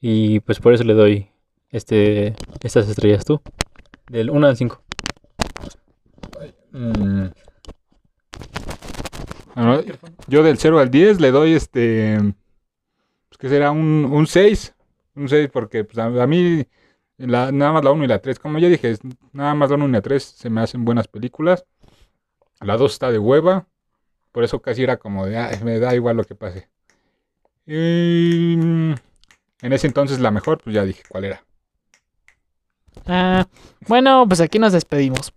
Y 0.01 0.39
pues 0.41 0.59
por 0.59 0.73
eso 0.73 0.83
le 0.83 0.93
doy 0.93 1.29
este 1.69 2.35
estas 2.63 2.89
estrellas 2.89 3.25
tú. 3.25 3.41
Del 4.09 4.29
1 4.31 4.47
al 4.47 4.57
5. 4.57 4.81
Mm. 6.71 7.25
Yo 10.27 10.43
del 10.43 10.57
0 10.57 10.79
al 10.79 10.89
10 10.89 11.19
le 11.19 11.31
doy 11.31 11.53
este. 11.53 12.17
Pues 13.29 13.37
que 13.39 13.49
será 13.49 13.71
un, 13.71 14.05
un 14.11 14.25
6. 14.25 14.75
Un 15.15 15.29
6 15.29 15.49
porque 15.51 15.83
pues, 15.83 15.97
a, 15.97 16.05
a 16.05 16.27
mí 16.27 16.65
la- 17.17 17.51
nada 17.51 17.71
más 17.73 17.83
la 17.83 17.91
1 17.91 18.03
y 18.03 18.07
la 18.07 18.19
3. 18.19 18.39
Como 18.39 18.59
ya 18.59 18.67
dije, 18.69 18.91
es- 18.91 18.99
nada 19.33 19.53
más 19.55 19.69
la 19.69 19.75
1 19.75 19.87
y 19.87 19.91
la 19.91 20.01
3 20.01 20.23
se 20.23 20.49
me 20.49 20.61
hacen 20.61 20.85
buenas 20.85 21.07
películas. 21.07 21.65
La 22.61 22.77
2 22.77 22.93
está 22.93 23.11
de 23.11 23.19
hueva. 23.19 23.67
Por 24.31 24.43
eso 24.43 24.61
casi 24.61 24.83
era 24.83 24.97
como 24.97 25.25
de, 25.25 25.37
"Ay, 25.37 25.59
me 25.63 25.79
da 25.79 25.95
igual 25.95 26.17
lo 26.17 26.23
que 26.23 26.35
pase. 26.35 26.69
Y 27.65 28.55
mm, 28.57 28.93
en 29.61 29.73
ese 29.73 29.87
entonces 29.87 30.19
la 30.19 30.31
mejor, 30.31 30.61
pues 30.63 30.73
ya 30.75 30.85
dije 30.85 31.03
cuál 31.09 31.25
era. 31.25 31.43
Ah, 33.05 33.47
bueno, 33.87 34.25
pues 34.27 34.41
aquí 34.41 34.59
nos 34.59 34.73
despedimos. 34.73 35.33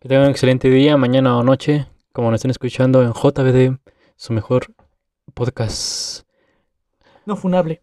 Que 0.00 0.08
tengan 0.08 0.24
un 0.26 0.30
excelente 0.30 0.68
día, 0.68 0.96
mañana 0.96 1.36
o 1.36 1.42
noche. 1.42 1.86
Como 2.12 2.30
nos 2.30 2.38
estén 2.38 2.50
escuchando 2.50 3.02
en 3.02 3.12
JBD, 3.12 3.78
su 4.16 4.32
mejor 4.32 4.66
podcast. 5.34 6.26
No 7.24 7.36
funable. 7.36 7.82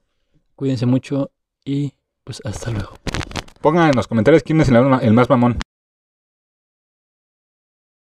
Cuídense 0.56 0.86
mucho 0.86 1.32
y 1.66 1.94
pues 2.24 2.42
hasta 2.46 2.72
luego. 2.72 2.98
Pongan 3.62 3.90
en 3.90 3.96
los 3.96 4.08
comentarios 4.08 4.44
quién 4.44 4.62
es 4.62 4.70
el, 4.70 4.76
el 4.76 5.14
más 5.14 5.30
mamón. 5.30 5.60